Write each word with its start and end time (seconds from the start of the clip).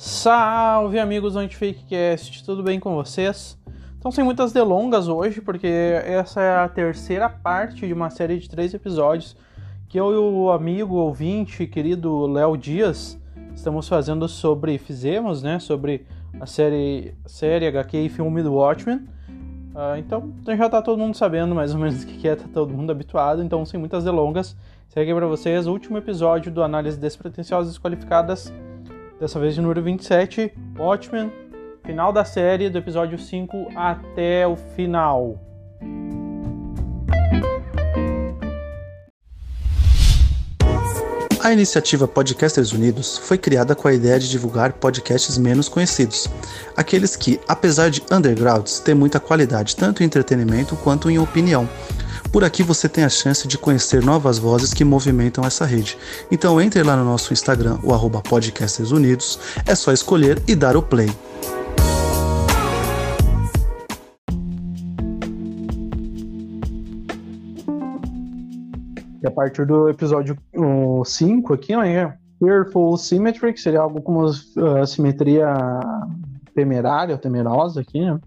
Salve 0.00 1.00
amigos 1.00 1.32
do 1.32 1.40
Antifakecast, 1.40 2.44
tudo 2.44 2.62
bem 2.62 2.78
com 2.78 2.94
vocês? 2.94 3.58
Então 3.98 4.12
sem 4.12 4.22
muitas 4.22 4.52
delongas 4.52 5.08
hoje, 5.08 5.40
porque 5.40 5.66
essa 5.66 6.40
é 6.40 6.56
a 6.56 6.68
terceira 6.68 7.28
parte 7.28 7.84
de 7.84 7.92
uma 7.92 8.08
série 8.08 8.38
de 8.38 8.48
três 8.48 8.72
episódios 8.72 9.36
que 9.88 9.98
eu 9.98 10.12
e 10.12 10.16
o 10.16 10.52
amigo 10.52 10.94
ouvinte 10.94 11.66
querido 11.66 12.28
Léo 12.28 12.56
Dias 12.56 13.18
estamos 13.52 13.88
fazendo 13.88 14.28
sobre, 14.28 14.78
fizemos, 14.78 15.42
né, 15.42 15.58
sobre 15.58 16.06
a 16.40 16.46
série, 16.46 17.16
série 17.26 17.66
HQ 17.66 17.98
e 17.98 18.08
filme 18.08 18.40
do 18.40 18.54
Watchmen. 18.54 18.98
Uh, 18.98 19.98
então 19.98 20.32
já 20.56 20.68
tá 20.68 20.80
todo 20.80 20.96
mundo 21.00 21.16
sabendo 21.16 21.56
mais 21.56 21.74
ou 21.74 21.80
menos 21.80 22.04
o 22.04 22.06
que 22.06 22.28
é, 22.28 22.36
tá 22.36 22.44
todo 22.54 22.72
mundo 22.72 22.92
habituado, 22.92 23.42
então 23.42 23.66
sem 23.66 23.80
muitas 23.80 24.04
delongas, 24.04 24.56
segue 24.86 25.12
para 25.12 25.26
vocês 25.26 25.66
o 25.66 25.72
último 25.72 25.98
episódio 25.98 26.52
do 26.52 26.62
Análise 26.62 26.96
Despretensiosas 27.00 27.76
Qualificadas 27.76 28.52
dessa 29.18 29.38
vez 29.40 29.56
número 29.56 29.82
27, 29.82 30.52
Watchmen, 30.78 31.32
final 31.84 32.12
da 32.12 32.24
série, 32.24 32.70
do 32.70 32.78
episódio 32.78 33.18
5 33.18 33.68
até 33.74 34.46
o 34.46 34.56
final. 34.56 35.38
A 41.40 41.52
iniciativa 41.52 42.06
Podcasters 42.06 42.72
Unidos 42.72 43.16
foi 43.16 43.38
criada 43.38 43.74
com 43.74 43.88
a 43.88 43.94
ideia 43.94 44.18
de 44.18 44.28
divulgar 44.28 44.74
podcasts 44.74 45.38
menos 45.38 45.68
conhecidos, 45.68 46.28
aqueles 46.76 47.16
que, 47.16 47.40
apesar 47.48 47.90
de 47.90 48.02
undergrounds, 48.12 48.80
têm 48.80 48.94
muita 48.94 49.18
qualidade 49.18 49.74
tanto 49.74 50.02
em 50.02 50.06
entretenimento 50.06 50.76
quanto 50.76 51.08
em 51.08 51.18
opinião 51.18 51.66
por 52.32 52.44
aqui 52.44 52.62
você 52.62 52.88
tem 52.88 53.04
a 53.04 53.08
chance 53.08 53.48
de 53.48 53.56
conhecer 53.56 54.04
novas 54.04 54.38
vozes 54.38 54.74
que 54.74 54.84
movimentam 54.84 55.44
essa 55.44 55.64
rede. 55.64 55.96
Então 56.30 56.60
entre 56.60 56.82
lá 56.82 56.96
no 56.96 57.04
nosso 57.04 57.32
Instagram, 57.32 57.78
o 57.82 57.92
arroba 57.92 58.20
Podcasters 58.20 58.90
Unidos, 58.90 59.38
é 59.66 59.74
só 59.74 59.92
escolher 59.92 60.42
e 60.46 60.54
dar 60.54 60.76
o 60.76 60.82
play. 60.82 61.08
E 69.22 69.26
a 69.26 69.30
partir 69.30 69.66
do 69.66 69.88
episódio 69.88 70.36
5 71.04 71.54
aqui, 71.54 71.76
né, 71.76 72.14
Fearful 72.38 72.96
Symmetry, 72.96 73.52
que 73.52 73.60
seria 73.60 73.80
algo 73.80 74.00
como 74.00 74.24
uh, 74.24 74.86
simetria 74.86 75.54
temerária, 76.54 77.18
temerosa 77.18 77.80
aqui, 77.80 78.00
né? 78.00 78.18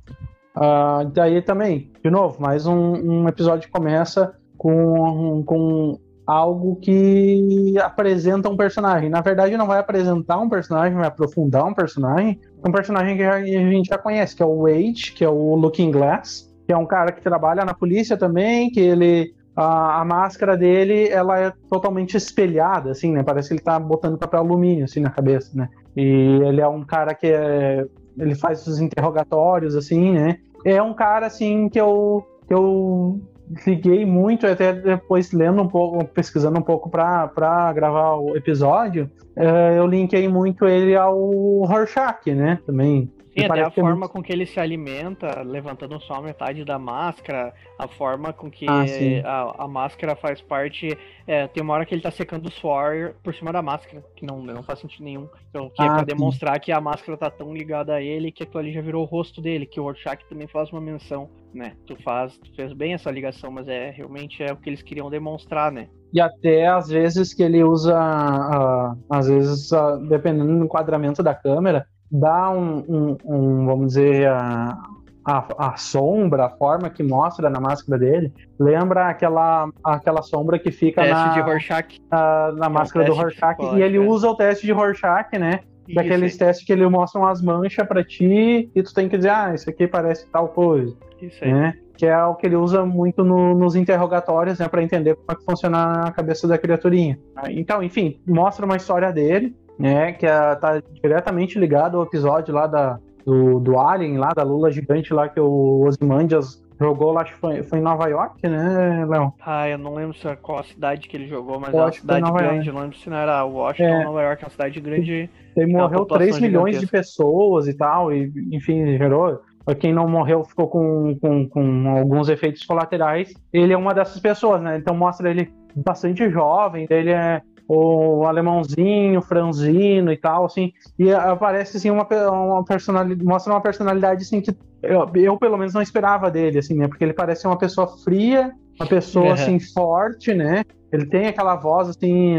Uh, 0.56 1.06
daí 1.14 1.42
também, 1.42 1.92
de 2.04 2.10
novo, 2.10 2.42
mais 2.42 2.66
um, 2.66 2.76
um 2.76 3.28
episódio 3.28 3.68
que 3.68 3.72
começa 3.72 4.36
com, 4.58 5.44
com 5.46 5.98
algo 6.26 6.76
que 6.78 7.76
apresenta 7.80 8.50
um 8.50 8.58
personagem. 8.58 9.10
Na 9.10 9.22
verdade, 9.22 9.58
não 9.58 9.68
vai 9.68 9.80
apresentar 9.80 10.38
um 10.38 10.50
personagem, 10.50 10.98
vai 10.98 11.08
aprofundar 11.08 11.66
um 11.66 11.74
personagem. 11.74 12.40
Um 12.66 12.72
personagem 12.72 13.18
que 13.18 13.24
a 13.24 13.42
gente 13.42 13.88
já 13.88 13.98
conhece, 13.98 14.36
que 14.36 14.44
é 14.44 14.46
o 14.46 14.64
Wade, 14.64 15.14
que 15.16 15.24
é 15.24 15.30
o 15.30 15.56
Looking 15.56 15.92
Glass, 15.92 16.54
que 16.66 16.74
é 16.74 16.78
um 16.78 16.86
cara 16.86 17.12
que 17.12 17.22
trabalha 17.22 17.66
na 17.66 17.74
polícia 17.74 18.16
também, 18.16 18.70
que 18.70 18.80
ele 18.80 19.34
a, 19.56 20.02
a, 20.02 20.06
máscara 20.06 20.56
dele 20.56 21.10
ela 21.10 21.38
é 21.38 21.52
totalmente 21.70 22.16
espelhada, 22.16 22.92
assim, 22.92 23.12
né? 23.12 23.24
Parece 23.24 23.50
que 23.50 23.56
ele 23.56 23.62
tá 23.62 23.78
botando 23.78 24.18
papel 24.18 24.40
alumínio 24.40 24.86
assim 24.86 25.02
na 25.02 25.10
cabeça, 25.10 25.52
né? 25.54 25.68
E 25.96 26.02
ele 26.02 26.62
é 26.62 26.68
um 26.68 26.84
cara 26.86 27.14
que 27.14 27.28
é, 27.28 27.86
ele 28.18 28.36
faz 28.36 28.66
os 28.68 28.80
interrogatórios, 28.80 29.76
assim, 29.76 30.14
né? 30.14 30.38
É 30.66 30.82
um 30.82 30.94
cara, 30.94 31.28
assim, 31.28 31.70
que 31.70 31.80
eu, 31.80 32.26
que 32.48 32.54
eu 32.54 33.20
liguei 33.66 34.06
muito, 34.06 34.46
até 34.48 34.74
depois 34.74 35.32
lendo 35.32 35.62
um 35.62 35.68
pouco, 35.68 36.06
pesquisando 36.06 36.60
um 36.60 36.64
pouco 36.64 36.90
para 36.90 37.74
gravar 37.74 38.16
o 38.16 38.36
episódio, 38.36 39.10
é, 39.36 39.78
eu 39.78 39.88
linkei 39.88 40.28
muito 40.28 40.66
ele 40.66 40.96
ao 40.96 41.20
Rorschach, 41.66 42.34
né? 42.34 42.60
Também 42.66 43.12
Sim, 43.38 43.46
até 43.46 43.64
a 43.64 43.68
é 43.68 43.72
forma 43.72 43.96
muito... 43.96 44.10
com 44.10 44.22
que 44.22 44.32
ele 44.32 44.46
se 44.46 44.60
alimenta, 44.60 45.42
levantando 45.42 46.00
só 46.02 46.16
a 46.16 46.22
metade 46.22 46.66
da 46.66 46.78
máscara, 46.78 47.54
a 47.80 47.88
forma 47.88 48.34
com 48.34 48.52
que 48.52 48.66
ah, 48.68 48.84
a, 49.24 49.64
a, 49.64 49.68
máscara 49.68 50.16
faz 50.16 50.42
parte. 50.42 50.98
É, 51.26 51.48
tem 51.48 51.64
uma 51.64 51.74
hora 51.74 51.86
que 51.86 51.96
ele 51.96 52.02
tá 52.02 52.12
secando 52.12 52.48
o 52.48 52.52
suor 52.52 53.14
por 53.24 53.34
cima 53.34 53.54
da 53.54 53.62
máscara, 53.62 54.04
que 54.16 54.26
não, 54.26 54.42
não 54.42 54.64
faz 54.64 54.80
sentido 54.80 55.06
nenhum. 55.06 55.30
Então, 55.50 55.70
que 55.70 55.82
é 55.82 55.86
ah, 55.86 55.88
é 55.88 55.90
pra 55.92 56.00
sim. 56.00 56.06
demonstrar 56.06 56.60
que 56.60 56.72
a 56.72 56.82
máscara 56.82 57.18
tá 57.18 57.30
tão 57.30 57.54
ligada 57.54 57.94
a 57.94 58.02
ele 58.02 58.32
que 58.32 58.44
aquilo 58.44 58.60
ali 58.60 58.74
já 58.74 58.82
virou 58.82 59.04
o 59.04 59.08
rosto 59.08 59.42
dele, 59.42 59.66
que 59.66 59.80
o 59.80 59.84
Rorschach 59.84 60.26
também 60.28 60.48
faz 60.48 60.70
uma 60.72 60.82
menção, 60.82 61.30
né? 61.54 61.74
Tu 61.86 61.96
faz, 62.04 62.38
tu 62.38 62.54
fez 62.54 62.74
bem 62.74 62.94
essa 62.94 63.10
ligação, 63.10 63.50
mas 63.50 63.68
é 63.70 63.92
realmente 63.92 64.44
é 64.44 64.52
o 64.52 64.58
que 64.58 64.70
eles 64.70 64.82
queriam 64.82 65.10
demonstrar, 65.10 65.72
né? 65.72 65.88
E 66.14 66.20
até 66.20 66.68
às 66.68 66.90
vezes 66.90 67.34
que 67.34 67.42
ele 67.42 67.64
usa, 67.64 67.96
uh, 67.96 68.98
às 69.10 69.30
vezes, 69.30 69.72
uh, 69.72 69.98
dependendo 70.10 70.58
do 70.58 70.66
enquadramento 70.66 71.24
da 71.24 71.34
câmera, 71.34 71.88
dá 72.12 72.50
um, 72.50 72.84
um, 72.88 73.18
um 73.26 73.66
vamos 73.66 73.88
dizer, 73.88 74.28
a, 74.28 74.78
a, 75.26 75.46
a, 75.58 75.78
sombra, 75.78 76.46
a 76.46 76.50
forma 76.50 76.90
que 76.90 77.04
mostra 77.04 77.50
na 77.50 77.60
máscara 77.60 77.98
dele, 77.98 78.34
lembra 78.60 79.08
aquela, 79.08 79.70
aquela 79.84 80.22
sombra 80.22 80.60
que 80.60 80.72
fica 80.72 81.02
teste 81.02 81.16
na, 81.16 81.34
de 81.34 81.42
Rorschach. 81.42 82.02
na, 82.12 82.52
na 82.54 82.66
é 82.66 82.70
máscara 82.70 83.06
do 83.06 83.14
Rorschach. 83.14 83.58
e 83.76 83.82
ele 83.82 83.98
é. 83.98 84.00
usa 84.00 84.28
o 84.28 84.36
teste 84.36 84.66
de 84.66 84.72
Rorschach, 84.72 85.38
né? 85.38 85.62
Isso, 85.88 85.96
Daqueles 85.96 86.38
testes 86.38 86.66
que 86.66 86.72
ele 86.72 86.88
mostra 86.88 87.20
umas 87.20 87.42
manchas 87.42 87.88
para 87.88 88.04
ti 88.04 88.70
e 88.74 88.84
tu 88.84 88.94
tem 88.94 89.10
que 89.10 89.18
dizer, 89.18 89.30
ah, 89.30 89.54
isso 89.54 89.70
aqui 89.70 89.88
parece 89.88 90.28
tal 90.30 90.48
coisa. 90.50 90.96
Isso 91.22 91.44
aí. 91.44 91.54
Né? 91.54 91.74
Que 91.98 92.06
é 92.06 92.24
o 92.24 92.36
que 92.36 92.48
ele 92.48 92.56
usa 92.56 92.86
muito 92.86 93.24
no, 93.24 93.54
nos 93.54 93.76
interrogatórios, 93.76 94.58
né, 94.58 94.68
para 94.68 94.82
entender 94.82 95.16
como 95.16 95.32
é 95.32 95.36
que 95.36 95.44
funciona 95.44 96.08
a 96.08 96.12
cabeça 96.12 96.48
da 96.48 96.58
criaturinha. 96.58 97.20
Então, 97.50 97.84
enfim, 97.84 98.20
mostra 98.28 98.66
uma 98.66 98.76
história 98.76 99.12
dele, 99.12 99.56
né, 99.78 100.12
que 100.14 100.26
é, 100.26 100.56
tá 100.56 100.82
diretamente 101.02 101.60
ligado 101.60 101.98
ao 101.98 102.04
episódio 102.04 102.54
lá 102.54 102.68
da, 102.68 103.00
do, 103.26 103.60
do 103.60 103.80
Alien, 103.80 104.18
lá 104.18 104.30
da 104.30 104.44
Lula 104.44 104.72
gigante 104.72 105.14
lá 105.14 105.28
que 105.28 105.40
o 105.40 105.86
Ozymandias 105.86 106.62
jogou 106.80 107.12
lá, 107.12 107.22
acho 107.22 107.34
que 107.34 107.40
foi, 107.40 107.62
foi 107.62 107.78
em 107.78 107.82
Nova 107.82 108.08
York, 108.08 108.48
né, 108.48 109.06
Léo? 109.08 109.32
Ah, 109.46 109.70
eu 109.70 109.78
não 109.78 109.94
lembro 109.94 110.18
se 110.18 110.28
é 110.28 110.36
qual 110.36 110.60
a 110.60 110.64
cidade 110.64 111.08
que 111.08 111.16
ele 111.16 111.28
jogou, 111.28 111.60
mas 111.60 111.74
é 111.74 111.78
uma 111.78 111.92
cidade 111.92 112.32
grande, 112.32 112.68
eu 112.68 112.74
não 112.74 112.82
lembro 112.82 112.98
se 112.98 113.10
não 113.10 113.18
era 113.18 113.44
Washington 113.44 113.90
é. 113.90 113.98
ou 114.00 114.04
Nova 114.06 114.22
York, 114.24 114.44
é 114.44 114.46
uma 114.46 114.52
cidade 114.52 114.82
grande. 114.82 115.30
Ele 115.56 115.72
morreu 115.72 116.06
3 116.06 116.40
milhões 116.40 116.80
de 116.80 116.88
pessoas 116.88 117.68
e 117.68 117.76
tal, 117.76 118.12
e 118.12 118.32
enfim, 118.52 118.98
gerou. 118.98 119.42
Quem 119.80 119.94
não 119.94 120.08
morreu 120.08 120.44
ficou 120.44 120.68
com, 120.68 121.16
com, 121.22 121.48
com 121.48 121.90
alguns 121.90 122.30
efeitos 122.30 122.66
colaterais. 122.66 123.32
Ele 123.54 123.74
é 123.74 123.78
uma 123.78 123.94
dessas 123.94 124.20
pessoas, 124.20 124.60
né? 124.60 124.78
Então 124.78 124.96
mostra 124.96 125.30
ele 125.30 125.54
bastante 125.76 126.28
jovem, 126.30 126.88
ele 126.90 127.12
é 127.12 127.42
o 127.74 128.26
alemãozinho, 128.26 129.22
franzino 129.22 130.12
e 130.12 130.18
tal, 130.18 130.46
assim, 130.46 130.74
e 131.00 131.12
aparece 131.14 131.78
assim 131.78 131.90
uma, 131.90 132.06
uma 132.30 132.66
personalidade, 132.66 133.24
mostra 133.24 133.54
uma 133.54 133.62
personalidade 133.62 134.24
assim 134.24 134.42
que 134.42 134.54
eu, 134.84 135.10
eu, 135.16 135.38
pelo 135.38 135.58
menos 135.58 135.74
não 135.74 135.82
esperava 135.82 136.30
dele, 136.30 136.60
assim, 136.60 136.76
né? 136.76 136.88
Porque 136.88 137.04
ele 137.04 137.14
parece 137.14 137.48
uma 137.48 137.58
pessoa 137.58 137.88
fria, 138.04 138.52
uma 138.80 138.88
pessoa 138.88 139.28
uhum. 139.28 139.32
assim 139.32 139.60
forte, 139.60 140.34
né? 140.34 140.64
Ele 140.92 141.06
tem 141.06 141.28
aquela 141.28 141.56
voz 141.56 141.88
assim, 141.88 142.36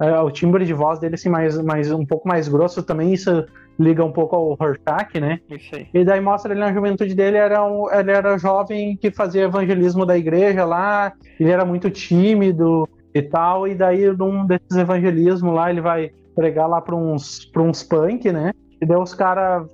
é, 0.00 0.20
o 0.20 0.30
timbre 0.30 0.64
de 0.64 0.72
voz 0.72 1.00
dele 1.00 1.16
assim 1.16 1.30
mais, 1.30 1.60
mais 1.60 1.90
um 1.90 2.06
pouco 2.06 2.28
mais 2.28 2.46
grosso 2.46 2.82
também, 2.82 3.12
isso 3.12 3.44
liga 3.78 4.04
um 4.04 4.12
pouco 4.12 4.36
ao 4.36 4.54
Rorschach, 4.54 5.18
né? 5.20 5.40
E 5.92 6.04
daí 6.04 6.20
mostra 6.20 6.52
ele 6.52 6.60
na 6.60 6.72
juventude 6.72 7.14
dele, 7.14 7.36
era 7.38 7.64
um, 7.64 7.90
ele 7.90 8.12
era 8.12 8.38
jovem 8.38 8.96
que 8.96 9.10
fazia 9.10 9.44
evangelismo 9.44 10.06
da 10.06 10.16
igreja 10.16 10.64
lá, 10.64 11.12
ele 11.40 11.50
era 11.50 11.64
muito 11.64 11.90
tímido, 11.90 12.88
e 13.16 13.22
tal, 13.22 13.66
e 13.66 13.74
daí 13.74 14.14
num 14.14 14.46
desses 14.46 14.76
evangelismos 14.76 15.54
lá 15.54 15.70
ele 15.70 15.80
vai 15.80 16.10
pregar 16.34 16.68
lá 16.68 16.80
para 16.80 16.94
uns, 16.94 17.46
pra 17.46 17.62
uns 17.62 17.82
punk, 17.82 18.30
né? 18.30 18.52
E 18.80 18.84
daí 18.84 18.98
os 18.98 19.14
caras 19.14 19.66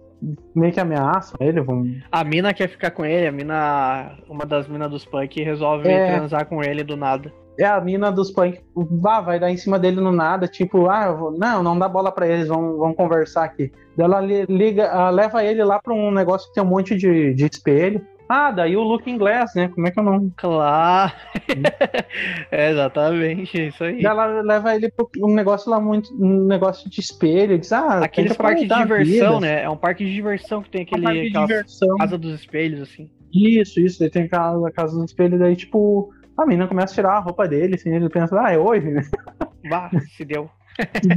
meio 0.55 0.73
que 0.73 0.79
ameaçam 0.79 1.37
ele. 1.41 1.61
Vão... 1.61 1.85
A 2.11 2.23
mina 2.23 2.55
quer 2.55 2.69
ficar 2.69 2.93
com 2.93 3.05
ele, 3.05 3.27
a 3.27 3.33
mina, 3.33 4.13
uma 4.29 4.47
das 4.47 4.69
minas 4.69 4.91
dos 4.91 5.05
punk 5.05 5.43
resolve 5.43 5.89
é... 5.89 6.19
transar 6.19 6.47
com 6.47 6.63
ele 6.63 6.85
do 6.85 6.97
nada. 6.97 7.33
É, 7.59 7.67
a 7.67 7.81
mina 7.81 8.11
dos 8.11 8.31
punk 8.31 8.61
ah, 9.05 9.21
vai 9.21 9.39
dar 9.39 9.51
em 9.51 9.57
cima 9.57 9.79
dele 9.79 10.01
no 10.01 10.13
nada, 10.13 10.47
tipo, 10.47 10.89
ah, 10.89 11.13
vou... 11.13 11.33
não, 11.33 11.63
não 11.63 11.79
dá 11.79 11.89
bola 11.89 12.11
para 12.13 12.27
eles, 12.27 12.49
vão, 12.49 12.79
vão 12.79 12.95
conversar 12.95 13.45
aqui. 13.45 13.73
Daí 13.97 14.07
ela 14.07 14.21
liga, 14.21 15.11
leva 15.11 15.45
ele 15.45 15.63
lá 15.63 15.81
para 15.81 15.93
um 15.93 16.11
negócio 16.11 16.49
que 16.49 16.55
tem 16.55 16.63
um 16.63 16.67
monte 16.67 16.97
de, 16.97 17.35
de 17.35 17.45
espelho. 17.45 18.01
Ah, 18.35 18.51
daí 18.51 18.75
o 18.79 18.83
Looking 18.83 19.19
Glass, 19.19 19.55
né? 19.55 19.69
Como 19.69 19.87
é 19.87 19.91
que 19.91 19.99
é 19.99 20.03
o 20.03 20.05
nome? 20.07 20.33
Claro! 20.39 21.13
é 22.51 22.71
exatamente, 22.71 23.67
isso 23.67 23.85
aí. 23.85 24.03
Ela 24.03 24.41
leva 24.41 24.75
ele 24.75 24.91
para 24.91 25.05
um 25.19 25.35
negócio 25.35 25.71
lá 25.71 25.79
muito. 25.79 26.11
um 26.15 26.47
negócio 26.47 26.89
de 26.89 26.99
espelho. 26.99 27.59
Diz, 27.59 27.75
ah, 27.75 27.99
Aqueles 27.99 28.35
parques 28.35 28.67
de 28.67 28.75
diversão, 28.75 29.39
né? 29.39 29.65
É 29.65 29.69
um 29.69 29.77
parque 29.77 30.07
de 30.07 30.15
diversão 30.15 30.63
que 30.63 30.71
tem 30.71 30.81
aquele. 30.81 31.07
É 31.07 31.39
um 31.39 31.47
diversão. 31.47 31.95
Casa 31.99 32.17
dos 32.17 32.41
espelhos, 32.41 32.81
assim. 32.81 33.11
Isso, 33.35 33.79
isso. 33.79 34.01
Daí 34.01 34.09
tem 34.09 34.23
a 34.23 34.71
casa, 34.71 34.97
dos 34.97 35.11
espelhos, 35.11 35.39
daí, 35.39 35.55
tipo, 35.55 36.11
a 36.35 36.47
menina 36.47 36.67
começa 36.67 36.95
a 36.95 36.97
tirar 36.97 37.13
a 37.13 37.21
roupa 37.21 37.47
dele, 37.47 37.75
assim, 37.75 37.95
ele 37.95 38.09
pensa, 38.09 38.41
ah, 38.41 38.51
é 38.51 38.57
hoje, 38.57 38.89
né? 38.89 39.03
Bah, 39.69 39.91
se 40.17 40.25
deu. 40.25 40.49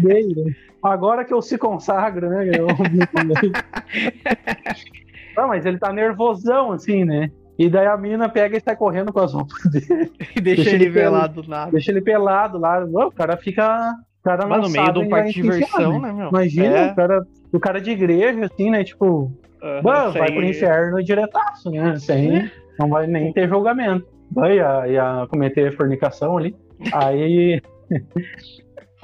Dei, 0.02 0.54
Agora 0.84 1.24
que 1.24 1.34
eu 1.34 1.42
se 1.42 1.58
consagro, 1.58 2.30
né? 2.30 2.52
Eu... 2.54 2.68
Não, 5.36 5.48
mas 5.48 5.66
ele 5.66 5.78
tá 5.78 5.92
nervosão, 5.92 6.72
assim, 6.72 7.04
né? 7.04 7.30
E 7.58 7.70
daí 7.70 7.88
a 7.88 7.96
mina 7.96 8.28
pega 8.28 8.58
e 8.58 8.62
sai 8.62 8.76
correndo 8.76 9.14
com 9.14 9.20
as 9.20 9.34
roupas 9.34 9.64
dele. 9.72 10.12
E 10.36 10.42
deixa, 10.42 10.64
deixa 10.64 10.76
ele, 10.76 10.92
pelado 10.92 11.42
do 11.42 11.50
nada. 11.50 11.72
Deixa 11.72 11.92
ele 11.92 12.02
pelado 12.02 12.58
lá. 12.58 12.86
O 12.86 13.12
cara 13.12 13.38
fica. 13.38 13.94
cara 14.24 14.46
Mas 14.46 14.62
no 14.62 14.70
meio 14.70 14.94
do 14.94 15.10
parque 15.10 15.34
de 15.34 15.42
diversão, 15.42 16.00
né, 16.00 16.12
meu? 16.12 16.30
Imagina, 16.30 16.78
é. 16.78 16.92
o, 16.92 16.96
cara, 16.96 17.28
o 17.54 17.60
cara 17.60 17.82
de 17.82 17.92
igreja, 17.92 18.46
assim, 18.46 18.70
né? 18.70 18.84
Tipo, 18.84 19.32
uh, 19.62 20.12
vai 20.12 20.32
pro 20.32 20.44
inferno 20.44 21.04
diretaço, 21.04 21.72
né? 21.72 21.96
Sem, 21.98 22.38
é. 22.38 22.52
Não 22.78 22.90
vai 22.90 23.08
nem 23.08 23.32
ter 23.32 23.48
julgamento. 23.48 24.06
Vai, 24.32 24.58
ia, 24.58 24.88
ia 24.88 25.28
cometer 25.30 25.76
fornicação 25.78 26.38
ali. 26.38 26.56
Aí. 26.94 27.62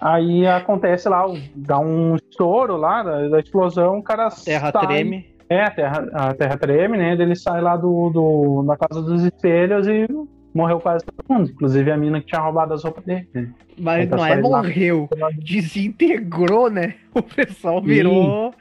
Aí 0.02 0.48
acontece 0.48 1.08
lá, 1.08 1.26
dá 1.56 1.78
um 1.78 2.16
estouro 2.16 2.76
lá 2.76 3.04
da, 3.04 3.30
da 3.30 3.40
explosão, 3.40 4.00
o 4.00 4.04
cara 4.04 4.30
Terra 4.32 4.72
sai, 4.72 4.88
treme. 4.88 5.31
É, 5.52 5.64
a 5.64 5.70
terra, 5.70 6.10
a 6.14 6.34
terra 6.34 6.58
treme, 6.58 6.98
né? 6.98 7.12
Ele 7.12 7.36
sai 7.36 7.60
lá 7.60 7.76
do, 7.76 8.10
do, 8.10 8.64
da 8.64 8.78
casa 8.78 9.02
dos 9.02 9.22
espelhos 9.22 9.86
e 9.86 10.08
morreu 10.54 10.80
quase 10.80 11.04
todo 11.04 11.26
mundo, 11.28 11.52
inclusive 11.52 11.92
a 11.92 11.98
mina 11.98 12.22
que 12.22 12.28
tinha 12.28 12.40
roubado 12.40 12.74
as 12.74 12.82
roupas 12.86 13.04
dele. 13.04 13.28
Né? 13.34 13.54
Mas 13.78 14.10
tá 14.10 14.16
não 14.16 14.26
é 14.26 14.40
morreu, 14.40 15.10
lá. 15.18 15.30
desintegrou, 15.38 16.70
né? 16.70 16.96
O 17.14 17.22
pessoal 17.22 17.82
virou. 17.82 18.54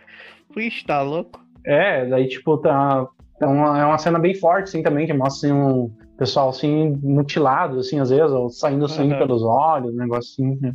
Puxa, 0.53 0.85
tá 0.85 1.01
louco. 1.01 1.41
É, 1.65 2.07
daí 2.07 2.27
tipo, 2.27 2.59
tá. 2.59 3.07
É 3.41 3.47
uma, 3.47 3.81
é 3.81 3.85
uma 3.85 3.99
cena 3.99 4.19
bem 4.19 4.35
forte, 4.35 4.65
assim, 4.65 4.83
também, 4.83 5.07
que 5.07 5.13
mostra 5.13 5.49
assim, 5.49 5.57
um 5.57 5.93
pessoal 6.19 6.49
assim, 6.49 6.99
mutilado, 7.05 7.79
assim, 7.79 8.01
às 8.01 8.11
vezes, 8.11 8.33
ou 8.33 8.51
saindo 8.51 8.89
sangue 8.89 9.13
uhum. 9.13 9.19
pelos 9.21 9.45
olhos, 9.45 9.95
um 9.95 9.97
negócio 9.97 10.45
assim, 10.45 10.59
né? 10.61 10.75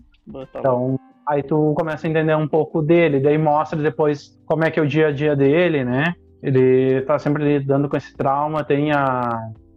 Então, 0.57 0.97
aí 1.27 1.43
tu 1.43 1.73
começa 1.75 2.07
a 2.07 2.09
entender 2.09 2.35
um 2.35 2.47
pouco 2.47 2.81
dele, 2.81 3.19
daí 3.19 3.37
mostra 3.37 3.81
depois 3.81 4.37
como 4.45 4.63
é 4.63 4.71
que 4.71 4.79
é 4.79 4.83
o 4.83 4.87
dia 4.87 5.07
a 5.07 5.11
dia 5.11 5.35
dele, 5.35 5.83
né? 5.83 6.13
Ele 6.41 7.01
tá 7.01 7.17
sempre 7.17 7.43
lidando 7.43 7.89
com 7.89 7.97
esse 7.97 8.15
trauma, 8.15 8.63
tem 8.63 8.91
a, 8.91 9.29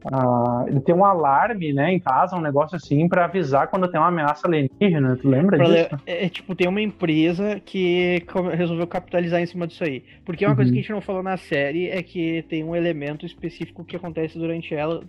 Uh, 0.05 0.69
ele 0.69 0.81
tem 0.81 0.95
um 0.95 1.05
alarme, 1.05 1.73
né, 1.73 1.93
em 1.93 1.99
casa, 1.99 2.37
um 2.37 2.41
negócio 2.41 2.77
assim, 2.77 3.09
para 3.09 3.25
avisar 3.25 3.69
quando 3.69 3.89
tem 3.89 3.99
uma 3.99 4.09
ameaça 4.09 4.47
alienígena. 4.47 5.17
Tu 5.17 5.29
lembra 5.29 5.59
disso? 5.59 6.01
É, 6.07 6.27
é, 6.27 6.29
tipo, 6.29 6.55
tem 6.55 6.69
uma 6.69 6.81
empresa 6.81 7.61
que 7.65 8.25
resolveu 8.57 8.87
capitalizar 8.87 9.41
em 9.41 9.47
cima 9.47 9.67
disso 9.67 9.85
aí. 9.85 10.05
Porque 10.25 10.45
uma 10.45 10.51
uhum. 10.51 10.57
coisa 10.57 10.71
que 10.71 10.79
a 10.79 10.81
gente 10.81 10.93
não 10.93 11.01
falou 11.01 11.23
na 11.23 11.37
série 11.37 11.89
é 11.89 12.03
que 12.03 12.45
tem 12.49 12.63
um 12.63 12.77
elemento 12.77 13.27
específico 13.27 13.85
que 13.85 13.97
acontece 13.97 14.39
durante 14.39 14.75
ela, 14.75 15.01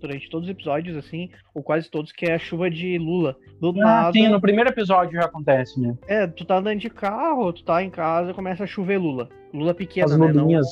durante 0.00 0.28
todos 0.28 0.48
os 0.48 0.52
episódios, 0.52 0.96
assim, 0.96 1.30
ou 1.54 1.62
quase 1.62 1.90
todos, 1.90 2.12
que 2.12 2.26
é 2.26 2.34
a 2.34 2.38
chuva 2.38 2.70
de 2.70 2.98
Lula. 2.98 3.36
Do 3.60 3.70
ah, 3.70 3.84
nada. 3.84 4.12
Sim, 4.12 4.28
no 4.28 4.40
primeiro 4.40 4.70
episódio 4.70 5.14
já 5.14 5.26
acontece, 5.26 5.80
né? 5.80 5.96
É, 6.06 6.26
tu 6.26 6.44
tá 6.44 6.58
andando 6.58 6.80
de 6.80 6.90
carro, 6.90 7.52
tu 7.52 7.64
tá 7.64 7.82
em 7.82 7.90
casa, 7.90 8.34
começa 8.34 8.64
a 8.64 8.66
chover 8.66 8.98
Lula. 8.98 9.28
Lula 9.52 9.74
pequena, 9.74 10.06
As 10.06 10.18
né? 10.18 10.26
Lulinhas 10.26 10.70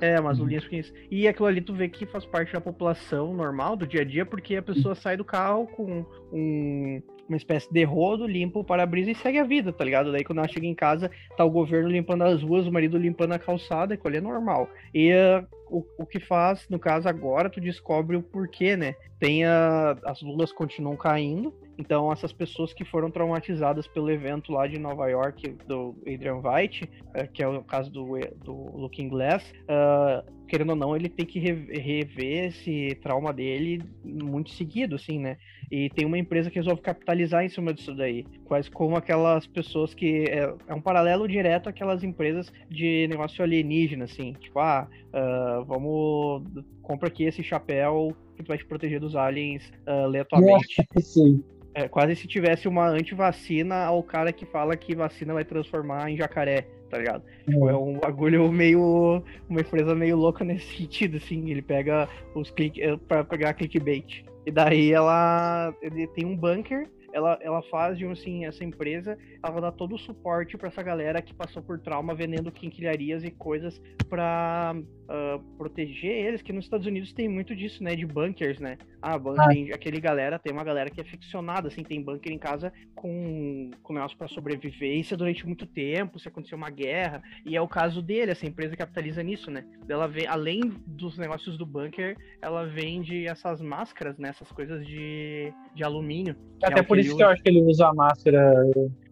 É, 0.00 0.18
umas 0.18 0.38
lulinhas 0.38 0.64
pequenas. 0.64 0.92
E 1.10 1.28
aquilo 1.28 1.46
ali 1.46 1.60
tu 1.60 1.74
vê 1.74 1.88
que 1.88 2.06
faz 2.06 2.24
parte 2.24 2.52
da 2.52 2.60
população 2.60 3.34
normal, 3.34 3.76
do 3.76 3.86
dia 3.86 4.00
a 4.00 4.04
dia, 4.04 4.24
porque 4.24 4.56
a 4.56 4.62
pessoa 4.62 4.94
sai 4.94 5.16
do 5.16 5.24
carro 5.24 5.66
com 5.66 6.04
um, 6.32 7.02
uma 7.28 7.36
espécie 7.36 7.72
de 7.72 7.84
rodo, 7.84 8.26
limpa 8.26 8.58
o 8.58 8.64
para-brisa 8.64 9.10
e 9.10 9.14
segue 9.14 9.38
a 9.38 9.44
vida, 9.44 9.72
tá 9.72 9.84
ligado? 9.84 10.12
Daí 10.12 10.24
quando 10.24 10.38
ela 10.38 10.48
chega 10.48 10.66
em 10.66 10.74
casa, 10.74 11.10
tá 11.36 11.44
o 11.44 11.50
governo 11.50 11.88
limpando 11.88 12.22
as 12.22 12.42
ruas, 12.42 12.66
o 12.66 12.72
marido 12.72 12.96
limpando 12.96 13.32
a 13.32 13.38
calçada, 13.38 13.94
aquilo 13.94 14.08
ali 14.08 14.18
é 14.18 14.20
normal. 14.20 14.68
E 14.94 15.12
uh, 15.12 15.46
o, 15.68 15.84
o 15.98 16.06
que 16.06 16.20
faz, 16.20 16.66
no 16.68 16.78
caso 16.78 17.08
agora, 17.08 17.50
tu 17.50 17.60
descobre 17.60 18.16
o 18.16 18.22
porquê, 18.22 18.76
né? 18.76 18.94
Tem 19.18 19.44
a, 19.44 19.96
as 20.04 20.22
lulas 20.22 20.52
continuam 20.52 20.96
caindo, 20.96 21.52
então, 21.78 22.10
essas 22.10 22.32
pessoas 22.32 22.72
que 22.72 22.84
foram 22.84 23.10
traumatizadas 23.10 23.86
pelo 23.86 24.10
evento 24.10 24.52
lá 24.52 24.66
de 24.66 24.78
Nova 24.78 25.08
York 25.08 25.56
do 25.66 25.94
Adrian 26.02 26.40
White, 26.42 26.88
eh, 27.14 27.26
que 27.26 27.42
é 27.42 27.48
o 27.48 27.62
caso 27.62 27.90
do, 27.90 28.18
do 28.42 28.52
Looking 28.76 29.08
Glass, 29.08 29.44
uh, 29.64 30.26
querendo 30.46 30.70
ou 30.70 30.76
não, 30.76 30.96
ele 30.96 31.08
tem 31.08 31.26
que 31.26 31.38
rever 31.38 32.46
esse 32.46 32.96
trauma 33.02 33.32
dele 33.32 33.82
muito 34.02 34.50
seguido, 34.50 34.94
assim, 34.94 35.18
né? 35.18 35.36
E 35.70 35.90
tem 35.90 36.06
uma 36.06 36.18
empresa 36.18 36.50
que 36.50 36.56
resolve 36.56 36.80
capitalizar 36.80 37.44
em 37.44 37.48
cima 37.48 37.74
disso 37.74 37.94
daí. 37.94 38.24
Quase 38.44 38.70
como 38.70 38.96
aquelas 38.96 39.46
pessoas 39.46 39.92
que. 39.92 40.24
É, 40.28 40.54
é 40.68 40.74
um 40.74 40.80
paralelo 40.80 41.26
direto 41.26 41.68
àquelas 41.68 42.04
empresas 42.04 42.52
de 42.70 43.08
negócio 43.08 43.42
alienígena, 43.42 44.04
assim. 44.04 44.32
Tipo, 44.34 44.60
ah, 44.60 44.88
uh, 45.12 45.55
vamos. 45.60 46.42
Compra 46.82 47.08
aqui 47.08 47.24
esse 47.24 47.42
chapéu 47.42 48.14
que 48.36 48.42
vai 48.46 48.58
te 48.58 48.64
proteger 48.64 49.00
dos 49.00 49.16
aliens 49.16 49.72
uh, 49.86 50.04
aleatoriamente. 50.04 50.86
Sim. 51.00 51.42
É 51.74 51.88
quase 51.88 52.16
se 52.16 52.26
tivesse 52.26 52.66
uma 52.66 52.88
antivacina 52.88 53.84
ao 53.84 54.02
cara 54.02 54.32
que 54.32 54.46
fala 54.46 54.76
que 54.76 54.94
vacina 54.94 55.34
vai 55.34 55.44
transformar 55.44 56.10
em 56.10 56.16
jacaré, 56.16 56.66
tá 56.88 56.96
ligado? 56.96 57.22
Tipo, 57.44 57.68
é 57.68 57.76
um 57.76 57.98
bagulho 57.98 58.50
meio. 58.50 59.22
Uma 59.48 59.60
empresa 59.60 59.94
meio 59.94 60.16
louca 60.16 60.44
nesse 60.44 60.66
sentido, 60.76 61.18
assim. 61.18 61.50
Ele 61.50 61.62
pega 61.62 62.08
os 62.34 62.50
click. 62.50 62.80
É, 62.80 62.96
pra 62.96 63.24
pegar 63.24 63.54
clickbait. 63.54 64.24
E 64.46 64.50
daí 64.50 64.92
ela. 64.92 65.74
Ele 65.82 66.06
tem 66.08 66.24
um 66.24 66.36
bunker 66.36 66.88
ela, 67.16 67.38
ela 67.40 67.62
faz, 67.62 67.96
de 67.96 68.04
assim, 68.04 68.44
essa 68.44 68.62
empresa, 68.62 69.16
ela 69.42 69.50
vai 69.50 69.62
dar 69.62 69.72
todo 69.72 69.94
o 69.94 69.98
suporte 69.98 70.58
para 70.58 70.68
essa 70.68 70.82
galera 70.82 71.22
que 71.22 71.32
passou 71.32 71.62
por 71.62 71.78
trauma 71.78 72.14
vendendo 72.14 72.52
quinquilharias 72.52 73.24
e 73.24 73.30
coisas 73.30 73.80
para 74.06 74.74
uh, 74.76 74.84
ah, 75.08 75.40
proteger 75.56 76.26
eles, 76.26 76.42
que 76.42 76.52
nos 76.52 76.66
Estados 76.66 76.86
Unidos 76.86 77.14
tem 77.14 77.26
muito 77.26 77.56
disso, 77.56 77.82
né, 77.82 77.96
de 77.96 78.04
bunkers, 78.04 78.60
né? 78.60 78.76
Ah, 79.00 79.18
bunker, 79.18 79.70
ah. 79.72 79.74
aquele 79.74 79.98
galera, 79.98 80.38
tem 80.38 80.52
uma 80.52 80.62
galera 80.62 80.90
que 80.90 81.00
é 81.00 81.04
ficcionada, 81.04 81.68
assim, 81.68 81.82
tem 81.82 82.02
bunker 82.02 82.30
em 82.30 82.38
casa 82.38 82.70
com, 82.94 83.70
com 83.82 83.94
negócio 83.94 84.18
para 84.18 84.28
sobrevivência 84.28 85.16
durante 85.16 85.46
muito 85.46 85.64
tempo, 85.64 86.18
se 86.18 86.28
acontecer 86.28 86.54
uma 86.54 86.70
guerra, 86.70 87.22
e 87.46 87.56
é 87.56 87.60
o 87.60 87.68
caso 87.68 88.02
dele, 88.02 88.32
essa 88.32 88.46
empresa 88.46 88.76
capitaliza 88.76 89.22
nisso, 89.22 89.50
né? 89.50 89.64
Ela 89.88 90.06
vem, 90.06 90.26
além 90.26 90.60
dos 90.86 91.16
negócios 91.16 91.56
do 91.56 91.64
bunker, 91.64 92.14
ela 92.42 92.66
vende 92.66 93.26
essas 93.26 93.62
máscaras, 93.62 94.18
né, 94.18 94.28
essas 94.28 94.52
coisas 94.52 94.86
de, 94.86 95.50
de 95.74 95.82
alumínio. 95.82 96.36
Até 96.62 96.80
é 96.80 96.82
por 96.82 96.98
isso 96.98 97.05
isso 97.06 97.16
que 97.16 97.22
eu 97.22 97.28
acho 97.28 97.42
que 97.42 97.48
ele 97.48 97.62
usa 97.62 97.88
a 97.88 97.94
máscara. 97.94 98.52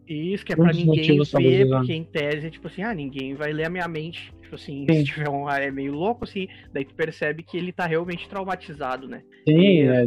Isso, 0.07 0.45
que 0.45 0.53
é 0.53 0.57
pra 0.57 0.73
ninguém 0.73 1.19
ver, 1.19 1.69
porque 1.69 1.95
em 1.95 2.05
tese, 2.05 2.51
tipo 2.51 2.67
assim, 2.67 2.83
ah, 2.83 2.95
ninguém 2.95 3.35
vai 3.35 3.53
ler 3.53 3.65
a 3.65 3.71
minha 3.71 3.89
mente. 3.89 4.33
Tipo 4.43 4.55
assim, 4.55 4.87
Sim. 4.89 4.97
se 4.99 5.05
tiver 5.05 5.29
um 5.31 5.49
ar 5.49 5.63
é 5.63 5.71
meio 5.71 5.93
louco, 5.93 6.25
assim, 6.25 6.47
daí 6.73 6.85
tu 6.85 6.95
percebe 6.95 7.43
que 7.43 7.57
ele 7.57 7.73
tá 7.73 7.87
realmente 7.87 8.29
traumatizado, 8.29 9.09
né? 9.09 9.23
Sim, 9.49 9.55
e, 9.55 9.81
é. 9.81 10.05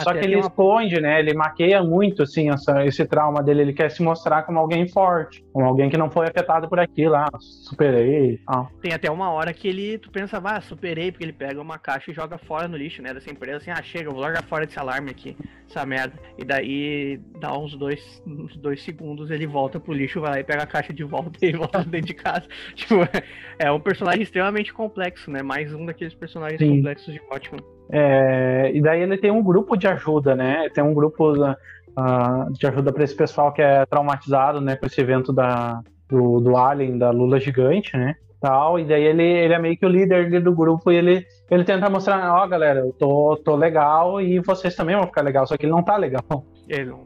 Só 0.00 0.12
que 0.12 0.20
ele 0.20 0.36
uma... 0.36 0.46
esconde, 0.46 1.00
né? 1.00 1.20
Ele 1.20 1.34
maqueia 1.34 1.82
muito, 1.82 2.22
assim, 2.22 2.50
essa, 2.50 2.84
esse 2.84 3.04
trauma 3.04 3.42
dele. 3.42 3.62
Ele 3.62 3.72
quer 3.72 3.90
se 3.90 4.02
mostrar 4.02 4.42
como 4.42 4.58
alguém 4.58 4.88
forte, 4.88 5.44
como 5.52 5.66
alguém 5.66 5.90
que 5.90 5.98
não 5.98 6.10
foi 6.10 6.26
afetado 6.26 6.68
por 6.68 6.78
aquilo, 6.78 7.14
ah, 7.14 7.28
superei 7.38 8.40
ah. 8.46 8.66
Tem 8.80 8.92
até 8.92 9.10
uma 9.10 9.30
hora 9.30 9.52
que 9.52 9.68
ele, 9.68 9.98
tu 9.98 10.10
pensa, 10.10 10.40
ah, 10.42 10.60
superei, 10.60 11.10
porque 11.10 11.24
ele 11.24 11.32
pega 11.32 11.60
uma 11.60 11.78
caixa 11.78 12.10
e 12.10 12.14
joga 12.14 12.38
fora 12.38 12.68
no 12.68 12.76
lixo, 12.76 13.02
né? 13.02 13.12
Dessa 13.12 13.30
empresa, 13.30 13.58
assim, 13.58 13.70
ah, 13.70 13.82
chega, 13.82 14.08
eu 14.08 14.12
vou 14.12 14.20
largar 14.20 14.42
fora 14.44 14.66
desse 14.66 14.78
alarme 14.78 15.10
aqui, 15.10 15.36
essa 15.68 15.84
merda. 15.84 16.14
E 16.38 16.44
daí, 16.44 17.20
dá 17.40 17.56
uns 17.56 17.76
dois, 17.76 18.22
uns 18.26 18.56
dois 18.56 18.82
segundos, 18.82 19.30
ele 19.30 19.46
volta 19.46 19.78
pro 19.78 19.92
lixo, 19.92 20.20
vai 20.20 20.30
lá 20.30 20.40
e 20.40 20.44
pega 20.44 20.62
a 20.62 20.66
caixa 20.66 20.92
de 20.92 21.04
volta 21.04 21.38
e 21.44 21.52
volta 21.52 21.84
dentro 21.84 22.08
de 22.08 22.14
casa. 22.14 22.46
Tipo, 22.74 22.96
é 23.58 23.70
um 23.70 23.80
personagem 23.80 24.22
extremamente 24.22 24.72
complexo, 24.72 25.30
né? 25.30 25.42
Mais 25.42 25.72
um 25.72 25.84
daqueles 25.84 26.14
personagens 26.14 26.58
Sim. 26.58 26.76
complexos 26.76 27.12
de 27.12 27.20
Batman. 27.28 27.58
É, 27.90 28.70
e 28.74 28.80
daí 28.80 29.02
ele 29.02 29.18
tem 29.18 29.30
um 29.30 29.42
grupo 29.42 29.76
de 29.76 29.86
ajuda, 29.86 30.34
né? 30.34 30.68
Tem 30.74 30.82
um 30.82 30.94
grupo 30.94 31.32
uh, 31.32 32.52
de 32.52 32.66
ajuda 32.66 32.92
para 32.92 33.04
esse 33.04 33.14
pessoal 33.14 33.52
que 33.52 33.62
é 33.62 33.84
traumatizado, 33.86 34.60
né? 34.60 34.76
Com 34.76 34.86
esse 34.86 35.00
evento 35.00 35.32
da, 35.32 35.80
do, 36.08 36.40
do 36.40 36.56
Alien, 36.56 36.98
da 36.98 37.10
Lula 37.10 37.38
gigante, 37.38 37.96
né? 37.96 38.14
Tal, 38.40 38.76
e 38.76 38.84
daí 38.84 39.04
ele, 39.04 39.22
ele 39.22 39.54
é 39.54 39.58
meio 39.58 39.76
que 39.76 39.86
o 39.86 39.88
líder 39.88 40.42
do 40.42 40.52
grupo 40.52 40.90
e 40.90 40.96
ele, 40.96 41.24
ele 41.48 41.62
tenta 41.62 41.88
mostrar, 41.88 42.34
ó, 42.34 42.44
oh, 42.44 42.48
galera, 42.48 42.80
eu 42.80 42.92
tô, 42.92 43.36
tô 43.36 43.54
legal 43.54 44.20
e 44.20 44.40
vocês 44.40 44.74
também 44.74 44.96
vão 44.96 45.06
ficar 45.06 45.22
legal, 45.22 45.46
só 45.46 45.56
que 45.56 45.64
ele 45.64 45.70
não 45.70 45.82
tá 45.82 45.96
legal. 45.96 46.24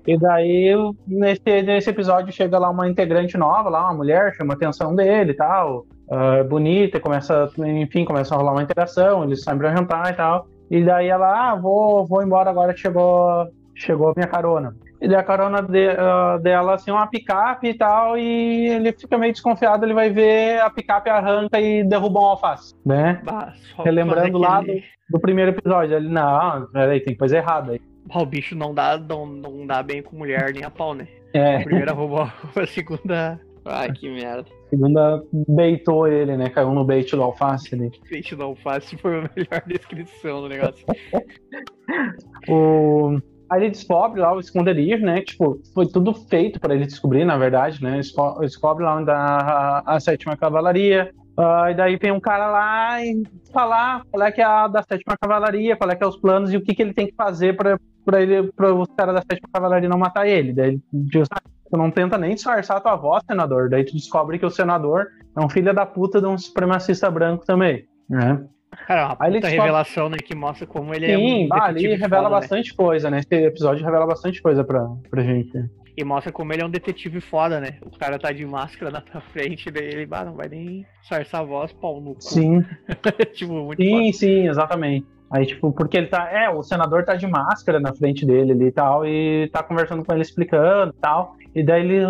E 0.06 0.16
daí, 0.16 0.73
nesse, 1.06 1.62
nesse 1.62 1.90
episódio, 1.90 2.33
chega 2.33 2.59
lá 2.59 2.71
uma 2.71 2.88
integrante 2.88 3.37
nova, 3.37 3.68
lá, 3.68 3.85
uma 3.85 3.99
mulher, 3.99 4.35
chama 4.35 4.54
a 4.54 4.56
atenção 4.56 4.95
dele 4.95 5.33
e 5.33 5.35
tal, 5.35 5.85
uh, 6.09 6.42
bonita, 6.49 6.99
começa, 6.99 7.50
enfim, 7.59 8.06
começa 8.06 8.35
a 8.35 8.38
rolar 8.38 8.52
uma 8.52 8.62
interação, 8.62 9.23
eles 9.23 9.42
saem 9.42 9.59
pra 9.59 9.76
jantar 9.76 10.11
e 10.11 10.16
tal. 10.16 10.47
E 10.70 10.82
daí 10.82 11.08
ela, 11.08 11.52
ah, 11.52 11.54
vou, 11.54 12.04
vou 12.06 12.23
embora 12.23 12.50
agora 12.50 12.76
chegou, 12.76 13.46
chegou 13.75 14.11
a 14.11 14.14
minha 14.16 14.26
carona. 14.26 14.75
E 15.00 15.06
daí 15.08 15.16
a 15.16 15.23
carona 15.23 15.62
de, 15.62 15.88
uh, 15.90 16.40
dela, 16.42 16.75
assim, 16.75 16.90
uma 16.90 17.06
picape 17.06 17.68
e 17.68 17.75
tal, 17.75 18.18
e 18.18 18.68
ele 18.68 18.92
fica 18.92 19.18
meio 19.18 19.32
desconfiado, 19.32 19.85
ele 19.85 19.94
vai 19.94 20.11
ver 20.11 20.61
a 20.61 20.70
picape 20.70 21.11
arranca 21.11 21.61
e 21.61 21.85
derruba 21.85 22.20
um 22.20 22.25
alface, 22.25 22.75
né? 22.85 23.20
Bah, 23.23 23.52
Relembrando 23.85 24.38
lá 24.38 24.61
do, 24.61 24.73
do, 25.11 25.20
primeiro 25.20 25.50
episódio, 25.50 25.96
ele, 25.96 26.08
não, 26.08 26.66
peraí, 26.73 27.00
tem 27.00 27.14
coisa 27.16 27.37
errada 27.37 27.73
aí. 27.73 27.80
O 28.14 28.25
bicho 28.25 28.54
não 28.54 28.73
dá, 28.73 28.96
não, 28.96 29.26
não 29.26 29.66
dá 29.66 29.82
bem 29.82 30.02
com 30.02 30.16
mulher 30.16 30.52
nem 30.54 30.64
a 30.64 30.70
pau, 30.70 30.94
né? 30.94 31.06
É. 31.35 31.56
A 31.56 31.64
primeira 31.64 31.92
roubou, 31.92 32.23
a 32.56 32.66
segunda 32.66 33.38
Ai, 33.68 33.92
que 33.92 34.08
merda. 34.08 34.44
Segunda 34.70 35.23
beitou 35.32 36.06
ele, 36.06 36.37
né? 36.37 36.49
Caiu 36.49 36.73
no 36.73 36.85
bait 36.85 37.11
do 37.11 37.23
alface 37.23 37.75
ali. 37.75 37.90
Bait 38.11 38.35
do 38.35 38.42
alface 38.42 38.96
foi 38.96 39.18
a 39.18 39.30
melhor 39.35 39.62
descrição 39.66 40.42
do 40.42 40.49
negócio. 40.49 40.85
o... 42.49 43.18
Aí 43.49 43.62
ele 43.62 43.70
descobre 43.70 44.20
lá 44.20 44.35
o 44.35 44.40
esconderijo, 44.40 45.04
né? 45.04 45.20
Tipo, 45.20 45.61
foi 45.73 45.87
tudo 45.87 46.12
feito 46.12 46.58
para 46.58 46.75
ele 46.75 46.85
descobrir, 46.85 47.25
na 47.25 47.38
verdade, 47.38 47.82
né? 47.82 48.00
Descobre 48.40 48.85
lá 48.85 48.96
onde 48.96 49.11
a, 49.11 49.82
a 49.87 50.00
sétima 50.00 50.37
cavalaria. 50.37 51.12
Uh, 51.38 51.68
e 51.70 51.75
daí 51.75 51.96
vem 51.96 52.12
um 52.12 52.18
cara 52.18 52.49
lá 52.49 53.04
e 53.04 53.23
falar 53.52 54.02
qual 54.11 54.26
é 54.26 54.32
que 54.32 54.40
é 54.40 54.44
a 54.44 54.66
da 54.66 54.82
sétima 54.82 55.16
cavalaria, 55.20 55.76
qual 55.76 55.90
é 55.90 55.94
que 55.94 56.02
é 56.02 56.06
os 56.06 56.16
planos 56.16 56.52
e 56.52 56.56
o 56.56 56.62
que, 56.62 56.75
que 56.75 56.82
ele 56.82 56.94
tem 56.94 57.06
que 57.06 57.14
fazer 57.14 57.54
para 57.54 58.23
ele, 58.23 58.50
para 58.52 58.75
os 58.75 58.88
caras 58.96 59.14
da 59.14 59.20
sétima 59.20 59.49
cavalaria 59.52 59.88
não 59.88 59.99
matar 59.99 60.26
ele. 60.26 60.52
Daí 60.52 60.68
ele 60.70 60.82
diz, 60.92 61.28
ah, 61.30 61.42
Tu 61.70 61.76
não 61.76 61.90
tenta 61.90 62.16
nem 62.16 62.35
disfarçar 62.35 62.76
a 62.76 62.80
tua 62.80 62.96
voz, 62.96 63.23
senador. 63.28 63.68
Daí 63.68 63.85
tu 63.85 63.92
descobre 63.94 64.38
que 64.38 64.46
o 64.46 64.50
senador 64.50 65.08
é 65.37 65.40
um 65.40 65.49
filho 65.49 65.75
da 65.75 65.85
puta 65.85 66.20
de 66.20 66.26
um 66.26 66.38
supremacista 66.38 67.11
branco 67.11 67.44
também, 67.44 67.87
né? 68.08 68.44
Cara, 68.87 69.06
uma 69.06 69.16
puta 69.16 69.49
revelação, 69.49 70.08
né, 70.08 70.18
que 70.18 70.35
mostra 70.35 70.66
como 70.66 70.94
ele 70.94 71.06
Sim, 71.06 71.42
é 71.42 71.44
um 71.44 71.49
bah, 71.49 71.64
ali 71.64 71.87
revela 71.94 72.08
foda, 72.08 72.23
né? 72.23 72.40
bastante 72.40 72.70
né? 72.70 72.76
coisa, 72.76 73.11
né? 73.11 73.18
Esse 73.20 73.35
episódio 73.35 73.85
revela 73.85 74.06
bastante 74.06 74.42
coisa 74.42 74.62
pra, 74.62 74.87
pra 75.11 75.23
gente. 75.23 75.52
E 75.96 76.04
mostra 76.04 76.30
como 76.30 76.52
ele 76.52 76.62
é 76.62 76.66
um 76.66 76.70
detetive 76.70 77.20
foda, 77.23 77.58
né? 77.58 77.78
O 77.80 77.99
cara 77.99 78.18
tá 78.18 78.30
de 78.30 78.44
máscara 78.44 78.90
na 78.90 79.00
tua 79.00 79.20
frente, 79.20 79.70
daí 79.70 79.87
ele, 79.87 80.06
bah, 80.06 80.26
não 80.26 80.35
vai 80.35 80.46
nem 80.46 80.85
sarçar 81.08 81.40
a 81.40 81.44
voz, 81.44 81.73
pau 81.73 82.00
no 82.02 82.14
cu. 82.14 82.23
Sim. 82.23 82.62
tipo, 83.32 83.52
muito 83.52 83.82
Sim, 83.82 84.12
foda. 84.12 84.12
sim, 84.12 84.49
exatamente. 84.49 85.06
Aí, 85.30 85.45
tipo, 85.45 85.73
porque 85.73 85.97
ele 85.97 86.06
tá. 86.06 86.30
É, 86.30 86.49
o 86.49 86.62
senador 86.62 87.04
tá 87.04 87.14
de 87.14 87.26
máscara 87.26 87.80
na 87.80 87.92
frente 87.92 88.25
dele 88.25 88.52
ali 88.52 88.66
e 88.66 88.73
tal, 88.73 89.06
e 89.06 89.49
tá 89.52 89.62
conversando 89.62 90.04
com 90.04 90.12
ele 90.12 90.23
explicando 90.23 90.95
e 90.97 91.00
tal. 91.00 91.37
E 91.54 91.62
daí 91.62 91.83
ele 91.83 92.04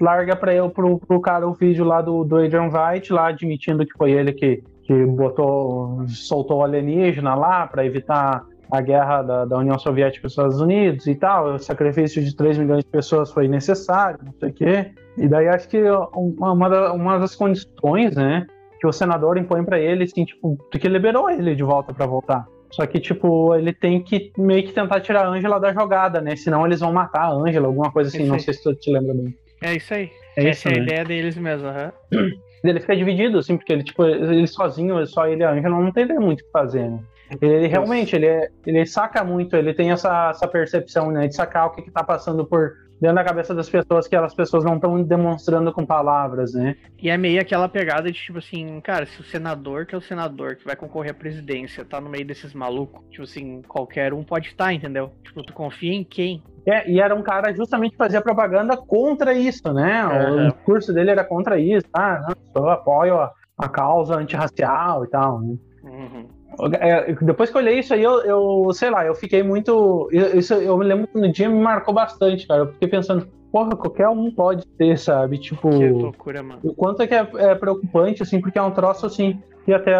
larga 0.00 0.36
pra 0.36 0.54
eu, 0.54 0.70
pro, 0.70 0.98
pro 0.98 1.20
cara 1.20 1.46
o 1.46 1.52
vídeo 1.52 1.84
lá 1.84 2.00
do, 2.00 2.24
do 2.24 2.36
Adrian 2.36 2.68
White, 2.68 3.12
lá 3.12 3.28
admitindo 3.28 3.86
que 3.86 3.96
foi 3.96 4.12
ele 4.12 4.32
que, 4.32 4.62
que 4.82 5.04
botou, 5.06 6.04
soltou 6.08 6.58
o 6.58 6.64
alienígena 6.64 7.34
lá 7.34 7.66
para 7.66 7.84
evitar 7.84 8.44
a 8.70 8.80
guerra 8.80 9.22
da, 9.22 9.44
da, 9.44 9.58
União 9.58 9.78
Soviética 9.78 10.26
os 10.26 10.32
Estados 10.32 10.60
Unidos 10.60 11.06
e 11.06 11.14
tal, 11.14 11.54
o 11.54 11.58
sacrifício 11.58 12.22
de 12.22 12.34
3 12.34 12.58
milhões 12.58 12.84
de 12.84 12.90
pessoas 12.90 13.30
foi 13.30 13.48
necessário, 13.48 14.20
não 14.24 14.32
sei 14.38 14.48
o 14.48 14.52
quê. 14.52 14.90
E 15.16 15.28
daí 15.28 15.48
acho 15.48 15.68
que 15.68 15.82
uma, 16.14 16.52
uma 16.92 17.18
das 17.18 17.34
condições, 17.34 18.14
né, 18.14 18.46
que 18.80 18.86
o 18.86 18.92
senador 18.92 19.36
impõe 19.36 19.62
para 19.62 19.78
ele, 19.78 20.04
assim, 20.04 20.24
tipo, 20.24 20.56
porque 20.70 20.88
liberou 20.88 21.28
ele 21.28 21.54
de 21.54 21.62
volta 21.62 21.92
para 21.92 22.06
voltar. 22.06 22.46
Só 22.70 22.86
que, 22.86 22.98
tipo, 22.98 23.54
ele 23.54 23.72
tem 23.72 24.00
que 24.02 24.32
meio 24.38 24.62
que 24.62 24.72
tentar 24.72 25.00
tirar 25.00 25.26
a 25.26 25.28
Ângela 25.28 25.60
da 25.60 25.72
jogada, 25.72 26.20
né? 26.20 26.36
Senão 26.36 26.64
eles 26.64 26.80
vão 26.80 26.92
matar 26.92 27.24
a 27.24 27.32
Ângela, 27.32 27.66
alguma 27.66 27.90
coisa 27.90 28.08
assim, 28.08 28.26
não 28.26 28.38
sei 28.38 28.54
se 28.54 28.62
tu 28.62 28.74
te 28.74 28.90
lembra 28.90 29.12
bem. 29.12 29.34
É 29.62 29.74
isso 29.74 29.92
aí. 29.92 30.10
É 30.36 30.48
Essa 30.48 30.50
isso, 30.50 30.68
é 30.68 30.72
a 30.72 30.76
né? 30.76 30.82
ideia 30.84 31.04
deles 31.04 31.36
mesmo, 31.36 31.68
uhum. 31.68 32.30
Ele 32.62 32.78
fica 32.78 32.94
dividido, 32.94 33.38
assim, 33.38 33.56
porque 33.56 33.72
ele, 33.72 33.82
tipo, 33.82 34.04
ele 34.04 34.46
sozinho, 34.46 35.06
só 35.06 35.26
ele 35.26 35.40
e 35.40 35.44
a 35.44 35.50
Ângela 35.50 35.80
não 35.80 35.90
tem 35.90 36.06
muito 36.06 36.40
o 36.40 36.44
que 36.44 36.50
fazer, 36.50 36.90
né? 36.90 37.00
Ele 37.40 37.66
realmente, 37.66 38.14
ele, 38.14 38.26
é, 38.26 38.50
ele 38.66 38.84
saca 38.84 39.24
muito, 39.24 39.56
ele 39.56 39.72
tem 39.72 39.90
essa, 39.90 40.28
essa 40.28 40.46
percepção, 40.46 41.10
né, 41.10 41.26
de 41.26 41.34
sacar 41.34 41.66
o 41.66 41.70
que, 41.70 41.80
que 41.80 41.90
tá 41.90 42.04
passando 42.04 42.44
por 42.44 42.72
dentro 43.00 43.16
da 43.16 43.24
cabeça 43.24 43.54
das 43.54 43.68
pessoas 43.68 44.06
que 44.06 44.14
as 44.14 44.34
pessoas 44.34 44.64
não 44.64 44.74
estão 44.74 45.02
demonstrando 45.02 45.72
com 45.72 45.86
palavras, 45.86 46.52
né? 46.52 46.76
E 47.02 47.08
é 47.08 47.16
meio 47.16 47.40
aquela 47.40 47.68
pegada 47.68 48.12
de 48.12 48.18
tipo 48.18 48.38
assim, 48.38 48.80
cara, 48.80 49.06
se 49.06 49.20
o 49.20 49.24
senador, 49.24 49.86
que 49.86 49.94
é 49.94 49.98
o 49.98 50.02
senador 50.02 50.56
que 50.56 50.64
vai 50.64 50.76
concorrer 50.76 51.12
à 51.12 51.14
presidência, 51.14 51.84
tá 51.84 52.00
no 52.00 52.10
meio 52.10 52.26
desses 52.26 52.52
malucos, 52.52 53.02
tipo 53.10 53.22
assim, 53.22 53.62
qualquer 53.62 54.12
um 54.12 54.22
pode 54.22 54.48
estar, 54.48 54.66
tá, 54.66 54.72
entendeu? 54.72 55.10
Tipo, 55.24 55.42
tu 55.42 55.52
confia 55.52 55.94
em 55.94 56.04
quem? 56.04 56.42
É, 56.66 56.90
e 56.90 57.00
era 57.00 57.14
um 57.14 57.22
cara 57.22 57.54
justamente 57.54 57.92
que 57.92 57.96
fazia 57.96 58.20
propaganda 58.20 58.76
contra 58.76 59.32
isso, 59.32 59.72
né? 59.72 60.04
Uhum. 60.06 60.48
O 60.48 60.52
curso 60.52 60.92
dele 60.92 61.10
era 61.10 61.24
contra 61.24 61.58
isso, 61.58 61.86
ah, 61.94 62.20
não, 62.54 62.62
eu 62.62 62.68
apoio 62.68 63.16
a, 63.16 63.32
a 63.56 63.68
causa 63.68 64.16
antirracial 64.16 65.04
e 65.04 65.08
tal, 65.08 65.40
né? 65.40 65.56
Uhum. 65.82 66.39
É, 66.80 67.12
depois 67.22 67.50
que 67.50 67.56
eu 67.56 67.60
olhei 67.60 67.78
isso 67.78 67.94
aí, 67.94 68.02
eu, 68.02 68.20
eu, 68.22 68.72
sei 68.72 68.90
lá, 68.90 69.04
eu 69.04 69.14
fiquei 69.14 69.42
muito. 69.42 70.08
Isso 70.12 70.54
eu 70.54 70.76
me 70.76 70.84
lembro 70.84 71.06
que 71.06 71.18
no 71.18 71.30
dia 71.30 71.48
me 71.48 71.60
marcou 71.60 71.94
bastante, 71.94 72.46
cara. 72.46 72.62
Eu 72.62 72.72
fiquei 72.72 72.88
pensando, 72.88 73.26
porra, 73.52 73.76
qualquer 73.76 74.08
um 74.08 74.30
pode 74.30 74.66
ter, 74.78 74.98
sabe? 74.98 75.38
Tipo. 75.38 75.70
Que 75.70 75.88
loucura, 75.88 76.42
mano. 76.42 76.60
O 76.62 76.74
quanto 76.74 77.02
é 77.02 77.06
que 77.06 77.14
é, 77.14 77.26
é 77.36 77.54
preocupante, 77.54 78.22
assim, 78.22 78.40
porque 78.40 78.58
é 78.58 78.62
um 78.62 78.72
troço 78.72 79.06
assim. 79.06 79.40
E 79.66 79.74
até, 79.74 79.94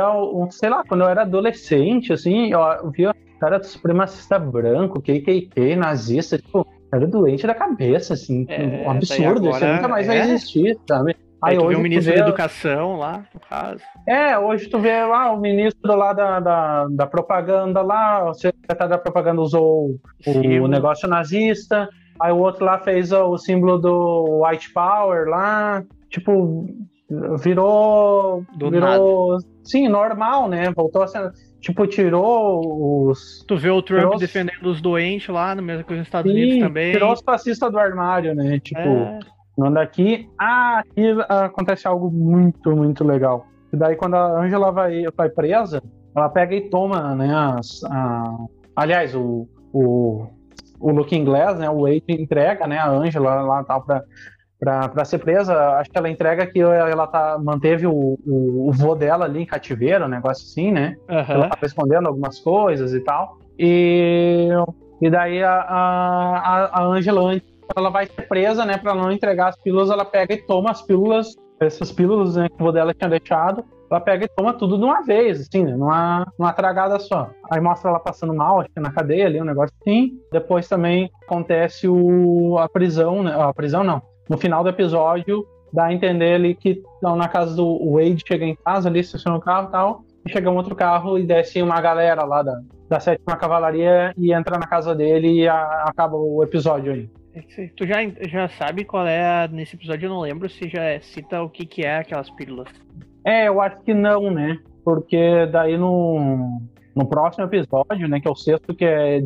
sei 0.50 0.68
lá, 0.70 0.82
quando 0.86 1.02
eu 1.02 1.08
era 1.08 1.22
adolescente, 1.22 2.12
assim, 2.12 2.50
eu, 2.50 2.60
eu 2.60 2.90
via 2.90 3.14
cara 3.40 3.62
supremacista 3.62 4.38
branco, 4.38 5.00
KKK, 5.00 5.74
nazista, 5.76 6.36
tipo, 6.36 6.66
era 6.92 7.06
doente 7.06 7.46
da 7.46 7.54
cabeça, 7.54 8.14
assim. 8.14 8.44
É, 8.48 8.84
um 8.86 8.90
absurdo, 8.90 9.48
isso 9.48 9.64
nunca 9.64 9.88
mais 9.88 10.06
é? 10.06 10.08
vai 10.08 10.20
existir, 10.20 10.78
sabe? 10.86 11.16
Aí, 11.42 11.56
tu 11.56 11.64
hoje 11.64 11.74
vê 11.74 11.80
o 11.80 11.82
ministro 11.82 12.12
vê... 12.12 12.18
da 12.18 12.26
Educação 12.26 12.96
lá, 12.96 13.24
no 13.32 13.40
caso. 13.40 13.82
É, 14.06 14.38
hoje 14.38 14.68
tu 14.68 14.78
vê 14.78 15.04
lá 15.04 15.32
o 15.32 15.40
ministro 15.40 15.96
lá 15.96 16.12
da, 16.12 16.40
da, 16.40 16.86
da 16.88 17.06
propaganda 17.06 17.80
lá, 17.82 18.30
o 18.30 18.34
secretário 18.34 18.90
da 18.90 18.98
propaganda 18.98 19.40
usou 19.40 19.98
o, 20.26 20.62
o 20.62 20.68
negócio 20.68 21.08
nazista, 21.08 21.88
aí 22.20 22.32
o 22.32 22.38
outro 22.38 22.64
lá 22.64 22.78
fez 22.78 23.12
o, 23.12 23.30
o 23.30 23.38
símbolo 23.38 23.78
do 23.78 24.44
White 24.44 24.72
Power 24.72 25.28
lá, 25.28 25.82
tipo, 26.08 26.66
virou. 27.42 28.44
Do 28.56 28.70
virou. 28.70 29.32
Nada. 29.32 29.44
Sim, 29.64 29.88
normal, 29.88 30.48
né? 30.48 30.70
Voltou 30.70 31.02
a 31.02 31.06
ser. 31.06 31.32
Tipo, 31.60 31.86
tirou 31.86 33.08
os. 33.08 33.44
Tu 33.46 33.56
vê 33.56 33.70
o 33.70 33.82
Trump 33.82 34.18
defendendo 34.18 34.66
os 34.66 34.80
doentes 34.80 35.28
lá, 35.28 35.54
no 35.54 35.62
mesmo 35.62 35.84
que 35.84 35.92
os 35.92 36.00
Estados 36.00 36.30
Sim, 36.30 36.38
Unidos 36.38 36.60
também. 36.60 36.92
Tirou 36.92 37.12
os 37.12 37.20
fascistas 37.20 37.70
do 37.70 37.78
armário, 37.78 38.34
né? 38.34 38.58
Tipo. 38.60 38.80
É. 38.80 39.18
Manda 39.60 39.82
aqui. 39.82 40.26
Ah, 40.40 40.78
aqui 40.78 41.14
acontece 41.28 41.86
algo 41.86 42.10
muito, 42.10 42.74
muito 42.74 43.04
legal. 43.04 43.44
E 43.70 43.76
daí, 43.76 43.94
quando 43.94 44.14
a 44.14 44.40
Angela 44.40 44.72
vai, 44.72 45.02
vai 45.14 45.28
presa, 45.28 45.82
ela 46.16 46.30
pega 46.30 46.54
e 46.54 46.70
toma, 46.70 47.14
né? 47.14 47.30
As, 47.34 47.84
a... 47.84 48.36
Aliás, 48.74 49.14
o, 49.14 49.46
o, 49.70 50.26
o 50.80 50.90
Looking 50.92 51.26
Glass, 51.26 51.58
né? 51.58 51.68
O 51.68 51.82
Wade 51.82 52.04
entrega, 52.08 52.66
né? 52.66 52.78
A 52.78 52.88
Angela 52.88 53.42
lá 53.42 53.62
tal 53.62 53.82
pra, 53.82 54.02
pra, 54.58 54.88
pra 54.88 55.04
ser 55.04 55.18
presa. 55.18 55.54
Acho 55.76 55.90
que 55.90 55.98
ela 55.98 56.08
entrega 56.08 56.46
que 56.46 56.58
ela 56.58 57.06
tá, 57.06 57.38
manteve 57.38 57.86
o, 57.86 58.18
o, 58.26 58.70
o 58.70 58.72
vô 58.72 58.94
dela 58.94 59.26
ali 59.26 59.42
em 59.42 59.46
cativeiro, 59.46 60.06
um 60.06 60.08
negócio 60.08 60.42
assim, 60.46 60.72
né? 60.72 60.96
Uhum. 61.06 61.34
Ela 61.34 61.48
tava 61.50 61.66
escondendo 61.66 62.08
algumas 62.08 62.38
coisas 62.38 62.94
e 62.94 63.00
tal. 63.00 63.36
E, 63.58 64.48
e 65.02 65.10
daí 65.10 65.42
a, 65.42 65.52
a, 65.52 66.80
a 66.80 66.82
Angela, 66.82 67.20
ela 67.76 67.90
vai 67.90 68.06
presa, 68.06 68.64
né, 68.64 68.76
para 68.76 68.94
não 68.94 69.10
entregar 69.10 69.48
as 69.48 69.56
pílulas, 69.56 69.90
ela 69.90 70.04
pega 70.04 70.34
e 70.34 70.42
toma 70.46 70.70
as 70.70 70.82
pílulas, 70.82 71.34
essas 71.60 71.92
pílulas 71.92 72.36
né, 72.36 72.48
que 72.48 72.62
o 72.62 72.72
dela 72.72 72.94
tinha 72.94 73.10
deixado, 73.10 73.64
ela 73.90 74.00
pega 74.00 74.24
e 74.24 74.28
toma 74.28 74.54
tudo 74.54 74.78
de 74.78 74.84
uma 74.84 75.02
vez, 75.02 75.40
assim, 75.40 75.64
né, 75.64 75.76
numa, 75.76 76.26
numa 76.38 76.52
tragada 76.52 76.98
só. 76.98 77.30
Aí 77.50 77.60
mostra 77.60 77.90
ela 77.90 77.98
passando 77.98 78.32
mal, 78.32 78.60
acho 78.60 78.70
que 78.70 78.80
na 78.80 78.92
cadeia 78.92 79.26
ali, 79.26 79.40
um 79.40 79.44
negócio 79.44 79.74
assim. 79.80 80.18
Depois 80.32 80.68
também 80.68 81.10
acontece 81.24 81.88
o, 81.88 82.56
a 82.58 82.68
prisão, 82.68 83.22
né, 83.22 83.34
a 83.36 83.52
prisão 83.52 83.82
não, 83.82 84.00
no 84.28 84.38
final 84.38 84.62
do 84.62 84.70
episódio, 84.70 85.44
dá 85.72 85.86
a 85.86 85.92
entender 85.92 86.34
ali 86.34 86.54
que 86.54 86.82
na 87.02 87.28
casa 87.28 87.54
do 87.54 87.92
Wade, 87.92 88.22
chega 88.26 88.44
em 88.44 88.56
casa 88.56 88.88
ali, 88.88 89.00
estaciona 89.00 89.38
o 89.38 89.40
carro 89.40 89.68
e 89.68 89.72
tal, 89.72 90.04
e 90.24 90.30
chega 90.30 90.50
um 90.50 90.56
outro 90.56 90.74
carro 90.74 91.18
e 91.18 91.24
desce 91.24 91.60
uma 91.62 91.80
galera 91.80 92.24
lá 92.24 92.42
da, 92.42 92.60
da 92.88 93.00
sétima 93.00 93.36
cavalaria 93.36 94.12
e 94.16 94.32
entra 94.32 94.58
na 94.58 94.66
casa 94.66 94.94
dele 94.94 95.42
e 95.42 95.48
a, 95.48 95.84
acaba 95.86 96.16
o 96.16 96.42
episódio 96.42 96.92
aí. 96.92 97.10
É 97.34 97.42
tu 97.76 97.86
já, 97.86 97.96
já 98.28 98.48
sabe 98.48 98.84
qual 98.84 99.06
é 99.06 99.44
a, 99.44 99.48
nesse 99.48 99.76
episódio, 99.76 100.06
eu 100.06 100.10
não 100.10 100.20
lembro 100.20 100.48
se 100.48 100.68
já 100.68 101.00
cita 101.00 101.42
o 101.42 101.48
que, 101.48 101.64
que 101.64 101.82
é 101.82 101.98
aquelas 101.98 102.28
pílulas. 102.30 102.68
É, 103.24 103.46
eu 103.48 103.60
acho 103.60 103.80
que 103.82 103.94
não, 103.94 104.30
né? 104.30 104.58
Porque 104.84 105.46
daí 105.52 105.76
no, 105.76 106.60
no 106.94 107.06
próximo 107.06 107.44
episódio, 107.44 108.08
né, 108.08 108.18
que 108.20 108.26
é 108.26 108.30
o 108.30 108.34
sexto, 108.34 108.74
que 108.74 108.84
é 108.84 109.22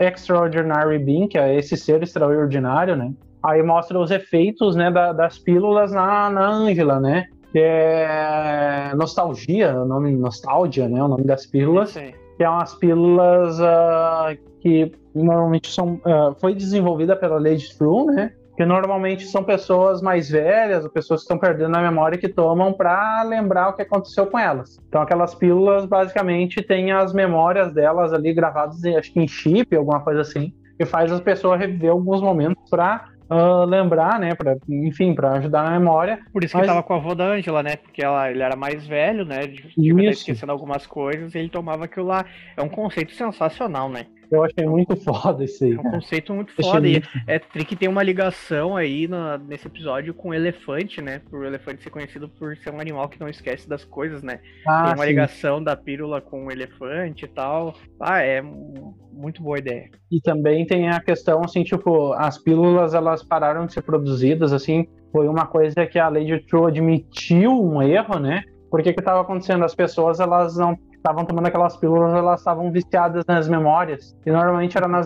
Extraordinary 0.00 0.98
Being, 0.98 1.28
que 1.28 1.38
é 1.38 1.56
esse 1.56 1.76
ser 1.76 2.02
extraordinário, 2.02 2.96
né? 2.96 3.12
Aí 3.42 3.62
mostra 3.62 3.98
os 3.98 4.10
efeitos, 4.10 4.76
né, 4.76 4.90
da, 4.90 5.12
das 5.12 5.38
pílulas 5.38 5.92
na, 5.92 6.30
na 6.30 6.48
Angela, 6.48 7.00
né? 7.00 7.26
Que 7.50 7.58
é 7.58 8.92
nostalgia, 8.96 9.78
o 9.78 9.84
nome 9.84 10.12
nostalgia, 10.12 10.88
né? 10.88 11.02
O 11.02 11.08
nome 11.08 11.24
das 11.24 11.44
pílulas. 11.44 11.90
Sim. 11.90 12.12
Que 12.36 12.44
é 12.44 12.48
umas 12.48 12.74
pílulas 12.76 13.58
uh, 13.60 14.38
que 14.60 14.90
normalmente 15.14 15.68
são, 15.68 15.94
uh, 15.94 16.34
foi 16.40 16.54
desenvolvida 16.54 17.16
pela 17.16 17.38
Lady 17.38 17.76
True, 17.76 18.06
né? 18.06 18.32
Que 18.56 18.66
normalmente 18.66 19.24
são 19.26 19.42
pessoas 19.42 20.02
mais 20.02 20.30
velhas, 20.30 20.84
ou 20.84 20.90
pessoas 20.90 21.20
que 21.20 21.24
estão 21.24 21.38
perdendo 21.38 21.74
a 21.74 21.80
memória 21.80 22.18
que 22.18 22.28
tomam 22.28 22.72
para 22.72 23.22
lembrar 23.22 23.70
o 23.70 23.72
que 23.72 23.82
aconteceu 23.82 24.26
com 24.26 24.38
elas. 24.38 24.78
Então 24.88 25.00
aquelas 25.00 25.34
pílulas 25.34 25.86
basicamente 25.86 26.62
têm 26.62 26.92
as 26.92 27.14
memórias 27.14 27.72
delas 27.72 28.12
ali 28.12 28.32
gravadas, 28.34 28.84
acho 28.84 29.12
que 29.12 29.20
em 29.20 29.26
chip, 29.26 29.74
alguma 29.74 30.00
coisa 30.00 30.20
assim, 30.20 30.52
que 30.78 30.84
faz 30.84 31.10
as 31.10 31.20
pessoas 31.20 31.58
reviver 31.58 31.90
alguns 31.90 32.20
momentos 32.20 32.68
para 32.68 33.08
uh, 33.30 33.64
lembrar, 33.64 34.18
né? 34.18 34.34
Pra, 34.34 34.56
enfim, 34.68 35.14
para 35.14 35.32
ajudar 35.32 35.64
na 35.64 35.78
memória. 35.78 36.20
Por 36.32 36.44
isso 36.44 36.56
Mas... 36.56 36.66
que 36.66 36.72
tava 36.72 36.82
com 36.82 36.92
a 36.92 36.96
avó 36.96 37.14
da 37.14 37.24
Ângela, 37.24 37.62
né? 37.62 37.76
Porque 37.76 38.02
ela, 38.02 38.30
ele 38.30 38.42
era 38.42 38.56
mais 38.56 38.86
velho, 38.86 39.24
né? 39.24 39.46
De, 39.46 39.72
de 39.76 40.06
esquecendo 40.08 40.52
algumas 40.52 40.86
coisas 40.86 41.34
e 41.34 41.38
ele 41.38 41.48
tomava 41.48 41.84
aquilo 41.84 42.06
lá. 42.06 42.24
É 42.56 42.62
um 42.62 42.68
conceito 42.68 43.12
sensacional, 43.12 43.88
né? 43.88 44.06
Eu 44.32 44.44
achei 44.44 44.66
muito 44.66 44.96
foda 44.96 45.44
isso 45.44 45.62
aí. 45.62 45.74
É 45.74 45.80
um 45.80 45.82
conceito 45.82 46.32
muito 46.32 46.52
foda. 46.54 46.88
E 46.88 47.02
é, 47.26 47.38
tem 47.38 47.64
que 47.66 47.76
ter 47.76 47.86
uma 47.86 48.02
ligação 48.02 48.74
aí 48.74 49.06
na, 49.06 49.36
nesse 49.36 49.66
episódio 49.66 50.14
com 50.14 50.30
o 50.30 50.34
elefante, 50.34 51.02
né? 51.02 51.20
Por 51.30 51.40
o 51.40 51.44
elefante 51.44 51.82
ser 51.82 51.90
conhecido 51.90 52.30
por 52.30 52.56
ser 52.56 52.72
um 52.72 52.80
animal 52.80 53.10
que 53.10 53.20
não 53.20 53.28
esquece 53.28 53.68
das 53.68 53.84
coisas, 53.84 54.22
né? 54.22 54.40
Ah, 54.66 54.84
tem 54.84 54.94
uma 54.94 55.04
sim. 55.04 55.10
ligação 55.10 55.62
da 55.62 55.76
pílula 55.76 56.22
com 56.22 56.46
o 56.46 56.50
elefante 56.50 57.26
e 57.26 57.28
tal. 57.28 57.74
Ah, 58.00 58.22
é 58.22 58.40
muito 58.40 59.42
boa 59.42 59.58
ideia. 59.58 59.90
E 60.10 60.18
também 60.20 60.64
tem 60.64 60.88
a 60.88 60.98
questão, 60.98 61.42
assim, 61.44 61.62
tipo, 61.62 62.14
as 62.14 62.38
pílulas 62.38 62.94
elas 62.94 63.22
pararam 63.22 63.66
de 63.66 63.74
ser 63.74 63.82
produzidas, 63.82 64.52
assim, 64.52 64.86
foi 65.12 65.28
uma 65.28 65.46
coisa 65.46 65.86
que 65.86 65.98
a 65.98 66.08
Lady 66.08 66.38
True 66.46 66.68
admitiu 66.68 67.52
um 67.52 67.82
erro, 67.82 68.18
né? 68.18 68.42
Porque 68.70 68.94
que 68.94 69.00
estava 69.00 69.20
acontecendo? 69.20 69.62
As 69.62 69.74
pessoas 69.74 70.18
elas 70.20 70.56
não 70.56 70.74
estavam 71.02 71.24
tomando 71.24 71.46
aquelas 71.46 71.76
pílulas, 71.76 72.14
elas 72.14 72.40
estavam 72.40 72.70
viciadas 72.70 73.24
nas 73.26 73.48
memórias. 73.48 74.16
E 74.24 74.30
normalmente 74.30 74.78
era 74.78 74.86
nas, 74.86 75.04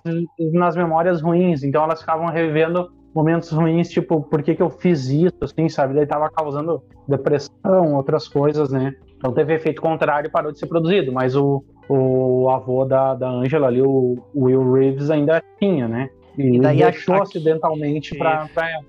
nas 0.52 0.76
memórias 0.76 1.22
ruins, 1.22 1.64
então 1.64 1.82
elas 1.82 2.00
ficavam 2.00 2.26
revivendo 2.26 2.92
momentos 3.14 3.50
ruins, 3.50 3.88
tipo, 3.88 4.20
por 4.20 4.42
que, 4.42 4.54
que 4.54 4.62
eu 4.62 4.68
fiz 4.68 5.08
isso, 5.08 5.38
assim, 5.40 5.70
sabe? 5.70 5.94
Daí 5.94 6.06
tava 6.06 6.28
causando 6.28 6.82
depressão, 7.08 7.94
outras 7.94 8.28
coisas, 8.28 8.70
né? 8.70 8.94
Então 9.16 9.32
teve 9.32 9.54
efeito 9.54 9.80
contrário 9.80 10.28
e 10.28 10.30
parou 10.30 10.52
de 10.52 10.58
ser 10.58 10.66
produzido, 10.66 11.10
mas 11.10 11.34
o, 11.34 11.64
o 11.88 12.50
avô 12.50 12.84
da, 12.84 13.14
da 13.14 13.30
Angela 13.30 13.68
ali, 13.68 13.80
o, 13.80 14.18
o 14.34 14.44
Will 14.44 14.70
Reeves, 14.74 15.10
ainda 15.10 15.42
tinha, 15.58 15.88
né? 15.88 16.10
E, 16.36 16.56
e 16.56 16.60
daí 16.60 16.76
deixou 16.76 17.22
acidentalmente 17.22 18.14
para 18.18 18.46
ela. 18.58 18.84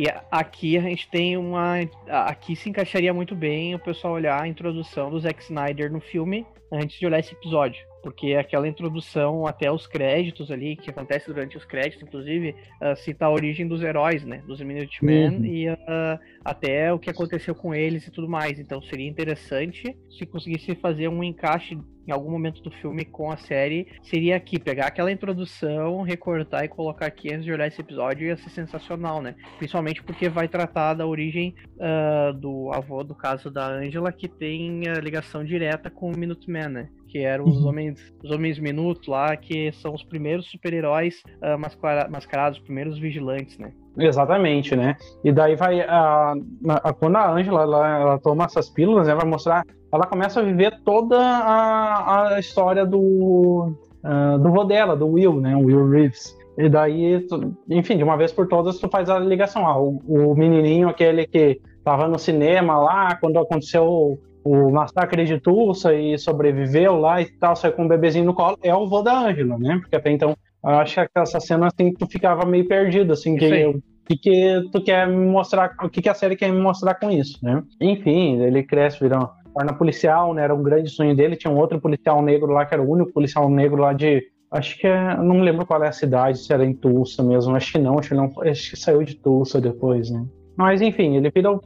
E 0.00 0.06
aqui 0.30 0.78
a 0.78 0.80
gente 0.80 1.06
tem 1.10 1.36
uma. 1.36 1.74
Aqui 2.08 2.56
se 2.56 2.70
encaixaria 2.70 3.12
muito 3.12 3.36
bem 3.36 3.74
o 3.74 3.78
pessoal 3.78 4.14
olhar 4.14 4.40
a 4.40 4.48
introdução 4.48 5.10
do 5.10 5.20
Zack 5.20 5.42
Snyder 5.42 5.92
no 5.92 6.00
filme 6.00 6.46
antes 6.72 6.98
de 6.98 7.04
olhar 7.04 7.18
esse 7.18 7.34
episódio. 7.34 7.84
Porque 8.02 8.32
aquela 8.32 8.66
introdução 8.66 9.46
até 9.46 9.70
os 9.70 9.86
créditos 9.86 10.50
ali, 10.50 10.74
que 10.74 10.88
acontece 10.88 11.26
durante 11.26 11.58
os 11.58 11.66
créditos, 11.66 12.02
inclusive, 12.02 12.56
uh, 12.80 12.96
cita 12.96 13.26
a 13.26 13.30
origem 13.30 13.68
dos 13.68 13.82
heróis, 13.82 14.24
né? 14.24 14.42
Dos 14.46 14.62
Minutemen 14.62 15.36
uhum. 15.36 15.44
e 15.44 15.68
uh, 15.68 16.18
até 16.42 16.90
o 16.94 16.98
que 16.98 17.10
aconteceu 17.10 17.54
com 17.54 17.74
eles 17.74 18.06
e 18.06 18.10
tudo 18.10 18.26
mais. 18.26 18.58
Então 18.58 18.80
seria 18.80 19.06
interessante 19.06 19.94
se 20.08 20.24
conseguisse 20.24 20.74
fazer 20.76 21.08
um 21.08 21.22
encaixe 21.22 21.76
em 22.10 22.12
algum 22.12 22.30
momento 22.30 22.60
do 22.62 22.70
filme 22.70 23.04
com 23.04 23.30
a 23.30 23.36
série, 23.36 23.86
seria 24.02 24.36
aqui, 24.36 24.58
pegar 24.58 24.86
aquela 24.86 25.12
introdução, 25.12 26.02
recortar 26.02 26.64
e 26.64 26.68
colocar 26.68 27.06
aqui 27.06 27.32
antes 27.32 27.44
de 27.44 27.52
olhar 27.52 27.68
esse 27.68 27.80
episódio 27.80 28.26
ia 28.26 28.36
ser 28.36 28.50
sensacional, 28.50 29.22
né? 29.22 29.34
Principalmente 29.58 30.02
porque 30.02 30.28
vai 30.28 30.48
tratar 30.48 30.94
da 30.94 31.06
origem 31.06 31.54
uh, 31.76 32.32
do 32.32 32.70
avô, 32.72 33.04
do 33.04 33.14
caso 33.14 33.50
da 33.50 33.66
Angela, 33.66 34.12
que 34.12 34.28
tem 34.28 34.82
ligação 35.00 35.44
direta 35.44 35.88
com 35.88 36.10
o 36.10 36.16
Minuteman, 36.16 36.68
né? 36.68 36.88
que 37.10 37.18
eram 37.18 37.44
os 37.44 37.60
uhum. 37.60 37.68
homens, 37.68 38.12
os 38.22 38.30
homens 38.30 38.58
minutos 38.58 39.08
lá, 39.08 39.36
que 39.36 39.72
são 39.72 39.92
os 39.92 40.02
primeiros 40.04 40.48
super-heróis 40.48 41.20
uh, 41.42 41.58
mascarados, 42.08 42.58
os 42.58 42.64
primeiros 42.64 42.98
vigilantes, 42.98 43.58
né? 43.58 43.72
Exatamente, 43.98 44.76
né? 44.76 44.96
E 45.24 45.32
daí 45.32 45.56
vai 45.56 45.80
a, 45.80 46.34
a 46.68 46.92
quando 46.92 47.16
a 47.16 47.32
Angela 47.32 47.62
ela, 47.62 48.00
ela, 48.00 48.18
toma 48.18 48.44
essas 48.44 48.70
pílulas, 48.70 49.08
ela 49.08 49.20
vai 49.20 49.28
mostrar, 49.28 49.64
ela 49.92 50.06
começa 50.06 50.40
a 50.40 50.42
viver 50.42 50.80
toda 50.84 51.18
a, 51.18 52.34
a 52.34 52.40
história 52.40 52.86
do 52.86 53.72
uh, 54.04 54.38
do 54.38 54.50
vô 54.50 54.64
dela, 54.64 54.96
do 54.96 55.08
Will, 55.08 55.40
né? 55.40 55.56
O 55.56 55.64
Will 55.66 55.88
Reeves. 55.88 56.36
E 56.58 56.68
daí, 56.68 57.20
tu, 57.20 57.56
enfim, 57.68 57.96
de 57.96 58.04
uma 58.04 58.16
vez 58.16 58.32
por 58.32 58.46
todas, 58.46 58.78
tu 58.78 58.88
faz 58.88 59.08
a 59.08 59.18
ligação. 59.18 59.66
Ah, 59.66 59.80
o, 59.80 60.00
o 60.06 60.34
menininho, 60.34 60.88
aquele 60.88 61.26
que 61.26 61.60
tava 61.84 62.06
no 62.06 62.18
cinema 62.18 62.78
lá, 62.78 63.16
quando 63.16 63.38
aconteceu 63.38 64.18
o 64.44 64.70
massacre 64.70 65.24
de 65.24 65.38
Tulsa 65.38 65.94
e 65.94 66.18
sobreviveu 66.18 66.96
lá 66.96 67.20
e 67.20 67.26
tal, 67.26 67.54
saiu 67.54 67.72
com 67.72 67.84
um 67.84 67.88
bebezinho 67.88 68.24
no 68.24 68.34
colo, 68.34 68.58
é 68.62 68.74
o 68.74 68.86
vô 68.86 69.02
da 69.02 69.18
Ângela, 69.18 69.58
né? 69.58 69.78
Porque 69.80 69.96
até 69.96 70.10
então, 70.10 70.36
eu 70.64 70.70
acho 70.70 70.94
que 70.94 71.10
essa 71.14 71.40
cena, 71.40 71.68
assim, 71.68 71.92
tu 71.92 72.06
ficava 72.06 72.46
meio 72.46 72.66
perdido, 72.66 73.12
assim, 73.12 73.36
que, 73.36 73.66
o 73.66 73.82
que, 74.06 74.16
que 74.16 74.68
tu 74.72 74.82
quer 74.82 75.06
me 75.06 75.26
mostrar, 75.26 75.74
o 75.82 75.88
que, 75.88 76.02
que 76.02 76.08
a 76.08 76.14
série 76.14 76.36
quer 76.36 76.50
me 76.50 76.60
mostrar 76.60 76.94
com 76.94 77.10
isso, 77.10 77.38
né? 77.42 77.62
Enfim, 77.80 78.40
ele 78.42 78.62
cresce, 78.62 79.00
vira 79.00 79.18
torna 79.60 79.74
policial, 79.74 80.34
né? 80.34 80.42
Era 80.42 80.54
um 80.54 80.62
grande 80.62 80.90
sonho 80.90 81.14
dele, 81.14 81.36
tinha 81.36 81.52
um 81.52 81.58
outro 81.58 81.80
policial 81.80 82.22
negro 82.22 82.50
lá, 82.50 82.64
que 82.64 82.74
era 82.74 82.82
o 82.82 82.90
único 82.90 83.12
policial 83.12 83.48
negro 83.48 83.80
lá 83.80 83.92
de 83.92 84.22
Acho 84.50 84.76
que 84.78 84.86
é. 84.86 85.16
Não 85.16 85.36
me 85.36 85.42
lembro 85.42 85.64
qual 85.64 85.82
é 85.84 85.88
a 85.88 85.92
cidade, 85.92 86.38
se 86.38 86.52
era 86.52 86.64
em 86.64 86.74
Tulsa 86.74 87.22
mesmo. 87.22 87.54
Acho 87.54 87.72
que 87.72 87.78
não, 87.78 87.98
acho 87.98 88.08
que, 88.08 88.14
não, 88.16 88.32
acho 88.42 88.70
que 88.70 88.76
saiu 88.76 89.04
de 89.04 89.14
Tulsa 89.14 89.60
depois, 89.60 90.10
né? 90.10 90.26
Mas 90.56 90.82
enfim, 90.82 91.16
ele 91.16 91.30
vira 91.30 91.52
o, 91.52 91.60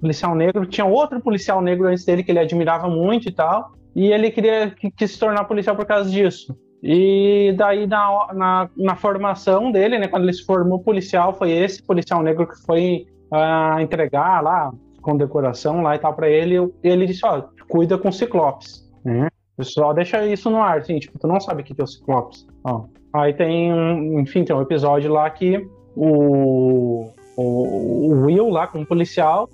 policial 0.00 0.34
negro. 0.34 0.64
Tinha 0.64 0.84
outro 0.84 1.20
policial 1.20 1.60
negro 1.60 1.88
antes 1.88 2.04
dele 2.04 2.22
que 2.22 2.30
ele 2.30 2.38
admirava 2.38 2.88
muito 2.88 3.28
e 3.28 3.32
tal. 3.32 3.72
E 3.96 4.12
ele 4.12 4.30
queria 4.30 4.70
que, 4.70 4.92
que 4.92 5.08
se 5.08 5.18
tornar 5.18 5.44
policial 5.44 5.74
por 5.74 5.86
causa 5.86 6.08
disso. 6.08 6.56
E 6.80 7.52
daí, 7.56 7.86
na, 7.86 8.28
na, 8.32 8.70
na, 8.76 8.94
formação 8.94 9.72
dele, 9.72 9.98
né, 9.98 10.06
quando 10.06 10.24
ele 10.24 10.32
se 10.32 10.44
formou 10.44 10.80
policial, 10.80 11.32
foi 11.32 11.50
esse 11.50 11.82
policial 11.82 12.22
negro 12.22 12.46
que 12.46 12.62
foi 12.64 13.06
uh, 13.32 13.80
entregar 13.80 14.42
lá, 14.42 14.70
com 15.04 15.16
decoração 15.16 15.82
lá 15.82 15.94
e 15.94 15.98
tal, 15.98 16.14
para 16.14 16.28
ele. 16.28 16.56
Ele 16.82 17.06
disse: 17.06 17.24
Ó, 17.24 17.42
cuida 17.68 17.96
com 17.96 18.10
ciclopes. 18.10 18.90
Né? 19.04 19.28
Só 19.60 19.92
deixa 19.92 20.26
isso 20.26 20.50
no 20.50 20.60
ar, 20.60 20.78
assim, 20.78 20.98
tipo, 20.98 21.18
tu 21.18 21.28
não 21.28 21.38
sabe 21.38 21.62
o 21.62 21.64
que 21.64 21.80
é 21.80 21.84
o 21.84 21.86
ciclopes. 21.86 22.46
Ó. 22.64 22.86
Aí 23.12 23.32
tem, 23.32 24.18
enfim, 24.18 24.42
tem 24.44 24.56
um 24.56 24.62
episódio 24.62 25.12
lá 25.12 25.30
que 25.30 25.64
o, 25.94 27.08
o, 27.36 27.42
o 27.42 28.24
Will 28.24 28.48
lá, 28.48 28.66
como 28.66 28.84
policial, 28.84 29.48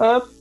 uh, 0.00 0.36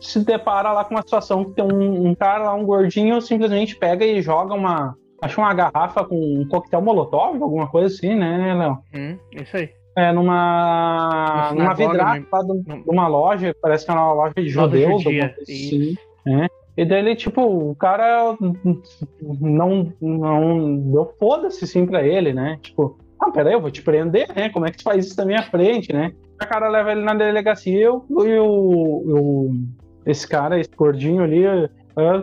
se 0.00 0.24
depara 0.24 0.72
lá 0.72 0.84
com 0.84 0.94
uma 0.94 1.02
situação 1.02 1.44
que 1.44 1.52
tem 1.52 1.64
um, 1.64 2.08
um, 2.08 2.14
cara 2.14 2.44
lá, 2.44 2.54
um 2.54 2.64
gordinho, 2.64 3.20
simplesmente 3.20 3.76
pega 3.76 4.04
e 4.04 4.20
joga 4.20 4.54
uma. 4.54 4.96
Acho 5.22 5.40
uma 5.40 5.54
garrafa 5.54 6.04
com 6.04 6.16
um 6.16 6.46
coquetel 6.48 6.82
molotov, 6.82 7.40
alguma 7.40 7.68
coisa 7.68 7.94
assim, 7.94 8.14
né, 8.14 8.54
Léo? 8.54 8.78
Hum, 8.94 9.16
isso 9.32 9.56
aí. 9.56 9.70
É, 9.96 10.12
numa, 10.12 11.52
numa 11.54 11.74
vidraça 11.74 12.20
de 12.20 12.90
uma 12.90 13.06
loja, 13.06 13.54
parece 13.62 13.84
que 13.84 13.90
é 13.92 13.94
uma 13.94 14.12
loja 14.12 14.34
de 14.34 14.48
judeus, 14.48 15.02
judia, 15.02 15.34
assim, 15.40 15.94
né? 16.26 16.48
E 16.76 16.84
daí 16.84 16.98
ele, 16.98 17.14
tipo, 17.14 17.40
o 17.40 17.76
cara 17.76 18.36
não, 19.22 19.92
não 20.00 20.76
deu 20.90 21.14
foda-se 21.18 21.66
sim 21.66 21.86
pra 21.86 22.02
ele, 22.02 22.32
né? 22.32 22.58
Tipo, 22.60 22.98
ah, 23.20 23.30
peraí, 23.30 23.52
eu 23.52 23.60
vou 23.60 23.70
te 23.70 23.82
prender, 23.82 24.26
né? 24.34 24.48
Como 24.48 24.66
é 24.66 24.70
que 24.72 24.78
tu 24.78 24.82
faz 24.82 25.06
isso 25.06 25.16
na 25.16 25.24
minha 25.24 25.42
frente, 25.44 25.92
né? 25.92 26.12
A 26.40 26.46
cara 26.46 26.68
leva 26.68 26.90
ele 26.90 27.02
na 27.02 27.14
delegacia 27.14 27.80
e 27.80 27.86
o, 27.86 28.04
o, 28.10 29.52
esse 30.04 30.26
cara, 30.26 30.58
esse 30.58 30.74
gordinho 30.76 31.22
ali, 31.22 31.44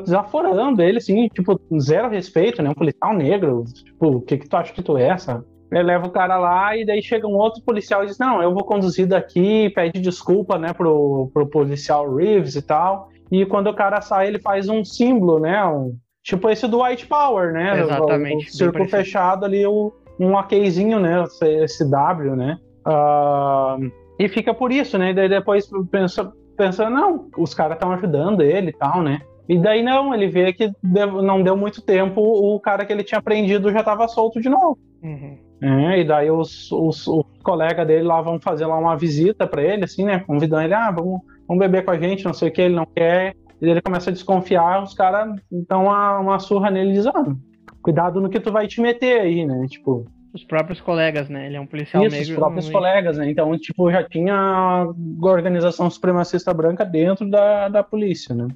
desaforando 0.03 0.81
ele, 0.81 0.97
assim, 0.97 1.29
tipo, 1.29 1.59
zero 1.79 2.09
respeito, 2.09 2.61
né? 2.61 2.69
Um 2.69 2.75
policial 2.75 3.13
negro, 3.15 3.63
tipo, 3.85 4.17
o 4.17 4.21
que 4.21 4.37
que 4.37 4.49
tu 4.49 4.57
acha 4.57 4.73
que 4.73 4.83
tu 4.83 4.97
é, 4.97 5.17
sabe? 5.17 5.45
Ele 5.71 5.83
leva 5.83 6.05
o 6.05 6.11
cara 6.11 6.37
lá 6.37 6.75
e 6.75 6.85
daí 6.85 7.01
chega 7.01 7.25
um 7.25 7.37
outro 7.37 7.63
policial 7.63 8.03
e 8.03 8.07
diz, 8.07 8.17
não, 8.19 8.41
eu 8.41 8.53
vou 8.53 8.63
conduzir 8.63 9.07
daqui, 9.07 9.69
pede 9.69 10.01
desculpa, 10.01 10.57
né, 10.57 10.73
pro, 10.73 11.31
pro 11.33 11.47
policial 11.47 12.13
Reeves 12.13 12.55
e 12.55 12.61
tal. 12.61 13.09
E 13.31 13.45
quando 13.45 13.67
o 13.67 13.73
cara 13.73 14.01
sai, 14.01 14.27
ele 14.27 14.39
faz 14.39 14.67
um 14.67 14.83
símbolo, 14.83 15.39
né, 15.39 15.63
um, 15.65 15.95
tipo 16.21 16.49
esse 16.49 16.67
do 16.67 16.83
White 16.83 17.07
Power, 17.07 17.53
né? 17.53 17.79
Exatamente. 17.79 18.47
O, 18.47 18.49
o 18.49 18.51
círculo 18.51 18.87
fechado 18.89 19.45
ali, 19.45 19.65
o, 19.65 19.93
um 20.19 20.35
OKzinho, 20.35 20.99
né, 20.99 21.23
esse 21.63 21.89
W, 21.89 22.35
né? 22.35 22.59
Uh, 22.85 23.89
e 24.19 24.27
fica 24.27 24.53
por 24.53 24.73
isso, 24.73 24.97
né? 24.97 25.11
E 25.11 25.13
daí 25.13 25.29
depois 25.29 25.69
pensa, 25.89 26.33
pensa 26.57 26.89
não, 26.89 27.29
os 27.37 27.53
caras 27.53 27.75
estão 27.75 27.93
ajudando 27.93 28.41
ele 28.41 28.71
e 28.71 28.73
tal, 28.73 29.01
né? 29.01 29.21
E 29.47 29.57
daí 29.57 29.81
não, 29.81 30.13
ele 30.13 30.27
vê 30.27 30.53
que 30.53 30.71
deu, 30.83 31.21
não 31.21 31.41
deu 31.41 31.55
muito 31.55 31.81
tempo, 31.81 32.21
o 32.21 32.59
cara 32.59 32.85
que 32.85 32.91
ele 32.91 33.03
tinha 33.03 33.21
prendido 33.21 33.71
já 33.71 33.79
estava 33.79 34.07
solto 34.07 34.39
de 34.39 34.49
novo. 34.49 34.77
Uhum. 35.01 35.50
É, 35.61 35.99
e 35.99 36.03
daí 36.03 36.31
os, 36.31 36.71
os, 36.71 37.07
os 37.07 37.25
colegas 37.43 37.85
dele 37.85 38.03
lá 38.03 38.19
vão 38.19 38.39
fazer 38.39 38.65
lá 38.65 38.77
uma 38.77 38.97
visita 38.97 39.45
para 39.45 39.61
ele, 39.61 39.83
assim, 39.83 40.03
né? 40.03 40.19
Convidando 40.19 40.63
ele, 40.63 40.73
ah, 40.73 40.89
vamos, 40.89 41.21
vamos 41.47 41.63
beber 41.63 41.85
com 41.85 41.91
a 41.91 41.99
gente, 41.99 42.25
não 42.25 42.33
sei 42.33 42.49
o 42.49 42.51
que, 42.51 42.61
ele 42.61 42.75
não 42.75 42.85
quer. 42.85 43.35
E 43.61 43.69
ele 43.69 43.81
começa 43.81 44.09
a 44.09 44.13
desconfiar, 44.13 44.81
os 44.81 44.95
caras 44.95 45.35
dão 45.69 45.83
uma, 45.83 46.17
uma 46.17 46.39
surra 46.39 46.71
nele 46.71 46.89
e 46.89 46.93
dizem, 46.93 47.11
ah, 47.13 47.35
cuidado 47.81 48.19
no 48.19 48.29
que 48.29 48.39
tu 48.39 48.51
vai 48.51 48.67
te 48.67 48.81
meter 48.81 49.21
aí, 49.21 49.45
né? 49.45 49.67
Tipo, 49.69 50.05
os 50.33 50.43
próprios 50.43 50.81
colegas, 50.81 51.29
né? 51.29 51.45
Ele 51.45 51.57
é 51.57 51.61
um 51.61 51.67
policial 51.67 52.03
Isso, 52.05 52.15
negro. 52.15 52.31
Os 52.31 52.39
próprios 52.39 52.69
colegas, 52.69 53.17
né? 53.17 53.29
Então, 53.29 53.55
tipo, 53.57 53.91
já 53.91 54.03
tinha 54.03 54.33
a 54.33 54.87
organização 55.21 55.89
supremacista 55.91 56.51
branca 56.53 56.83
dentro 56.83 57.29
da, 57.29 57.67
da 57.67 57.83
polícia, 57.83 58.33
né? 58.33 58.47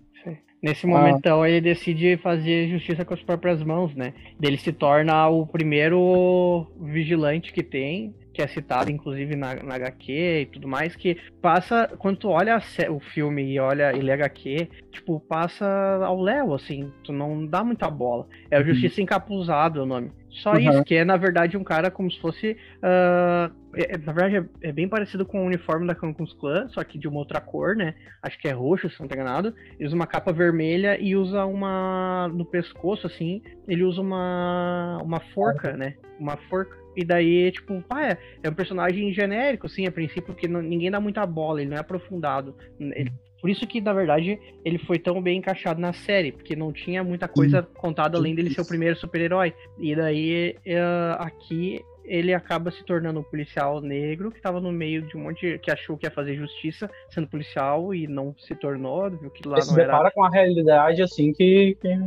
Nesse 0.65 0.87
momento, 0.87 1.13
ah. 1.13 1.19
então, 1.19 1.45
ele 1.45 1.61
decide 1.61 2.17
fazer 2.17 2.67
justiça 2.69 3.05
com 3.05 3.13
as 3.13 3.21
próprias 3.21 3.61
mãos, 3.61 3.93
né? 3.93 4.15
Ele 4.41 4.57
se 4.57 4.73
torna 4.73 5.27
o 5.27 5.45
primeiro 5.45 6.65
vigilante 6.81 7.53
que 7.53 7.61
tem, 7.61 8.15
que 8.33 8.41
é 8.41 8.47
citado, 8.47 8.89
inclusive, 8.89 9.35
na, 9.35 9.53
na 9.61 9.75
HQ 9.75 10.11
e 10.41 10.45
tudo 10.47 10.67
mais, 10.67 10.95
que 10.95 11.17
passa, 11.39 11.87
quando 11.99 12.17
tu 12.17 12.29
olha 12.29 12.59
o 12.89 12.99
filme 12.99 13.43
e 13.43 13.59
olha 13.59 13.95
ele 13.95 14.09
é 14.09 14.15
HQ, 14.15 14.67
tipo, 14.91 15.19
passa 15.19 15.67
ao 16.03 16.19
léu, 16.19 16.55
assim, 16.55 16.91
tu 17.03 17.13
não 17.13 17.45
dá 17.45 17.63
muita 17.63 17.87
bola. 17.87 18.25
É 18.49 18.57
o 18.57 18.61
uhum. 18.61 18.69
Justiça 18.69 19.03
Encapuzado 19.03 19.83
o 19.83 19.85
nome. 19.85 20.09
Só 20.41 20.53
uhum. 20.53 20.59
isso, 20.59 20.83
que 20.83 20.95
é 20.95 21.05
na 21.05 21.17
verdade 21.17 21.55
um 21.55 21.63
cara 21.63 21.89
como 21.89 22.11
se 22.11 22.19
fosse. 22.19 22.57
Uh, 22.77 23.53
é, 23.73 23.97
na 23.97 24.11
verdade 24.11 24.37
é, 24.37 24.69
é, 24.69 24.71
bem 24.71 24.87
parecido 24.87 25.25
com 25.25 25.41
o 25.41 25.45
uniforme 25.45 25.87
da 25.87 25.95
Cancun's 25.95 26.33
Clan, 26.33 26.67
só 26.69 26.83
que 26.83 26.97
de 26.97 27.07
uma 27.07 27.19
outra 27.19 27.39
cor, 27.39 27.75
né? 27.75 27.95
Acho 28.21 28.37
que 28.39 28.47
é 28.47 28.51
roxo, 28.51 28.89
se 28.89 28.99
não 28.99 29.07
tô 29.07 29.15
enganado. 29.15 29.53
Ele 29.79 29.87
usa 29.87 29.95
uma 29.95 30.07
capa 30.07 30.33
vermelha 30.33 30.99
e 30.99 31.15
usa 31.15 31.45
uma. 31.45 32.29
No 32.33 32.45
pescoço, 32.45 33.07
assim, 33.07 33.41
ele 33.67 33.83
usa 33.83 34.01
uma. 34.01 34.99
Uma 35.01 35.19
forca, 35.19 35.75
né? 35.77 35.95
Uma 36.19 36.35
forca. 36.49 36.75
E 36.97 37.03
daí, 37.03 37.51
tipo, 37.51 37.81
pá, 37.81 38.03
é, 38.03 38.17
é 38.41 38.49
um 38.49 38.53
personagem 38.53 39.13
genérico, 39.13 39.67
assim, 39.67 39.85
a 39.85 39.91
princípio, 39.91 40.33
que 40.33 40.47
não, 40.47 40.61
ninguém 40.61 40.89
dá 40.89 40.99
muita 40.99 41.25
bola, 41.25 41.61
ele 41.61 41.69
não 41.69 41.77
é 41.77 41.81
aprofundado. 41.81 42.55
Ele, 42.79 43.11
por 43.41 43.49
isso 43.49 43.67
que, 43.67 43.79
na 43.79 43.93
verdade, 43.93 44.39
ele 44.63 44.77
foi 44.77 44.97
tão 44.97 45.21
bem 45.21 45.37
encaixado 45.37 45.79
na 45.79 45.93
série, 45.93 46.31
porque 46.31 46.55
não 46.55 46.71
tinha 46.71 47.03
muita 47.03 47.27
coisa 47.27 47.61
contada 47.61 48.17
além 48.17 48.33
dele 48.33 48.49
ser 48.49 48.61
o 48.61 48.67
primeiro 48.67 48.95
super-herói. 48.95 49.53
E 49.77 49.95
daí, 49.95 50.55
uh, 50.65 51.21
aqui, 51.21 51.81
ele 52.03 52.33
acaba 52.33 52.71
se 52.71 52.83
tornando 52.83 53.19
um 53.19 53.23
policial 53.23 53.81
negro 53.81 54.31
que 54.31 54.37
estava 54.37 54.59
no 54.61 54.71
meio 54.71 55.01
de 55.01 55.17
um 55.17 55.23
monte 55.23 55.41
de, 55.41 55.59
que 55.59 55.71
achou 55.71 55.97
que 55.97 56.05
ia 56.05 56.11
fazer 56.11 56.35
justiça 56.35 56.89
sendo 57.09 57.27
policial 57.27 57.93
e 57.93 58.07
não 58.07 58.33
se 58.37 58.55
tornou, 58.55 59.09
viu 59.09 59.29
que 59.29 59.47
lá 59.47 59.57
ele 59.57 59.65
não 59.65 59.73
se 59.73 59.75
depara 59.75 60.11
com 60.11 60.23
a 60.23 60.29
realidade 60.29 61.01
assim 61.01 61.33
que, 61.33 61.77
que... 61.81 61.97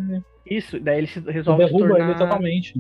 isso, 0.47 0.79
daí 0.81 0.99
ele 0.99 1.07
se 1.07 1.21
resolve 1.21 1.65
derruba 1.65 1.85
se 1.85 1.89
tornar... 1.89 2.11
ele 2.11 2.19
totalmente. 2.19 2.75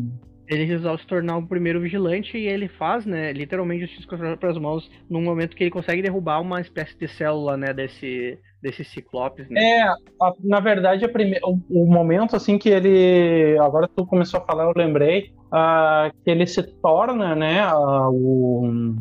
Ele 0.49 0.65
resolve 0.65 1.03
se 1.03 1.07
tornar 1.07 1.37
o 1.37 1.47
primeiro 1.47 1.81
vigilante 1.81 2.37
e 2.39 2.47
ele 2.47 2.69
faz, 2.69 3.05
né, 3.05 3.33
literalmente 3.33 3.83
justiça 3.83 4.09
com 4.09 4.15
as 4.15 4.21
próprias 4.21 4.59
mãos 4.59 4.91
num 5.09 5.23
momento 5.23 5.55
que 5.55 5.65
ele 5.65 5.71
consegue 5.71 6.03
derrubar 6.03 6.41
uma 6.41 6.61
espécie 6.61 6.97
de 6.99 7.07
célula, 7.07 7.57
né, 7.57 7.73
desse, 7.73 8.39
desse 8.63 8.83
Ciclopes, 8.85 9.49
né? 9.51 9.61
É, 9.63 9.83
a, 9.83 10.33
na 10.43 10.61
verdade, 10.61 11.05
a 11.05 11.09
prime... 11.09 11.39
o, 11.45 11.59
o, 11.69 11.87
momento, 11.87 12.35
assim, 12.35 12.59
que 12.59 12.71
ele... 12.71 13.59
Agora 13.59 13.89
tu 13.95 14.07
começou 14.07 14.41
a 14.41 14.45
falar, 14.45 14.65
eu 14.65 14.73
lembrei, 14.75 15.33
uh, 15.53 16.11
que 16.25 16.31
ele 16.31 16.47
se 16.47 16.63
torna, 16.63 17.35
né, 17.35 17.67
uh, 17.73 18.11
o... 18.11 18.97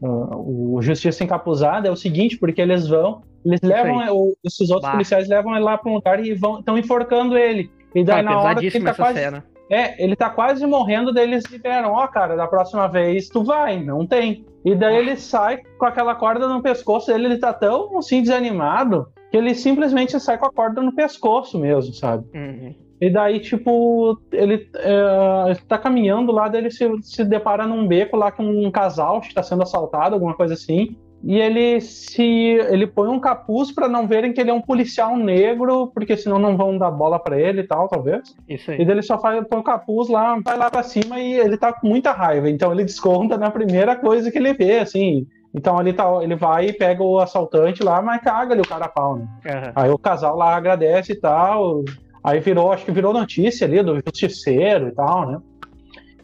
Uh, 0.00 0.76
o 0.76 0.80
Justiça 0.80 1.24
Encapuzada 1.24 1.88
é 1.88 1.90
o 1.90 1.96
seguinte, 1.96 2.38
porque 2.38 2.60
eles 2.60 2.86
vão, 2.86 3.22
eles 3.44 3.60
levam, 3.60 3.96
o, 4.14 4.36
esses 4.44 4.70
outros 4.70 4.86
bah. 4.86 4.92
policiais 4.92 5.28
levam 5.28 5.56
ele 5.56 5.64
lá 5.64 5.76
para 5.76 5.90
um 5.90 5.96
lugar 5.96 6.24
e 6.24 6.34
vão, 6.34 6.60
estão 6.60 6.78
enforcando 6.78 7.36
ele. 7.36 7.68
E 7.92 8.04
daí 8.04 8.20
ah, 8.20 8.22
na 8.22 8.40
hora 8.40 8.60
que 8.60 8.66
ele 8.66 8.84
tá 8.84 8.94
quase, 8.94 9.18
cena. 9.18 9.44
É, 9.70 10.02
ele 10.02 10.16
tá 10.16 10.30
quase 10.30 10.66
morrendo, 10.66 11.12
daí 11.12 11.24
eles 11.24 11.44
liberam, 11.44 11.92
ó, 11.92 12.04
oh, 12.04 12.08
cara, 12.08 12.36
da 12.36 12.46
próxima 12.46 12.88
vez 12.88 13.28
tu 13.28 13.44
vai, 13.44 13.82
não 13.82 14.06
tem. 14.06 14.46
E 14.64 14.74
daí 14.74 14.96
ele 14.96 15.16
sai 15.16 15.58
com 15.78 15.84
aquela 15.84 16.14
corda 16.14 16.48
no 16.48 16.62
pescoço 16.62 17.08
dele, 17.08 17.26
ele 17.26 17.38
tá 17.38 17.52
tão 17.52 17.98
assim 17.98 18.22
desanimado 18.22 19.08
que 19.30 19.36
ele 19.36 19.54
simplesmente 19.54 20.18
sai 20.18 20.38
com 20.38 20.46
a 20.46 20.52
corda 20.52 20.80
no 20.80 20.94
pescoço 20.94 21.58
mesmo, 21.58 21.92
sabe? 21.92 22.26
Uhum. 22.34 22.74
E 23.00 23.10
daí, 23.10 23.38
tipo, 23.40 24.18
ele, 24.32 24.68
é, 24.74 25.54
tá 25.68 25.78
caminhando 25.78 26.32
lá, 26.32 26.48
daí 26.48 26.62
ele 26.62 26.70
se, 26.70 26.84
se 27.02 27.24
depara 27.24 27.66
num 27.66 27.86
beco 27.86 28.16
lá 28.16 28.32
com 28.32 28.42
um 28.42 28.70
casal 28.70 29.20
que 29.20 29.28
está 29.28 29.42
sendo 29.42 29.62
assaltado, 29.62 30.14
alguma 30.14 30.34
coisa 30.34 30.54
assim 30.54 30.96
e 31.22 31.36
ele 31.36 31.80
se 31.80 32.22
ele 32.22 32.86
põe 32.86 33.08
um 33.08 33.18
capuz 33.18 33.72
para 33.72 33.88
não 33.88 34.06
verem 34.06 34.32
que 34.32 34.40
ele 34.40 34.50
é 34.50 34.54
um 34.54 34.60
policial 34.60 35.16
negro, 35.16 35.88
porque 35.88 36.16
senão 36.16 36.38
não 36.38 36.56
vão 36.56 36.78
dar 36.78 36.90
bola 36.90 37.18
para 37.18 37.38
ele 37.38 37.62
e 37.62 37.66
tal, 37.66 37.88
talvez. 37.88 38.36
Isso 38.48 38.70
aí. 38.70 38.80
E 38.80 38.84
daí 38.84 38.94
ele 38.94 39.02
só 39.02 39.18
faz 39.18 39.44
põe 39.48 39.58
o 39.58 39.62
capuz 39.62 40.08
lá, 40.08 40.38
vai 40.44 40.56
lá 40.56 40.70
para 40.70 40.82
cima 40.82 41.18
e 41.18 41.34
ele 41.34 41.56
tá 41.56 41.72
com 41.72 41.88
muita 41.88 42.12
raiva. 42.12 42.48
Então 42.48 42.72
ele 42.72 42.84
desconta 42.84 43.36
na 43.36 43.50
primeira 43.50 43.96
coisa 43.96 44.30
que 44.30 44.38
ele 44.38 44.54
vê, 44.54 44.78
assim. 44.78 45.26
Então 45.52 45.80
ele, 45.80 45.92
tá, 45.92 46.06
ele 46.22 46.36
vai 46.36 46.66
e 46.66 46.72
pega 46.72 47.02
o 47.02 47.18
assaltante 47.18 47.82
lá, 47.82 48.00
mas 48.00 48.22
caga 48.22 48.52
ali 48.52 48.60
o 48.60 48.68
cara 48.68 48.84
a 48.84 48.88
pau, 48.88 49.16
né? 49.16 49.26
Uhum. 49.44 49.72
Aí 49.74 49.90
o 49.90 49.98
casal 49.98 50.36
lá 50.36 50.54
agradece 50.54 51.12
e 51.12 51.16
tal. 51.16 51.84
Aí 52.22 52.38
virou, 52.38 52.72
acho 52.72 52.84
que 52.84 52.92
virou 52.92 53.12
notícia 53.12 53.66
ali 53.66 53.82
do 53.82 53.96
justiceiro 53.96 54.88
e 54.88 54.92
tal, 54.92 55.28
né? 55.28 55.38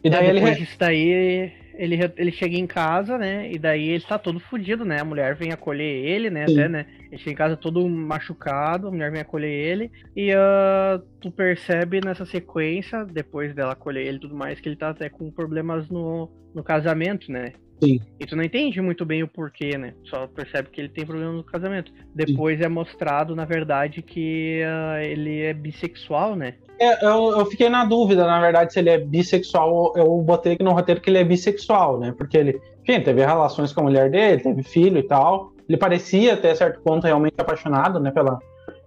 E 0.03 0.09
daí 0.09 0.27
é, 0.27 0.33
depois 0.33 0.55
ele. 0.55 0.65
Disso 0.65 0.77
daí 0.79 1.64
ele, 1.77 1.99
ele 2.17 2.31
chega 2.31 2.55
em 2.57 2.67
casa, 2.67 3.17
né? 3.17 3.51
E 3.51 3.57
daí 3.57 3.89
ele 3.89 4.03
tá 4.03 4.17
todo 4.17 4.39
fudido, 4.39 4.85
né? 4.85 4.99
A 4.99 5.05
mulher 5.05 5.35
vem 5.35 5.51
acolher 5.51 6.05
ele, 6.05 6.29
né? 6.29 6.43
Até, 6.43 6.67
né? 6.67 6.85
Ele 7.11 7.17
chega 7.17 7.31
em 7.31 7.35
casa 7.35 7.57
todo 7.57 7.87
machucado, 7.87 8.87
a 8.87 8.91
mulher 8.91 9.11
vem 9.11 9.21
acolher 9.21 9.49
ele. 9.49 9.91
E 10.15 10.31
uh, 10.33 10.99
tu 11.19 11.31
percebe 11.31 11.99
nessa 12.03 12.25
sequência, 12.25 13.05
depois 13.05 13.53
dela 13.53 13.73
acolher 13.73 14.05
ele 14.05 14.17
e 14.17 14.21
tudo 14.21 14.35
mais, 14.35 14.59
que 14.59 14.69
ele 14.69 14.75
tá 14.75 14.89
até 14.89 15.09
com 15.09 15.31
problemas 15.31 15.89
no, 15.89 16.29
no 16.53 16.63
casamento, 16.63 17.31
né? 17.31 17.53
Sim. 17.83 17.99
E 18.19 18.25
tu 18.25 18.35
não 18.35 18.43
entende 18.43 18.79
muito 18.81 19.05
bem 19.05 19.21
o 19.23 19.27
porquê, 19.27 19.77
né? 19.77 19.93
Só 20.05 20.27
percebe 20.27 20.69
que 20.69 20.79
ele 20.79 20.89
tem 20.89 21.05
problema 21.05 21.33
no 21.33 21.43
casamento. 21.43 21.91
Depois 22.13 22.59
Sim. 22.59 22.65
é 22.65 22.69
mostrado, 22.69 23.35
na 23.35 23.45
verdade, 23.45 24.01
que 24.01 24.61
uh, 24.63 25.03
ele 25.03 25.41
é 25.41 25.53
bissexual, 25.53 26.35
né? 26.35 26.55
É, 26.79 27.05
eu, 27.05 27.37
eu, 27.37 27.45
fiquei 27.45 27.69
na 27.69 27.85
dúvida, 27.85 28.25
na 28.25 28.39
verdade, 28.39 28.73
se 28.73 28.79
ele 28.79 28.89
é 28.89 28.97
bissexual. 28.97 29.93
Eu 29.95 30.21
botei 30.21 30.53
aqui 30.53 30.63
no 30.63 30.73
roteiro 30.73 30.99
que 30.99 31.09
ele 31.09 31.19
é 31.19 31.23
bissexual, 31.23 31.64
né? 31.99 32.13
Porque 32.17 32.37
ele, 32.37 32.61
enfim, 32.83 33.01
teve 33.01 33.25
relações 33.25 33.73
com 33.73 33.81
a 33.81 33.83
mulher 33.83 34.09
dele, 34.09 34.41
teve 34.41 34.63
filho 34.63 34.97
e 34.97 35.03
tal. 35.03 35.51
Ele 35.67 35.77
parecia, 35.77 36.33
até 36.33 36.53
certo 36.53 36.81
ponto, 36.81 37.05
realmente 37.05 37.35
apaixonado, 37.37 37.99
né, 37.99 38.11
pela, 38.11 38.39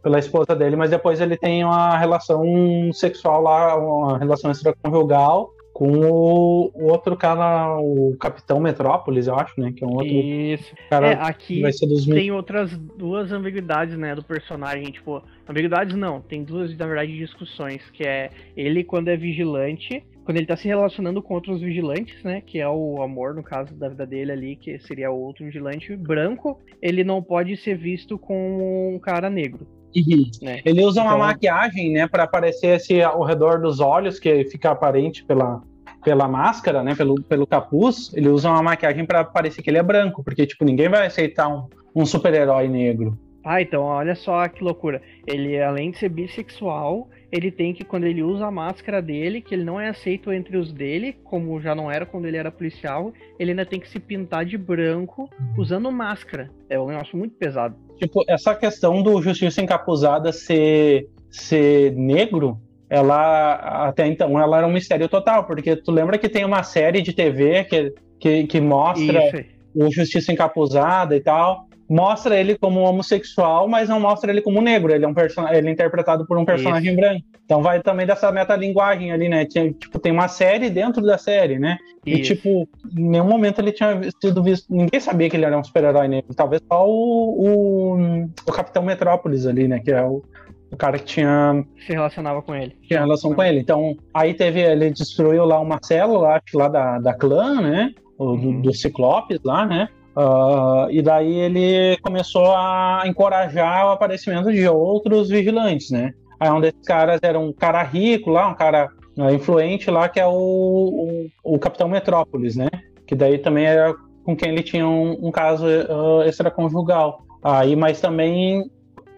pela 0.03 0.19
esposa 0.19 0.55
dele, 0.55 0.77
mas 0.77 0.91
depois 0.91 1.21
ele 1.21 1.37
tem 1.37 1.65
uma 1.65 1.99
relação 1.99 2.45
sexual 2.93 3.43
lá, 3.43 3.77
uma 3.77 4.19
relação 4.19 4.51
extraconjugal 4.51 5.51
com 5.79 5.93
o, 5.93 6.73
outro 6.91 7.17
cara, 7.17 7.79
o 7.79 8.17
Capitão 8.19 8.59
Metrópolis, 8.59 9.29
eu 9.29 9.37
acho, 9.37 9.61
né? 9.61 9.71
Que 9.71 9.85
é 9.85 9.87
um 9.87 9.93
outro 9.93 10.09
Isso. 10.09 10.75
cara. 10.91 11.13
É, 11.13 11.15
aqui 11.21 11.63
tem 12.11 12.33
outras 12.33 12.77
duas 12.77 13.31
ambiguidades, 13.31 13.97
né, 13.97 14.13
do 14.13 14.25
personagem, 14.25 14.91
tipo, 14.91 15.23
ambiguidades 15.49 15.97
não, 15.97 16.21
tem 16.21 16.43
duas, 16.43 16.77
na 16.77 16.85
verdade, 16.85 17.17
discussões, 17.17 17.81
que 17.93 18.03
é 18.03 18.31
ele 18.57 18.83
quando 18.83 19.07
é 19.07 19.17
vigilante, 19.17 20.05
quando 20.29 20.37
ele 20.37 20.47
tá 20.47 20.59
se 20.59 20.69
relacionando 20.69 21.23
com 21.23 21.33
outros 21.33 21.63
vigilantes, 21.63 22.23
né, 22.23 22.43
que 22.43 22.59
é 22.59 22.69
o 22.69 23.01
amor, 23.01 23.35
no 23.35 23.43
caso 23.43 23.75
da 23.75 23.89
vida 23.89 24.07
dele 24.07 24.31
ali, 24.31 24.57
que 24.57 24.79
seria 24.81 25.11
outro 25.11 25.47
vigilante 25.47 25.97
branco, 25.97 26.61
ele 26.83 27.03
não 27.03 27.23
pode 27.23 27.57
ser 27.57 27.79
visto 27.79 28.19
com 28.19 28.95
um 28.95 28.99
cara 28.99 29.31
negro. 29.31 29.67
Uhum. 29.97 30.31
Né? 30.43 30.61
Ele 30.67 30.85
usa 30.85 31.01
uma 31.01 31.13
então... 31.13 31.19
maquiagem, 31.21 31.93
né, 31.95 32.07
para 32.07 32.25
aparecer 32.25 32.77
esse 32.77 33.01
ao 33.01 33.25
redor 33.25 33.59
dos 33.63 33.81
olhos, 33.81 34.21
que 34.21 34.45
fica 34.45 34.71
aparente 34.71 35.25
pela, 35.25 35.63
pela 36.05 36.29
máscara, 36.29 36.83
né, 36.83 36.95
pelo, 36.95 37.23
pelo 37.23 37.47
capuz. 37.47 38.13
Ele 38.13 38.29
usa 38.29 38.51
uma 38.51 38.63
maquiagem 38.63 39.07
para 39.07 39.25
parecer 39.25 39.63
que 39.63 39.71
ele 39.71 39.79
é 39.79 39.83
branco, 39.83 40.23
porque, 40.23 40.47
tipo, 40.47 40.63
ninguém 40.63 40.91
vai 40.91 41.07
aceitar 41.07 41.49
um, 41.49 41.67
um 41.97 42.05
super-herói 42.05 42.69
negro. 42.69 43.19
Ah, 43.43 43.63
então, 43.63 43.83
olha 43.83 44.15
só 44.15 44.47
que 44.47 44.63
loucura. 44.63 45.01
Ele, 45.27 45.59
além 45.59 45.91
de 45.91 45.97
ser 45.97 46.11
bissexual, 46.11 47.09
ele 47.31 47.51
tem 47.51 47.75
que, 47.75 47.85
quando 47.85 48.05
ele 48.05 48.23
usa 48.23 48.47
a 48.47 48.51
máscara 48.51 49.03
dele, 49.03 49.41
que 49.41 49.55
ele 49.55 49.65
não 49.65 49.81
é 49.81 49.89
aceito 49.89 50.33
entre 50.33 50.57
os 50.57 50.73
dele, 50.73 51.17
como 51.25 51.61
já 51.61 51.75
não 51.75 51.91
era 51.91 52.07
quando 52.07 52.27
ele 52.27 52.37
era 52.37 52.51
policial, 52.51 53.13
ele 53.39 53.51
ainda 53.51 53.67
tem 53.67 53.79
que 53.79 53.89
se 53.89 54.01
pintar 54.01 54.45
de 54.45 54.57
branco 54.57 55.29
usando 55.57 55.91
máscara. 55.93 56.51
É 56.69 56.81
um 56.81 56.87
negócio 56.87 57.17
muito 57.17 57.37
pesado. 57.37 57.77
Tipo, 57.97 58.25
essa 58.27 58.55
questão 58.55 59.03
do 59.03 59.21
Justiça 59.21 59.61
Encapuzada 59.61 60.33
ser, 60.33 61.07
ser 61.31 61.93
negro, 61.95 62.59
ela 62.89 63.87
até 63.89 64.07
então 64.07 64.41
ela 64.41 64.59
era 64.59 64.67
um 64.67 64.73
mistério 64.73 65.09
total, 65.09 65.45
porque 65.45 65.77
tu 65.77 65.91
lembra 65.91 66.17
que 66.17 66.29
tem 66.29 66.45
uma 66.45 66.63
série 66.63 67.03
de 67.03 67.13
TV 67.13 67.65
que, 67.65 67.95
que, 68.19 68.47
que 68.47 68.61
mostra 68.61 69.29
Isso. 69.29 69.45
o 69.75 69.91
Justiça 69.91 70.33
Encapuzada 70.33 71.15
e 71.15 71.21
tal 71.21 71.68
mostra 71.89 72.39
ele 72.39 72.57
como 72.57 72.81
homossexual, 72.81 73.67
mas 73.67 73.89
não 73.89 73.99
mostra 73.99 74.31
ele 74.31 74.43
como 74.43 74.61
negro. 74.61 74.93
Ele 74.93 75.05
é 75.05 75.09
um 75.09 75.15
ele 75.51 75.69
é 75.69 75.73
interpretado 75.73 76.27
por 76.27 76.37
um 76.37 76.45
personagem 76.45 76.93
Isso. 76.93 77.01
branco. 77.01 77.25
Então 77.45 77.63
vai 77.63 77.81
também 77.81 78.07
dessa 78.07 78.31
metalinguagem 78.31 79.11
ali, 79.11 79.29
né? 79.29 79.47
Tipo, 79.47 79.99
tem 79.99 80.13
uma 80.13 80.29
série 80.29 80.69
dentro 80.69 81.03
da 81.03 81.17
série, 81.17 81.59
né? 81.59 81.79
Isso. 82.05 82.19
E 82.19 82.23
tipo, 82.23 82.69
em 82.97 83.09
nenhum 83.09 83.27
momento 83.29 83.61
ele 83.61 83.73
tinha 83.73 83.99
sido 84.21 84.43
visto. 84.43 84.67
Ninguém 84.69 85.01
sabia 85.01 85.31
que 85.31 85.37
ele 85.37 85.47
era 85.47 85.59
um 85.59 85.65
super-herói 85.65 86.09
negro. 86.09 86.35
Talvez 86.35 86.63
só 86.71 86.87
o, 86.87 87.95
o, 87.97 88.29
o 88.47 88.53
Capitão 88.53 88.83
Metrópolis 88.83 89.47
ali, 89.47 89.67
né? 89.67 89.79
Que 89.79 89.93
é 89.93 90.03
o, 90.03 90.23
o 90.71 90.77
cara 90.77 90.99
que 90.99 91.07
tinha. 91.07 91.65
Se 91.87 91.93
relacionava 91.93 92.43
com 92.43 92.55
ele. 92.55 92.77
Tinha 92.83 93.01
relação 93.01 93.35
com 93.35 93.43
ele. 93.43 93.61
Então, 93.61 93.97
aí 94.13 94.35
teve. 94.35 94.61
Ele 94.61 94.91
destruiu 94.91 95.45
lá 95.47 95.59
uma 95.59 95.79
célula, 95.83 96.37
acho 96.37 96.59
lá 96.59 96.69
da, 96.69 96.99
da 96.99 97.15
clã, 97.15 97.63
né? 97.63 97.95
O, 98.19 98.37
do, 98.37 98.49
uhum. 98.49 98.61
do 98.61 98.75
Ciclopes 98.75 99.39
lá, 99.45 99.65
né? 99.65 99.89
Uh, 100.19 100.91
e 100.91 101.01
daí 101.01 101.33
ele 101.33 101.97
começou 101.99 102.53
a 102.53 103.05
encorajar 103.07 103.87
o 103.87 103.91
aparecimento 103.91 104.53
de 104.53 104.67
outros 104.69 105.29
vigilantes, 105.29 105.93
né? 105.93 106.13
Aí 106.41 106.51
um 106.51 106.61
desses 106.61 106.83
caras 106.85 107.21
era 107.23 107.39
um 107.39 107.53
cara 107.53 107.81
rico 107.85 108.29
lá, 108.29 108.49
um 108.49 108.55
cara 108.55 108.91
uh, 109.17 109.31
influente 109.31 109.89
lá, 109.93 110.09
que 110.09 110.19
é 110.19 110.27
o, 110.27 110.33
o, 110.33 111.55
o, 111.55 111.59
Capitão 111.61 111.87
Metrópolis, 111.87 112.57
né? 112.57 112.69
Que 113.07 113.15
daí 113.15 113.39
também 113.39 113.67
era 113.67 113.95
com 114.25 114.35
quem 114.35 114.49
ele 114.49 114.63
tinha 114.65 114.89
um, 114.89 115.29
um 115.29 115.31
caso 115.31 115.65
uh, 115.67 116.25
extraconjugal. 116.25 117.23
Aí, 117.41 117.77
mas 117.77 118.01
também 118.01 118.69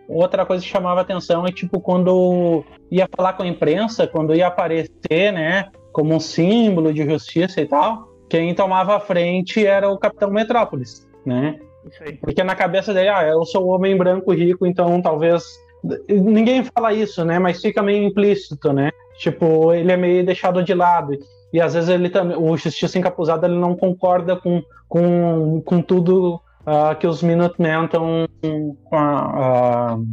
outra 0.07 0.45
coisa 0.45 0.63
que 0.63 0.69
chamava 0.69 1.01
atenção 1.01 1.47
é 1.47 1.51
tipo 1.51 1.81
quando 1.81 2.63
ia 2.91 3.09
falar 3.17 3.33
com 3.33 3.43
a 3.43 3.49
imprensa, 3.49 4.07
quando 4.07 4.35
ia 4.35 4.49
aparecer, 4.49 5.33
né, 5.33 5.71
como 5.95 6.15
um 6.15 6.21
símbolo 6.21 6.93
de 6.93 7.09
justiça 7.09 7.59
e 7.63 7.67
tal, 7.67 8.10
quem 8.31 8.55
tomava 8.55 8.97
a 8.97 9.01
frente 9.01 9.67
era 9.67 9.91
o 9.91 9.99
Capitão 9.99 10.31
Metrópolis, 10.31 11.07
né? 11.27 11.59
Porque 12.21 12.45
na 12.45 12.55
cabeça 12.55 12.95
dele, 12.95 13.09
ah, 13.09 13.27
eu 13.27 13.45
sou 13.45 13.65
o 13.65 13.69
homem 13.71 13.97
branco 13.97 14.33
rico, 14.33 14.67
então 14.67 15.03
talvez. 15.03 15.45
Ninguém 16.09 16.63
fala 16.63 16.93
isso, 16.93 17.25
né? 17.25 17.39
Mas 17.39 17.61
fica 17.61 17.83
meio 17.83 18.05
implícito, 18.05 18.73
né? 18.73 18.91
Tipo, 19.19 19.73
ele 19.75 19.91
é 19.91 19.97
meio 19.97 20.25
deixado 20.25 20.63
de 20.63 20.75
lado. 20.75 21.19
E 21.53 21.61
às 21.61 21.75
vezes 21.75 21.89
ele 21.91 22.09
também. 22.09 22.37
O 22.37 22.57
Justiça 22.57 22.99
Encapuzado 22.99 23.47
ele 23.47 23.59
não 23.59 23.75
concorda 23.75 24.37
com, 24.37 24.63
com, 24.89 25.61
com 25.65 25.83
tudo 25.83 26.41
uh, 26.61 26.95
que 26.99 27.07
os 27.07 27.23
Minutemen 27.23 27.85
estão. 27.87 28.29
com 28.85 28.97
a. 28.97 29.97
Uh, 29.97 30.07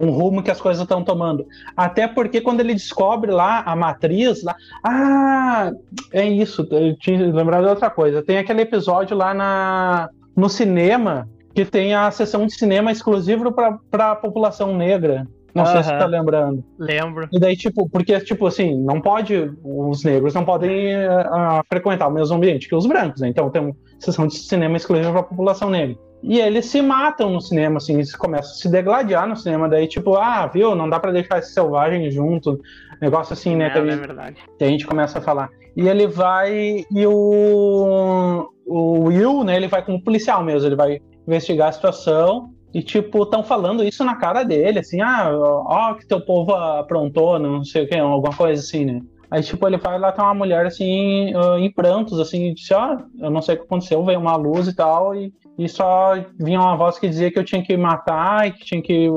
um 0.00 0.10
rumo 0.10 0.42
que 0.42 0.50
as 0.50 0.60
coisas 0.60 0.82
estão 0.82 1.04
tomando. 1.04 1.46
Até 1.76 2.08
porque 2.08 2.40
quando 2.40 2.60
ele 2.60 2.72
descobre 2.72 3.30
lá 3.30 3.62
a 3.66 3.76
matriz, 3.76 4.42
lá, 4.42 4.56
ah, 4.82 5.70
é 6.12 6.26
isso, 6.26 6.66
eu 6.70 6.96
tinha 6.96 7.32
lembrado 7.32 7.64
de 7.64 7.70
outra 7.70 7.90
coisa. 7.90 8.22
Tem 8.22 8.38
aquele 8.38 8.62
episódio 8.62 9.16
lá 9.16 9.34
na, 9.34 10.08
no 10.34 10.48
cinema 10.48 11.28
que 11.54 11.64
tem 11.64 11.94
a 11.94 12.10
sessão 12.10 12.46
de 12.46 12.54
cinema 12.54 12.90
exclusiva 12.90 13.52
para 13.90 14.12
a 14.12 14.16
população 14.16 14.74
negra. 14.74 15.26
Não 15.52 15.66
sei 15.66 15.82
se 15.82 15.88
você 15.88 15.98
tá 15.98 16.06
lembrando. 16.06 16.64
Lembro. 16.78 17.28
E 17.32 17.38
daí, 17.38 17.56
tipo, 17.56 17.88
porque, 17.88 18.18
tipo 18.20 18.46
assim, 18.46 18.76
não 18.82 19.00
pode, 19.00 19.52
os 19.64 20.04
negros 20.04 20.32
não 20.32 20.44
podem 20.44 20.96
uh, 20.96 21.60
frequentar 21.68 22.06
o 22.06 22.12
mesmo 22.12 22.36
ambiente 22.36 22.68
que 22.68 22.74
os 22.74 22.86
brancos, 22.86 23.20
né? 23.20 23.28
Então 23.28 23.50
tem 23.50 23.60
uma 23.60 23.74
sessão 23.98 24.28
de 24.28 24.36
cinema 24.36 24.76
exclusiva 24.76 25.10
para 25.10 25.20
a 25.20 25.24
população 25.24 25.68
negra. 25.68 25.96
E 26.22 26.38
eles 26.38 26.66
se 26.66 26.82
matam 26.82 27.30
no 27.30 27.40
cinema, 27.40 27.78
assim, 27.78 27.94
eles 27.94 28.14
começam 28.14 28.50
a 28.50 28.54
se 28.54 28.68
degladiar 28.68 29.26
no 29.26 29.36
cinema. 29.36 29.68
Daí, 29.68 29.88
tipo, 29.88 30.16
ah, 30.16 30.46
viu, 30.46 30.74
não 30.74 30.88
dá 30.88 31.00
para 31.00 31.12
deixar 31.12 31.38
esse 31.38 31.52
selvagem 31.52 32.10
junto. 32.10 32.60
Negócio 33.00 33.32
assim, 33.32 33.56
né? 33.56 33.68
É, 33.68 33.70
que, 33.70 33.78
a 33.78 33.82
gente, 33.82 33.92
é 33.92 33.96
verdade. 33.96 34.36
que 34.58 34.64
a 34.64 34.68
gente 34.68 34.86
começa 34.86 35.18
a 35.18 35.22
falar. 35.22 35.48
e 35.74 35.88
ele 35.88 36.06
vai. 36.06 36.84
E 36.90 37.06
o, 37.06 38.50
o 38.66 39.04
Will, 39.04 39.42
né, 39.44 39.56
ele 39.56 39.68
vai 39.68 39.82
como 39.82 40.02
policial 40.02 40.44
mesmo, 40.44 40.68
ele 40.68 40.76
vai 40.76 41.00
investigar 41.26 41.68
a 41.68 41.72
situação. 41.72 42.50
E, 42.72 42.82
tipo, 42.82 43.24
estão 43.24 43.42
falando 43.42 43.82
isso 43.82 44.04
na 44.04 44.14
cara 44.14 44.44
dele, 44.44 44.78
assim, 44.78 45.00
ah, 45.00 45.28
ó, 45.32 45.94
que 45.94 46.06
teu 46.06 46.20
povo 46.20 46.54
aprontou, 46.54 47.36
não 47.36 47.64
sei 47.64 47.82
o 47.82 47.88
que, 47.88 47.98
alguma 47.98 48.32
coisa 48.32 48.62
assim, 48.62 48.84
né? 48.84 49.00
Aí, 49.28 49.42
tipo, 49.42 49.66
ele 49.66 49.76
vai 49.76 49.98
lá, 49.98 50.12
tem 50.12 50.24
uma 50.24 50.34
mulher, 50.34 50.66
assim, 50.66 51.32
em 51.58 51.72
prantos, 51.72 52.20
assim, 52.20 52.46
e 52.46 52.54
disse, 52.54 52.72
ó, 52.72 52.96
eu 53.18 53.30
não 53.30 53.42
sei 53.42 53.56
o 53.56 53.58
que 53.58 53.64
aconteceu, 53.64 54.04
veio 54.04 54.20
uma 54.20 54.36
luz 54.36 54.68
e 54.68 54.74
tal, 54.74 55.16
e, 55.16 55.32
e 55.58 55.68
só 55.68 56.14
vinha 56.38 56.60
uma 56.60 56.76
voz 56.76 56.98
que 56.98 57.08
dizia 57.08 57.30
que 57.30 57.38
eu 57.38 57.44
tinha 57.44 57.62
que 57.62 57.76
matar 57.76 58.48
e 58.48 58.52
que 58.52 58.64
tinha 58.64 58.82
que 58.82 59.08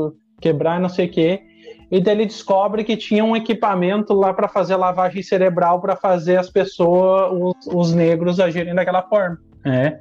quebrar 0.41 0.77
e 0.77 0.81
não 0.81 0.89
sei 0.89 1.07
o 1.07 1.09
que. 1.09 1.41
E 1.89 2.01
daí 2.01 2.15
ele 2.15 2.25
descobre 2.25 2.83
que 2.83 2.97
tinha 2.97 3.23
um 3.23 3.35
equipamento 3.35 4.13
lá 4.13 4.33
para 4.33 4.47
fazer 4.47 4.75
lavagem 4.75 5.21
cerebral 5.21 5.79
para 5.79 5.95
fazer 5.95 6.37
as 6.37 6.49
pessoas, 6.49 7.31
os, 7.31 7.67
os, 7.67 7.93
negros 7.93 8.39
agirem 8.39 8.73
daquela 8.73 9.03
forma. 9.03 9.37
Né? 9.63 9.99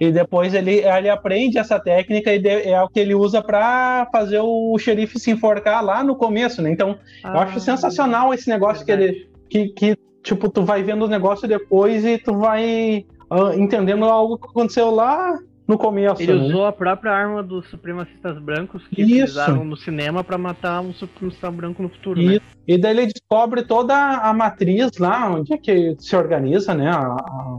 E 0.00 0.10
depois 0.10 0.54
ele, 0.54 0.80
ele 0.80 1.08
aprende 1.08 1.58
essa 1.58 1.78
técnica 1.78 2.32
e 2.32 2.38
de, 2.38 2.48
é 2.48 2.82
o 2.82 2.88
que 2.88 2.98
ele 2.98 3.14
usa 3.14 3.42
para 3.42 4.08
fazer 4.10 4.40
o 4.40 4.76
xerife 4.78 5.18
se 5.18 5.30
enforcar 5.30 5.84
lá 5.84 6.02
no 6.02 6.16
começo, 6.16 6.62
né? 6.62 6.70
Então, 6.70 6.98
ah, 7.22 7.34
eu 7.34 7.40
acho 7.40 7.58
ah, 7.58 7.60
sensacional 7.60 8.34
esse 8.34 8.48
negócio 8.48 8.84
verdade. 8.84 9.26
que 9.48 9.58
ele. 9.58 9.68
Que, 9.74 9.94
que, 9.94 9.98
tipo, 10.22 10.48
tu 10.48 10.64
vai 10.64 10.82
vendo 10.82 11.04
o 11.04 11.08
negócio 11.08 11.46
depois 11.46 12.04
e 12.04 12.18
tu 12.18 12.38
vai 12.38 13.04
uh, 13.30 13.52
entendendo 13.52 14.06
algo 14.06 14.38
que 14.38 14.48
aconteceu 14.48 14.90
lá 14.90 15.38
no 15.66 15.78
começo. 15.78 16.22
Ele 16.22 16.34
né? 16.34 16.44
usou 16.46 16.66
a 16.66 16.72
própria 16.72 17.12
arma 17.12 17.42
dos 17.42 17.68
supremacistas 17.68 18.38
brancos 18.38 18.86
que 18.88 19.02
Isso. 19.02 19.12
utilizaram 19.12 19.64
no 19.64 19.76
cinema 19.76 20.22
para 20.22 20.38
matar 20.38 20.80
um 20.80 20.92
supremacista 20.92 21.50
branco 21.50 21.82
no 21.82 21.88
futuro, 21.88 22.20
né? 22.20 22.38
E 22.66 22.78
daí 22.78 22.96
ele 22.96 23.06
descobre 23.06 23.62
toda 23.62 23.94
a 23.94 24.32
matriz 24.32 24.96
lá, 24.98 25.30
onde 25.30 25.52
é 25.52 25.58
que 25.58 25.96
se 25.98 26.14
organiza, 26.16 26.74
né? 26.74 26.90
A, 26.90 27.00
a, 27.00 27.58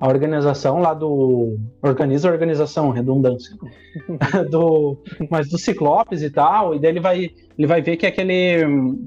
a 0.00 0.08
organização 0.08 0.80
lá 0.80 0.92
do. 0.92 1.58
Organiza 1.80 2.28
a 2.28 2.32
organização, 2.32 2.90
redundância. 2.90 3.56
do, 4.50 4.98
mas 5.30 5.48
do 5.48 5.58
Ciclopes 5.58 6.22
e 6.22 6.30
tal. 6.30 6.74
E 6.74 6.78
daí 6.78 6.90
ele 6.90 7.00
vai, 7.00 7.30
ele 7.58 7.66
vai 7.66 7.80
ver 7.80 7.96
que 7.96 8.06
aquele 8.06 8.58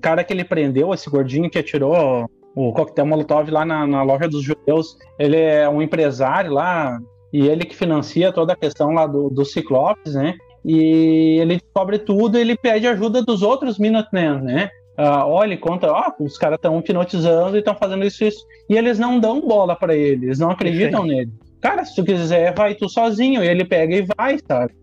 cara 0.02 0.24
que 0.24 0.34
ele 0.34 0.44
prendeu, 0.44 0.94
esse 0.94 1.10
gordinho 1.10 1.50
que 1.50 1.60
atirou 1.60 2.30
o 2.56 2.72
coquetel 2.72 3.06
Molotov 3.06 3.50
lá 3.50 3.66
na, 3.66 3.86
na 3.86 4.02
loja 4.02 4.30
dos 4.30 4.42
judeus, 4.42 4.98
ele 5.20 5.38
é 5.38 5.68
um 5.68 5.82
empresário 5.82 6.54
lá 6.54 6.98
e 7.36 7.50
ele 7.50 7.66
que 7.66 7.76
financia 7.76 8.32
toda 8.32 8.54
a 8.54 8.56
questão 8.56 8.92
lá 8.92 9.06
do, 9.06 9.30
do 9.30 9.44
Ciclopes, 9.44 10.16
né? 10.16 10.36
E 10.64 11.38
ele 11.42 11.58
descobre 11.58 12.00
tudo 12.00 12.38
e 12.38 12.42
ele 12.42 12.56
pede 12.56 12.88
ajuda 12.88 13.22
dos 13.22 13.42
outros 13.42 13.78
Minutemen, 13.78 14.42
né? 14.42 14.70
Uh, 14.98 15.28
olha, 15.28 15.50
ele 15.50 15.58
conta, 15.58 15.92
ó, 15.92 16.14
oh, 16.18 16.24
os 16.24 16.38
caras 16.38 16.56
estão 16.56 16.80
hipnotizando 16.80 17.58
e 17.58 17.60
estão 17.60 17.76
fazendo 17.76 18.06
isso, 18.06 18.24
isso. 18.24 18.40
E 18.70 18.78
eles 18.78 18.98
não 18.98 19.20
dão 19.20 19.42
bola 19.42 19.76
para 19.76 19.94
ele, 19.94 20.28
eles 20.28 20.40
não 20.40 20.50
acreditam 20.50 21.02
Sim. 21.02 21.10
nele. 21.10 21.32
Cara, 21.60 21.84
se 21.84 21.94
tu 21.94 22.06
quiser, 22.06 22.56
vai 22.56 22.74
tu 22.74 22.88
sozinho. 22.88 23.44
E 23.44 23.48
ele 23.50 23.66
pega 23.66 23.98
e 23.98 24.08
vai, 24.18 24.40
sabe? 24.48 24.74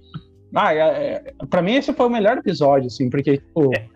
Ah, 0.54 0.74
é, 0.74 0.80
é, 0.80 1.22
pra 1.48 1.62
mim 1.62 1.76
esse 1.76 1.90
foi 1.94 2.06
o 2.06 2.10
melhor 2.10 2.36
episódio, 2.36 2.88
assim, 2.88 3.08
porque, 3.08 3.38
tipo... 3.38 3.74
É. 3.74 3.86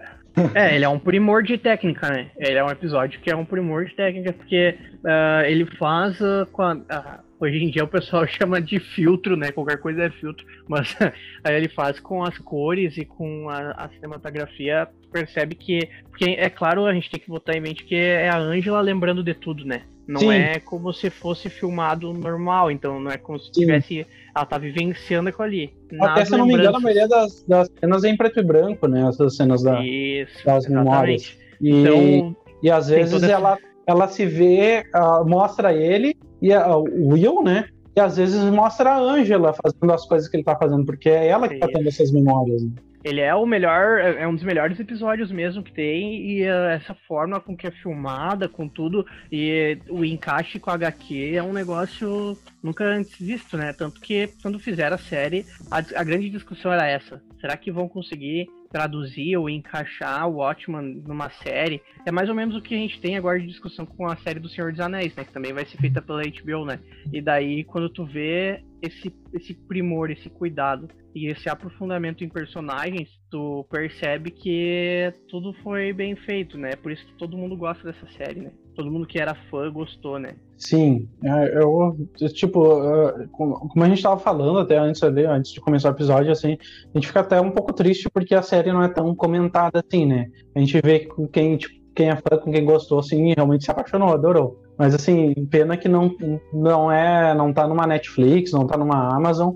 É, 0.54 0.74
ele 0.74 0.84
é 0.84 0.88
um 0.88 0.98
primor 0.98 1.42
de 1.42 1.58
técnica, 1.58 2.08
né? 2.08 2.30
Ele 2.38 2.58
é 2.58 2.64
um 2.64 2.70
episódio 2.70 3.20
que 3.20 3.30
é 3.30 3.36
um 3.36 3.44
primor 3.44 3.84
de 3.84 3.94
técnica, 3.94 4.32
porque 4.32 4.76
uh, 5.04 5.44
ele 5.46 5.66
faz 5.78 6.18
uh, 6.20 6.46
com 6.52 6.62
a, 6.62 6.74
uh, 6.74 7.25
Hoje 7.38 7.62
em 7.62 7.70
dia 7.70 7.84
o 7.84 7.88
pessoal 7.88 8.26
chama 8.28 8.60
de 8.60 8.78
filtro, 8.78 9.36
né? 9.36 9.52
Qualquer 9.52 9.78
coisa 9.78 10.04
é 10.04 10.10
filtro. 10.10 10.46
Mas 10.68 10.96
aí 11.44 11.54
ele 11.54 11.68
faz 11.68 12.00
com 12.00 12.22
as 12.22 12.38
cores 12.38 12.96
e 12.96 13.04
com 13.04 13.48
a, 13.48 13.72
a 13.72 13.88
cinematografia, 13.88 14.88
percebe 15.12 15.54
que. 15.54 15.88
Porque 16.08 16.36
é 16.38 16.48
claro, 16.48 16.86
a 16.86 16.94
gente 16.94 17.10
tem 17.10 17.20
que 17.20 17.28
botar 17.28 17.56
em 17.56 17.60
mente 17.60 17.84
que 17.84 17.94
é 17.94 18.28
a 18.28 18.38
Ângela 18.38 18.80
lembrando 18.80 19.22
de 19.22 19.34
tudo, 19.34 19.64
né? 19.64 19.82
Não 20.06 20.20
Sim. 20.20 20.32
é 20.32 20.60
como 20.60 20.92
se 20.92 21.10
fosse 21.10 21.50
filmado 21.50 22.12
normal, 22.12 22.70
então 22.70 23.00
não 23.00 23.10
é 23.10 23.18
como 23.18 23.40
se 23.40 23.50
tivesse. 23.50 24.06
Ela 24.34 24.46
tá 24.46 24.56
vivenciando 24.56 25.28
aquilo 25.28 25.44
ali. 25.44 25.74
Até 26.00 26.24
se 26.24 26.32
eu 26.32 26.38
não 26.38 26.46
me 26.46 26.54
engano, 26.54 26.76
a 26.76 26.80
maioria 26.80 27.08
das, 27.08 27.42
das 27.42 27.68
cenas 27.80 28.04
é 28.04 28.10
em 28.10 28.16
preto 28.16 28.38
e 28.38 28.42
branco, 28.42 28.86
né? 28.86 29.08
Essas 29.08 29.34
cenas 29.34 29.62
da, 29.62 29.82
Isso, 29.82 30.44
das 30.44 30.64
exatamente. 30.64 30.90
memórias. 30.90 31.38
E, 31.60 31.70
então, 31.70 32.36
e 32.62 32.70
às 32.70 32.88
vezes 32.88 33.22
ela, 33.24 33.58
ela 33.84 34.06
se 34.06 34.24
vê, 34.26 34.84
uh, 34.94 35.28
mostra 35.28 35.72
ele 35.72 36.16
e 36.40 36.52
a, 36.52 36.76
o 36.76 37.08
Will, 37.08 37.42
né? 37.42 37.68
E 37.96 38.00
às 38.00 38.16
vezes 38.16 38.42
mostra 38.44 38.90
a 38.90 38.98
Angela 38.98 39.54
fazendo 39.54 39.92
as 39.92 40.06
coisas 40.06 40.28
que 40.28 40.36
ele 40.36 40.44
tá 40.44 40.54
fazendo, 40.56 40.84
porque 40.84 41.08
é 41.08 41.28
ela 41.28 41.48
que 41.48 41.58
tá 41.58 41.66
tendo 41.66 41.88
essas 41.88 42.12
memórias. 42.12 42.62
Né? 42.62 42.70
Ele 43.06 43.20
é 43.20 43.32
o 43.34 43.46
melhor, 43.46 44.00
é, 44.00 44.22
é 44.22 44.28
um 44.28 44.34
dos 44.34 44.42
melhores 44.42 44.80
episódios 44.80 45.30
mesmo 45.30 45.62
que 45.62 45.72
tem, 45.72 46.20
e 46.28 46.42
uh, 46.42 46.66
essa 46.70 46.92
forma 47.06 47.40
com 47.40 47.56
que 47.56 47.66
é 47.66 47.70
filmada, 47.70 48.48
com 48.48 48.68
tudo, 48.68 49.06
e 49.30 49.78
o 49.88 50.04
encaixe 50.04 50.58
com 50.58 50.70
a 50.70 50.74
HQ 50.74 51.36
é 51.36 51.42
um 51.42 51.52
negócio 51.52 52.36
nunca 52.60 52.84
antes 52.84 53.16
visto, 53.18 53.56
né? 53.56 53.72
Tanto 53.72 54.00
que 54.00 54.28
quando 54.42 54.58
fizeram 54.58 54.96
a 54.96 54.98
série, 54.98 55.46
a, 55.70 55.78
a 55.78 56.04
grande 56.04 56.28
discussão 56.28 56.72
era 56.72 56.86
essa. 56.86 57.22
Será 57.40 57.56
que 57.56 57.70
vão 57.70 57.88
conseguir 57.88 58.48
traduzir 58.76 59.38
ou 59.38 59.48
encaixar 59.48 60.28
o 60.28 60.34
Watchman 60.34 61.02
numa 61.06 61.30
série. 61.30 61.80
É 62.04 62.12
mais 62.12 62.28
ou 62.28 62.34
menos 62.34 62.54
o 62.54 62.60
que 62.60 62.74
a 62.74 62.78
gente 62.78 63.00
tem 63.00 63.16
agora 63.16 63.40
de 63.40 63.46
discussão 63.46 63.86
com 63.86 64.06
a 64.06 64.16
série 64.16 64.38
do 64.38 64.50
Senhor 64.50 64.70
dos 64.70 64.80
Anéis, 64.80 65.16
né? 65.16 65.24
Que 65.24 65.32
também 65.32 65.54
vai 65.54 65.64
ser 65.64 65.78
feita 65.78 66.02
pela 66.02 66.20
HBO, 66.22 66.66
né? 66.66 66.78
E 67.10 67.22
daí, 67.22 67.64
quando 67.64 67.88
tu 67.88 68.04
vê 68.04 68.62
esse, 68.82 69.10
esse 69.32 69.54
primor, 69.66 70.10
esse 70.10 70.28
cuidado 70.28 70.88
e 71.14 71.26
esse 71.26 71.48
aprofundamento 71.48 72.22
em 72.22 72.28
personagens, 72.28 73.08
tu 73.30 73.66
percebe 73.70 74.30
que 74.30 75.10
tudo 75.30 75.54
foi 75.62 75.94
bem 75.94 76.14
feito, 76.14 76.58
né? 76.58 76.76
Por 76.76 76.92
isso 76.92 77.06
que 77.06 77.14
todo 77.14 77.38
mundo 77.38 77.56
gosta 77.56 77.90
dessa 77.90 78.06
série, 78.08 78.40
né? 78.40 78.50
Todo 78.76 78.90
mundo 78.90 79.06
que 79.06 79.18
era 79.18 79.34
fã 79.50 79.72
gostou, 79.72 80.18
né? 80.18 80.34
Sim, 80.58 81.08
é, 81.24 81.58
eu, 81.58 81.96
tipo, 82.28 82.82
é, 82.84 83.26
como 83.32 83.82
a 83.82 83.88
gente 83.88 83.96
estava 83.96 84.20
falando 84.20 84.58
até 84.58 84.76
antes 84.76 85.02
ali, 85.02 85.24
antes 85.24 85.52
de 85.52 85.60
começar 85.60 85.88
o 85.88 85.92
episódio, 85.92 86.30
assim, 86.30 86.58
a 86.94 86.98
gente 86.98 87.06
fica 87.06 87.20
até 87.20 87.40
um 87.40 87.50
pouco 87.50 87.72
triste 87.72 88.10
porque 88.10 88.34
a 88.34 88.42
série 88.42 88.72
não 88.72 88.82
é 88.82 88.88
tão 88.88 89.14
comentada 89.14 89.82
assim, 89.86 90.04
né? 90.04 90.26
A 90.54 90.60
gente 90.60 90.78
vê 90.82 91.00
que 91.00 91.28
quem, 91.28 91.56
tipo, 91.56 91.74
quem 91.94 92.10
é 92.10 92.16
fã, 92.16 92.36
com 92.36 92.52
quem 92.52 92.64
gostou, 92.64 92.98
assim, 92.98 93.32
realmente 93.34 93.64
se 93.64 93.70
apaixonou, 93.70 94.12
adorou. 94.12 94.62
Mas 94.78 94.94
assim, 94.94 95.32
pena 95.50 95.76
que 95.76 95.88
não, 95.88 96.14
não 96.52 96.92
é, 96.92 97.34
não 97.34 97.52
tá 97.52 97.66
numa 97.66 97.86
Netflix, 97.86 98.52
não 98.52 98.66
tá 98.66 98.76
numa 98.76 99.16
Amazon. 99.16 99.54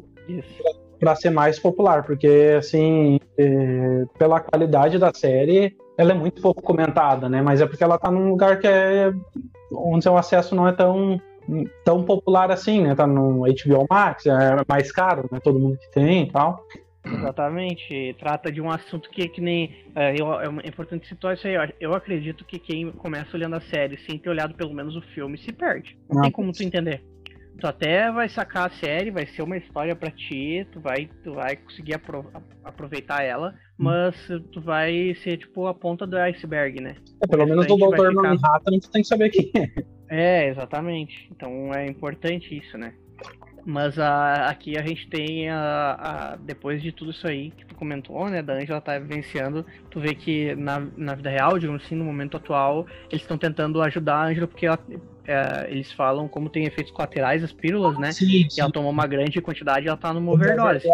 para 0.99 1.15
ser 1.15 1.31
mais 1.31 1.59
popular, 1.59 2.05
porque 2.05 2.57
assim, 2.59 3.19
é, 3.39 4.05
pela 4.19 4.41
qualidade 4.41 4.99
da 4.99 5.13
série, 5.15 5.77
ela 6.01 6.13
é 6.13 6.15
muito 6.15 6.41
pouco 6.41 6.63
comentada, 6.63 7.29
né? 7.29 7.43
Mas 7.43 7.61
é 7.61 7.67
porque 7.67 7.85
ela 7.85 7.99
tá 7.99 8.11
num 8.11 8.31
lugar 8.31 8.59
que 8.59 8.67
é 8.67 9.13
onde 9.71 10.09
o 10.09 10.17
acesso 10.17 10.55
não 10.55 10.67
é 10.67 10.73
tão 10.73 11.21
tão 11.85 12.03
popular 12.05 12.51
assim, 12.51 12.83
né? 12.83 12.95
Tá 12.95 13.07
no 13.07 13.41
HBO 13.41 13.87
Max, 13.91 14.25
é 14.27 14.57
mais 14.67 14.91
caro, 14.91 15.29
né? 15.31 15.39
Todo 15.41 15.59
mundo 15.59 15.77
que 15.77 15.91
tem 15.91 16.23
e 16.23 16.33
tal. 16.33 16.65
Exatamente. 17.05 18.17
Trata 18.19 18.51
de 18.51 18.63
um 18.63 18.71
assunto 18.71 19.11
que, 19.11 19.29
que 19.29 19.43
nem. 19.43 19.85
É, 19.95 20.15
eu, 20.19 20.33
é 20.61 20.67
importante 20.67 21.07
citar 21.07 21.35
isso 21.35 21.47
aí. 21.47 21.55
Eu 21.79 21.93
acredito 21.93 22.47
que 22.47 22.59
quem 22.59 22.91
começa 22.93 23.37
olhando 23.37 23.57
a 23.57 23.61
série 23.61 23.99
sem 24.07 24.19
ter 24.19 24.31
olhado 24.31 24.55
pelo 24.55 24.73
menos 24.73 24.97
o 24.97 25.03
filme 25.03 25.37
se 25.37 25.53
perde. 25.53 25.99
Não, 26.11 26.23
tem 26.23 26.31
como 26.31 26.53
tu 26.53 26.63
entender. 26.63 27.05
Tu 27.59 27.67
até 27.67 28.11
vai 28.11 28.29
sacar 28.29 28.69
a 28.69 28.71
série, 28.71 29.11
vai 29.11 29.27
ser 29.27 29.43
uma 29.43 29.57
história 29.59 29.95
para 29.95 30.11
ti, 30.11 30.67
tu 30.73 30.81
vai, 30.81 31.11
tu 31.23 31.35
vai 31.35 31.57
conseguir 31.57 31.95
apro 31.95 32.25
aproveitar 32.65 33.23
ela. 33.23 33.55
Mas 33.81 34.15
tu 34.53 34.61
vai 34.61 35.17
ser 35.23 35.39
tipo 35.39 35.67
a 35.67 35.73
ponta 35.73 36.07
do 36.07 36.15
iceberg, 36.19 36.83
né? 36.83 36.97
É, 37.23 37.27
pelo 37.27 37.47
menos 37.47 37.65
o 37.65 37.77
Doutor 37.77 38.11
ficar... 38.11 38.23
Manhattan 38.23 38.79
tu 38.79 38.91
tem 38.91 39.01
que 39.01 39.09
saber 39.09 39.31
quem 39.31 39.51
é. 39.57 39.71
É, 40.11 40.49
exatamente. 40.51 41.31
Então 41.31 41.73
é 41.73 41.87
importante 41.87 42.55
isso, 42.55 42.77
né? 42.77 42.93
Mas 43.65 43.99
a, 43.99 44.49
aqui 44.51 44.77
a 44.77 44.83
gente 44.83 45.09
tem 45.09 45.49
a, 45.49 45.93
a, 45.99 46.37
depois 46.37 46.83
de 46.83 46.93
tudo 46.93 47.11
isso 47.11 47.27
aí 47.27 47.53
que 47.53 47.65
tu 47.65 47.75
comentou, 47.75 48.29
né, 48.29 48.43
da 48.43 48.55
Angela 48.55 48.81
tá 48.83 48.99
vivenciando, 48.99 49.65
tu 49.91 49.99
vê 49.99 50.15
que 50.15 50.55
na, 50.57 50.87
na 50.97 51.15
vida 51.15 51.31
real, 51.31 51.59
digamos 51.59 51.83
assim, 51.83 51.95
no 51.95 52.05
momento 52.05 52.37
atual, 52.37 52.87
eles 53.11 53.23
estão 53.23 53.39
tentando 53.39 53.81
ajudar 53.81 54.17
a 54.17 54.27
Angela 54.27 54.47
porque 54.47 54.67
ela, 54.67 54.79
é, 55.27 55.71
eles 55.71 55.91
falam 55.93 56.29
como 56.29 56.51
tem 56.51 56.65
efeitos 56.65 56.93
colaterais 56.93 57.43
as 57.43 57.53
pílulas, 57.53 57.99
né? 57.99 58.13
Sim, 58.13 58.27
sim. 58.27 58.59
E 58.59 58.61
ela 58.61 58.71
tomou 58.71 58.91
uma 58.91 59.07
grande 59.07 59.41
quantidade 59.41 59.87
e 59.87 59.89
ela 59.89 59.97
tá 59.97 60.13
numa 60.13 60.33
overdose. 60.33 60.87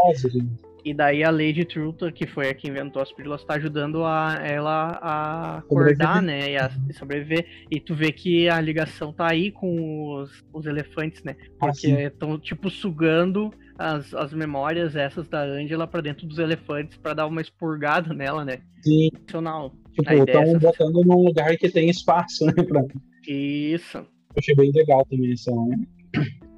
E 0.86 0.94
daí 0.94 1.24
a 1.24 1.30
Lady 1.30 1.64
Truth, 1.64 2.12
que 2.14 2.28
foi 2.28 2.48
a 2.48 2.54
que 2.54 2.68
inventou 2.68 3.02
as 3.02 3.10
pílulas, 3.10 3.42
tá 3.42 3.54
ajudando 3.54 4.04
a, 4.04 4.38
ela 4.40 4.96
a 5.02 5.58
acordar, 5.58 6.22
né? 6.22 6.52
E 6.52 6.56
a 6.56 6.70
sobreviver. 6.96 7.44
E 7.68 7.80
tu 7.80 7.92
vê 7.92 8.12
que 8.12 8.48
a 8.48 8.60
ligação 8.60 9.12
tá 9.12 9.28
aí 9.28 9.50
com 9.50 10.12
os, 10.12 10.44
os 10.52 10.64
elefantes, 10.64 11.24
né? 11.24 11.34
Ah, 11.60 11.66
Porque 11.66 11.88
estão, 11.88 12.34
ah, 12.34 12.38
tipo, 12.38 12.70
sugando 12.70 13.52
as, 13.76 14.14
as 14.14 14.32
memórias 14.32 14.94
essas 14.94 15.26
da 15.26 15.42
Angela 15.42 15.88
para 15.88 16.02
dentro 16.02 16.24
dos 16.24 16.38
elefantes 16.38 16.96
para 16.96 17.14
dar 17.14 17.26
uma 17.26 17.40
expurgada 17.40 18.14
nela, 18.14 18.44
né? 18.44 18.58
Sim. 18.80 19.10
Funcional. 19.22 19.74
Tipo, 19.92 20.12
estão 20.12 20.56
botando 20.60 21.02
num 21.04 21.24
lugar 21.24 21.56
que 21.56 21.68
tem 21.68 21.90
espaço, 21.90 22.46
né? 22.46 22.52
Pra... 22.62 22.84
Isso. 23.26 23.98
Eu 23.98 24.06
achei 24.38 24.54
bem 24.54 24.70
legal 24.70 25.04
também 25.10 25.32
essa, 25.32 25.50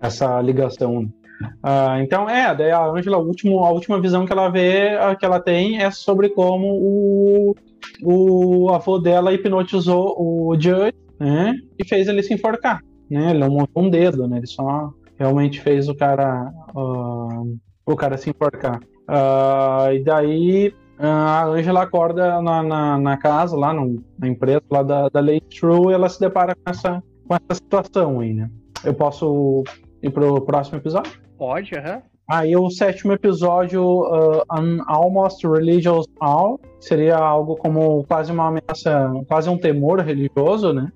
essa 0.02 0.42
ligação. 0.42 1.10
Uh, 1.40 2.02
então, 2.02 2.28
é, 2.28 2.54
daí 2.54 2.70
a 2.70 2.84
Angela, 2.84 3.16
a, 3.16 3.20
a 3.20 3.70
última 3.70 4.00
visão 4.00 4.26
que 4.26 4.32
ela 4.32 4.48
vê, 4.48 4.90
que 5.18 5.24
ela 5.24 5.40
tem, 5.40 5.80
é 5.80 5.90
sobre 5.90 6.28
como 6.30 6.66
o, 6.66 7.54
o 8.02 8.70
avô 8.70 8.98
dela 8.98 9.32
hipnotizou 9.32 10.14
o 10.18 10.54
Judge 10.58 10.94
né? 11.18 11.54
E 11.78 11.84
fez 11.84 12.08
ele 12.08 12.22
se 12.22 12.32
enforcar, 12.32 12.82
né? 13.10 13.30
Ele 13.30 13.40
não 13.40 13.50
montou 13.50 13.82
um 13.82 13.90
dedo, 13.90 14.28
né? 14.28 14.38
Ele 14.38 14.46
só 14.46 14.92
realmente 15.18 15.60
fez 15.60 15.88
o 15.88 15.94
cara 15.94 16.52
uh, 16.74 17.58
o 17.84 17.96
cara 17.96 18.16
se 18.16 18.30
enforcar. 18.30 18.80
Uh, 19.08 19.92
e 19.94 20.04
daí 20.04 20.74
a 20.98 21.44
Angela 21.44 21.82
acorda 21.82 22.40
na, 22.42 22.62
na, 22.62 22.98
na 22.98 23.16
casa, 23.16 23.56
lá 23.56 23.72
no, 23.72 24.02
na 24.18 24.28
empresa 24.28 24.62
lá 24.70 24.82
da, 24.82 25.08
da 25.08 25.20
Lady 25.20 25.46
True, 25.60 25.90
e 25.90 25.94
ela 25.94 26.08
se 26.08 26.20
depara 26.20 26.54
com 26.54 26.70
essa, 26.70 27.02
com 27.26 27.34
essa 27.34 27.54
situação 27.54 28.20
aí, 28.20 28.34
né? 28.34 28.50
Eu 28.84 28.94
posso 28.94 29.64
ir 30.02 30.10
pro 30.10 30.40
próximo 30.42 30.78
episódio? 30.78 31.12
Pode, 31.38 31.74
aham. 31.76 32.02
Aí 32.28 32.54
o 32.54 32.68
sétimo 32.68 33.14
episódio, 33.14 33.82
uh, 33.82 34.42
An 34.50 34.84
Almost 34.86 35.46
Religious 35.46 36.06
All, 36.20 36.60
seria 36.78 37.16
algo 37.16 37.56
como 37.56 38.04
quase 38.04 38.30
uma 38.30 38.48
ameaça, 38.48 39.10
quase 39.26 39.48
um 39.48 39.56
temor 39.56 40.00
religioso, 40.00 40.74
né? 40.74 40.92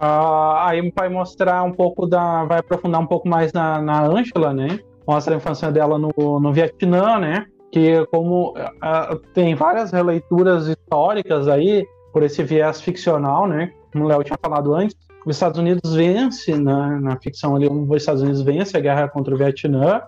Uh, 0.00 0.56
aí 0.58 0.92
vai 0.96 1.08
mostrar 1.08 1.62
um 1.62 1.70
pouco 1.70 2.04
da. 2.04 2.44
vai 2.44 2.58
aprofundar 2.58 3.00
um 3.00 3.06
pouco 3.06 3.28
mais 3.28 3.52
na, 3.52 3.80
na 3.80 4.04
Angela, 4.04 4.52
né? 4.52 4.80
Mostra 5.06 5.34
a 5.34 5.36
infância 5.36 5.70
dela 5.70 5.96
no, 5.98 6.10
no 6.40 6.52
Vietnã, 6.52 7.20
né? 7.20 7.46
Que 7.70 8.04
como 8.06 8.50
uh, 8.50 9.16
tem 9.32 9.54
várias 9.54 9.92
releituras 9.92 10.66
históricas 10.66 11.46
aí, 11.46 11.86
por 12.12 12.24
esse 12.24 12.42
viés 12.42 12.80
ficcional, 12.80 13.46
né? 13.46 13.72
Como 13.92 14.04
o 14.04 14.08
Léo 14.08 14.24
tinha 14.24 14.38
falado 14.42 14.74
antes, 14.74 14.96
os 15.26 15.36
Estados 15.36 15.58
Unidos 15.58 15.94
vence 15.94 16.54
na, 16.56 17.00
na 17.00 17.16
ficção 17.20 17.56
ali, 17.56 17.68
os 17.68 17.96
Estados 17.96 18.22
Unidos 18.22 18.42
vence 18.42 18.76
a 18.76 18.80
guerra 18.80 19.08
contra 19.08 19.34
o 19.34 19.38
Vietnã, 19.38 20.02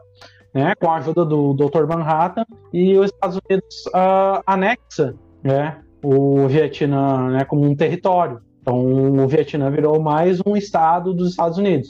né, 0.53 0.75
com 0.77 0.91
a 0.91 0.97
ajuda 0.97 1.25
do 1.25 1.53
Dr. 1.55 1.87
Manhattan, 1.87 2.45
e 2.73 2.97
os 2.97 3.07
Estados 3.07 3.39
Unidos 3.49 3.87
uh, 3.89 4.43
anexa 4.47 5.15
né, 5.43 5.79
o 6.03 6.47
Vietnã 6.47 7.31
né, 7.31 7.45
como 7.45 7.65
um 7.65 7.75
território. 7.75 8.41
Então, 8.63 8.79
o 8.79 9.29
Vietnã 9.29 9.71
virou 9.71 10.01
mais 10.01 10.41
um 10.47 10.57
estado 10.57 11.13
dos 11.13 11.31
Estados 11.31 11.59
Unidos. 11.59 11.89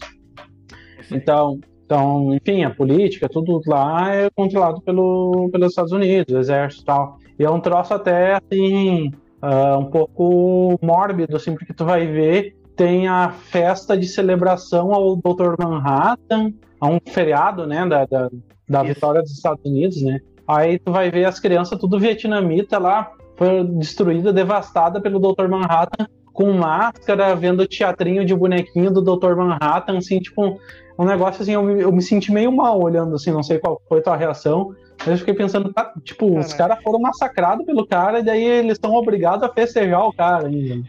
Então, 1.10 1.60
então, 1.84 2.34
enfim, 2.34 2.64
a 2.64 2.70
política, 2.70 3.28
tudo 3.28 3.60
lá 3.66 4.12
é 4.14 4.30
controlado 4.30 4.80
pelo, 4.80 5.50
pelos 5.52 5.68
Estados 5.68 5.92
Unidos, 5.92 6.34
o 6.34 6.38
exército 6.38 6.82
e 6.82 6.87
tal. 6.87 7.18
E 7.38 7.44
é 7.44 7.50
um 7.50 7.60
troço 7.60 7.92
até, 7.92 8.34
assim, 8.34 9.12
uh, 9.42 9.78
um 9.78 9.84
pouco 9.84 10.78
mórbido, 10.82 11.37
assim, 11.37 11.54
porque 11.54 11.74
tu 11.74 11.84
vai 11.84 12.06
ver, 12.06 12.56
tem 12.76 13.08
a 13.08 13.30
festa 13.30 13.96
de 13.96 14.06
celebração 14.06 14.92
ao 14.92 15.16
Dr. 15.16 15.54
Manhattan, 15.58 16.52
a 16.80 16.88
um 16.88 16.98
feriado, 17.04 17.66
né, 17.66 17.87
da, 17.87 18.04
da, 18.04 18.30
da 18.68 18.82
vitória 18.82 19.22
dos 19.22 19.32
Estados 19.32 19.64
Unidos, 19.64 20.02
né? 20.02 20.20
Aí 20.46 20.78
tu 20.78 20.92
vai 20.92 21.10
ver 21.10 21.24
as 21.24 21.40
crianças 21.40 21.78
tudo 21.78 21.98
vietnamita 21.98 22.78
lá, 22.78 23.10
foi 23.37 23.64
destruída, 23.64 24.32
devastada 24.32 25.00
pelo 25.00 25.18
Dr. 25.18 25.48
Manhattan, 25.48 26.06
com 26.32 26.52
máscara, 26.52 27.34
vendo 27.34 27.66
teatrinho 27.66 28.24
de 28.24 28.34
bonequinho 28.34 28.90
do 28.90 29.00
Dr. 29.00 29.37
Manhattan, 29.37 29.98
assim, 29.98 30.18
tipo, 30.18 30.58
um 30.98 31.04
negócio 31.04 31.42
assim, 31.42 31.52
eu 31.52 31.62
me, 31.62 31.80
eu 31.80 31.92
me 31.92 32.02
senti 32.02 32.32
meio 32.32 32.50
mal 32.52 32.82
olhando, 32.82 33.14
assim, 33.14 33.30
não 33.30 33.42
sei 33.42 33.58
qual 33.58 33.80
foi 33.88 34.00
a 34.00 34.02
tua 34.02 34.16
reação, 34.16 34.74
mas 34.98 35.08
eu 35.08 35.18
fiquei 35.18 35.34
pensando, 35.34 35.72
tá, 35.72 35.92
tipo, 36.02 36.28
Caraca. 36.28 36.46
os 36.46 36.52
caras 36.52 36.82
foram 36.82 37.00
massacrados 37.00 37.64
pelo 37.64 37.87
cara, 37.87 38.18
e 38.18 38.24
daí 38.24 38.44
eles 38.44 38.72
estão 38.72 38.92
obrigados 38.94 39.44
a 39.44 39.52
festejar 39.52 40.06
o 40.06 40.12
cara 40.12 40.48
ainda. 40.48 40.82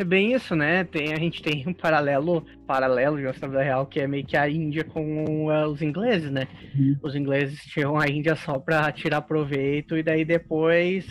É 0.00 0.04
bem 0.04 0.32
isso, 0.32 0.56
né? 0.56 0.82
Tem, 0.82 1.12
a 1.12 1.18
gente 1.18 1.42
tem 1.42 1.62
um 1.68 1.74
paralelo, 1.74 2.42
paralelo 2.66 3.18
de 3.18 3.26
uma 3.26 3.32
vida 3.34 3.62
real, 3.62 3.84
que 3.84 4.00
é 4.00 4.06
meio 4.06 4.24
que 4.24 4.34
a 4.34 4.48
Índia 4.48 4.82
com 4.82 5.48
uh, 5.48 5.66
os 5.66 5.82
ingleses, 5.82 6.30
né? 6.30 6.48
Uhum. 6.74 6.96
Os 7.02 7.14
ingleses 7.14 7.62
tinham 7.66 7.98
a 7.98 8.08
Índia 8.08 8.34
só 8.34 8.58
pra 8.58 8.90
tirar 8.92 9.20
proveito 9.20 9.98
e 9.98 10.02
daí 10.02 10.24
depois 10.24 11.06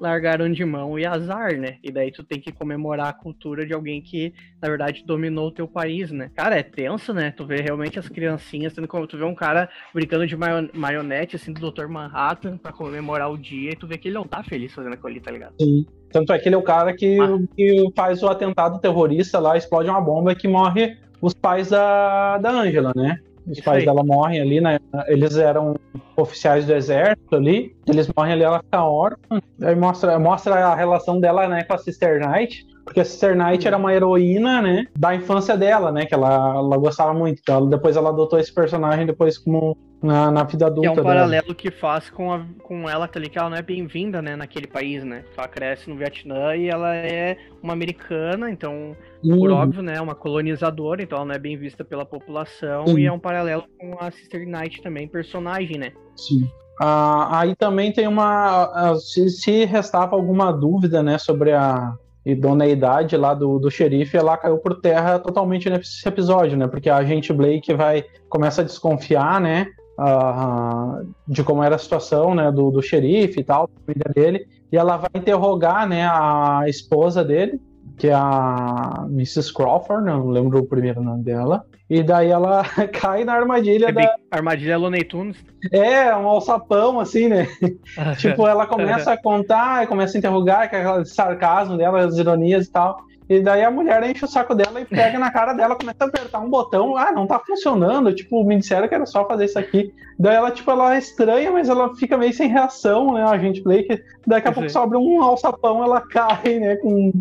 largaram 0.00 0.50
de 0.50 0.64
mão 0.64 0.98
e 0.98 1.06
azar, 1.06 1.56
né? 1.56 1.78
E 1.84 1.92
daí 1.92 2.10
tu 2.10 2.24
tem 2.24 2.40
que 2.40 2.50
comemorar 2.50 3.10
a 3.10 3.12
cultura 3.12 3.64
de 3.64 3.72
alguém 3.72 4.02
que, 4.02 4.34
na 4.60 4.68
verdade, 4.68 5.04
dominou 5.06 5.46
o 5.46 5.52
teu 5.52 5.68
país, 5.68 6.10
né? 6.10 6.28
Cara, 6.34 6.58
é 6.58 6.64
tenso, 6.64 7.14
né? 7.14 7.30
Tu 7.30 7.46
vê 7.46 7.58
realmente 7.60 8.00
as 8.00 8.08
criancinhas, 8.08 8.72
tendo 8.72 8.88
como 8.88 9.06
tu 9.06 9.16
vê 9.16 9.22
um 9.24 9.36
cara 9.36 9.70
brincando 9.94 10.26
de 10.26 10.36
maionete, 10.36 11.36
assim, 11.36 11.52
do 11.52 11.70
Dr. 11.70 11.86
Manhattan 11.86 12.58
pra 12.58 12.72
comemorar 12.72 13.30
o 13.30 13.38
dia 13.38 13.70
e 13.70 13.76
tu 13.76 13.86
vê 13.86 13.96
que 13.96 14.08
ele 14.08 14.16
não 14.16 14.26
tá 14.26 14.42
feliz 14.42 14.74
fazendo 14.74 14.94
aquilo 14.94 15.10
ali, 15.10 15.20
tá 15.20 15.30
ligado? 15.30 15.54
Sim. 15.60 15.86
Tanto 16.12 16.32
é 16.32 16.38
que 16.38 16.48
ele 16.48 16.54
é 16.54 16.58
o 16.58 16.62
cara 16.62 16.92
que, 16.92 17.18
ah. 17.20 17.38
que 17.56 17.90
faz 17.96 18.22
o 18.22 18.28
atentado 18.28 18.78
terrorista 18.78 19.38
lá, 19.38 19.56
explode 19.56 19.88
uma 19.88 20.00
bomba 20.00 20.34
que 20.34 20.46
morre 20.46 20.96
os 21.20 21.34
pais 21.34 21.70
da, 21.70 22.38
da 22.38 22.50
Angela, 22.50 22.92
né? 22.94 23.18
Os 23.46 23.58
Isso 23.58 23.64
pais 23.64 23.80
aí. 23.80 23.84
dela 23.86 24.04
morrem 24.04 24.40
ali, 24.40 24.60
né? 24.60 24.78
Eles 25.08 25.36
eram 25.36 25.74
oficiais 26.16 26.66
do 26.66 26.74
exército 26.74 27.34
ali, 27.34 27.74
eles 27.86 28.08
morrem 28.16 28.34
ali, 28.34 28.42
ela 28.42 28.60
fica 28.60 28.84
órfã. 28.84 29.40
Aí 29.62 29.74
mostra, 29.74 30.18
mostra 30.18 30.54
a 30.66 30.74
relação 30.74 31.18
dela, 31.18 31.48
né, 31.48 31.64
com 31.64 31.74
a 31.74 31.78
Sister 31.78 32.20
Knight, 32.20 32.66
porque 32.84 33.00
a 33.00 33.04
Sister 33.04 33.36
Knight 33.36 33.66
era 33.66 33.76
uma 33.76 33.92
heroína, 33.94 34.60
né, 34.60 34.86
da 34.96 35.14
infância 35.14 35.56
dela, 35.56 35.92
né, 35.92 36.06
que 36.06 36.14
ela, 36.14 36.56
ela 36.56 36.76
gostava 36.76 37.14
muito. 37.14 37.40
Então, 37.40 37.68
depois 37.68 37.96
ela 37.96 38.10
adotou 38.10 38.38
esse 38.38 38.52
personagem 38.52 39.06
depois 39.06 39.38
como 39.38 39.76
na, 40.02 40.30
na 40.30 40.42
vida 40.44 40.66
adulta. 40.66 40.92
Que 40.92 40.98
é 40.98 41.00
um 41.00 41.04
paralelo 41.04 41.42
dela. 41.42 41.54
que 41.54 41.70
faz 41.70 42.10
com, 42.10 42.32
a, 42.32 42.44
com 42.62 42.88
ela, 42.88 43.06
tá 43.06 43.18
ali, 43.18 43.28
que 43.28 43.38
ela 43.38 43.48
não 43.48 43.56
é 43.56 43.62
bem-vinda, 43.62 44.20
né, 44.20 44.34
naquele 44.34 44.66
país, 44.66 45.04
né? 45.04 45.24
Ela 45.36 45.48
cresce 45.48 45.88
no 45.88 45.96
Vietnã 45.96 46.56
e 46.56 46.68
ela 46.68 46.94
é 46.94 47.36
uma 47.62 47.72
americana, 47.72 48.50
então, 48.50 48.96
uhum. 49.24 49.38
por 49.38 49.50
óbvio, 49.52 49.82
né, 49.82 50.00
uma 50.00 50.14
colonizadora, 50.14 51.02
então 51.02 51.18
ela 51.18 51.26
não 51.26 51.34
é 51.34 51.38
bem 51.38 51.56
vista 51.56 51.84
pela 51.84 52.04
população 52.04 52.84
uhum. 52.86 52.98
e 52.98 53.06
é 53.06 53.12
um 53.12 53.18
paralelo 53.18 53.64
com 53.78 53.96
a 54.00 54.10
Sister 54.10 54.46
Knight 54.46 54.82
também, 54.82 55.06
personagem, 55.06 55.78
né? 55.78 55.92
Sim. 56.16 56.50
Ah, 56.80 57.40
aí 57.40 57.54
também 57.54 57.92
tem 57.92 58.08
uma. 58.08 58.96
Se, 58.96 59.28
se 59.28 59.64
restava 59.66 60.16
alguma 60.16 60.50
dúvida, 60.50 61.02
né, 61.02 61.16
sobre 61.16 61.52
a 61.52 61.94
idoneidade 62.24 63.16
lá 63.16 63.34
do, 63.34 63.58
do 63.58 63.70
xerife, 63.70 64.16
ela 64.16 64.36
caiu 64.36 64.58
por 64.58 64.80
terra 64.80 65.18
totalmente 65.18 65.68
nesse 65.68 66.06
episódio, 66.08 66.56
né? 66.56 66.66
Porque 66.66 66.88
a 66.88 66.96
agente 66.96 67.32
Blake 67.32 67.74
vai 67.74 68.04
começa 68.28 68.62
a 68.62 68.64
desconfiar, 68.64 69.40
né? 69.40 69.68
uh, 69.98 71.06
de 71.26 71.42
como 71.42 71.62
era 71.62 71.76
a 71.76 71.78
situação 71.78 72.34
né, 72.34 72.50
do, 72.50 72.70
do 72.70 72.82
xerife 72.82 73.40
e 73.40 73.44
tal, 73.44 73.68
dele, 74.14 74.46
e 74.70 74.76
ela 74.76 74.96
vai 74.96 75.10
interrogar 75.14 75.88
né, 75.88 76.06
a 76.06 76.64
esposa 76.66 77.24
dele, 77.24 77.60
que 77.96 78.08
é 78.08 78.14
a 78.14 79.06
Mrs. 79.10 79.52
Crawford, 79.52 80.04
não 80.04 80.28
lembro 80.28 80.58
o 80.58 80.66
primeiro 80.66 81.02
nome 81.02 81.22
dela, 81.22 81.64
e 81.88 82.02
daí 82.02 82.30
ela 82.30 82.64
cai 82.92 83.24
na 83.24 83.34
armadilha 83.34 83.88
é 83.88 83.92
da... 83.92 84.16
Armadilha 84.30 84.78
Looney 84.78 85.04
Tunes. 85.04 85.36
É, 85.70 86.14
um 86.16 86.26
alçapão, 86.26 86.98
assim, 86.98 87.28
né? 87.28 87.46
tipo, 88.18 88.46
ela 88.46 88.66
começa 88.66 89.12
a 89.12 89.16
contar, 89.16 89.86
começa 89.86 90.16
a 90.16 90.18
interrogar, 90.18 90.70
com 90.70 90.76
aquele 90.76 91.04
sarcasmo 91.04 91.76
dela, 91.76 92.04
as 92.04 92.16
ironias 92.16 92.66
e 92.66 92.72
tal. 92.72 93.04
E 93.28 93.40
daí 93.40 93.62
a 93.62 93.70
mulher 93.70 94.02
enche 94.02 94.24
o 94.24 94.28
saco 94.28 94.54
dela 94.54 94.80
e 94.80 94.84
pega 94.84 95.18
na 95.18 95.30
cara 95.30 95.52
dela, 95.52 95.76
começa 95.76 96.04
a 96.04 96.06
apertar 96.06 96.40
um 96.40 96.50
botão. 96.50 96.96
Ah, 96.96 97.12
não 97.12 97.26
tá 97.26 97.38
funcionando. 97.38 98.14
Tipo, 98.14 98.44
me 98.44 98.58
disseram 98.58 98.88
que 98.88 98.94
era 98.94 99.06
só 99.06 99.26
fazer 99.26 99.46
isso 99.46 99.58
aqui. 99.58 99.94
Daí 100.18 100.36
ela, 100.36 100.50
tipo, 100.50 100.70
ela 100.70 100.94
é 100.94 100.98
estranha, 100.98 101.50
mas 101.50 101.68
ela 101.68 101.94
fica 101.94 102.18
meio 102.18 102.32
sem 102.32 102.48
reação, 102.48 103.14
né? 103.14 103.22
A 103.22 103.38
gente 103.38 103.62
Blake. 103.62 104.02
Daqui 104.26 104.48
a 104.48 104.52
pouco 104.52 104.68
sobra 104.68 104.98
um 104.98 105.22
alçapão, 105.22 105.82
ela 105.82 106.00
cai, 106.08 106.58
né? 106.58 106.76
Com 106.76 107.12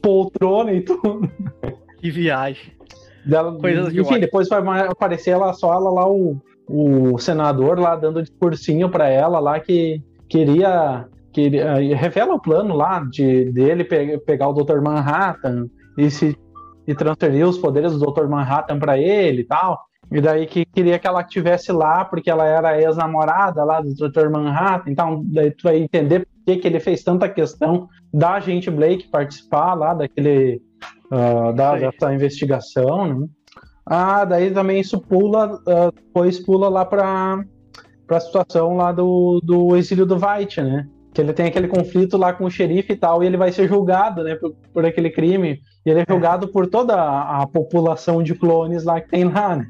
poltrona 0.00 0.72
e 0.72 0.82
tudo. 0.82 1.30
Que 1.98 2.10
viagem. 2.10 2.72
Dela, 3.26 3.58
Coisas 3.58 3.94
enfim, 3.94 4.20
depois 4.20 4.48
vai 4.48 4.86
aparecer 4.86 5.30
ela 5.30 5.52
só 5.52 5.74
ela 5.74 5.90
lá, 5.90 6.08
o, 6.08 6.40
o 6.68 7.18
senador 7.18 7.78
lá 7.78 7.96
dando 7.96 8.22
discursinho 8.22 8.88
para 8.88 9.08
ela 9.08 9.38
lá 9.38 9.60
que 9.60 10.02
queria 10.28 11.06
que 11.32 11.42
ele, 11.42 11.62
uh, 11.62 11.96
revela 11.96 12.34
o 12.34 12.40
plano 12.40 12.74
lá 12.74 13.04
de 13.10 13.50
dele 13.52 13.84
pe 13.84 14.18
pegar 14.18 14.48
o 14.48 14.52
Dr. 14.52 14.80
Manhattan 14.80 15.68
e 15.96 16.10
se 16.10 16.36
e 16.86 16.94
transferir 16.94 17.46
os 17.46 17.58
poderes 17.58 17.92
do 17.92 17.98
Dr. 17.98 18.26
Manhattan 18.26 18.78
para 18.78 18.96
ele 18.96 19.42
e 19.42 19.44
tal. 19.44 19.78
E 20.10 20.22
daí 20.22 20.46
que 20.46 20.64
queria 20.64 20.98
que 20.98 21.06
ela 21.06 21.20
estivesse 21.20 21.70
lá 21.70 22.02
porque 22.02 22.30
ela 22.30 22.46
era 22.46 22.80
ex-namorada 22.80 23.62
lá 23.62 23.82
do 23.82 23.94
Dr. 23.94 24.30
Manhattan. 24.30 24.90
Então, 24.90 25.22
daí 25.26 25.50
tu 25.50 25.64
vai 25.64 25.76
entender 25.76 26.26
que, 26.48 26.56
que 26.56 26.68
ele 26.68 26.80
fez 26.80 27.02
tanta 27.02 27.28
questão 27.28 27.88
da 28.12 28.40
gente 28.40 28.70
Blake 28.70 29.08
participar 29.08 29.74
lá 29.74 29.92
daquele 29.92 30.62
uh, 31.12 31.52
da, 31.52 31.76
dessa 31.76 32.14
investigação, 32.14 33.06
né? 33.06 33.26
Ah, 33.84 34.24
daí 34.24 34.50
também 34.50 34.80
isso 34.80 35.00
pula, 35.00 35.54
uh, 35.56 35.92
depois 35.94 36.38
pula 36.38 36.68
lá 36.68 36.84
para 36.84 37.42
a 38.10 38.20
situação 38.20 38.76
lá 38.76 38.92
do, 38.92 39.40
do 39.42 39.76
exílio 39.76 40.04
do 40.04 40.16
White, 40.16 40.60
né? 40.60 40.86
que 41.14 41.22
ele 41.22 41.32
tem 41.32 41.46
aquele 41.46 41.66
conflito 41.66 42.16
lá 42.16 42.32
com 42.32 42.44
o 42.44 42.50
xerife 42.50 42.92
e 42.92 42.96
tal, 42.96 43.24
e 43.24 43.26
ele 43.26 43.36
vai 43.36 43.50
ser 43.50 43.66
julgado, 43.66 44.22
né, 44.22 44.36
por, 44.36 44.54
por 44.72 44.86
aquele 44.86 45.10
crime. 45.10 45.58
E 45.84 45.90
ele 45.90 46.00
é, 46.00 46.02
é. 46.02 46.06
julgado 46.08 46.46
por 46.48 46.68
toda 46.68 46.94
a, 46.94 47.42
a, 47.42 47.46
população 47.46 48.22
de 48.22 48.34
clones 48.34 48.84
lá 48.84 49.00
que 49.00 49.08
tem 49.08 49.24
lá, 49.24 49.56
né? 49.56 49.66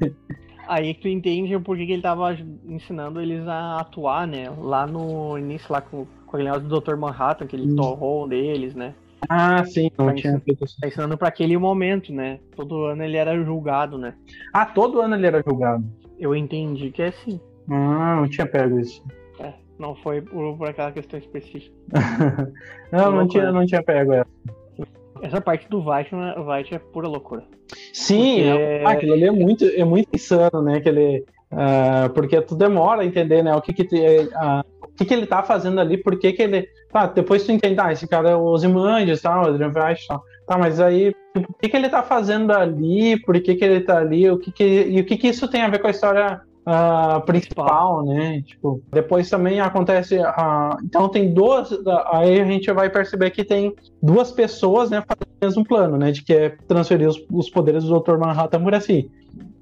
Aí 0.67 0.93
tu 0.93 1.07
entende 1.07 1.55
o 1.55 1.61
porquê 1.61 1.87
que 1.87 1.93
ele 1.93 2.03
tava 2.03 2.37
ensinando 2.67 3.19
eles 3.19 3.47
a 3.47 3.79
atuar, 3.79 4.27
né? 4.27 4.51
Lá 4.59 4.85
no 4.85 5.39
início, 5.39 5.73
lá 5.73 5.81
com, 5.81 6.05
com 6.29 6.37
aquele 6.37 6.49
negócio 6.49 6.67
do 6.67 6.79
Dr. 6.79 6.95
Manhattan, 6.95 7.47
que 7.47 7.55
ele 7.55 7.71
hum. 7.71 7.75
torrou 7.75 8.27
deles, 8.27 8.75
né? 8.75 8.93
Ah, 9.27 9.63
sim, 9.65 9.91
não 9.97 10.07
tá 10.07 10.13
tinha 10.13 10.39
feito 10.39 10.63
isso. 10.63 10.77
Tá 10.79 10.87
ensinando 10.87 11.17
pra 11.17 11.27
aquele 11.27 11.57
momento, 11.57 12.13
né? 12.13 12.39
Todo 12.55 12.85
ano 12.85 13.03
ele 13.03 13.17
era 13.17 13.35
julgado, 13.43 13.97
né? 13.97 14.13
Ah, 14.53 14.65
todo 14.65 15.01
ano 15.01 15.15
ele 15.15 15.27
era 15.27 15.43
julgado. 15.45 15.83
Eu 16.17 16.35
entendi 16.35 16.91
que 16.91 17.01
é 17.01 17.07
assim. 17.07 17.39
Ah, 17.69 18.15
não 18.15 18.29
tinha 18.29 18.47
pego 18.47 18.79
isso. 18.79 19.03
Não 19.79 19.95
foi 19.95 20.21
por, 20.21 20.57
por 20.57 20.67
aquela 20.67 20.91
questão 20.91 21.17
específica. 21.17 21.73
não, 22.91 23.11
não 23.13 23.27
tinha, 23.27 23.49
não 23.49 23.65
tinha 23.65 23.81
pego 23.81 24.11
essa. 24.11 24.29
Essa 25.21 25.41
parte 25.41 25.69
do 25.69 25.79
White 25.79 26.75
é 26.75 26.79
pura 26.79 27.07
loucura. 27.07 27.43
Sim, 27.93 28.41
é... 28.41 28.83
Ah, 28.85 28.91
aquilo 28.91 29.13
ali 29.13 29.25
é 29.25 29.31
muito, 29.31 29.65
é 29.65 29.85
muito 29.85 30.09
insano, 30.13 30.61
né? 30.61 30.77
Aquele, 30.77 31.25
uh, 31.51 32.09
porque 32.13 32.41
tu 32.41 32.55
demora 32.55 33.01
a 33.01 33.05
entender, 33.05 33.41
né? 33.41 33.55
O 33.55 33.61
que 33.61 33.73
que, 33.73 33.85
te, 33.85 33.97
uh, 33.97 34.78
que 34.99 35.05
que 35.05 35.13
ele 35.13 35.25
tá 35.25 35.41
fazendo 35.41 35.79
ali, 35.79 35.97
por 35.97 36.19
que 36.19 36.33
que 36.33 36.41
ele... 36.41 36.67
Tá, 36.91 37.05
depois 37.07 37.43
tu 37.43 37.51
entende, 37.51 37.79
ah, 37.79 37.91
esse 37.91 38.07
cara 38.07 38.31
é 38.31 38.35
o 38.35 38.43
Ozymandias, 38.43 39.21
tá, 39.21 39.41
o 39.41 39.47
Adrian 39.47 39.71
tal. 39.71 40.23
Tá, 40.45 40.57
mas 40.57 40.79
aí, 40.79 41.15
tipo, 41.35 41.51
o 41.51 41.55
que 41.55 41.69
que 41.69 41.77
ele 41.77 41.89
tá 41.89 42.03
fazendo 42.03 42.51
ali, 42.51 43.19
por 43.21 43.39
que 43.39 43.55
que 43.55 43.63
ele 43.63 43.81
tá 43.81 43.99
ali, 43.99 44.29
o 44.29 44.37
que 44.37 44.51
que, 44.51 44.87
e 44.89 44.99
o 44.99 45.05
que 45.05 45.17
que 45.17 45.27
isso 45.27 45.47
tem 45.47 45.61
a 45.61 45.69
ver 45.69 45.79
com 45.79 45.87
a 45.87 45.91
história 45.91 46.41
uh, 46.65 47.21
principal, 47.25 48.03
né? 48.03 48.41
Tipo, 48.41 48.81
depois 48.91 49.29
também 49.29 49.59
acontece. 49.59 50.17
Uh, 50.17 50.77
então 50.83 51.07
tem 51.09 51.33
duas. 51.33 51.69
Aí 52.11 52.41
a 52.41 52.45
gente 52.45 52.71
vai 52.71 52.89
perceber 52.89 53.29
que 53.31 53.43
tem 53.43 53.75
duas 54.01 54.31
pessoas, 54.31 54.89
né, 54.89 55.03
fazendo 55.07 55.37
o 55.39 55.45
mesmo 55.45 55.63
plano, 55.65 55.97
né? 55.97 56.11
De 56.11 56.23
que 56.23 56.33
é 56.33 56.49
transferir 56.67 57.07
os, 57.07 57.23
os 57.31 57.49
poderes 57.49 57.83
do 57.83 57.99
Dr. 57.99 58.17
Manhattan 58.17 58.63
por 58.63 58.75
assim. 58.75 59.09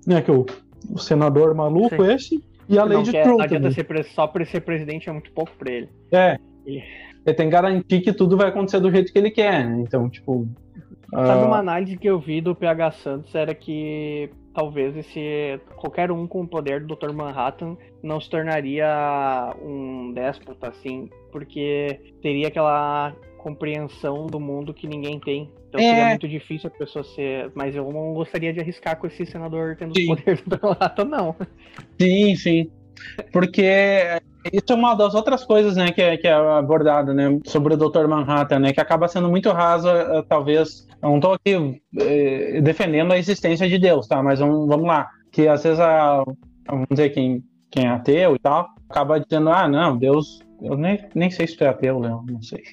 Né, 0.06 0.22
que 0.22 0.32
o, 0.32 0.46
o 0.90 0.98
senador 0.98 1.54
maluco 1.54 2.04
Sim. 2.06 2.14
esse 2.14 2.44
e 2.70 2.78
a 2.78 2.84
lei 2.84 3.02
de 3.02 3.12
Truth. 3.12 3.26
Não 3.26 3.42
adianta 3.42 3.72
ser, 3.72 4.04
só 4.06 4.28
por 4.28 4.46
ser 4.46 4.62
presidente 4.62 5.10
é 5.10 5.12
muito 5.12 5.32
pouco 5.32 5.52
para 5.58 5.72
ele. 5.72 5.90
É. 6.12 6.38
E... 6.66 6.82
Ele 7.26 7.36
tem 7.36 7.48
que 7.48 7.52
garantir 7.52 8.02
que 8.02 8.14
tudo 8.14 8.38
vai 8.38 8.48
acontecer 8.48 8.80
do 8.80 8.92
jeito 8.92 9.12
que 9.12 9.20
ele 9.20 9.32
quer, 9.32 9.66
né? 9.66 9.82
Então, 9.82 10.10
tipo. 10.10 10.48
Sabe 11.12 11.44
uh... 11.44 11.48
uma 11.48 11.60
análise 11.60 11.98
que 11.98 12.08
eu 12.08 12.20
vi 12.20 12.40
do 12.42 12.56
PH 12.56 12.92
Santos 12.92 13.36
era 13.36 13.54
que 13.54 14.30
talvez 14.54 14.96
esse 14.98 15.60
qualquer 15.76 16.12
um 16.12 16.26
com 16.26 16.42
o 16.42 16.48
poder 16.48 16.84
do 16.84 16.96
Dr. 16.96 17.14
Manhattan 17.14 17.78
não 18.02 18.20
se 18.20 18.30
tornaria 18.30 19.54
um 19.62 20.12
déspota 20.14 20.70
assim, 20.70 21.10
porque 21.32 22.00
teria 22.22 22.48
aquela 22.48 23.14
compreensão 23.48 24.28
do 24.28 24.40
mundo 24.40 24.74
que 24.74 24.88
ninguém 24.88 25.20
tem. 25.20 25.52
Então 25.70 25.80
é... 25.80 25.84
seria 25.84 26.08
muito 26.10 26.28
difícil 26.28 26.72
a 26.74 26.78
pessoa 26.78 27.04
ser. 27.04 27.52
Mas 27.56 27.76
eu 27.76 27.92
não 27.92 28.14
gostaria 28.14 28.54
de 28.54 28.60
arriscar 28.60 28.98
com 28.98 29.08
esse 29.08 29.26
senador 29.26 29.76
tendo 29.78 29.94
sim. 29.96 30.12
os 30.12 30.20
poderes 30.20 30.42
do. 30.48 30.60
Manhattan, 30.62 31.06
não. 31.06 31.36
Sim, 32.00 32.36
sim. 32.36 32.72
Porque 33.32 34.20
isso 34.52 34.66
é 34.72 34.74
uma 34.74 34.96
das 34.96 35.14
outras 35.14 35.46
coisas, 35.46 35.76
né, 35.76 35.92
que 35.92 36.02
é, 36.02 36.18
que 36.18 36.28
é 36.28 36.34
abordado, 36.34 37.14
né, 37.14 37.40
sobre 37.46 37.76
o 37.76 37.78
Dr. 37.78 38.08
Manhattan, 38.08 38.58
né, 38.58 38.74
que 38.74 38.82
acaba 38.82 39.08
sendo 39.08 39.30
muito 39.30 39.52
raso, 39.52 39.88
eh, 39.88 40.24
talvez. 40.28 40.88
Eu 41.02 41.10
não 41.10 41.18
estou 41.18 41.34
aqui 41.34 41.80
eh, 42.00 42.60
defendendo 42.62 43.12
a 43.12 43.20
existência 43.20 43.70
de 43.70 43.78
Deus, 43.78 44.08
tá? 44.08 44.24
Mas 44.24 44.40
vamos, 44.40 44.68
vamos 44.68 44.88
lá, 44.88 45.08
que 45.32 45.48
às 45.48 45.64
vezes 45.64 45.80
a, 45.80 46.24
vamos 46.68 46.88
dizer 46.90 47.10
quem 47.12 47.44
quem 47.70 47.86
é 47.86 47.90
ateu 47.90 48.36
e 48.36 48.40
tal 48.40 48.68
acaba 48.90 49.20
dizendo, 49.20 49.50
ah, 49.50 49.68
não, 49.68 49.98
Deus, 49.98 50.40
eu 50.62 50.78
nem, 50.78 51.00
nem 51.14 51.30
sei 51.30 51.46
se 51.46 51.58
tu 51.58 51.64
é 51.64 51.68
ateu, 51.68 52.00
Leão, 52.00 52.24
não 52.28 52.42
sei. 52.42 52.64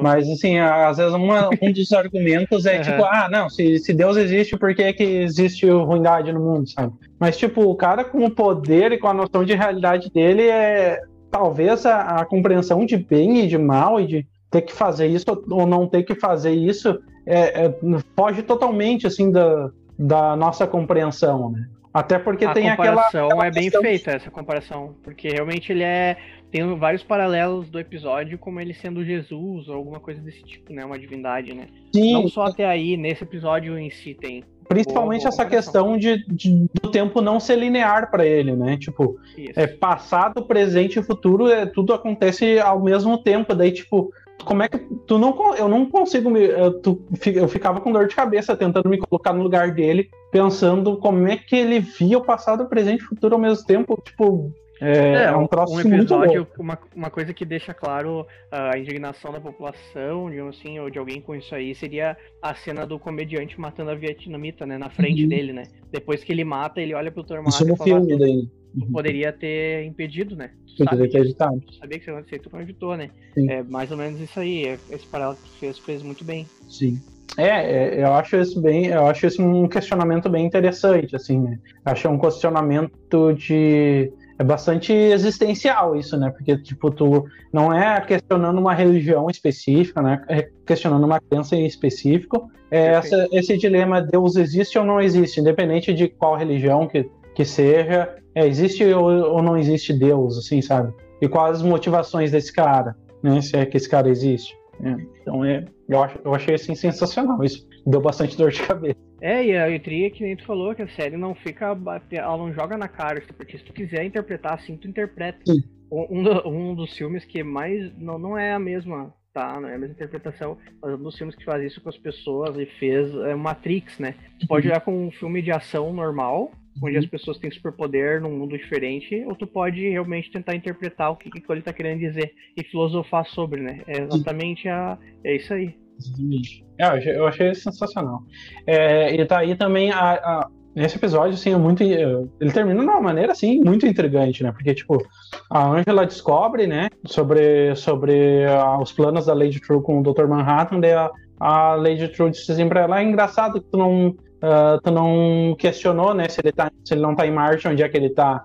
Mas, 0.00 0.28
assim, 0.28 0.58
às 0.58 0.96
vezes 0.96 1.12
uma, 1.12 1.50
um 1.60 1.72
dos 1.72 1.92
argumentos 1.94 2.66
é 2.66 2.80
tipo, 2.80 3.04
ah, 3.04 3.28
não, 3.30 3.48
se, 3.48 3.78
se 3.78 3.92
Deus 3.92 4.16
existe, 4.16 4.56
por 4.56 4.74
que, 4.74 4.92
que 4.92 5.02
existe 5.02 5.68
ruindade 5.68 6.32
no 6.32 6.40
mundo, 6.40 6.68
sabe? 6.68 6.92
Mas, 7.18 7.36
tipo, 7.36 7.62
o 7.62 7.74
cara 7.74 8.04
com 8.04 8.24
o 8.24 8.30
poder 8.30 8.92
e 8.92 8.98
com 8.98 9.08
a 9.08 9.14
noção 9.14 9.44
de 9.44 9.54
realidade 9.54 10.10
dele 10.10 10.42
é 10.48 11.00
talvez 11.30 11.84
a, 11.84 12.00
a 12.20 12.24
compreensão 12.24 12.86
de 12.86 12.96
bem 12.96 13.40
e 13.40 13.46
de 13.46 13.58
mal 13.58 14.00
e 14.00 14.06
de 14.06 14.26
ter 14.50 14.62
que 14.62 14.72
fazer 14.72 15.06
isso 15.06 15.26
ou 15.50 15.66
não 15.66 15.86
ter 15.86 16.02
que 16.04 16.14
fazer 16.14 16.52
isso 16.52 16.98
é, 17.26 17.66
é, 17.66 17.74
foge 18.16 18.42
totalmente, 18.42 19.06
assim, 19.06 19.30
da, 19.30 19.70
da 19.98 20.34
nossa 20.34 20.66
compreensão, 20.66 21.50
né? 21.50 21.66
Até 21.92 22.18
porque 22.18 22.44
a 22.44 22.52
tem 22.52 22.70
aquela. 22.70 23.02
A 23.02 23.04
comparação 23.04 23.42
é 23.42 23.50
bem 23.50 23.70
feita, 23.70 24.12
essa 24.12 24.30
comparação. 24.30 24.94
Porque 25.02 25.28
realmente 25.28 25.72
ele 25.72 25.82
é 25.82 26.16
tem 26.50 26.76
vários 26.78 27.02
paralelos 27.02 27.68
do 27.68 27.78
episódio 27.78 28.38
como 28.38 28.60
ele 28.60 28.72
sendo 28.72 29.04
Jesus 29.04 29.68
ou 29.68 29.74
alguma 29.74 30.00
coisa 30.00 30.20
desse 30.20 30.42
tipo, 30.42 30.72
né? 30.72 30.84
Uma 30.84 30.98
divindade, 30.98 31.54
né? 31.54 31.66
Sim. 31.94 32.14
Não 32.14 32.28
só 32.28 32.44
até 32.44 32.64
aí, 32.64 32.96
nesse 32.96 33.24
episódio 33.24 33.78
em 33.78 33.90
si 33.90 34.14
tem. 34.14 34.42
Principalmente 34.66 35.22
boa, 35.22 35.30
boa 35.30 35.42
essa 35.42 35.46
questão 35.46 35.96
de, 35.96 36.24
de, 36.26 36.66
do 36.80 36.90
tempo 36.90 37.20
não 37.20 37.38
ser 37.40 37.56
linear 37.56 38.10
para 38.10 38.26
ele, 38.26 38.54
né? 38.54 38.76
Tipo, 38.76 39.18
Isso. 39.36 39.58
é 39.58 39.66
passado, 39.66 40.42
presente 40.42 40.98
e 40.98 41.02
futuro, 41.02 41.48
é, 41.48 41.66
tudo 41.66 41.92
acontece 41.92 42.58
ao 42.58 42.82
mesmo 42.82 43.18
tempo. 43.18 43.54
Daí, 43.54 43.72
tipo, 43.72 44.10
como 44.44 44.62
é 44.62 44.68
que 44.68 44.78
tu 45.06 45.18
não 45.18 45.54
eu 45.56 45.68
não 45.68 45.86
consigo 45.86 46.30
me 46.30 46.44
eu, 46.44 46.80
tu, 46.80 47.04
eu 47.26 47.48
ficava 47.48 47.80
com 47.80 47.92
dor 47.92 48.06
de 48.06 48.14
cabeça 48.14 48.56
tentando 48.56 48.88
me 48.88 48.98
colocar 48.98 49.32
no 49.32 49.42
lugar 49.42 49.72
dele 49.72 50.08
pensando 50.30 50.96
como 50.98 51.26
é 51.26 51.36
que 51.36 51.56
ele 51.56 51.80
via 51.80 52.18
o 52.18 52.24
passado 52.24 52.62
o 52.62 52.68
presente 52.68 53.00
e 53.00 53.04
o 53.04 53.08
futuro 53.08 53.34
ao 53.34 53.40
mesmo 53.40 53.66
tempo 53.66 54.00
tipo 54.02 54.52
é, 54.80 54.98
é, 54.98 55.24
é 55.24 55.36
um 55.36 55.46
troço 55.46 55.74
um 55.74 55.80
episódio, 55.80 56.46
uma, 56.58 56.78
uma 56.94 57.10
coisa 57.10 57.32
que 57.32 57.44
deixa 57.44 57.74
claro 57.74 58.26
a 58.50 58.78
indignação 58.78 59.32
da 59.32 59.40
população, 59.40 60.30
de, 60.30 60.40
assim, 60.40 60.78
ou 60.78 60.90
de 60.90 60.98
alguém 60.98 61.20
com 61.20 61.34
isso 61.34 61.54
aí, 61.54 61.74
seria 61.74 62.16
a 62.42 62.54
cena 62.54 62.86
do 62.86 62.98
comediante 62.98 63.60
matando 63.60 63.90
a 63.90 63.94
vietnamita, 63.94 64.66
né, 64.66 64.78
na 64.78 64.90
frente 64.90 65.22
uhum. 65.22 65.28
dele, 65.28 65.52
né? 65.52 65.64
Depois 65.90 66.22
que 66.22 66.32
ele 66.32 66.44
mata, 66.44 66.80
ele 66.80 66.94
olha 66.94 67.10
pro 67.10 67.24
Tormata 67.24 67.56
e 67.62 67.76
fala, 67.76 67.84
filme 67.84 68.18
daí. 68.18 68.48
Uhum. 68.74 68.92
poderia 68.92 69.32
ter 69.32 69.84
impedido, 69.84 70.36
né? 70.36 70.50
Tu 70.76 70.84
poderia 70.84 71.10
ter 71.10 71.18
evitado. 71.18 71.60
Sabia 71.78 71.98
que 71.98 72.04
isso 72.04 72.10
ia 72.10 72.18
acontecer, 72.18 72.38
tu 72.38 72.50
não 72.52 72.60
evitou, 72.60 72.96
né? 72.96 73.10
Sim. 73.34 73.50
É 73.50 73.62
mais 73.62 73.90
ou 73.90 73.96
menos 73.96 74.20
isso 74.20 74.38
aí, 74.38 74.66
é, 74.66 74.78
esse 74.90 75.06
paralelo 75.06 75.38
que 75.42 75.58
fez, 75.58 75.78
fez 75.78 76.02
muito 76.02 76.24
bem. 76.24 76.46
Sim. 76.68 77.00
É, 77.36 77.46
é, 77.46 78.02
eu 78.02 78.12
acho 78.14 78.36
isso 78.36 78.60
bem, 78.60 78.86
eu 78.86 79.06
acho 79.06 79.26
isso 79.26 79.42
um 79.42 79.68
questionamento 79.68 80.28
bem 80.28 80.46
interessante, 80.46 81.14
assim, 81.14 81.38
né? 81.40 81.58
Acho 81.84 82.08
um 82.08 82.18
questionamento 82.18 83.32
de 83.32 84.12
é 84.38 84.44
bastante 84.44 84.92
existencial 84.92 85.96
isso, 85.96 86.16
né? 86.16 86.30
Porque, 86.30 86.56
tipo, 86.58 86.90
tu 86.90 87.24
não 87.52 87.72
é 87.72 88.00
questionando 88.00 88.58
uma 88.58 88.72
religião 88.72 89.28
específica, 89.28 90.00
né? 90.00 90.24
É 90.28 90.48
questionando 90.64 91.04
uma 91.04 91.20
crença 91.20 91.56
em 91.56 91.66
específico. 91.66 92.48
É 92.70 92.88
essa, 92.94 93.26
esse 93.32 93.56
dilema, 93.56 94.00
Deus 94.00 94.36
existe 94.36 94.78
ou 94.78 94.84
não 94.84 95.00
existe, 95.00 95.40
independente 95.40 95.92
de 95.92 96.08
qual 96.08 96.36
religião 96.36 96.86
que, 96.86 97.10
que 97.34 97.44
seja, 97.44 98.14
é, 98.34 98.46
existe 98.46 98.84
ou, 98.84 99.06
ou 99.06 99.42
não 99.42 99.56
existe 99.56 99.92
Deus, 99.92 100.38
assim, 100.38 100.62
sabe? 100.62 100.92
E 101.20 101.28
quais 101.28 101.56
as 101.56 101.62
motivações 101.62 102.30
desse 102.30 102.52
cara, 102.52 102.94
né? 103.22 103.40
Se 103.40 103.56
é 103.56 103.66
que 103.66 103.76
esse 103.76 103.88
cara 103.88 104.08
existe. 104.08 104.56
É, 104.80 104.94
então, 105.20 105.44
é, 105.44 105.64
eu, 105.88 106.02
acho, 106.02 106.18
eu 106.24 106.32
achei, 106.32 106.54
assim, 106.54 106.76
sensacional 106.76 107.42
isso. 107.42 107.66
Deu 107.84 108.00
bastante 108.00 108.36
dor 108.36 108.52
de 108.52 108.62
cabeça. 108.62 109.07
É, 109.20 109.44
e 109.44 109.56
a 109.56 109.70
Etria, 109.70 110.10
que 110.10 110.22
nem 110.22 110.36
tu 110.36 110.44
falou, 110.44 110.74
que 110.74 110.82
a 110.82 110.88
série 110.88 111.16
não 111.16 111.34
fica. 111.34 111.76
Ela 112.10 112.36
não 112.36 112.52
joga 112.52 112.76
na 112.76 112.88
cara, 112.88 113.22
porque 113.36 113.58
se 113.58 113.64
tu 113.64 113.72
quiser 113.72 114.04
interpretar 114.04 114.54
assim, 114.54 114.76
tu 114.76 114.88
interpreta. 114.88 115.40
Sim. 115.46 115.62
Um, 115.90 116.22
do, 116.22 116.48
um 116.48 116.74
dos 116.74 116.96
filmes 116.96 117.24
que 117.24 117.42
mais. 117.42 117.92
Não, 117.98 118.18
não 118.18 118.38
é 118.38 118.52
a 118.52 118.58
mesma, 118.58 119.12
tá? 119.32 119.58
Não 119.60 119.68
é 119.68 119.74
a 119.74 119.78
mesma 119.78 119.94
interpretação, 119.94 120.58
mas 120.80 120.94
um 120.94 121.02
dos 121.02 121.16
filmes 121.16 121.34
que 121.34 121.44
faz 121.44 121.64
isso 121.64 121.80
com 121.80 121.88
as 121.88 121.96
pessoas 121.96 122.56
e 122.58 122.66
fez 122.66 123.12
é 123.14 123.34
Matrix, 123.34 123.98
né? 123.98 124.14
Tu 124.38 124.46
pode 124.46 124.66
uhum. 124.66 124.72
olhar 124.72 124.80
com 124.80 125.06
um 125.06 125.10
filme 125.10 125.42
de 125.42 125.50
ação 125.50 125.92
normal, 125.92 126.52
onde 126.82 126.96
uhum. 126.96 127.02
as 127.02 127.06
pessoas 127.06 127.38
têm 127.38 127.50
superpoder 127.50 128.20
num 128.20 128.36
mundo 128.36 128.56
diferente, 128.56 129.24
ou 129.26 129.34
tu 129.34 129.46
pode 129.46 129.88
realmente 129.88 130.30
tentar 130.30 130.54
interpretar 130.54 131.10
o 131.10 131.16
que, 131.16 131.30
que 131.30 131.52
ele 131.52 131.62
tá 131.62 131.72
querendo 131.72 132.00
dizer 132.00 132.34
e 132.56 132.62
filosofar 132.62 133.26
sobre, 133.26 133.60
né? 133.60 133.82
É 133.86 134.02
exatamente 134.02 134.68
a, 134.68 134.98
é 135.24 135.36
isso 135.36 135.52
aí. 135.52 135.74
Exatamente. 135.98 136.64
É, 136.78 137.16
eu 137.16 137.26
achei 137.26 137.54
sensacional. 137.54 138.22
É, 138.66 139.12
e 139.14 139.24
tá 139.26 139.38
aí 139.38 139.56
também 139.56 139.90
a, 139.90 140.12
a, 140.14 140.48
esse 140.76 140.96
episódio, 140.96 141.34
assim, 141.34 141.52
é 141.52 141.56
muito. 141.56 141.82
Ele 141.82 142.52
termina 142.52 142.80
de 142.80 142.86
uma 142.86 143.00
maneira, 143.00 143.32
assim, 143.32 143.60
muito 143.60 143.86
intrigante, 143.86 144.42
né? 144.42 144.52
Porque, 144.52 144.74
tipo, 144.74 145.04
a 145.50 145.68
Angela 145.68 146.06
descobre, 146.06 146.66
né, 146.66 146.88
sobre, 147.04 147.74
sobre 147.74 148.46
uh, 148.46 148.80
os 148.80 148.92
planos 148.92 149.26
da 149.26 149.34
Lady 149.34 149.60
True 149.60 149.82
com 149.82 150.00
o 150.00 150.02
Dr. 150.02 150.26
Manhattan, 150.26 150.80
daí 150.80 150.92
a, 150.92 151.10
a 151.40 151.74
Lady 151.74 152.08
True 152.08 152.30
disse 152.30 152.52
assim 152.52 152.68
pra 152.68 152.82
ela: 152.82 153.00
é 153.00 153.02
engraçado 153.02 153.60
que 153.60 153.70
tu 153.70 153.76
não, 153.76 154.08
uh, 154.08 154.80
tu 154.82 154.90
não 154.90 155.56
questionou, 155.58 156.14
né, 156.14 156.28
se 156.28 156.40
ele, 156.40 156.52
tá, 156.52 156.70
se 156.84 156.94
ele 156.94 157.02
não 157.02 157.16
tá 157.16 157.26
em 157.26 157.32
marcha, 157.32 157.70
onde 157.70 157.82
é 157.82 157.88
que 157.88 157.96
ele 157.96 158.10
tá. 158.10 158.44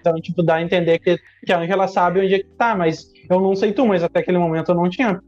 Então, 0.00 0.14
tipo, 0.20 0.42
dá 0.42 0.56
a 0.56 0.62
entender 0.62 1.00
que, 1.00 1.18
que 1.44 1.52
a 1.52 1.58
Angela 1.58 1.88
sabe 1.88 2.20
onde 2.20 2.34
é 2.34 2.38
que 2.38 2.50
tá, 2.56 2.76
mas 2.76 3.10
eu 3.28 3.40
não 3.40 3.56
sei 3.56 3.72
tu, 3.72 3.84
mas 3.86 4.04
até 4.04 4.20
aquele 4.20 4.38
momento 4.38 4.70
eu 4.70 4.74
não 4.74 4.88
tinha 4.88 5.20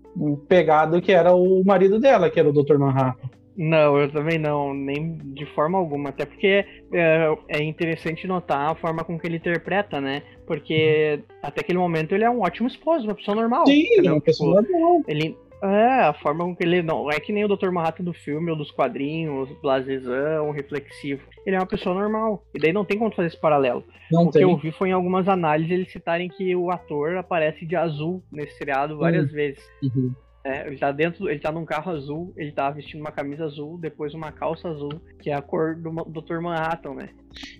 pegado 0.48 1.00
que 1.00 1.12
era 1.12 1.34
o 1.34 1.62
marido 1.64 1.98
dela, 1.98 2.30
que 2.30 2.40
era 2.40 2.48
o 2.48 2.52
Dr. 2.52 2.78
Manhattan. 2.78 3.28
Não, 3.56 3.98
eu 3.98 4.10
também 4.12 4.38
não, 4.38 4.74
nem 4.74 5.16
de 5.16 5.46
forma 5.46 5.78
alguma. 5.78 6.10
Até 6.10 6.26
porque 6.26 6.64
é, 6.92 7.36
é, 7.48 7.62
interessante 7.62 8.26
notar 8.26 8.70
a 8.70 8.74
forma 8.74 9.02
com 9.02 9.18
que 9.18 9.26
ele 9.26 9.36
interpreta, 9.36 9.98
né? 9.98 10.22
Porque 10.46 11.20
até 11.42 11.62
aquele 11.62 11.78
momento 11.78 12.14
ele 12.14 12.24
é 12.24 12.30
um 12.30 12.42
ótimo 12.42 12.68
esposo, 12.68 13.04
uma 13.06 13.14
pessoa 13.14 13.34
normal. 13.34 13.66
Sim, 13.66 13.86
é 14.04 14.12
uma 14.12 14.20
pessoa 14.20 14.62
tipo, 14.62 14.72
normal. 14.72 15.02
Ele, 15.08 15.36
é, 15.62 16.00
a 16.02 16.12
forma 16.12 16.44
com 16.44 16.54
que 16.54 16.64
ele. 16.64 16.82
Não 16.82 17.10
é 17.10 17.18
que 17.18 17.32
nem 17.32 17.44
o 17.44 17.48
Dr. 17.48 17.70
Manhattan 17.70 18.04
do 18.04 18.12
filme 18.12 18.50
ou 18.50 18.56
dos 18.56 18.70
quadrinhos, 18.70 19.50
blasezão, 19.62 20.50
reflexivo. 20.50 21.22
Ele 21.46 21.56
é 21.56 21.58
uma 21.58 21.66
pessoa 21.66 21.94
normal. 21.94 22.44
E 22.54 22.58
daí 22.58 22.72
não 22.72 22.84
tem 22.84 22.98
como 22.98 23.14
fazer 23.14 23.28
esse 23.28 23.40
paralelo. 23.40 23.84
Não 24.10 24.26
o 24.26 24.30
tem. 24.30 24.40
que 24.40 24.44
eu 24.44 24.56
vi 24.56 24.70
foi 24.70 24.90
em 24.90 24.92
algumas 24.92 25.28
análises 25.28 25.72
eles 25.72 25.92
citarem 25.92 26.28
que 26.28 26.54
o 26.54 26.70
ator 26.70 27.16
aparece 27.16 27.64
de 27.64 27.74
azul 27.74 28.22
nesse 28.30 28.56
seriado 28.58 28.98
várias 28.98 29.28
uhum. 29.28 29.34
vezes. 29.34 29.64
Uhum. 29.82 30.14
É, 30.44 30.64
ele 30.64 30.78
tá 30.78 30.92
dentro, 30.92 31.28
ele 31.28 31.40
tá 31.40 31.50
num 31.50 31.64
carro 31.64 31.90
azul, 31.90 32.32
ele 32.36 32.52
tá 32.52 32.70
vestindo 32.70 33.00
uma 33.00 33.10
camisa 33.10 33.44
azul, 33.44 33.78
depois 33.78 34.14
uma 34.14 34.30
calça 34.30 34.68
azul, 34.68 35.00
que 35.20 35.28
é 35.28 35.34
a 35.34 35.42
cor 35.42 35.74
do 35.74 35.90
Dr. 36.04 36.38
Manhattan, 36.40 36.94
né? 36.94 37.08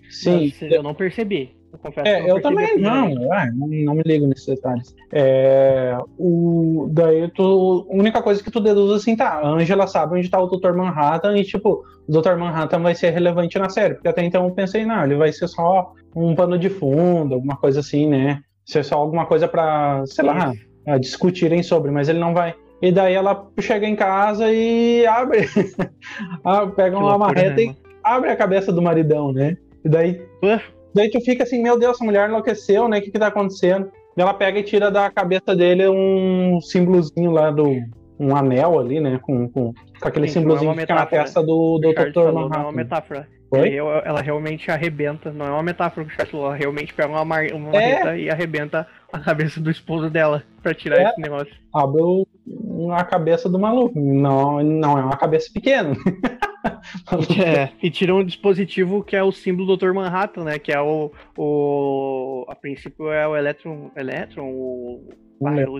Sim. 0.09 0.53
Mas, 0.61 0.61
eu 0.61 0.81
não 0.81 0.95
percebi. 0.95 1.53
Eu 1.77 1.91
confesso 1.91 2.07
é, 2.07 2.29
eu 2.29 2.41
também 2.41 2.77
não, 2.77 3.07
é, 3.33 3.51
não, 3.51 3.67
não, 3.67 3.95
me 3.95 4.03
ligo 4.03 4.27
nesses 4.27 4.45
detalhes. 4.45 4.95
É, 5.11 5.95
o, 6.17 6.87
daí 6.91 7.29
tu, 7.29 7.87
a 7.89 7.95
única 7.95 8.21
coisa 8.21 8.43
que 8.43 8.49
tu 8.49 8.59
deduz 8.59 8.91
assim, 8.91 9.15
tá, 9.15 9.33
a 9.33 9.47
Angela 9.47 9.85
sabe 9.87 10.17
onde 10.17 10.29
tá 10.29 10.39
o 10.39 10.47
Dr. 10.47 10.73
Manhattan 10.73 11.37
e 11.37 11.43
tipo, 11.43 11.83
o 12.07 12.11
Dr. 12.11 12.35
Manhattan 12.35 12.79
vai 12.79 12.95
ser 12.95 13.11
relevante 13.11 13.59
na 13.59 13.69
série, 13.69 13.93
porque 13.93 14.07
até 14.07 14.23
então 14.23 14.45
eu 14.45 14.51
pensei, 14.51 14.85
não, 14.85 15.03
ele 15.03 15.15
vai 15.15 15.31
ser 15.31 15.47
só 15.47 15.93
um 16.15 16.33
pano 16.33 16.57
de 16.57 16.69
fundo, 16.69 17.35
alguma 17.35 17.55
coisa 17.55 17.79
assim, 17.79 18.07
né? 18.07 18.41
Ser 18.65 18.83
só 18.83 18.95
alguma 18.95 19.25
coisa 19.25 19.47
para, 19.47 20.03
sei 20.07 20.25
lá, 20.25 20.51
discutirem 20.99 21.61
sobre, 21.61 21.91
mas 21.91 22.09
ele 22.09 22.19
não 22.19 22.33
vai. 22.33 22.55
E 22.81 22.91
daí 22.91 23.13
ela 23.13 23.47
chega 23.59 23.87
em 23.87 23.95
casa 23.95 24.51
e 24.51 25.05
abre, 25.05 25.49
ah, 26.43 26.67
pega 26.67 26.97
uma 26.97 27.17
marreta 27.17 27.55
né, 27.55 27.63
e 27.63 27.75
abre 28.03 28.29
a 28.29 28.35
cabeça 28.35 28.71
do 28.71 28.81
maridão, 28.81 29.31
né? 29.31 29.57
E 29.83 29.89
daí, 29.89 30.21
daí 30.97 31.09
tu 31.09 31.21
fica 31.21 31.43
assim, 31.43 31.61
meu 31.61 31.79
Deus, 31.79 31.95
essa 31.95 32.03
mulher 32.03 32.27
enlouqueceu, 32.27 32.87
né? 32.87 32.97
O 32.97 33.01
que 33.01 33.11
que 33.11 33.19
tá 33.19 33.27
acontecendo? 33.27 33.89
E 34.17 34.21
ela 34.21 34.33
pega 34.33 34.59
e 34.59 34.63
tira 34.63 34.91
da 34.91 35.09
cabeça 35.09 35.55
dele 35.55 35.87
um 35.87 36.59
símbolozinho 36.59 37.31
lá 37.31 37.51
do 37.51 37.81
um 38.19 38.35
anel 38.35 38.79
ali, 38.79 38.99
né? 38.99 39.19
Com, 39.21 39.47
com, 39.47 39.73
com 39.73 40.07
aquele 40.07 40.27
Sim, 40.27 40.39
símbolozinho 40.41 40.71
é 40.71 40.73
que 40.73 40.81
fica 40.81 40.95
na 40.95 41.05
testa 41.05 41.41
do, 41.41 41.77
do 41.77 41.93
Dr. 41.93 42.31
Não 42.33 42.51
é 42.51 42.57
uma 42.57 42.71
metáfora. 42.71 43.27
Ela 44.03 44.21
realmente 44.21 44.69
arrebenta, 44.69 45.31
não 45.31 45.45
é 45.45 45.51
uma 45.51 45.63
metáfora 45.63 46.05
que 46.05 46.11
o 46.11 46.15
Charles 46.15 46.31
falou, 46.31 46.47
ela 46.47 46.55
realmente 46.55 46.93
pega 46.93 47.09
uma, 47.09 47.23
mar... 47.23 47.45
uma 47.53 47.69
é. 47.69 47.71
marreta 47.71 48.17
e 48.17 48.29
arrebenta 48.29 48.87
a 49.11 49.19
cabeça 49.19 49.59
do 49.59 49.71
esposo 49.71 50.09
dela 50.09 50.43
pra 50.61 50.73
tirar 50.73 50.99
é. 50.99 51.09
esse 51.09 51.21
negócio. 51.21 51.53
Abre 51.73 52.27
a 52.91 53.03
cabeça 53.03 53.49
do 53.49 53.59
maluco. 53.59 53.97
Não, 53.99 54.61
não 54.63 54.97
é 54.97 55.03
uma 55.03 55.17
cabeça 55.17 55.49
pequena. 55.51 55.95
é, 57.43 57.69
e 57.81 57.89
tira 57.89 58.13
um 58.13 58.23
dispositivo 58.23 59.03
que 59.03 59.15
é 59.15 59.23
o 59.23 59.31
símbolo 59.31 59.75
do 59.75 59.77
Dr. 59.77 59.93
Manhattan, 59.93 60.43
né? 60.43 60.59
Que 60.59 60.71
é 60.71 60.81
o. 60.81 61.11
o 61.37 62.45
a 62.47 62.55
princípio 62.55 63.11
é 63.11 63.27
o 63.27 63.35
elétron. 63.35 63.91
Elétron, 63.95 64.49
o. 64.49 65.09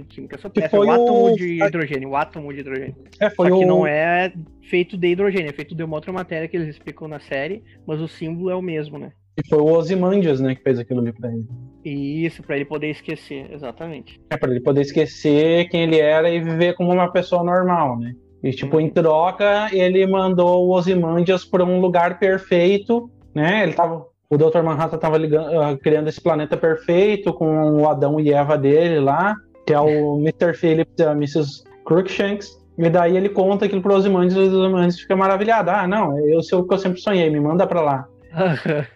Química, 0.07 0.37
peça, 0.49 0.77
o 0.77 0.87
átomo 0.87 1.35
de 1.35 1.63
hidrogênio, 1.63 2.09
o 2.09 2.15
átomo 2.15 2.53
de 2.53 2.59
hidrogênio. 2.59 2.95
É, 3.19 3.27
só 3.31 3.43
que 3.43 3.51
o... 3.51 3.65
não 3.65 3.87
é 3.87 4.31
feito 4.61 4.95
de 4.95 5.07
hidrogênio, 5.07 5.49
é 5.49 5.53
feito 5.53 5.73
de 5.73 5.83
uma 5.83 5.95
outra 5.95 6.13
matéria 6.13 6.47
que 6.47 6.55
eles 6.55 6.67
explicam 6.67 7.07
na 7.07 7.19
série, 7.19 7.63
mas 7.83 7.99
o 7.99 8.07
símbolo 8.07 8.51
é 8.51 8.55
o 8.55 8.61
mesmo, 8.61 8.99
né? 8.99 9.13
E 9.37 9.47
foi 9.47 9.59
o 9.59 9.65
Ozymandias, 9.65 10.39
né, 10.39 10.55
que 10.55 10.63
fez 10.63 10.79
aquilo 10.79 10.99
ali 10.99 11.13
pra 11.13 11.29
ele. 11.31 11.45
Isso, 11.85 12.41
pra 12.41 12.55
ele 12.55 12.65
poder 12.65 12.89
esquecer, 12.89 13.49
exatamente. 13.53 14.19
É, 14.31 14.37
pra 14.37 14.49
ele 14.49 14.59
poder 14.59 14.81
esquecer 14.81 15.69
quem 15.69 15.83
ele 15.83 15.99
era 15.99 16.29
e 16.29 16.41
viver 16.41 16.73
como 16.73 16.91
uma 16.91 17.11
pessoa 17.11 17.43
normal, 17.43 17.99
né? 17.99 18.15
E, 18.43 18.51
tipo, 18.51 18.79
em 18.79 18.89
troca, 18.89 19.67
ele 19.71 20.05
mandou 20.07 20.65
o 20.65 20.75
Ozymandias 20.75 21.45
para 21.45 21.63
um 21.63 21.79
lugar 21.79 22.19
perfeito, 22.19 23.09
né? 23.33 23.63
Ele 23.63 23.73
tava... 23.73 24.05
O 24.29 24.37
Dr. 24.37 24.61
Manhattan 24.61 24.97
tava 24.97 25.17
ligando, 25.17 25.47
uh, 25.47 25.77
criando 25.77 26.09
esse 26.09 26.19
planeta 26.19 26.57
perfeito 26.57 27.33
com 27.33 27.81
o 27.81 27.87
Adão 27.87 28.19
e 28.19 28.33
Eva 28.33 28.57
dele 28.57 28.99
lá, 28.99 29.33
que 29.65 29.73
é 29.73 29.79
o 29.79 30.17
Mr. 30.19 30.53
Phillips 30.53 30.95
e 30.99 31.03
a 31.03 31.11
Mrs. 31.11 31.63
Crookshanks. 31.85 32.57
E 32.77 32.89
daí 32.89 33.15
ele 33.15 33.29
conta 33.29 33.65
aquilo 33.65 33.81
pro 33.81 33.95
Ozymandias 33.95 34.35
e 34.35 34.39
o 34.39 34.59
Ozymandias 34.59 34.99
fica 34.99 35.15
maravilhado. 35.15 35.71
Ah, 35.71 35.87
não, 35.87 36.19
eu 36.19 36.43
sei 36.43 36.57
o 36.57 36.67
que 36.67 36.73
eu 36.73 36.77
sempre 36.77 36.99
sonhei, 36.99 37.29
me 37.29 37.39
manda 37.39 37.65
pra 37.65 37.81
lá. 37.81 38.07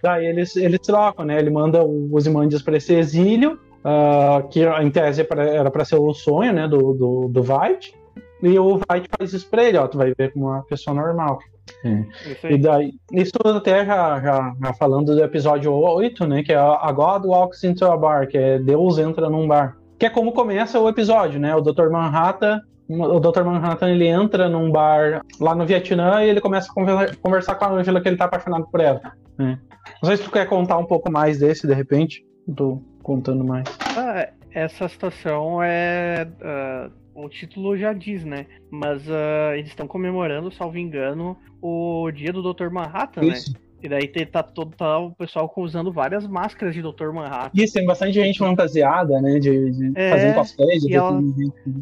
Daí 0.02 0.26
eles, 0.26 0.56
eles 0.56 0.80
trocam, 0.80 1.26
né? 1.26 1.40
Ele 1.40 1.50
manda 1.50 1.84
o 1.84 2.14
Ozymandias 2.14 2.62
para 2.62 2.78
esse 2.78 2.94
exílio, 2.94 3.60
uh, 3.84 4.48
que 4.50 4.64
em 4.66 4.90
tese 4.90 5.26
era 5.30 5.70
para 5.72 5.86
ser 5.86 5.96
o 5.96 6.14
sonho, 6.14 6.54
né, 6.54 6.68
do, 6.68 6.94
do, 6.94 7.28
do 7.28 7.42
White. 7.42 7.94
E 8.42 8.58
o 8.58 8.76
White 8.76 9.10
faz 9.18 9.34
isso 9.34 9.50
pra 9.50 9.64
ele, 9.64 9.78
ó, 9.78 9.88
tu 9.88 9.98
vai 9.98 10.14
ver 10.18 10.34
como 10.34 10.48
uma 10.48 10.64
pessoa 10.64 10.96
normal. 10.96 11.40
É. 11.86 12.54
E 12.54 12.58
daí, 12.58 12.94
isso 13.14 13.32
até 13.46 13.86
já, 13.86 14.20
já, 14.20 14.56
já, 14.62 14.74
falando 14.74 15.16
do 15.16 15.24
episódio 15.24 15.72
8, 15.74 16.28
né, 16.28 16.44
que 16.44 16.52
é 16.52 16.58
a 16.58 16.92
God 16.92 17.26
Walks 17.26 17.64
into 17.64 17.86
a 17.86 17.96
Bar, 17.96 18.28
que 18.28 18.38
é 18.38 18.60
Deus 18.60 18.98
entra 18.98 19.30
num 19.30 19.48
bar. 19.48 19.78
Que 20.00 20.08
é 20.08 20.10
como 20.10 20.32
começa 20.32 20.80
o 20.80 20.90
episódio, 20.90 21.40
né, 21.40 21.56
o 21.56 21.62
Dr. 21.62 21.90
Manhattan 21.90 22.62
o 23.00 23.20
Dr. 23.20 23.44
Manhattan 23.44 23.90
ele 23.90 24.08
entra 24.08 24.50
num 24.50 24.70
bar 24.70 25.22
lá 25.40 25.56
no 25.56 25.66
Vietnã 25.66 26.24
e 26.24 26.30
ele 26.30 26.42
começa 26.42 26.70
a 26.72 27.16
conversar 27.16 27.56
com 27.56 27.66
a 27.66 27.72
Angela 27.72 28.02
que 28.02 28.10
ele 28.10 28.18
tá 28.18 28.26
apaixonado 28.26 28.68
por 28.70 28.82
ela. 28.82 29.02
Né? 29.42 29.60
Não 30.02 30.08
sei 30.08 30.18
se 30.18 30.24
tu 30.24 30.32
quer 30.32 30.48
contar 30.48 30.78
um 30.78 30.86
pouco 30.86 31.12
mais 31.12 31.40
desse, 31.40 31.68
de 31.68 31.74
repente. 31.74 32.26
tô 32.56 32.82
contando 33.02 33.44
mais. 33.44 33.68
Ah, 33.98 34.30
essa 34.52 34.88
situação 34.88 35.62
é. 35.62 36.28
Uh, 36.40 37.26
o 37.26 37.30
título 37.30 37.78
já 37.78 37.94
diz, 37.94 38.24
né? 38.24 38.46
Mas 38.70 39.08
uh, 39.08 39.54
eles 39.54 39.70
estão 39.70 39.88
comemorando, 39.88 40.52
salvo 40.52 40.78
engano, 40.78 41.38
o 41.62 42.10
dia 42.12 42.32
do 42.32 42.54
Dr. 42.54 42.70
Manhattan, 42.70 43.22
né? 43.22 43.28
Isso. 43.30 43.54
né? 43.54 43.60
E 43.84 43.90
daí 43.90 44.08
tá 44.08 44.44
todo 44.44 44.76
tá 44.76 45.00
o 45.00 45.12
pessoal 45.12 45.52
usando 45.58 45.92
várias 45.92 46.28
máscaras 46.28 46.76
de 46.76 46.84
Dr. 46.84 47.12
Manhattan. 47.12 47.50
Isso, 47.60 47.74
tem 47.74 47.86
bastante 47.86 48.14
gente 48.14 48.38
fantasiada, 48.38 49.20
né? 49.20 49.40
De, 49.40 49.72
de 49.72 49.92
é, 49.96 50.12
fazendo 50.12 50.36
cosplay. 50.36 50.78
De 50.78 50.92
e, 50.92 50.96
ela, 50.96 51.20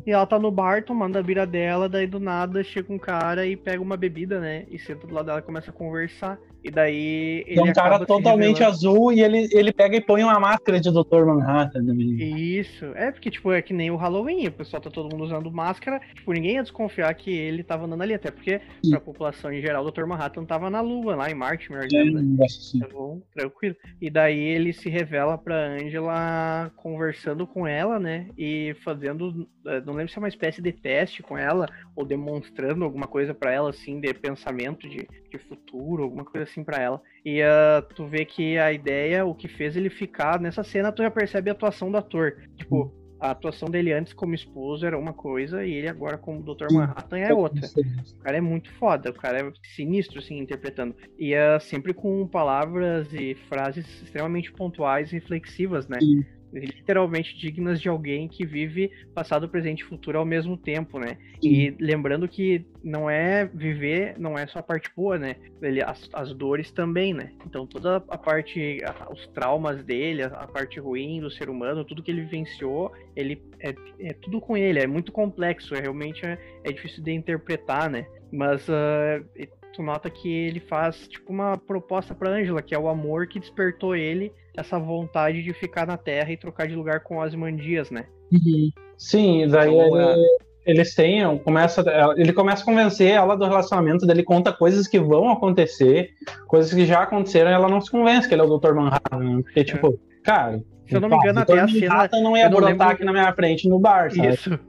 e 0.06 0.12
ela 0.12 0.26
tá 0.26 0.40
no 0.40 0.50
bar 0.50 0.84
tomando 0.86 1.18
a 1.18 1.22
bira 1.24 1.46
dela, 1.46 1.90
daí 1.90 2.08
do 2.08 2.20
nada 2.20 2.64
chega 2.64 2.94
um 2.94 2.98
cara 2.98 3.46
e 3.46 3.58
pega 3.58 3.82
uma 3.82 3.98
bebida, 3.98 4.40
né? 4.40 4.66
E 4.70 4.80
senta 4.80 5.06
do 5.06 5.14
lado 5.14 5.26
dela 5.26 5.40
e 5.40 5.44
começa 5.44 5.72
a 5.72 5.74
conversar. 5.74 6.40
E 6.64 6.70
daí. 6.70 7.44
Ele 7.48 7.60
é 7.60 7.64
um 7.64 7.74
cara 7.74 8.06
totalmente 8.06 8.64
azul 8.64 9.14
e 9.14 9.22
ele, 9.22 9.48
ele 9.52 9.72
pega 9.72 9.96
e 9.96 10.02
põe 10.02 10.24
uma 10.24 10.40
máscara 10.40 10.80
de 10.80 10.92
Dr. 10.92 11.26
Manhattan 11.26 11.86
também. 11.86 12.58
Isso. 12.60 12.86
É 12.96 13.12
porque, 13.12 13.32
tipo, 13.32 13.52
é 13.52 13.62
que 13.62 13.74
nem 13.74 13.90
o 13.92 13.96
Halloween. 13.96 14.48
O 14.48 14.52
pessoal 14.52 14.82
tá 14.82 14.90
todo 14.90 15.10
mundo 15.12 15.24
usando 15.24 15.52
máscara. 15.52 16.02
Tipo, 16.14 16.34
ninguém 16.34 16.56
ia 16.56 16.64
desconfiar 16.64 17.14
que 17.14 17.32
ele 17.32 17.64
tava 17.64 17.86
andando 17.86 18.02
ali. 18.02 18.14
Até 18.14 18.30
porque, 18.32 18.60
Sim. 18.84 18.92
pra 18.92 19.00
população 19.00 19.52
em 19.52 19.62
geral, 19.62 19.86
o 19.86 19.92
Dr. 19.92 20.06
Manhattan 20.06 20.44
tava 20.46 20.70
na 20.70 20.82
Lua, 20.82 21.16
lá 21.16 21.30
em 21.30 21.34
Marte, 21.34 21.72
me 21.72 21.78
orgulho. 21.78 22.38
Tá 22.80 22.88
bom, 22.92 23.22
tranquilo. 23.34 23.76
E 24.02 24.10
daí 24.10 24.40
ele 24.40 24.74
se 24.74 24.90
revela 24.90 25.38
pra 25.38 25.56
Angela 25.56 26.72
conversando 26.76 27.48
com 27.48 27.66
ela, 27.66 28.00
né? 28.00 28.28
E 28.38 28.76
fazendo. 28.84 29.48
Eh, 29.66 29.82
não 29.86 29.94
lembro 29.94 30.12
se 30.12 30.18
é 30.18 30.22
uma 30.22 30.28
espécie 30.28 30.62
de 30.62 30.72
teste 30.72 31.22
com 31.22 31.38
ela, 31.38 31.68
ou 32.00 32.06
demonstrando 32.06 32.86
alguma 32.86 33.08
coisa 33.08 33.34
para 33.34 33.52
ela, 33.52 33.70
assim, 33.70 34.00
de 34.00 34.14
pensamento 34.14 34.88
de, 34.88 35.06
de 35.30 35.38
futuro, 35.38 36.04
alguma 36.04 36.24
coisa 36.24 36.50
assim 36.50 36.64
para 36.64 36.82
ela. 36.82 37.02
E 37.26 37.42
uh, 37.42 37.82
tu 37.94 38.08
vê 38.08 38.24
que 38.24 38.58
a 38.58 38.72
ideia, 38.72 39.26
o 39.26 39.36
que 39.36 39.50
fez 39.50 39.76
ele 39.76 39.90
ficar 39.90 40.40
nessa 40.40 40.64
cena, 40.64 40.94
tu 40.94 41.04
já 41.04 41.12
percebe 41.12 41.50
a 41.50 41.54
atuação 41.54 41.92
do 41.92 41.98
ator. 41.98 42.38
Tipo, 42.56 42.94
a 43.20 43.32
atuação 43.32 43.70
dele 43.70 43.92
antes 43.92 44.14
como 44.14 44.34
esposo 44.34 44.86
era 44.86 44.98
uma 44.98 45.12
coisa 45.12 45.66
e 45.66 45.74
ele 45.74 45.90
agora 45.90 46.18
como 46.18 46.42
Dr. 46.42 46.72
Manhattan 46.72 47.18
é 47.18 47.34
outra. 47.34 47.68
O 47.68 48.24
cara 48.24 48.38
é 48.38 48.42
muito 48.42 48.72
foda, 48.76 49.10
o 49.10 49.14
cara 49.14 49.42
é 49.42 49.52
sinistro, 49.76 50.20
assim, 50.20 50.38
interpretando. 50.38 50.96
E 51.18 51.34
é 51.34 51.60
sempre 51.60 51.94
com 51.94 52.26
palavras 52.26 53.12
e 53.14 53.36
frases 53.50 53.86
extremamente 54.02 54.54
pontuais 54.54 55.12
e 55.12 55.16
reflexivas, 55.16 55.86
né? 55.90 56.00
Sim 56.00 56.24
literalmente 56.52 57.38
dignas 57.38 57.82
de 57.82 57.90
alguém 57.90 58.28
que 58.28 58.46
vive 58.46 58.92
passado, 59.14 59.48
presente 59.48 59.82
e 59.82 59.86
futuro 59.86 60.18
ao 60.18 60.26
mesmo 60.26 60.58
tempo, 60.58 61.00
né? 61.00 61.18
Sim. 61.42 61.50
E 61.50 61.76
lembrando 61.80 62.28
que 62.28 62.66
não 62.84 63.10
é 63.10 63.46
viver, 63.46 64.16
não 64.18 64.38
é 64.38 64.48
só 64.48 64.60
a 64.60 64.64
parte 64.64 64.90
boa, 64.96 65.18
né? 65.18 65.36
Ele, 65.62 65.82
as, 65.82 66.10
as 66.14 66.34
dores 66.34 66.72
também, 66.72 67.14
né? 67.14 67.32
Então 67.46 67.66
toda 67.66 67.98
a 67.98 68.18
parte, 68.18 68.80
os 69.12 69.28
traumas 69.28 69.84
dele, 69.84 70.24
a, 70.24 70.28
a, 70.28 70.48
parte 70.48 70.80
ruim 70.80 71.22
do 71.22 71.30
ser 71.30 71.50
humano, 71.50 71.86
tudo 71.86 72.04
que 72.04 72.12
ele 72.12 72.22
vivenciou, 72.22 72.92
ele 73.16 73.42
é, 73.60 73.76
é 74.00 74.14
tudo 74.14 74.42
com 74.42 74.58
ele, 74.58 74.80
é 74.80 74.88
muito 74.88 75.12
complexo, 75.12 75.76
é, 75.76 75.80
realmente 75.80 76.26
é, 76.26 76.38
é 76.64 76.72
difícil 76.72 77.04
de 77.04 77.12
interpretar, 77.12 77.90
né? 77.90 78.08
Mas 78.32 78.68
uh, 78.68 79.26
tu 79.74 79.84
nota 79.84 80.10
que 80.10 80.32
ele 80.32 80.60
faz 80.60 81.08
tipo 81.08 81.32
uma 81.32 81.58
proposta 81.58 82.14
para 82.14 82.32
Angela, 82.32 82.62
que 82.62 82.76
é 82.76 82.80
o 82.80 82.88
amor 82.88 83.28
que 83.28 83.40
despertou 83.40 83.96
ele 83.96 84.32
essa 84.56 84.78
vontade 84.78 85.42
de 85.42 85.54
ficar 85.54 85.88
na 85.88 85.98
Terra 85.98 86.32
e 86.32 86.38
trocar 86.38 86.68
de 86.68 86.76
lugar 86.76 87.02
com 87.02 87.18
Ozymandias, 87.18 87.90
né? 87.90 88.06
Uhum. 88.32 88.70
Sim, 88.98 89.48
daí 89.48 89.74
então, 89.74 89.98
ele, 89.98 90.22
é... 90.22 90.72
eles 90.72 90.94
têm, 90.94 91.38
começa, 91.40 91.84
ele 92.18 92.34
começa 92.34 92.64
a 92.64 92.66
convencer 92.66 93.12
ela 93.12 93.36
do 93.36 93.46
relacionamento, 93.46 94.06
dele 94.06 94.24
conta 94.24 94.52
coisas 94.52 94.88
que 94.88 95.00
vão 95.00 95.30
acontecer, 95.30 96.10
coisas 96.48 96.74
que 96.74 96.86
já 96.86 97.04
aconteceram, 97.04 97.50
e 97.50 97.54
ela 97.54 97.70
não 97.70 97.80
se 97.80 97.90
convence 97.90 98.28
que 98.28 98.34
ele 98.34 98.42
é 98.42 98.46
o 98.46 98.58
Dr. 98.58 98.74
Manhattan, 98.74 99.20
né? 99.20 99.42
porque, 99.44 99.62
é. 99.62 99.64
tipo, 99.64 100.00
cara, 100.24 100.62
se 100.88 100.96
eu 100.96 101.02
não 101.02 101.10
me 101.10 101.16
engano, 101.16 101.40
até 101.40 101.60
a 101.60 101.68
cena. 101.68 102.10
não 102.14 102.36
ia 102.36 102.50
brotar 102.50 102.70
lembro... 102.72 102.88
aqui 102.88 103.06
na 103.06 103.12
minha 103.12 103.34
frente 103.34 103.70
no 103.70 103.80
bar, 103.80 104.12
sabe? 104.12 104.34
Isso. 104.34 104.60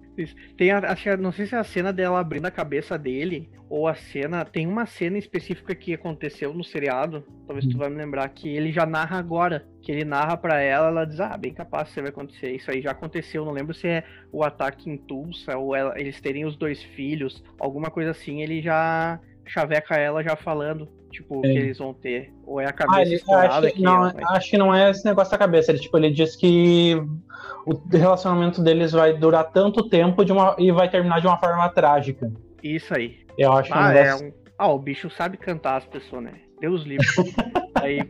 Tem 0.57 0.71
a, 0.71 0.79
acho, 0.79 1.17
não 1.17 1.33
sei 1.33 1.47
se 1.47 1.55
é 1.55 1.59
a 1.59 1.65
cena 1.65 1.93
dela 1.93 2.21
abrindo 2.21 2.47
a 2.47 2.51
cabeça 2.51 2.99
dele, 2.99 3.49
ou 3.69 3.87
a 3.87 3.95
cena. 3.95 4.45
Tem 4.45 4.67
uma 4.67 4.87
cena 4.87 5.17
específica 5.17 5.75
que 5.75 5.95
aconteceu 5.95 6.53
no 6.53 6.65
seriado. 6.65 7.25
Talvez 7.47 7.67
tu 7.67 7.77
hum. 7.77 7.79
vai 7.79 7.89
me 7.89 7.97
lembrar 7.97 8.29
que 8.29 8.49
ele 8.49 8.73
já 8.73 8.85
narra 8.85 9.19
agora. 9.19 9.67
Que 9.81 9.93
ele 9.93 10.05
narra 10.05 10.37
para 10.37 10.61
ela, 10.61 10.89
ela 10.89 11.05
diz, 11.05 11.21
ah, 11.21 11.37
bem 11.37 11.55
capaz 11.55 11.93
que 11.93 12.01
vai 12.01 12.11
acontecer. 12.11 12.51
Isso 12.51 12.71
aí 12.71 12.83
já 12.83 12.91
aconteceu. 12.91 13.45
Não 13.45 13.53
lembro 13.53 13.73
se 13.73 13.87
é 13.87 14.05
o 14.33 14.43
ataque 14.43 14.91
em 14.91 14.97
Tulsa, 14.97 15.57
ou 15.57 15.75
ela, 15.75 15.99
eles 15.99 16.21
terem 16.21 16.45
os 16.45 16.57
dois 16.57 16.83
filhos, 16.83 17.43
alguma 17.59 17.91
coisa 17.91 18.11
assim. 18.11 18.43
Ele 18.43 18.61
já 18.61 19.21
chaveca 19.47 19.97
ela 19.97 20.23
já 20.23 20.37
falando, 20.37 20.89
tipo, 21.11 21.39
o 21.39 21.43
que 21.43 21.49
eles 21.49 21.79
vão 21.79 21.93
ter. 21.93 22.33
Ou 22.47 22.61
é 22.61 22.67
a 22.67 22.73
cabeça 22.73 23.01
ah, 23.01 23.03
ele, 23.03 23.17
acho, 23.17 23.75
que 23.75 23.83
não, 23.83 24.03
acho 24.03 24.51
que 24.51 24.59
não 24.59 24.75
é 24.75 24.91
esse 24.91 25.05
negócio 25.05 25.31
da 25.31 25.39
cabeça. 25.39 25.71
Ele, 25.71 25.81
tipo, 25.81 25.97
ele 25.99 26.11
diz 26.11 26.37
que 26.37 26.97
o 27.67 27.75
relacionamento 27.91 28.63
deles 28.63 28.93
vai 28.93 29.17
durar 29.17 29.51
tanto 29.51 29.89
tempo 29.89 30.25
de 30.25 30.33
uma, 30.33 30.55
e 30.59 30.71
vai 30.73 30.89
terminar 30.89 31.21
de 31.21 31.27
uma 31.27 31.39
forma 31.39 31.69
trágica. 31.69 32.33
Isso 32.63 32.95
aí. 32.95 33.19
Eu 33.37 33.53
acho 33.53 33.73
ah, 33.75 33.81
um 33.81 33.89
negócio... 33.89 34.27
é 34.27 34.29
um... 34.29 34.33
ah, 34.59 34.69
o 34.69 34.79
bicho 34.79 35.11
sabe 35.11 35.37
cantar 35.37 35.77
as 35.77 35.87
pessoas, 35.87 36.25
né? 36.25 36.33
Deus 36.61 36.83
livre. 36.83 37.07
aí, 37.75 38.01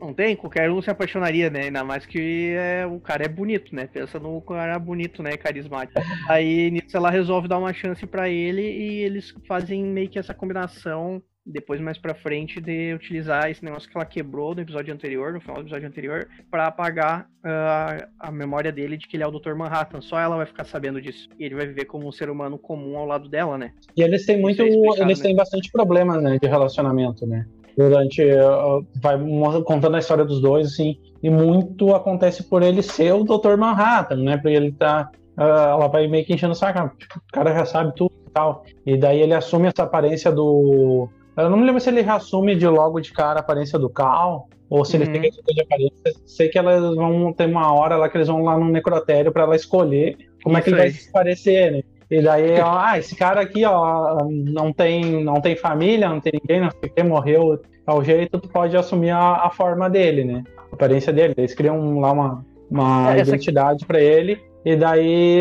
Não 0.00 0.14
tem? 0.14 0.36
Qualquer 0.36 0.70
um 0.70 0.80
se 0.80 0.90
apaixonaria, 0.90 1.50
né? 1.50 1.64
Ainda 1.64 1.84
mais 1.84 2.06
que 2.06 2.54
é, 2.56 2.86
o 2.86 3.00
cara 3.00 3.24
é 3.24 3.28
bonito, 3.28 3.74
né? 3.74 3.86
Pensa 3.86 4.18
no 4.18 4.40
cara 4.40 4.78
bonito, 4.78 5.22
né? 5.22 5.36
Carismático. 5.36 6.00
Aí 6.28 6.70
nisso 6.70 6.96
ela 6.96 7.10
resolve 7.10 7.48
dar 7.48 7.58
uma 7.58 7.72
chance 7.72 8.06
para 8.06 8.28
ele 8.28 8.62
e 8.62 9.02
eles 9.02 9.34
fazem 9.46 9.84
meio 9.84 10.08
que 10.08 10.18
essa 10.18 10.32
combinação 10.32 11.22
depois 11.50 11.80
mais 11.80 11.98
pra 11.98 12.14
frente 12.14 12.60
de 12.60 12.94
utilizar 12.94 13.50
esse 13.50 13.64
negócio 13.64 13.88
que 13.88 13.96
ela 13.96 14.06
quebrou 14.06 14.54
no 14.54 14.60
episódio 14.60 14.94
anterior, 14.94 15.32
no 15.32 15.40
final 15.40 15.56
do 15.56 15.62
episódio 15.62 15.88
anterior, 15.88 16.28
para 16.50 16.66
apagar 16.66 17.28
uh, 17.44 18.06
a 18.18 18.30
memória 18.30 18.70
dele 18.70 18.96
de 18.96 19.06
que 19.06 19.16
ele 19.16 19.24
é 19.24 19.26
o 19.26 19.30
Dr. 19.30 19.54
Manhattan. 19.54 20.00
Só 20.00 20.18
ela 20.18 20.36
vai 20.36 20.46
ficar 20.46 20.64
sabendo 20.64 21.00
disso. 21.00 21.28
E 21.38 21.44
ele 21.44 21.54
vai 21.54 21.66
viver 21.66 21.84
como 21.86 22.06
um 22.06 22.12
ser 22.12 22.30
humano 22.30 22.58
comum 22.58 22.96
ao 22.96 23.06
lado 23.06 23.28
dela, 23.28 23.58
né? 23.58 23.72
E 23.96 24.02
eles 24.02 24.24
têm 24.24 24.40
muito. 24.40 24.62
É 24.62 24.66
eles 24.66 25.18
né? 25.18 25.24
têm 25.24 25.36
bastante 25.36 25.70
problemas, 25.70 26.22
né, 26.22 26.38
de 26.40 26.48
relacionamento, 26.48 27.26
né? 27.26 27.46
Durante. 27.76 28.22
Uh, 28.22 28.86
vai 28.96 29.18
contando 29.64 29.96
a 29.96 29.98
história 29.98 30.24
dos 30.24 30.40
dois, 30.40 30.68
assim. 30.68 30.98
E 31.22 31.28
muito 31.28 31.94
acontece 31.94 32.44
por 32.44 32.62
ele 32.62 32.82
ser 32.82 33.12
o 33.12 33.24
Dr. 33.24 33.56
Manhattan, 33.56 34.16
né? 34.16 34.36
Porque 34.36 34.56
ele 34.56 34.72
tá. 34.72 35.10
Uh, 35.36 35.42
ela 35.42 35.88
vai 35.88 36.06
meio 36.06 36.24
que 36.24 36.34
enchendo 36.34 36.52
o 36.52 36.56
saco. 36.56 36.78
Ah, 36.78 36.92
o 37.16 37.32
cara 37.32 37.54
já 37.54 37.64
sabe 37.64 37.94
tudo 37.96 38.12
e 38.26 38.30
tal. 38.30 38.64
E 38.86 38.96
daí 38.96 39.20
ele 39.20 39.34
assume 39.34 39.68
essa 39.68 39.82
aparência 39.82 40.30
do 40.30 41.08
eu 41.36 41.50
não 41.50 41.56
me 41.56 41.64
lembro 41.64 41.80
se 41.80 41.88
ele 41.88 42.02
reassume 42.02 42.56
de 42.56 42.66
logo 42.66 43.00
de 43.00 43.12
cara 43.12 43.38
a 43.38 43.40
aparência 43.40 43.78
do 43.78 43.88
Cal, 43.88 44.48
ou 44.68 44.84
se 44.84 44.96
ele 44.96 45.06
tem 45.06 45.22
que 45.22 45.30
de 45.30 45.62
aparência. 45.62 46.20
Sei 46.26 46.48
que 46.48 46.58
elas 46.58 46.94
vão 46.94 47.32
ter 47.32 47.46
uma 47.46 47.72
hora 47.72 47.96
lá 47.96 48.08
que 48.08 48.16
eles 48.16 48.28
vão 48.28 48.42
lá 48.44 48.56
no 48.56 48.68
necrotério 48.68 49.32
para 49.32 49.42
ela 49.42 49.56
escolher 49.56 50.16
como 50.42 50.56
Isso 50.56 50.58
é 50.58 50.62
que 50.62 50.70
ele 50.70 50.76
vai 50.76 50.90
se 50.90 51.12
parecer, 51.12 51.72
né? 51.72 51.82
E 52.10 52.22
daí, 52.22 52.60
ó, 52.60 52.70
ah, 52.78 52.98
esse 52.98 53.14
cara 53.14 53.40
aqui, 53.40 53.64
ó, 53.64 54.18
não 54.28 54.72
tem, 54.72 55.22
não 55.22 55.40
tem 55.40 55.56
família, 55.56 56.08
não 56.08 56.20
tem 56.20 56.32
ninguém, 56.40 56.60
não 56.60 56.70
sei 56.70 56.88
o 56.88 56.92
que, 56.92 57.02
morreu 57.02 57.60
tal 57.84 58.04
jeito, 58.04 58.38
tu 58.38 58.48
pode 58.48 58.76
assumir 58.76 59.10
a, 59.10 59.46
a 59.46 59.50
forma 59.50 59.88
dele, 59.90 60.24
né? 60.24 60.44
A 60.70 60.74
aparência 60.74 61.12
dele. 61.12 61.34
Eles 61.36 61.54
criam 61.54 61.98
lá 61.98 62.12
uma, 62.12 62.44
uma 62.70 63.16
é, 63.16 63.20
identidade 63.20 63.84
para 63.86 64.00
ele, 64.00 64.40
e 64.64 64.76
daí 64.76 65.40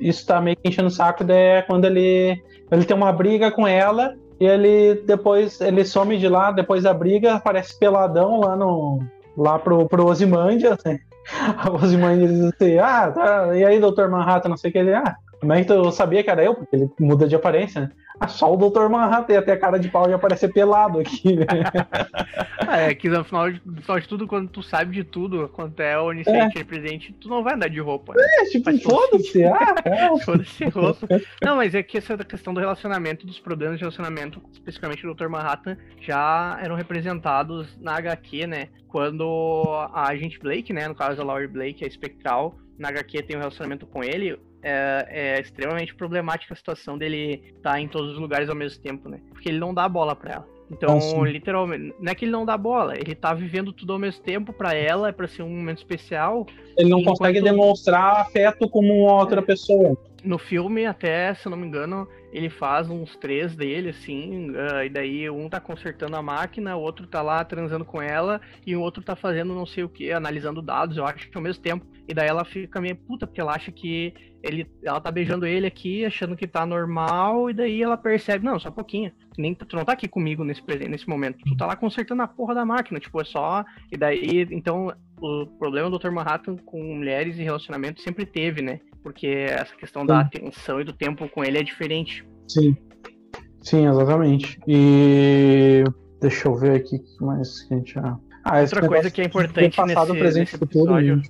isso 0.00 0.26
tá 0.26 0.40
meio 0.40 0.56
que 0.56 0.68
enchendo 0.68 0.88
o 0.88 0.90
saco 0.90 1.24
de 1.24 1.62
quando 1.62 1.84
ele, 1.84 2.42
ele 2.70 2.84
tem 2.84 2.96
uma 2.96 3.12
briga 3.12 3.50
com 3.50 3.66
ela, 3.66 4.14
e 4.42 4.44
ele 4.44 4.96
depois 5.06 5.60
ele 5.60 5.84
some 5.84 6.18
de 6.18 6.28
lá, 6.28 6.50
depois 6.50 6.82
da 6.82 6.92
briga, 6.92 7.34
aparece 7.34 7.78
peladão 7.78 8.40
lá 8.40 8.56
no 8.56 8.98
lá 9.36 9.56
pro, 9.56 9.86
pro 9.88 10.06
Ozymandias, 10.06 10.78
né? 10.84 10.98
Diz 12.18 12.40
assim, 12.40 12.76
ah, 12.78 13.12
tá, 13.12 13.56
e 13.56 13.64
aí, 13.64 13.78
Doutor 13.78 14.10
Manhattan, 14.10 14.48
não 14.48 14.56
sei 14.56 14.70
o 14.70 14.72
que 14.72 14.78
ele, 14.80 14.92
ah, 14.92 15.14
como 15.42 15.52
é 15.54 15.64
que 15.64 15.72
eu 15.72 15.90
sabia 15.90 16.22
que 16.22 16.30
era 16.30 16.44
eu? 16.44 16.54
Porque 16.54 16.76
ele 16.76 16.88
muda 17.00 17.26
de 17.26 17.34
aparência, 17.34 17.80
né? 17.80 17.90
Ah, 18.20 18.28
só 18.28 18.54
o 18.54 18.56
Dr. 18.56 18.88
Manhattan 18.88 19.32
ia 19.32 19.42
ter 19.42 19.50
a 19.50 19.58
cara 19.58 19.76
de 19.76 19.88
pau 19.88 20.08
e 20.08 20.12
aparecer 20.12 20.52
pelado 20.52 21.00
aqui, 21.00 21.34
né? 21.34 21.44
é, 22.88 22.94
que 22.94 23.08
no 23.08 23.24
final, 23.24 23.50
de, 23.50 23.60
no 23.66 23.82
final 23.82 23.98
de 23.98 24.06
tudo, 24.06 24.28
quando 24.28 24.48
tu 24.48 24.62
sabe 24.62 24.94
de 24.94 25.02
tudo, 25.02 25.48
quando 25.48 25.80
é 25.80 25.98
onisciente 25.98 26.60
é. 26.60 26.62
presente, 26.62 27.12
tu 27.14 27.28
não 27.28 27.42
vai 27.42 27.54
andar 27.54 27.66
de 27.66 27.80
roupa. 27.80 28.14
Né? 28.14 28.22
É, 28.22 28.44
tipo, 28.44 28.70
foda-se. 28.78 29.42
Ah, 29.42 29.74
é. 29.84 30.16
foda-se 30.20 30.64
roupa. 30.66 31.08
Não, 31.42 31.56
mas 31.56 31.74
é 31.74 31.82
que 31.82 31.98
essa 31.98 32.16
questão 32.18 32.54
do 32.54 32.60
relacionamento, 32.60 33.26
dos 33.26 33.40
problemas 33.40 33.78
de 33.78 33.82
relacionamento, 33.82 34.40
especificamente 34.52 35.04
do 35.04 35.12
Dr. 35.12 35.26
Manhattan, 35.26 35.76
já 36.00 36.56
eram 36.62 36.76
representados 36.76 37.76
na 37.80 37.96
HQ, 37.96 38.46
né? 38.46 38.68
Quando 38.86 39.64
a 39.92 40.06
agente 40.08 40.38
Blake, 40.38 40.72
né, 40.72 40.86
no 40.86 40.94
caso 40.94 41.20
a 41.20 41.24
Laurie 41.24 41.48
Blake, 41.48 41.82
a 41.84 41.88
espectral, 41.88 42.54
na 42.78 42.90
HQ 42.90 43.22
tem 43.24 43.36
um 43.36 43.40
relacionamento 43.40 43.86
com 43.86 44.04
ele, 44.04 44.38
é, 44.62 45.06
é, 45.10 45.40
extremamente 45.40 45.94
problemática 45.94 46.54
a 46.54 46.56
situação 46.56 46.96
dele 46.96 47.42
estar 47.56 47.72
tá 47.72 47.80
em 47.80 47.88
todos 47.88 48.12
os 48.12 48.18
lugares 48.18 48.48
ao 48.48 48.54
mesmo 48.54 48.80
tempo, 48.80 49.08
né? 49.08 49.20
Porque 49.30 49.48
ele 49.48 49.58
não 49.58 49.74
dá 49.74 49.88
bola 49.88 50.14
para 50.14 50.34
ela. 50.34 50.52
Então, 50.72 50.98
ah, 50.98 51.28
literalmente, 51.28 51.94
não 52.00 52.10
é 52.10 52.14
que 52.14 52.24
ele 52.24 52.32
não 52.32 52.46
dá 52.46 52.56
bola, 52.56 52.96
ele 52.96 53.14
tá 53.14 53.34
vivendo 53.34 53.74
tudo 53.74 53.92
ao 53.92 53.98
mesmo 53.98 54.22
tempo 54.22 54.54
para 54.54 54.74
ela, 54.74 55.10
é 55.10 55.12
para 55.12 55.28
ser 55.28 55.42
um 55.42 55.50
momento 55.50 55.78
especial. 55.78 56.46
Ele 56.78 56.88
não 56.88 57.00
enquanto... 57.00 57.18
consegue 57.18 57.42
demonstrar 57.42 58.22
afeto 58.22 58.66
como 58.68 59.04
uma 59.04 59.20
outra 59.20 59.42
pessoa. 59.42 59.98
No 60.24 60.38
filme, 60.38 60.86
até, 60.86 61.34
se 61.34 61.46
eu 61.46 61.50
não 61.50 61.58
me 61.58 61.66
engano, 61.66 62.08
ele 62.32 62.48
faz 62.48 62.88
uns 62.88 63.14
três 63.16 63.54
dele, 63.54 63.90
assim, 63.90 64.50
uh, 64.50 64.84
e 64.84 64.88
daí 64.88 65.28
um 65.28 65.48
tá 65.48 65.60
consertando 65.60 66.16
a 66.16 66.22
máquina, 66.22 66.74
o 66.74 66.80
outro 66.80 67.06
tá 67.06 67.20
lá 67.20 67.44
transando 67.44 67.84
com 67.84 68.00
ela, 68.00 68.40
e 68.66 68.74
o 68.74 68.80
outro 68.80 69.02
tá 69.02 69.14
fazendo 69.14 69.54
não 69.54 69.66
sei 69.66 69.84
o 69.84 69.88
que, 69.88 70.10
analisando 70.10 70.62
dados, 70.62 70.96
eu 70.96 71.04
acho 71.04 71.28
que 71.28 71.36
ao 71.36 71.42
mesmo 71.42 71.62
tempo. 71.62 71.84
E 72.08 72.14
daí 72.14 72.28
ela 72.28 72.44
fica 72.44 72.80
meio 72.80 72.96
puta, 72.96 73.26
porque 73.26 73.40
ela 73.40 73.54
acha 73.54 73.70
que 73.70 74.12
ele, 74.42 74.66
ela 74.82 75.00
tá 75.00 75.10
beijando 75.10 75.46
ele 75.46 75.66
aqui, 75.66 76.04
achando 76.04 76.36
que 76.36 76.46
tá 76.46 76.66
normal, 76.66 77.48
e 77.48 77.54
daí 77.54 77.82
ela 77.82 77.96
percebe, 77.96 78.44
não, 78.44 78.58
só 78.58 78.68
um 78.68 78.72
pouquinho. 78.72 79.12
Nem, 79.38 79.54
tu 79.54 79.76
não 79.76 79.84
tá 79.84 79.92
aqui 79.92 80.08
comigo 80.08 80.42
nesse, 80.44 80.62
nesse 80.88 81.08
momento. 81.08 81.38
Tu 81.46 81.56
tá 81.56 81.66
lá 81.66 81.76
consertando 81.76 82.22
a 82.22 82.26
porra 82.26 82.54
da 82.54 82.64
máquina, 82.64 82.98
tipo, 82.98 83.20
é 83.20 83.24
só. 83.24 83.64
E 83.90 83.96
daí, 83.96 84.46
então, 84.50 84.92
o 85.20 85.46
problema 85.58 85.88
do 85.88 85.98
Dr. 85.98 86.10
Manhattan 86.10 86.56
com 86.56 86.82
mulheres 86.82 87.38
e 87.38 87.42
relacionamento 87.42 88.02
sempre 88.02 88.26
teve, 88.26 88.62
né? 88.62 88.80
Porque 89.02 89.26
essa 89.26 89.74
questão 89.76 90.02
Sim. 90.02 90.08
da 90.08 90.20
atenção 90.20 90.80
e 90.80 90.84
do 90.84 90.92
tempo 90.92 91.28
com 91.28 91.44
ele 91.44 91.58
é 91.58 91.62
diferente. 91.62 92.26
Sim. 92.48 92.76
Sim, 93.60 93.86
exatamente. 93.86 94.58
E 94.66 95.84
deixa 96.20 96.48
eu 96.48 96.54
ver 96.56 96.76
aqui 96.76 96.96
o 96.96 97.02
que 97.02 97.24
mais 97.24 97.62
que 97.62 97.74
a 97.74 97.76
gente 97.76 97.94
já. 97.94 98.18
Ah, 98.44 98.60
Outra 98.60 98.86
coisa 98.88 99.10
que 99.10 99.20
é 99.20 99.24
importante 99.24 99.76
passado, 99.76 100.08
nesse, 100.08 100.20
presente, 100.20 100.40
nesse 100.40 100.58
futuro, 100.58 100.98
episódio, 100.98 101.22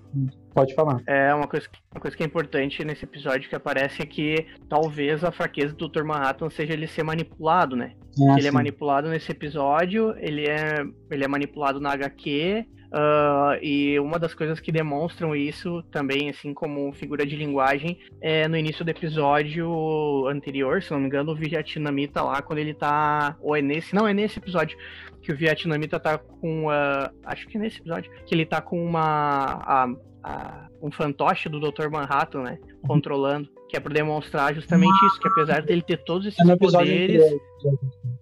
pode 0.52 0.74
falar. 0.74 1.00
É 1.06 1.34
uma 1.34 1.46
coisa, 1.46 1.68
uma 1.92 2.00
coisa 2.00 2.16
que 2.16 2.22
é 2.22 2.26
importante 2.26 2.84
nesse 2.84 3.04
episódio 3.04 3.48
que 3.48 3.56
aparece 3.56 4.02
é 4.02 4.06
que 4.06 4.46
talvez 4.68 5.24
a 5.24 5.32
fraqueza 5.32 5.74
do 5.74 5.88
Dr. 5.88 6.04
Manhattan 6.04 6.50
seja 6.50 6.72
ele 6.72 6.86
ser 6.86 7.02
manipulado, 7.02 7.76
né? 7.76 7.92
Ah, 8.28 8.36
ele 8.38 8.48
é 8.48 8.50
manipulado 8.50 9.08
nesse 9.08 9.32
episódio, 9.32 10.14
ele 10.18 10.46
é, 10.46 10.84
ele 11.10 11.24
é 11.24 11.28
manipulado 11.28 11.80
na 11.80 11.92
HQ, 11.92 12.66
Uh, 12.92 13.56
e 13.62 13.98
uma 13.98 14.18
das 14.18 14.34
coisas 14.34 14.60
que 14.60 14.70
demonstram 14.70 15.34
isso 15.34 15.82
também, 15.84 16.28
assim 16.28 16.52
como 16.52 16.92
figura 16.92 17.24
de 17.24 17.34
linguagem, 17.34 17.98
é 18.20 18.46
no 18.46 18.54
início 18.54 18.84
do 18.84 18.90
episódio 18.90 20.26
anterior, 20.28 20.82
se 20.82 20.90
não 20.90 21.00
me 21.00 21.06
engano, 21.06 21.32
o 21.32 21.34
vietnamita 21.34 22.20
lá, 22.20 22.42
quando 22.42 22.58
ele 22.58 22.74
tá. 22.74 23.34
Ou 23.40 23.56
é 23.56 23.62
nesse. 23.62 23.94
Não, 23.94 24.06
é 24.06 24.12
nesse 24.12 24.38
episódio 24.38 24.76
que 25.22 25.32
o 25.32 25.36
vietnamita 25.36 25.98
tá 25.98 26.18
com. 26.18 26.66
Uh, 26.66 27.10
acho 27.24 27.48
que 27.48 27.56
é 27.56 27.60
nesse 27.60 27.80
episódio. 27.80 28.12
Que 28.26 28.34
ele 28.34 28.44
tá 28.44 28.60
com 28.60 28.84
uma. 28.84 29.62
A, 29.64 29.94
a, 30.22 30.68
um 30.80 30.90
fantoche 30.90 31.48
do 31.48 31.58
Dr. 31.58 31.88
Manhattan, 31.90 32.42
né? 32.42 32.58
Controlando. 32.86 33.48
Que 33.68 33.76
é 33.76 33.80
pra 33.80 33.92
demonstrar 33.92 34.54
justamente 34.54 35.06
isso, 35.06 35.18
que 35.18 35.26
apesar 35.26 35.62
dele 35.62 35.80
ter 35.80 35.96
todos 36.04 36.26
esses 36.26 36.46
é 36.46 36.56
poderes. 36.56 37.40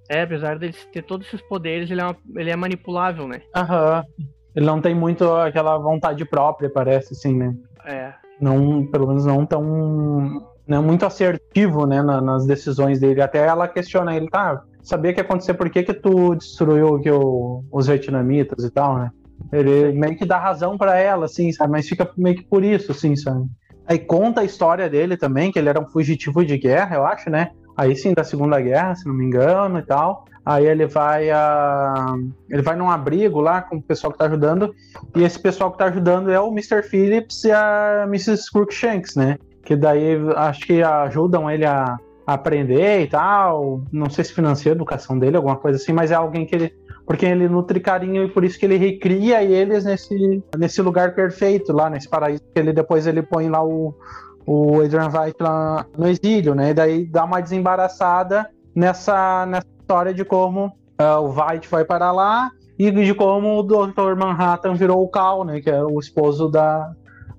É, 0.09 0.22
apesar 0.22 0.59
dele 0.59 0.74
ter 0.92 1.03
todos 1.03 1.26
esses 1.26 1.42
poderes, 1.42 1.90
ele 1.90 2.01
é, 2.01 2.05
uma, 2.05 2.16
ele 2.36 2.51
é 2.51 2.57
manipulável, 2.57 3.26
né? 3.26 3.42
Aham. 3.55 4.05
Ele 4.55 4.66
não 4.66 4.80
tem 4.80 4.94
muito 4.94 5.30
aquela 5.32 5.76
vontade 5.78 6.24
própria, 6.24 6.70
parece, 6.70 7.14
assim, 7.14 7.36
né? 7.36 7.55
É. 7.84 8.12
Não, 8.40 8.86
pelo 8.86 9.09
menos 9.09 9.24
não 9.26 9.44
tão. 9.44 10.48
Não 10.66 10.82
muito 10.84 11.05
assertivo, 11.05 11.84
né, 11.84 12.01
na, 12.01 12.20
nas 12.20 12.46
decisões 12.46 13.01
dele. 13.01 13.20
Até 13.20 13.44
ela 13.44 13.66
questiona 13.66 14.16
ele, 14.16 14.28
tá? 14.30 14.62
Sabia 14.82 15.12
que 15.12 15.20
ia 15.20 15.24
acontecer, 15.24 15.55
por 15.55 15.68
que, 15.68 15.82
que 15.82 15.92
tu 15.92 16.36
destruiu 16.36 17.01
que 17.01 17.11
o, 17.11 17.64
os 17.72 17.88
vietnamitas 17.88 18.64
e 18.64 18.70
tal, 18.70 18.96
né? 18.96 19.11
Ele 19.53 19.93
meio 19.93 20.16
que 20.16 20.24
dá 20.24 20.38
razão 20.38 20.76
para 20.76 20.99
ela, 20.99 21.26
assim, 21.26 21.51
sabe? 21.53 21.72
Mas 21.72 21.88
fica 21.88 22.11
meio 22.16 22.36
que 22.36 22.45
por 22.45 22.64
isso, 22.64 22.93
assim, 22.93 23.16
sabe? 23.16 23.47
Aí 23.86 23.99
conta 23.99 24.43
a 24.43 24.45
história 24.45 24.88
dele 24.88 25.16
também, 25.16 25.51
que 25.51 25.59
ele 25.59 25.68
era 25.68 25.80
um 25.80 25.88
fugitivo 25.88 26.45
de 26.45 26.57
guerra, 26.57 26.97
eu 26.97 27.05
acho, 27.05 27.28
né? 27.28 27.51
Aí 27.76 27.97
sim, 27.97 28.12
da 28.12 28.22
Segunda 28.22 28.61
Guerra, 28.61 28.95
se 28.95 29.07
não 29.07 29.14
me 29.14 29.24
engano 29.24 29.78
e 29.78 29.82
tal. 29.82 30.24
Aí 30.45 30.66
ele 30.66 30.86
vai 30.86 31.30
a. 31.30 32.14
Ele 32.49 32.62
vai 32.62 32.76
num 32.76 32.91
abrigo 32.91 33.41
lá 33.41 33.62
com 33.62 33.76
o 33.76 33.82
pessoal 33.82 34.12
que 34.12 34.18
tá 34.18 34.26
ajudando. 34.26 34.74
E 35.16 35.22
esse 35.22 35.38
pessoal 35.38 35.70
que 35.72 35.78
tá 35.78 35.86
ajudando 35.86 36.30
é 36.30 36.41
o 36.41 36.49
Mr. 36.49 36.82
Phillips 36.82 37.45
e 37.45 37.53
a 37.53 38.05
Mrs. 38.07 38.51
Crookshanks, 38.53 39.16
né? 39.16 39.38
Que 39.64 39.76
daí 39.76 40.16
acho 40.36 40.66
que 40.66 40.82
ajudam 40.82 41.51
ele 41.51 41.64
a, 41.64 41.99
aprender 42.26 43.03
e 43.03 43.07
tal. 43.07 43.82
Não 43.93 44.09
sei 44.09 44.24
se 44.24 44.32
financia 44.32 44.72
a 44.72 44.74
educação 44.74 45.18
dele, 45.18 45.36
alguma 45.36 45.57
coisa 45.57 45.76
assim, 45.76 45.93
mas 45.93 46.11
é 46.11 46.14
alguém 46.14 46.47
que 46.47 46.55
ele. 46.55 46.74
Porque 47.11 47.26
ele 47.26 47.48
nutre 47.48 47.80
carinho 47.80 48.22
e 48.22 48.28
por 48.28 48.44
isso 48.44 48.56
que 48.56 48.64
ele 48.64 48.76
recria 48.76 49.42
eles 49.42 49.84
nesse, 49.84 50.44
nesse 50.56 50.80
lugar 50.80 51.12
perfeito 51.12 51.72
lá, 51.72 51.90
nesse 51.90 52.08
paraíso. 52.08 52.40
Que 52.54 52.61
ele 52.61 52.72
depois 52.72 53.04
ele 53.04 53.20
põe 53.20 53.48
lá 53.48 53.64
o, 53.64 53.92
o 54.46 54.80
Adrian 54.80 55.08
White 55.08 55.42
lá 55.42 55.84
no 55.98 56.06
exílio, 56.06 56.54
né? 56.54 56.70
E 56.70 56.74
daí 56.74 57.04
dá 57.04 57.24
uma 57.24 57.40
desembaraçada 57.40 58.48
nessa, 58.72 59.44
nessa 59.46 59.66
história 59.80 60.14
de 60.14 60.24
como 60.24 60.66
uh, 60.66 61.20
o 61.20 61.30
White 61.30 61.66
foi 61.66 61.84
para 61.84 62.12
lá 62.12 62.48
e 62.78 62.92
de 62.92 63.12
como 63.12 63.58
o 63.58 63.62
Dr. 63.64 64.14
Manhattan 64.16 64.74
virou 64.74 65.02
o 65.02 65.08
Cal, 65.08 65.44
né? 65.44 65.61
Que 65.61 65.68
é 65.68 65.82
o 65.82 65.98
esposo 65.98 66.48
da, 66.48 66.92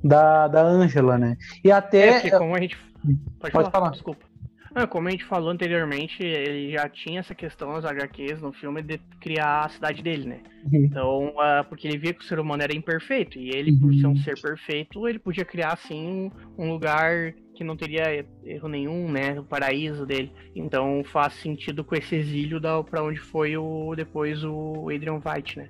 da, 0.03 0.49
da 0.49 0.63
Angela, 0.63 1.17
né? 1.17 1.37
E 1.63 1.71
até. 1.71 2.27
É, 2.27 2.31
como 2.31 2.53
a 2.53 2.59
gente. 2.59 2.75
Pode, 2.75 3.21
Pode 3.39 3.53
falar, 3.53 3.71
falar, 3.71 3.91
desculpa. 3.91 4.30
Ah, 4.73 4.87
como 4.87 5.07
a 5.07 5.11
gente 5.11 5.25
falou 5.25 5.49
anteriormente, 5.49 6.23
ele 6.23 6.71
já 6.71 6.87
tinha 6.87 7.19
essa 7.19 7.35
questão 7.35 7.73
nas 7.73 7.83
HQs 7.83 8.41
no 8.41 8.53
filme 8.53 8.81
de 8.81 8.97
criar 9.19 9.65
a 9.65 9.69
cidade 9.69 10.01
dele, 10.01 10.29
né? 10.29 10.39
Uhum. 10.71 10.85
Então, 10.85 11.27
uh, 11.27 11.65
porque 11.67 11.87
ele 11.87 11.97
via 11.97 12.13
que 12.13 12.23
o 12.23 12.27
ser 12.27 12.39
humano 12.39 12.63
era 12.63 12.75
imperfeito, 12.75 13.37
e 13.37 13.49
ele, 13.49 13.77
por 13.77 13.93
ser 13.93 14.07
um 14.07 14.11
uhum. 14.11 14.17
ser 14.17 14.39
perfeito, 14.39 15.07
ele 15.07 15.19
podia 15.19 15.43
criar, 15.43 15.73
assim, 15.73 16.31
um 16.57 16.71
lugar 16.71 17.33
que 17.53 17.63
não 17.65 17.75
teria 17.75 18.25
erro 18.43 18.67
nenhum, 18.67 19.11
né? 19.11 19.39
O 19.39 19.43
paraíso 19.43 20.05
dele. 20.05 20.31
Então 20.55 21.03
faz 21.03 21.33
sentido 21.33 21.83
com 21.83 21.95
esse 21.95 22.15
exílio 22.15 22.59
da, 22.59 22.81
pra 22.83 23.03
onde 23.03 23.19
foi 23.19 23.55
o 23.55 23.93
depois 23.95 24.43
o 24.43 24.89
Adrian 24.89 25.21
White, 25.23 25.59
né? 25.59 25.69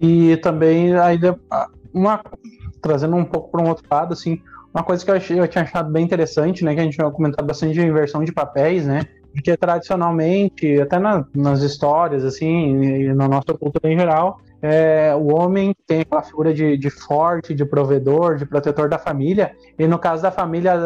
E 0.00 0.36
também 0.38 0.94
ainda 0.94 1.38
uma 1.94 2.22
trazendo 2.82 3.16
um 3.16 3.24
pouco 3.24 3.50
para 3.50 3.62
um 3.62 3.68
outro 3.68 3.86
lado, 3.90 4.12
assim, 4.12 4.42
uma 4.78 4.84
coisa 4.84 5.04
que 5.04 5.10
eu, 5.10 5.16
achei, 5.16 5.40
eu 5.40 5.48
tinha 5.48 5.64
achado 5.64 5.90
bem 5.90 6.04
interessante, 6.04 6.64
né, 6.64 6.74
que 6.74 6.80
a 6.80 6.84
gente 6.84 6.94
tinha 6.94 7.10
comentado 7.10 7.44
bastante 7.44 7.74
de 7.74 7.84
inversão 7.84 8.22
de 8.22 8.32
papéis, 8.32 8.86
né, 8.86 9.02
porque 9.32 9.56
tradicionalmente, 9.56 10.80
até 10.80 10.98
na, 10.98 11.24
nas 11.34 11.62
histórias, 11.62 12.24
assim, 12.24 13.12
na 13.12 13.28
nossa 13.28 13.54
cultura 13.54 13.92
em 13.92 13.98
geral, 13.98 14.40
é, 14.62 15.14
o 15.14 15.34
homem 15.34 15.74
tem 15.86 16.00
aquela 16.00 16.22
figura 16.22 16.54
de, 16.54 16.76
de, 16.76 16.90
forte, 16.90 17.54
de 17.54 17.64
provedor, 17.64 18.36
de 18.36 18.46
protetor 18.46 18.88
da 18.88 18.98
família, 18.98 19.52
e 19.78 19.86
no 19.86 19.98
caso 19.98 20.22
da 20.22 20.30
família 20.30 20.76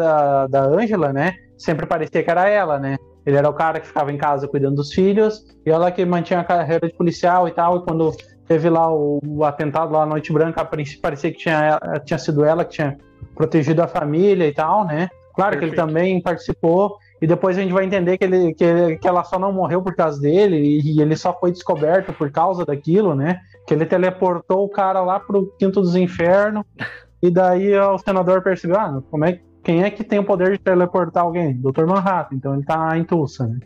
da 0.47 0.63
Ângela, 0.63 1.13
né, 1.13 1.35
sempre 1.57 1.85
parecia 1.85 2.23
que 2.23 2.29
era 2.29 2.49
ela, 2.49 2.79
né, 2.79 2.97
ele 3.25 3.37
era 3.37 3.49
o 3.49 3.53
cara 3.53 3.79
que 3.79 3.87
ficava 3.87 4.11
em 4.11 4.17
casa 4.17 4.47
cuidando 4.47 4.77
dos 4.77 4.91
filhos, 4.91 5.45
e 5.65 5.69
ela 5.69 5.91
que 5.91 6.03
mantinha 6.03 6.39
a 6.39 6.43
carreira 6.43 6.87
de 6.87 6.93
policial 6.95 7.47
e 7.47 7.51
tal, 7.51 7.77
e 7.77 7.83
quando 7.83 8.11
teve 8.47 8.69
lá 8.69 8.91
o, 8.91 9.19
o 9.23 9.45
atentado 9.45 9.93
lá 9.93 9.99
na 9.99 10.07
Noite 10.07 10.33
Branca, 10.33 10.65
parecia 10.65 11.31
que 11.31 11.37
tinha, 11.37 11.79
tinha 12.03 12.17
sido 12.17 12.43
ela 12.43 12.65
que 12.65 12.71
tinha 12.71 12.97
protegido 13.35 13.81
a 13.81 13.87
família 13.87 14.47
e 14.47 14.53
tal, 14.53 14.85
né? 14.85 15.09
Claro 15.35 15.51
Perfeito. 15.51 15.73
que 15.73 15.81
ele 15.81 15.87
também 15.87 16.21
participou, 16.21 16.97
e 17.21 17.25
depois 17.25 17.57
a 17.57 17.61
gente 17.61 17.73
vai 17.73 17.85
entender 17.85 18.17
que, 18.17 18.23
ele, 18.23 18.53
que, 18.53 18.97
que 18.97 19.07
ela 19.07 19.23
só 19.23 19.39
não 19.39 19.51
morreu 19.51 19.81
por 19.81 19.95
causa 19.95 20.21
dele, 20.21 20.57
e, 20.57 20.97
e, 20.97 21.01
ele 21.01 21.15
só 21.15 21.33
foi 21.37 21.51
descoberto 21.51 22.13
por 22.13 22.31
causa 22.31 22.65
daquilo, 22.65 23.15
né? 23.15 23.39
Que 23.65 23.73
ele 23.73 23.85
teleportou 23.85 24.63
o 24.63 24.69
cara 24.69 25.01
lá 25.01 25.19
pro 25.19 25.47
quinto 25.57 25.81
dos 25.81 25.95
infernos, 25.95 26.63
e 27.21 27.31
daí 27.31 27.75
o 27.77 27.97
senador 27.97 28.43
percebeu, 28.43 28.77
ah, 28.77 29.01
como 29.09 29.25
é, 29.25 29.39
quem 29.63 29.83
é 29.83 29.89
que 29.89 30.03
tem 30.03 30.19
o 30.19 30.23
poder 30.23 30.51
de 30.51 30.59
teleportar 30.59 31.23
alguém? 31.23 31.53
Dr. 31.53 31.85
Manhattan, 31.85 32.35
então 32.35 32.53
ele 32.53 32.65
tá 32.65 32.97
em 32.97 33.03
Tulsa, 33.03 33.47
né? 33.47 33.59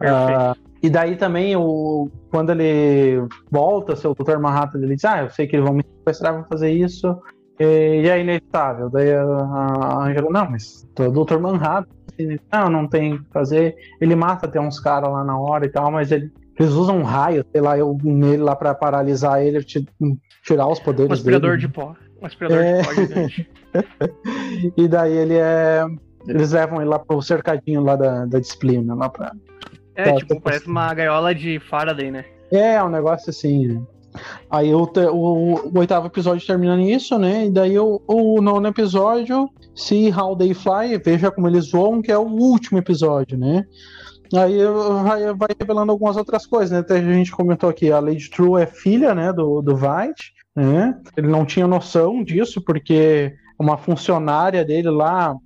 Uh, 0.00 0.66
e 0.82 0.88
daí 0.88 1.16
também, 1.16 1.56
o, 1.56 2.08
quando 2.30 2.50
ele 2.50 3.26
volta, 3.50 3.96
seu 3.96 4.14
Dr. 4.14 4.38
Manhattan, 4.38 4.78
ele 4.78 4.94
diz, 4.94 5.04
ah, 5.04 5.22
eu 5.22 5.30
sei 5.30 5.46
que 5.46 5.56
eles 5.56 5.66
vão 5.66 5.74
me 5.74 5.82
sequestrar, 5.82 6.34
vão 6.34 6.44
fazer 6.44 6.70
isso, 6.70 7.18
e, 7.58 8.02
e 8.02 8.08
é 8.08 8.20
inevitável. 8.20 8.90
Daí 8.90 9.12
a 9.12 9.98
Angela, 9.98 10.30
não, 10.30 10.50
mas 10.50 10.86
o 10.98 11.24
Dr. 11.24 11.38
Manhattan, 11.38 11.88
não, 12.52 12.68
não 12.70 12.88
tem 12.88 13.18
que 13.18 13.24
fazer. 13.32 13.76
Ele 14.00 14.14
mata 14.14 14.46
até 14.46 14.60
uns 14.60 14.78
caras 14.80 15.10
lá 15.10 15.24
na 15.24 15.38
hora 15.38 15.66
e 15.66 15.68
tal, 15.68 15.90
mas 15.90 16.12
ele, 16.12 16.30
eles 16.58 16.72
usam 16.72 16.98
um 16.98 17.02
raio, 17.02 17.44
sei 17.52 17.60
lá, 17.60 17.78
eu, 17.78 17.96
nele 18.02 18.42
lá 18.42 18.54
pra 18.54 18.74
paralisar 18.74 19.42
ele, 19.42 19.64
tirar 20.42 20.68
os 20.68 20.80
poderes 20.80 21.10
um 21.10 21.14
aspirador 21.14 21.50
dele. 21.50 21.62
de 21.62 21.68
pó. 21.68 21.94
Um 22.20 22.26
aspirador 22.26 22.58
é... 22.58 22.80
de 22.80 22.86
pó 22.86 22.94
gigante. 22.94 23.50
e 24.76 24.88
daí 24.88 25.12
ele 25.12 25.34
é... 25.36 25.84
Eles 26.26 26.50
levam 26.50 26.80
ele 26.80 26.90
lá 26.90 26.98
pro 26.98 27.22
cercadinho 27.22 27.82
lá 27.82 27.94
da, 27.94 28.24
da 28.24 28.40
disciplina, 28.40 28.94
lá 28.94 29.08
pra... 29.08 29.32
É, 29.94 30.12
tipo, 30.16 30.40
parece 30.40 30.66
uma 30.66 30.92
gaiola 30.92 31.34
de 31.34 31.58
Faraday, 31.60 32.10
né? 32.10 32.24
É, 32.50 32.74
é 32.74 32.84
um 32.84 32.88
negócio 32.88 33.30
assim, 33.30 33.68
né? 33.68 33.82
Aí 34.50 34.74
o, 34.74 34.82
o, 34.84 35.68
o, 35.68 35.78
oitavo 35.78 36.06
episódio 36.06 36.46
termina 36.46 36.76
nisso, 36.76 37.18
né? 37.18 37.46
E 37.46 37.50
daí 37.50 37.78
o, 37.78 38.00
o 38.06 38.40
nono 38.40 38.68
episódio, 38.68 39.48
See 39.74 40.12
How 40.12 40.36
They 40.36 40.54
Fly, 40.54 40.98
veja 41.04 41.30
como 41.30 41.48
eles 41.48 41.70
voam, 41.70 42.02
que 42.02 42.12
é 42.12 42.18
o 42.18 42.26
último 42.26 42.78
episódio, 42.78 43.38
né? 43.38 43.64
Aí 44.34 44.58
vai, 45.04 45.34
vai 45.34 45.48
revelando 45.58 45.92
algumas 45.92 46.16
outras 46.16 46.46
coisas, 46.46 46.70
né? 46.70 46.78
Até 46.78 46.98
a 46.98 47.02
gente 47.02 47.30
comentou 47.30 47.68
aqui, 47.68 47.92
a 47.92 48.00
Lady 48.00 48.28
True 48.30 48.60
é 48.60 48.66
filha, 48.66 49.14
né, 49.14 49.32
do, 49.32 49.62
do 49.62 49.74
White, 49.74 50.32
né? 50.54 50.98
Ele 51.16 51.28
não 51.28 51.44
tinha 51.44 51.66
noção 51.66 52.24
disso, 52.24 52.60
porque 52.60 53.34
uma 53.58 53.76
funcionária 53.76 54.64
dele 54.64 54.90
lá, 54.90 55.36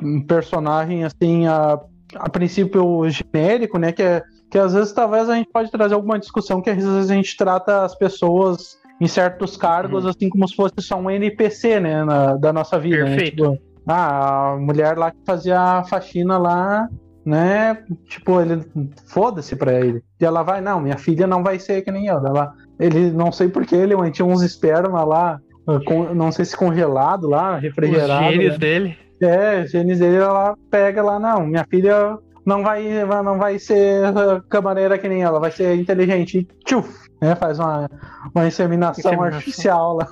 um 0.00 0.22
personagem 0.26 1.04
assim, 1.04 1.46
a, 1.46 1.78
a 2.14 2.28
princípio 2.28 3.02
genérico, 3.10 3.78
né? 3.78 3.92
Que 3.92 4.02
é 4.02 4.22
que 4.50 4.58
às 4.58 4.74
vezes 4.74 4.92
talvez 4.92 5.28
a 5.28 5.34
gente 5.34 5.50
pode 5.52 5.70
trazer 5.70 5.94
alguma 5.94 6.18
discussão 6.18 6.60
que 6.60 6.70
às 6.70 6.76
vezes 6.76 7.10
a 7.10 7.14
gente 7.14 7.36
trata 7.36 7.84
as 7.84 7.94
pessoas 7.94 8.78
em 9.00 9.06
certos 9.06 9.56
cargos 9.56 10.04
uhum. 10.04 10.10
assim 10.10 10.28
como 10.28 10.48
se 10.48 10.54
fosse 10.54 10.74
só 10.80 10.96
um 10.96 11.10
NPC, 11.10 11.80
né, 11.80 12.04
na, 12.04 12.34
da 12.34 12.52
nossa 12.52 12.78
vida. 12.78 13.04
Né? 13.04 13.16
Perfeito. 13.16 13.50
Né? 13.50 13.56
Tipo, 13.56 13.66
ah, 13.86 14.52
a 14.52 14.56
mulher 14.56 14.98
lá 14.98 15.10
que 15.10 15.18
fazia 15.24 15.60
a 15.60 15.84
faxina 15.84 16.36
lá, 16.36 16.88
né? 17.24 17.78
Tipo, 18.08 18.40
ele 18.40 18.64
foda-se 19.06 19.54
pra 19.54 19.74
ele. 19.74 20.02
E 20.20 20.24
ela 20.24 20.42
vai, 20.42 20.60
não, 20.60 20.80
minha 20.80 20.98
filha 20.98 21.26
não 21.26 21.42
vai 21.42 21.58
ser 21.58 21.82
que 21.82 21.90
nem 21.92 22.06
eu. 22.06 22.16
Ela, 22.16 22.52
ele, 22.80 23.10
não 23.10 23.30
sei 23.30 23.48
porquê, 23.48 23.76
ele 23.76 23.94
mantinha 23.94 24.26
uns 24.26 24.42
esperma 24.42 25.04
lá, 25.04 25.40
com, 25.86 26.14
não 26.14 26.32
sei 26.32 26.44
se 26.44 26.56
congelado 26.56 27.28
lá, 27.28 27.58
refrigerado. 27.58 28.26
Os 28.26 28.32
genes 28.32 28.52
né? 28.52 28.58
dele. 28.58 28.98
É, 29.20 29.62
os 29.62 29.70
genes 29.70 29.98
dele, 29.98 30.16
ela 30.16 30.56
pega 30.70 31.02
lá, 31.02 31.18
não, 31.18 31.46
minha 31.46 31.64
filha 31.68 32.18
não 32.46 32.62
vai, 32.62 33.04
não 33.04 33.36
vai 33.36 33.58
ser 33.58 34.14
camareira 34.48 34.96
que 34.96 35.08
nem 35.08 35.24
ela, 35.24 35.40
vai 35.40 35.50
ser 35.50 35.74
inteligente. 35.74 36.46
Tchuf, 36.64 37.10
né? 37.20 37.34
Faz 37.34 37.58
uma, 37.58 37.90
uma 38.32 38.46
inseminação, 38.46 39.00
inseminação. 39.12 39.36
artificial 39.36 39.96
lá. 39.96 40.08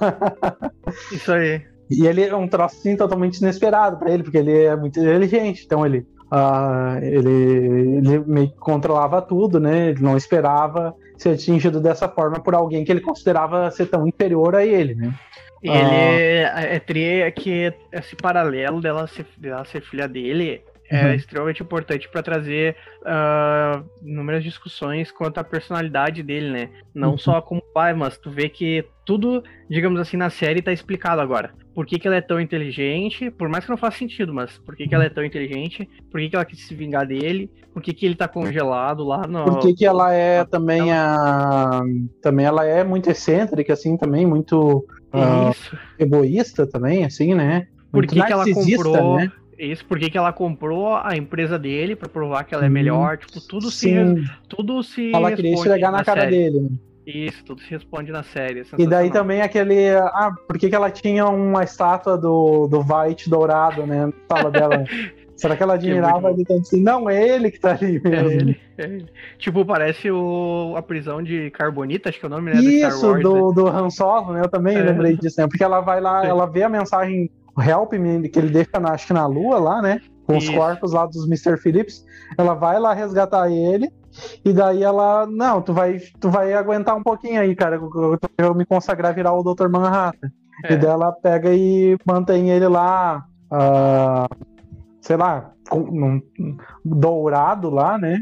Isso 1.12 1.32
aí. 1.32 1.62
E 1.89 2.07
ele 2.09 2.24
é 2.24 2.35
um 2.35 2.49
troço 2.49 2.76
assim, 2.76 2.97
totalmente 2.97 3.39
inesperado 3.39 3.99
para 3.99 4.11
ele, 4.11 4.24
porque 4.24 4.39
ele 4.39 4.64
é 4.64 4.74
muito 4.74 4.99
inteligente. 4.99 5.62
Então 5.64 5.87
ele, 5.87 6.05
uh, 6.32 6.99
ele, 7.03 7.99
ele 7.99 8.18
meio 8.26 8.49
que 8.49 8.59
controlava 8.59 9.22
tudo, 9.22 9.61
né? 9.61 9.91
Ele 9.91 10.03
não 10.03 10.16
esperava 10.16 10.93
ser 11.16 11.30
atingido 11.30 11.80
dessa 11.80 12.09
forma 12.09 12.41
por 12.41 12.55
alguém 12.57 12.85
que 12.85 12.91
ele 12.91 13.01
considerava 13.01 13.70
ser 13.70 13.87
tão 13.87 14.09
inferior 14.09 14.57
a 14.57 14.66
ele, 14.66 14.97
né? 14.97 15.14
E 15.62 15.68
ele 15.68 15.78
uh... 15.78 17.20
é, 17.20 17.20
é 17.20 17.30
que 17.30 17.72
esse 17.93 18.16
paralelo 18.16 18.80
dela 18.80 19.07
ser, 19.07 19.24
dela 19.39 19.64
ser 19.64 19.82
filha 19.82 20.09
dele 20.09 20.62
é 20.95 21.07
uhum. 21.07 21.15
extremamente 21.15 21.63
importante 21.63 22.09
para 22.09 22.23
trazer 22.23 22.77
uh, 23.03 23.85
inúmeras 24.03 24.45
discussões 24.45 25.11
quanto 25.11 25.39
à 25.39 25.45
personalidade 25.45 26.23
dele, 26.23 26.51
né? 26.51 26.71
Não 26.95 27.13
uhum. 27.13 27.19
só 27.19 27.41
como 27.41 27.61
pai, 27.61 27.93
mas 27.95 28.17
tu 28.17 28.31
vê 28.31 28.49
que 28.49 28.85
tudo, 29.05 29.43
digamos 29.69 30.01
assim, 30.01 30.17
na 30.17 30.31
série 30.31 30.63
tá 30.63 30.73
explicado 30.73 31.21
agora. 31.21 31.53
Por 31.75 31.85
que, 31.85 31.99
que 31.99 32.07
ela 32.07 32.17
é 32.17 32.21
tão 32.21 32.41
inteligente, 32.41 33.31
por 33.31 33.49
mais 33.49 33.65
que 33.65 33.71
não 33.71 33.77
faça 33.77 33.99
sentido, 33.99 34.33
mas 34.33 34.57
por 34.59 34.77
que, 34.77 34.87
que 34.87 34.95
ela 34.95 35.05
é 35.05 35.11
tão 35.11 35.25
inteligente, 35.25 35.89
por 36.11 36.21
que, 36.21 36.31
que 36.31 36.37
ela 36.37 36.45
quis 36.45 36.65
se 36.65 36.75
vingar 36.75 37.07
dele, 37.07 37.51
por 37.73 37.83
que, 37.83 37.93
que 37.93 38.07
ele 38.07 38.15
tá 38.15 38.29
congelado 38.29 39.05
lá 39.05 39.27
no. 39.27 39.45
Por 39.45 39.59
que, 39.59 39.75
que 39.75 39.85
ela 39.85 40.13
é 40.13 40.45
também 40.45 40.93
a. 40.93 41.81
Também 42.23 42.47
ela 42.47 42.65
é 42.65 42.85
muito 42.85 43.11
excêntrica, 43.11 43.73
assim, 43.73 43.97
também, 43.97 44.25
muito. 44.25 44.87
Uh, 45.13 45.77
egoísta 45.99 46.67
também, 46.67 47.05
assim, 47.05 47.35
né? 47.35 47.67
Por 47.91 48.07
que, 48.07 48.21
que 48.21 48.33
ela 48.33 48.45
comprou. 48.45 49.17
Né? 49.17 49.33
Isso 49.65 49.85
porque 49.87 50.11
que 50.11 50.19
ela 50.19 50.33
comprou 50.33 50.97
a 50.97 51.17
empresa 51.17 51.59
dele 51.59 51.97
para 51.97 52.09
provar 52.09 52.45
que 52.45 52.55
ela 52.55 52.65
é 52.65 52.69
melhor, 52.69 53.19
tipo, 53.19 53.41
tudo 53.41 53.71
Sim. 53.71 54.25
se 54.25 54.31
tudo 54.49 54.83
se 54.83 55.12
Ela 55.15 55.33
queria 55.33 55.55
esfregar 55.55 55.91
na, 55.91 55.99
na 55.99 56.05
cara 56.05 56.23
série. 56.23 56.37
dele. 56.37 56.61
Né? 56.61 56.69
Isso, 57.07 57.45
tudo 57.45 57.61
se 57.61 57.71
responde 57.71 58.11
na 58.11 58.23
série. 58.23 58.61
É 58.61 58.65
e 58.79 58.87
daí 58.87 59.11
também 59.11 59.43
aquele. 59.43 59.91
Ah, 59.91 60.33
por 60.47 60.59
que, 60.59 60.71
que 60.71 60.75
ela 60.75 60.91
tinha 60.91 61.27
uma 61.27 61.62
estátua 61.62 62.17
do, 62.17 62.67
do 62.67 62.81
White 62.81 63.29
dourado, 63.29 63.87
né? 63.87 64.07
Na 64.07 64.12
sala 64.37 64.51
dela. 64.51 64.85
Será 65.37 65.57
que 65.57 65.62
ela 65.62 65.75
admirava 65.75 66.31
ele 66.31 66.45
tanto 66.45 66.61
assim? 66.61 66.81
Não, 66.81 67.11
é 67.11 67.29
ele 67.29 67.51
que 67.51 67.59
tá 67.59 67.73
ali 67.73 68.01
mesmo. 68.01 68.31
É 68.31 68.35
ele, 68.35 68.61
é 68.79 68.85
ele. 68.85 69.07
Tipo, 69.37 69.65
parece 69.67 70.11
o, 70.11 70.75
a 70.77 70.83
prisão 70.83 71.23
de 71.23 71.51
Carbonita, 71.51 72.09
acho 72.09 72.21
que 72.21 72.25
é 72.25 72.29
o 72.29 72.31
nome, 72.31 72.55
né? 72.55 72.61
Isso, 72.61 73.07
Wars, 73.07 73.23
do, 73.23 73.49
né? 73.49 73.55
do 73.55 73.69
Han 73.69 73.91
Solo, 73.91 74.33
né? 74.33 74.41
Eu 74.43 74.49
também 74.49 74.77
é. 74.77 74.83
lembrei 74.83 75.17
disso, 75.17 75.41
né? 75.41 75.49
Porque 75.49 75.65
ela 75.65 75.81
vai 75.81 76.01
lá, 76.01 76.25
ela 76.25 76.47
vê 76.47 76.62
a 76.62 76.69
mensagem 76.69 77.29
Help 77.61 77.93
Me, 77.93 78.29
que 78.29 78.39
ele 78.39 78.51
deixa, 78.51 78.81
na, 78.81 78.93
acho 78.93 79.07
que 79.07 79.13
na 79.13 79.27
lua 79.27 79.59
lá, 79.59 79.83
né? 79.83 80.01
Com 80.27 80.37
os 80.37 80.49
corpos 80.49 80.93
lá 80.93 81.07
dos 81.07 81.27
Mr. 81.27 81.57
Phillips. 81.59 82.05
Ela 82.39 82.55
vai 82.55 82.79
lá 82.81 82.95
resgatar 82.95 83.51
ele. 83.51 83.91
E 84.45 84.53
daí 84.53 84.83
ela, 84.83 85.27
não, 85.27 85.61
tu 85.61 85.73
vai, 85.73 85.99
tu 86.21 86.31
vai 86.31 86.53
aguentar 86.55 86.97
um 86.97 87.03
pouquinho 87.03 87.41
aí, 87.41 87.55
cara. 87.55 87.77
Eu, 87.77 88.19
eu 88.39 88.55
me 88.55 88.65
consagrar 88.65 89.13
a 89.13 89.15
virar 89.15 89.33
o 89.33 89.43
Dr. 89.43 89.69
Manhattan. 89.69 90.31
É. 90.65 90.73
E 90.73 90.77
daí 90.77 90.91
ela 90.91 91.13
pega 91.13 91.53
e 91.53 91.97
mantém 92.07 92.51
ele 92.51 92.69
lá, 92.69 93.25
uh, 93.53 94.47
sei 95.01 95.17
lá, 95.17 95.53
com, 95.69 95.81
um, 95.81 96.23
dourado 96.85 97.71
lá, 97.71 97.99
né? 97.99 98.19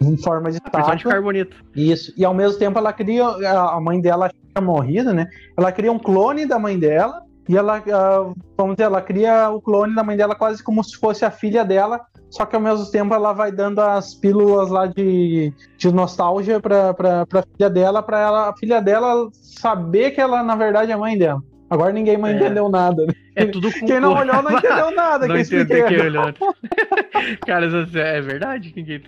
em 0.00 0.16
forma 0.18 0.50
de 0.50 0.58
estátua. 0.58 0.94
de 0.94 1.04
carbonito. 1.04 1.56
Isso. 1.74 2.12
E 2.16 2.24
ao 2.24 2.34
mesmo 2.34 2.58
tempo 2.58 2.78
ela 2.78 2.92
cria, 2.92 3.24
a 3.26 3.80
mãe 3.80 4.00
dela 4.00 4.28
tinha 4.28 4.64
morrido, 4.64 5.12
né? 5.12 5.26
Ela 5.56 5.72
cria 5.72 5.90
um 5.90 5.98
clone 5.98 6.46
da 6.46 6.58
mãe 6.58 6.78
dela 6.78 7.22
e 7.50 7.56
ela, 7.56 7.80
uh, 7.80 8.32
vamos 8.56 8.76
dizer, 8.76 8.84
ela 8.84 9.02
cria 9.02 9.50
o 9.50 9.60
clone 9.60 9.92
da 9.92 10.04
mãe 10.04 10.16
dela 10.16 10.36
quase 10.36 10.62
como 10.62 10.84
se 10.84 10.96
fosse 10.96 11.24
a 11.24 11.32
filha 11.32 11.64
dela, 11.64 12.00
só 12.30 12.46
que 12.46 12.54
ao 12.54 12.62
mesmo 12.62 12.86
tempo 12.92 13.12
ela 13.12 13.32
vai 13.32 13.50
dando 13.50 13.80
as 13.80 14.14
pílulas 14.14 14.70
lá 14.70 14.86
de, 14.86 15.52
de 15.76 15.92
nostalgia 15.92 16.60
para 16.60 16.90
a 16.92 17.42
filha 17.56 17.68
dela, 17.68 18.04
para 18.04 18.20
ela, 18.20 18.50
a 18.50 18.56
filha 18.56 18.80
dela 18.80 19.28
saber 19.32 20.12
que 20.12 20.20
ela 20.20 20.44
na 20.44 20.54
verdade 20.54 20.92
é 20.92 20.94
a 20.94 20.98
mãe 20.98 21.18
dela. 21.18 21.42
Agora 21.68 21.92
ninguém 21.92 22.16
mais 22.16 22.36
é. 22.36 22.38
entendeu 22.38 22.68
nada. 22.68 23.04
Né? 23.04 23.12
É 23.34 23.46
tudo 23.46 23.72
com 23.72 23.86
Quem 23.86 24.00
não 24.00 24.14
olhou 24.14 24.42
não 24.42 24.56
entendeu 24.56 24.90
nada. 24.94 25.26
não 25.26 25.38
entendeu 25.38 25.86
quem 25.86 26.00
olhou. 26.00 26.32
Cara, 27.46 27.66
é 27.66 28.20
verdade. 28.20 28.72
Ninguém... 28.74 29.00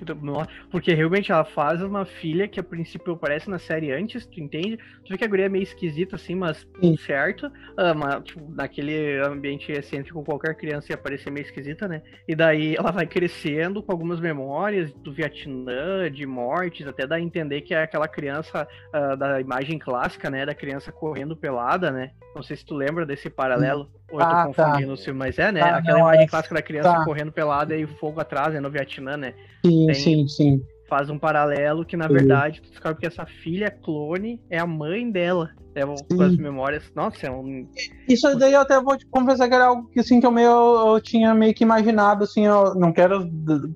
Porque 0.71 0.95
realmente 0.95 1.33
ela 1.33 1.45
faz 1.45 1.83
uma 1.83 2.05
filha 2.05 2.47
que 2.47 2.61
a 2.61 2.63
princípio 2.63 3.15
aparece 3.15 3.51
na 3.51 3.59
série 3.59 3.93
antes, 3.93 4.27
tu 4.27 4.41
entende? 4.41 4.79
Tu 5.05 5.11
vê 5.11 5.19
que 5.19 5.25
a 5.25 5.29
guria 5.29 5.47
é 5.47 5.49
meio 5.49 5.63
esquisita 5.63 6.17
assim, 6.17 6.35
mas 6.35 6.67
Sim. 6.81 6.97
certo. 6.97 7.51
Ah, 7.77 7.95
mas, 7.95 8.23
tipo, 8.25 8.41
naquele 8.55 9.19
ambiente 9.21 9.73
excêntrico, 9.73 10.23
qualquer 10.25 10.55
criança 10.55 10.93
ia 10.93 10.97
parecer 10.97 11.31
meio 11.31 11.45
esquisita, 11.45 11.89
né? 11.89 12.03
E 12.29 12.35
daí 12.35 12.77
ela 12.77 12.91
vai 12.91 13.07
crescendo 13.07 13.83
com 13.83 13.93
algumas 13.93 14.21
memórias 14.21 14.93
do 14.93 15.13
Vietnã, 15.13 16.11
de 16.11 16.27
mortes, 16.27 16.87
até 16.87 17.07
dá 17.07 17.17
a 17.17 17.21
entender 17.21 17.63
que 17.63 17.75
é 17.75 17.83
aquela 17.83 18.09
criança 18.09 18.67
uh, 18.95 19.17
da 19.17 19.41
imagem 19.41 19.79
clássica, 19.79 20.31
né? 20.31 20.47
Da 20.47 20.55
criança 20.55 20.93
correndo 20.93 21.37
pelada, 21.37 21.91
né? 21.91 22.13
Não 22.35 22.43
sei 22.43 22.57
se 22.57 22.65
tu 22.65 22.75
lembra 22.75 23.05
desse 23.05 23.29
paralelo. 23.29 23.91
Ou 24.13 24.21
eu 24.21 24.27
tô 24.27 24.33
ah, 24.33 24.47
confundindo 24.47 24.97
tá. 24.97 25.15
mas 25.15 25.39
é, 25.39 25.51
né? 25.51 25.61
Tá, 25.61 25.77
Aquela 25.79 25.99
não, 25.99 26.07
imagem 26.07 26.25
é... 26.25 26.29
clássica 26.29 26.55
da 26.55 26.63
criança 26.63 26.93
tá. 26.93 27.05
correndo 27.05 27.33
pelada 27.33 27.75
e 27.75 27.87
fogo 27.87 28.21
atrás, 28.21 28.53
né? 28.53 28.61
No 28.61 28.71
Vietnã, 28.71 29.17
né? 29.17 29.33
Sim, 29.65 29.87
Tem... 29.87 29.95
sim, 29.95 30.29
sim. 30.29 30.67
Faz 30.93 31.09
um 31.09 31.19
paralelo 31.19 31.87
que, 31.87 31.97
na 31.97 32.07
verdade, 32.07 32.61
tu 32.61 32.69
descobre 32.69 33.01
que 33.01 33.07
essa 33.07 33.25
filha 33.25 33.71
clone 33.71 34.39
é 34.51 34.59
a 34.59 34.67
mãe 34.67 35.11
dela. 35.11 35.49
É 35.75 35.87
com 35.87 36.23
as 36.23 36.37
memórias. 36.37 36.85
Nossa, 36.95 37.29
é 37.29 37.31
um. 37.31 37.67
Isso 38.07 38.37
daí 38.37 38.53
eu 38.53 38.61
até 38.61 38.79
vou 38.79 38.95
te 38.95 39.07
confessar 39.07 39.49
que 39.49 39.55
era 39.55 39.69
algo 39.69 39.89
que, 39.89 40.01
assim, 40.01 40.21
que 40.21 40.27
eu, 40.27 40.31
meio, 40.31 40.51
eu 40.51 41.01
tinha 41.01 41.33
meio 41.33 41.55
que 41.55 41.65
imaginado, 41.65 42.25
assim, 42.25 42.45
eu 42.45 42.75
não 42.75 42.93
quero 42.93 43.27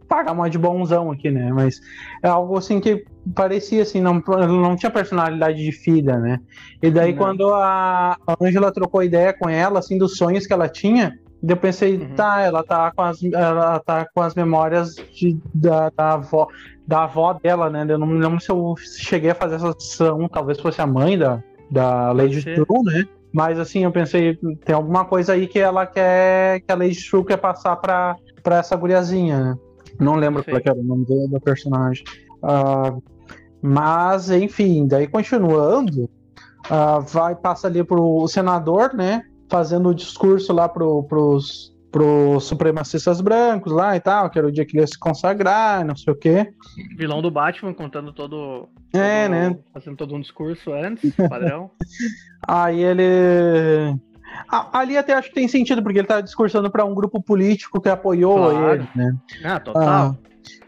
pagar 0.07 0.33
uma 0.33 0.51
de 0.51 0.59
bonzão 0.59 1.11
aqui, 1.11 1.31
né? 1.31 1.51
Mas 1.55 1.81
é 2.23 2.29
algo 2.29 2.59
assim 2.59 2.81
que 2.81 3.03
parecia 3.35 3.81
assim, 3.81 4.03
não, 4.03 4.23
não 4.47 4.77
tinha 4.77 4.91
personalidade 4.91 5.57
de 5.57 5.73
filha, 5.73 6.19
né? 6.19 6.39
E 6.83 6.91
daí 6.91 7.13
não. 7.13 7.19
quando 7.19 7.49
a 7.55 8.19
Angela 8.43 8.71
trocou 8.71 9.03
ideia 9.03 9.33
com 9.33 9.49
ela, 9.49 9.79
assim, 9.79 9.97
dos 9.97 10.19
sonhos 10.19 10.47
que 10.47 10.53
ela 10.53 10.69
tinha, 10.69 11.19
eu 11.43 11.57
pensei, 11.57 11.97
uhum. 11.97 12.15
tá, 12.15 12.41
ela 12.41 12.63
tá 12.63 12.91
com 12.93 13.03
as, 13.03 13.23
ela 13.23 13.79
tá 13.81 14.07
com 14.15 14.21
as 14.21 14.35
memórias 14.35 14.95
de, 14.95 15.39
da, 15.55 15.91
da, 15.91 16.15
avó, 16.15 16.49
da 16.87 17.05
avó 17.05 17.33
dela, 17.33 17.69
né? 17.69 17.85
Eu 17.89 17.99
não 17.99 18.07
me 18.07 18.19
lembro 18.19 18.41
se 18.41 18.51
eu 18.51 18.75
cheguei 18.77 19.31
a 19.31 19.35
fazer 19.35 19.57
essa 19.57 19.71
ação, 19.71 20.29
talvez 20.29 20.61
fosse 20.61 20.81
a 20.81 20.87
mãe 20.87 21.19
da, 21.19 21.43
da 21.71 22.13
Lady 22.13 22.43
True, 22.43 22.83
né? 22.85 23.05
Mas 23.33 23.59
assim, 23.59 23.85
eu 23.85 23.91
pensei, 23.91 24.39
tem 24.65 24.75
alguma 24.75 25.05
coisa 25.05 25.33
aí 25.33 25.47
que 25.47 25.59
ela 25.59 25.85
quer, 25.85 26.61
que 26.61 26.73
a 26.73 26.77
Lady 26.77 26.99
True 27.09 27.25
quer 27.25 27.37
passar 27.37 27.77
pra, 27.77 28.17
pra 28.43 28.59
essa 28.59 28.77
guriazinha, 28.77 29.41
né? 29.41 29.59
Não 29.99 30.15
lembro 30.15 30.45
qual 30.45 30.61
era 30.65 30.75
o 30.75 30.83
nome 30.83 31.05
do, 31.05 31.29
do 31.29 31.41
personagem. 31.41 32.05
Uh, 32.43 33.03
mas, 33.61 34.31
enfim, 34.31 34.87
daí 34.87 35.07
continuando, 35.07 36.05
uh, 36.71 37.01
vai, 37.01 37.35
passa 37.35 37.67
ali 37.67 37.83
pro 37.83 38.27
senador, 38.29 38.95
né? 38.95 39.23
Fazendo 39.51 39.89
o 39.89 39.95
discurso 39.95 40.53
lá 40.53 40.69
pro, 40.69 41.03
pros, 41.05 41.76
pros 41.97 42.45
supremacistas 42.45 43.23
brancos 43.23 43.73
lá 43.73 43.97
e 43.97 44.01
tal, 44.01 44.29
que 44.29 44.39
era 44.39 44.47
o 44.47 44.53
dia 44.53 44.67
que 44.67 44.77
ele 44.77 44.83
ia 44.83 44.87
se 44.87 44.99
consagrar, 44.99 45.83
não 45.83 45.97
sei 45.97 46.13
o 46.13 46.17
quê. 46.17 46.53
Vilão 46.95 47.23
do 47.23 47.31
Batman 47.31 47.73
contando 47.73 48.13
todo. 48.13 48.69
É, 48.93 49.23
todo, 49.23 49.31
né? 49.31 49.59
Fazendo 49.73 49.97
todo 49.97 50.15
um 50.15 50.21
discurso 50.21 50.75
antes, 50.75 51.15
padrão. 51.27 51.71
Aí 52.47 52.83
ele. 52.83 53.99
Ali 54.71 54.99
até 54.99 55.15
acho 55.15 55.31
que 55.31 55.35
tem 55.37 55.49
sentido, 55.49 55.83
porque 55.83 55.99
ele 55.99 56.07
tá 56.07 56.21
discursando 56.21 56.71
para 56.71 56.85
um 56.85 56.95
grupo 56.95 57.23
político 57.23 57.81
que 57.81 57.89
apoiou 57.89 58.51
claro. 58.51 58.75
ele, 58.75 58.89
né? 58.95 59.17
Ah, 59.43 59.59
total. 59.59 59.83
Ah, 59.83 60.15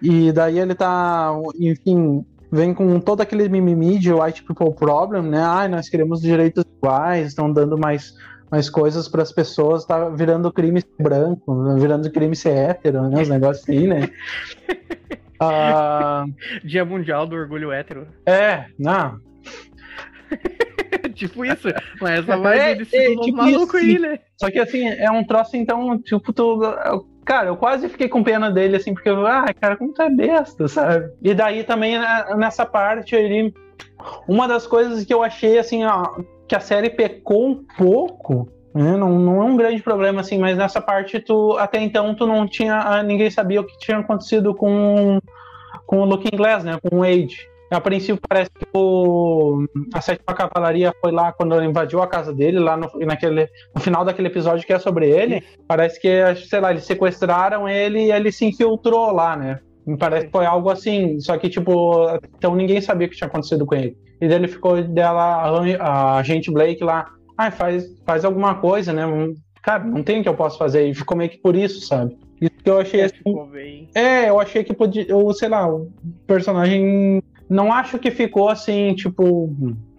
e 0.01 0.33
daí 0.33 0.59
ele 0.59 0.75
tá, 0.75 1.31
enfim, 1.61 2.25
vem 2.51 2.73
com 2.73 2.99
todo 3.01 3.21
aquele 3.21 3.51
mimimi 3.51 3.99
de 3.99 4.15
white 4.15 4.45
people 4.45 4.75
problem, 4.75 5.25
né? 5.25 5.43
Ai, 5.43 5.69
nós 5.69 5.91
queremos 5.91 6.23
direitos 6.23 6.65
iguais, 6.79 7.27
estão 7.27 7.53
dando 7.53 7.77
mais, 7.77 8.15
mais 8.51 8.71
coisas 8.71 9.09
para 9.09 9.23
as 9.23 9.33
pessoas, 9.33 9.85
tá 9.85 10.09
virando 10.09 10.53
crime 10.53 10.83
branco, 10.99 11.75
virando 11.75 12.11
crime 12.11 12.35
ser 12.35 12.57
hétero, 12.57 13.09
né? 13.09 13.23
Os 13.23 13.29
negócios 13.29 13.69
assim, 13.69 13.87
né? 13.87 14.09
uh... 15.41 16.33
Dia 16.65 16.85
Mundial 16.85 17.27
do 17.27 17.37
Orgulho 17.37 17.73
Hétero. 17.73 18.07
É, 18.27 18.67
não. 18.79 19.21
tipo 21.15 21.45
isso, 21.45 21.69
mas 22.01 22.21
essa 22.21 22.37
vai 22.37 22.59
é, 22.59 22.71
é, 22.73 22.77
tipo 22.77 23.33
maluco 23.33 23.77
aí, 23.77 23.99
né? 23.99 24.19
Só 24.37 24.51
que 24.51 24.59
assim, 24.59 24.87
é 24.87 25.11
um 25.11 25.25
troço, 25.25 25.57
então, 25.57 25.99
tipo, 25.99 26.33
tu, 26.33 26.61
Cara, 27.29 27.49
eu 27.49 27.59
quase 27.59 27.91
fiquei 27.91 28.09
com 28.09 28.25
pena 28.25 28.51
dele, 28.51 28.77
assim, 28.77 28.95
porque 28.95 29.11
eu, 29.11 29.27
ah, 29.27 29.45
cara, 29.61 29.77
como 29.77 29.93
tu 29.93 30.01
é 30.01 30.09
besta, 30.09 30.67
sabe? 30.67 31.13
E 31.21 31.35
daí 31.35 31.63
também 31.63 31.99
né, 31.99 32.25
nessa 32.39 32.65
parte 32.65 33.15
ele. 33.15 33.53
Uma 34.27 34.49
das 34.49 34.67
coisas 34.67 35.05
que 35.05 35.13
eu 35.13 35.23
achei, 35.23 35.59
assim, 35.59 35.85
ó, 35.85 36.23
que 36.49 36.57
a 36.57 36.61
série 36.61 36.91
pecou 36.91 37.47
um 37.47 37.65
pouco. 37.77 38.49
Né? 38.75 38.97
Não, 38.97 39.19
não 39.19 39.43
é 39.43 39.45
um 39.45 39.57
grande 39.57 39.83
problema, 39.83 40.21
assim, 40.21 40.39
mas 40.39 40.57
nessa 40.57 40.81
parte 40.81 41.21
tu. 41.21 41.57
Até 41.59 41.81
então 41.81 42.15
tu 42.15 42.27
não 42.27 42.49
tinha. 42.49 42.77
Ah, 42.77 43.03
ninguém 43.03 43.31
sabia 43.31 43.61
o 43.61 43.65
que 43.65 43.79
tinha 43.79 43.99
acontecido 43.99 44.55
com, 44.55 45.19
com 45.87 46.01
o 46.01 46.05
Looking 46.05 46.37
Glass, 46.37 46.65
né? 46.65 46.79
Com 46.83 46.99
o 46.99 47.03
Age. 47.03 47.47
A 47.71 47.83
princípio 47.83 48.19
parece 48.27 48.51
que 48.51 48.67
o, 48.73 49.67
a 49.93 50.01
sétima 50.01 50.35
cavalaria 50.35 50.95
foi 51.03 51.13
lá 51.13 51.33
quando 51.33 51.63
invadiu 51.63 52.01
a 52.01 52.07
casa 52.07 52.33
dele, 52.33 52.59
lá 52.59 52.79
no, 52.79 52.91
naquele, 53.01 53.47
no 53.75 53.81
final 53.81 54.07
daquele 54.07 54.29
episódio 54.29 54.67
que 54.67 54.73
é 54.73 54.79
sobre 54.79 55.11
ele. 55.11 55.45
Parece 55.67 56.01
que, 56.01 56.35
sei 56.49 56.61
lá, 56.61 56.71
eles 56.71 56.85
sequestraram 56.85 57.69
ele 57.69 58.07
e 58.07 58.13
ele 58.13 58.33
se 58.33 58.47
infiltrou 58.47 59.13
lá, 59.13 59.37
né? 59.37 59.61
Me 59.87 59.99
parece 59.99 60.27
que 60.27 60.33
foi 60.33 60.47
algo 60.47 60.71
assim, 60.71 61.21
só 61.21 61.37
que, 61.37 61.51
tipo, 61.51 62.07
então 62.39 62.55
ninguém 62.55 62.81
sabia 62.81 63.07
o 63.07 63.11
que 63.11 63.17
tinha 63.17 63.29
acontecido 63.29 63.67
com 63.67 63.75
ele. 63.75 63.97
E 64.21 64.27
ele 64.27 64.49
ficou 64.49 64.83
dela, 64.83 66.17
a 66.19 66.23
gente 66.23 66.51
Blake 66.51 66.83
lá, 66.83 67.11
ah, 67.37 67.51
faz, 67.51 67.87
faz 68.05 68.25
alguma 68.25 68.57
coisa, 68.57 68.93
né? 68.93 69.05
Cara, 69.63 69.85
não 69.85 70.03
tem 70.03 70.21
o 70.21 70.23
que 70.23 70.29
eu 70.29 70.35
posso 70.35 70.59
fazer. 70.59 70.89
E 70.89 70.95
ficou 70.95 71.17
meio 71.17 71.31
que 71.31 71.39
por 71.39 71.55
isso, 71.55 71.87
sabe? 71.87 72.17
Isso 72.41 72.55
que 72.63 72.71
eu 72.71 72.81
achei 72.81 73.01
é, 73.01 73.05
assim. 73.05 73.89
É, 73.95 74.29
eu 74.29 74.41
achei 74.41 74.65
que 74.65 74.75
podia, 74.75 75.15
ou 75.15 75.33
sei 75.33 75.49
lá, 75.49 75.69
o 75.69 75.91
personagem 76.27 77.23
não 77.49 77.73
acho 77.73 77.99
que 77.99 78.11
ficou 78.11 78.49
assim, 78.49 78.95
tipo, 78.95 79.53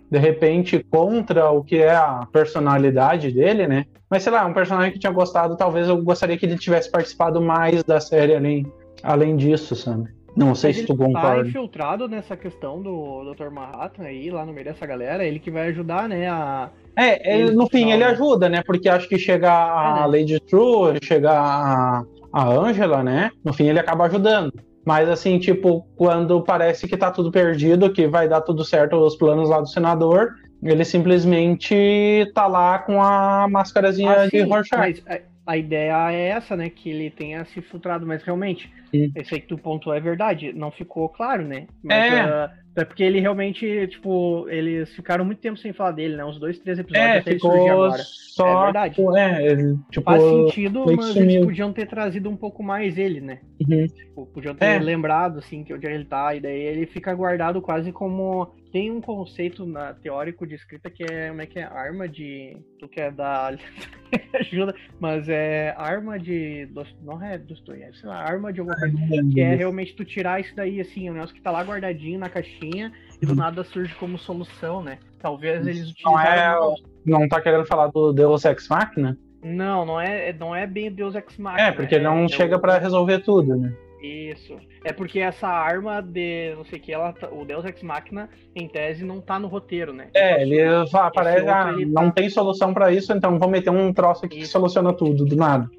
de 0.09 0.17
repente 0.17 0.83
contra 0.89 1.49
o 1.49 1.63
que 1.63 1.77
é 1.77 1.95
a 1.95 2.27
personalidade 2.31 3.31
dele, 3.31 3.67
né? 3.67 3.85
Mas 4.09 4.23
sei 4.23 4.31
lá, 4.31 4.45
um 4.45 4.53
personagem 4.53 4.91
que 4.91 4.99
tinha 4.99 5.11
gostado, 5.11 5.57
talvez 5.57 5.87
eu 5.87 6.01
gostaria 6.01 6.37
que 6.37 6.45
ele 6.45 6.57
tivesse 6.57 6.89
participado 6.89 7.41
mais 7.41 7.83
da 7.83 7.99
série 7.99 8.35
além, 8.35 8.65
além 9.03 9.35
disso, 9.35 9.75
sabe? 9.75 10.09
Não 10.35 10.55
sei 10.55 10.73
se 10.73 10.85
tu 10.85 10.95
concorda. 10.95 11.41
Tá 11.41 11.47
infiltrado 11.47 12.07
nessa 12.07 12.35
questão 12.35 12.81
do 12.81 13.33
Dr. 13.33 13.49
Manhattan 13.49 14.03
aí, 14.03 14.29
lá 14.29 14.45
no 14.45 14.53
meio 14.53 14.65
dessa 14.65 14.85
galera, 14.85 15.25
ele 15.25 15.39
que 15.39 15.51
vai 15.51 15.67
ajudar, 15.69 16.07
né, 16.07 16.29
a... 16.29 16.69
É, 16.95 17.37
ele, 17.37 17.51
no 17.51 17.67
fim 17.67 17.91
ele 17.91 18.03
ajuda, 18.03 18.49
né? 18.49 18.61
Porque 18.65 18.89
acho 18.89 19.07
que 19.07 19.17
chega 19.17 19.49
a 19.49 19.97
é, 19.97 20.01
né? 20.01 20.19
Lady 20.19 20.39
True, 20.41 20.97
chega 21.01 21.31
a, 21.31 22.03
a 22.33 22.47
Angela, 22.49 23.01
né? 23.01 23.31
No 23.43 23.53
fim 23.53 23.67
ele 23.67 23.79
acaba 23.79 24.05
ajudando. 24.05 24.51
Mas 24.85 25.07
assim, 25.07 25.39
tipo, 25.39 25.85
quando 25.95 26.41
parece 26.41 26.87
que 26.87 26.97
tá 26.97 27.11
tudo 27.11 27.31
perdido, 27.31 27.93
que 27.93 28.07
vai 28.07 28.27
dar 28.27 28.41
tudo 28.41 28.65
certo 28.65 28.97
os 28.97 29.15
planos 29.15 29.49
lá 29.49 29.61
do 29.61 29.67
senador, 29.67 30.33
ele 30.61 30.83
simplesmente 30.83 32.29
tá 32.33 32.47
lá 32.47 32.79
com 32.79 33.01
a 33.01 33.47
máscarazinha 33.47 34.21
ah, 34.21 34.27
de 34.27 34.41
Rorschach. 34.41 35.03
Mas 35.07 35.21
a, 35.51 35.57
ideia 35.57 36.11
é 36.11 36.29
essa, 36.29 36.55
né? 36.55 36.69
Que 36.69 36.89
ele 36.89 37.09
tenha 37.09 37.43
se 37.45 37.61
filtrado, 37.61 38.05
mas 38.05 38.23
realmente, 38.23 38.71
sim. 38.91 39.11
esse 39.15 39.33
aí 39.33 39.41
que 39.41 39.47
tu 39.47 39.57
pontuou 39.57 39.95
é 39.95 39.99
verdade. 39.99 40.53
Não 40.53 40.71
ficou 40.71 41.09
claro, 41.09 41.43
né? 41.43 41.67
Mas, 41.83 42.13
é. 42.13 42.25
Uh, 42.25 42.49
é 42.75 42.85
porque 42.85 43.03
ele 43.03 43.19
realmente, 43.19 43.87
tipo, 43.87 44.47
eles 44.47 44.93
ficaram 44.95 45.25
muito 45.25 45.39
tempo 45.39 45.57
sem 45.57 45.73
falar 45.73 45.91
dele, 45.91 46.15
né? 46.15 46.23
Uns 46.23 46.39
dois, 46.39 46.59
três 46.59 46.79
episódios 46.79 47.09
é, 47.09 47.17
até 47.17 47.31
ficou 47.33 47.51
ele 47.51 47.59
surgir 47.59 47.71
agora. 47.71 48.03
Só, 48.03 48.47
é 48.47 48.63
verdade. 48.65 49.01
É, 49.17 49.45
ele, 49.51 49.77
tipo, 49.91 50.05
Faz 50.05 50.23
sentido, 50.23 50.85
mas 50.95 51.15
eles 51.15 51.45
podiam 51.45 51.73
ter 51.73 51.87
trazido 51.87 52.29
um 52.29 52.37
pouco 52.37 52.63
mais 52.63 52.97
ele, 52.97 53.19
né? 53.19 53.39
Uhum. 53.59 53.87
Tipo, 53.87 54.25
podiam 54.27 54.55
ter 54.55 54.65
é. 54.65 54.79
lembrado, 54.79 55.39
assim, 55.39 55.63
que 55.63 55.73
onde 55.73 55.87
ele 55.87 56.05
tá, 56.05 56.33
e 56.35 56.39
daí 56.39 56.59
ele 56.59 56.85
fica 56.85 57.13
guardado 57.13 57.61
quase 57.61 57.91
como 57.91 58.53
tem 58.71 58.91
um 58.91 59.01
conceito 59.01 59.65
na, 59.65 59.93
teórico 59.93 60.45
de 60.45 60.55
escrita 60.55 60.89
que 60.89 61.03
é 61.03 61.29
como 61.29 61.41
é 61.41 61.45
que 61.45 61.59
é? 61.59 61.63
Arma 61.63 62.07
de 62.07 62.57
tu 62.79 62.87
quer 62.87 63.11
dar 63.11 63.57
ajuda 64.39 64.75
mas 64.99 65.27
é 65.27 65.73
arma 65.77 66.19
de 66.19 66.69
não 67.01 67.23
é 67.23 67.37
Dostoiévski 67.37 68.01
sei 68.01 68.09
lá 68.09 68.17
arma 68.17 68.53
de 68.53 68.59
alguma 68.59 68.77
coisa 68.77 68.95
que 69.33 69.41
é 69.41 69.55
realmente 69.55 69.95
tu 69.95 70.05
tirar 70.05 70.39
isso 70.39 70.55
daí 70.55 70.79
assim 70.79 71.09
o 71.09 71.13
negócio 71.13 71.35
que 71.35 71.41
tá 71.41 71.51
lá 71.51 71.61
guardadinho 71.63 72.19
na 72.19 72.29
caixinha 72.29 72.91
e 73.21 73.25
do 73.25 73.31
uhum. 73.31 73.37
nada 73.37 73.63
surge 73.63 73.93
como 73.95 74.17
solução 74.17 74.81
né? 74.81 74.99
Talvez 75.19 75.65
eles 75.67 75.91
utilizaram 75.91 76.75
não 77.05 77.19
é 77.19 77.21
não 77.21 77.29
tá 77.29 77.41
querendo 77.41 77.65
falar 77.65 77.87
do 77.87 78.13
Deus 78.13 78.45
Ex 78.45 78.67
Machina? 78.67 79.17
Não 79.43 79.85
não 79.85 79.99
é 79.99 80.33
não 80.33 80.55
é 80.55 80.67
bem 80.67 80.91
Deus 80.91 81.15
Ex 81.15 81.37
Machina 81.37 81.69
é 81.69 81.71
porque 81.71 81.97
não 81.97 82.25
é, 82.25 82.27
chega 82.27 82.55
é 82.55 82.57
o... 82.57 82.61
para 82.61 82.77
resolver 82.77 83.19
tudo 83.19 83.55
né 83.55 83.73
isso. 84.01 84.57
É 84.83 84.93
porque 84.93 85.19
essa 85.19 85.47
arma 85.47 86.01
de 86.01 86.53
não 86.55 86.63
sei 86.65 86.79
o 86.79 86.81
que, 86.81 86.93
ela, 86.93 87.13
tá, 87.13 87.29
o 87.29 87.45
Deus 87.45 87.65
Ex 87.65 87.83
Machina, 87.83 88.29
em 88.55 88.67
tese, 88.67 89.03
não 89.03 89.19
tá 89.19 89.37
no 89.37 89.47
roteiro, 89.47 89.93
né? 89.93 90.09
É, 90.13 90.41
ele 90.41 90.61
aparece, 90.93 91.47
ah, 91.47 91.71
não 91.87 92.05
tá... 92.05 92.11
tem 92.13 92.29
solução 92.29 92.73
para 92.73 92.91
isso, 92.91 93.11
então 93.13 93.37
vou 93.37 93.49
meter 93.49 93.69
um 93.69 93.93
troço 93.93 94.25
aqui 94.25 94.37
isso. 94.37 94.45
que 94.45 94.51
soluciona 94.51 94.93
tudo, 94.93 95.25
do 95.25 95.35
nada. 95.35 95.69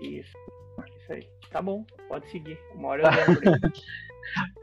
Isso. 0.00 0.36
Isso 0.98 1.12
aí. 1.12 1.26
Tá 1.50 1.62
bom, 1.62 1.84
pode 2.08 2.30
seguir. 2.30 2.58
Uma 2.74 2.88
hora 2.88 3.02
eu 3.02 3.34
lembro. 3.34 3.70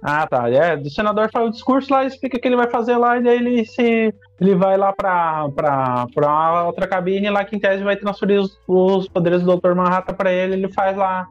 Ah, 0.01 0.26
tá. 0.26 0.49
É, 0.49 0.76
o 0.76 0.89
senador 0.89 1.30
faz 1.30 1.47
o 1.47 1.51
discurso 1.51 1.91
lá, 1.91 2.05
explica 2.05 2.38
o 2.38 2.39
que 2.39 2.47
ele 2.47 2.55
vai 2.55 2.70
fazer 2.70 2.95
lá, 2.95 3.18
e 3.18 3.24
daí 3.24 3.38
ele 3.38 3.65
se. 3.65 4.13
Ele 4.39 4.55
vai 4.55 4.78
lá 4.78 4.93
pra, 4.93 5.49
pra, 5.49 6.07
pra 6.13 6.65
outra 6.65 6.88
cabine 6.88 7.30
lá 7.30 7.43
que 7.43 7.55
em 7.55 7.59
tese 7.59 7.84
vai 7.84 7.97
transferir 7.97 8.39
os, 8.39 8.57
os 8.68 9.07
poderes 9.09 9.41
do 9.41 9.57
Dr. 9.57 9.74
Manhattan 9.74 10.13
pra 10.13 10.32
ele, 10.32 10.53
ele 10.53 10.72
faz 10.72 10.95
lá 10.95 11.28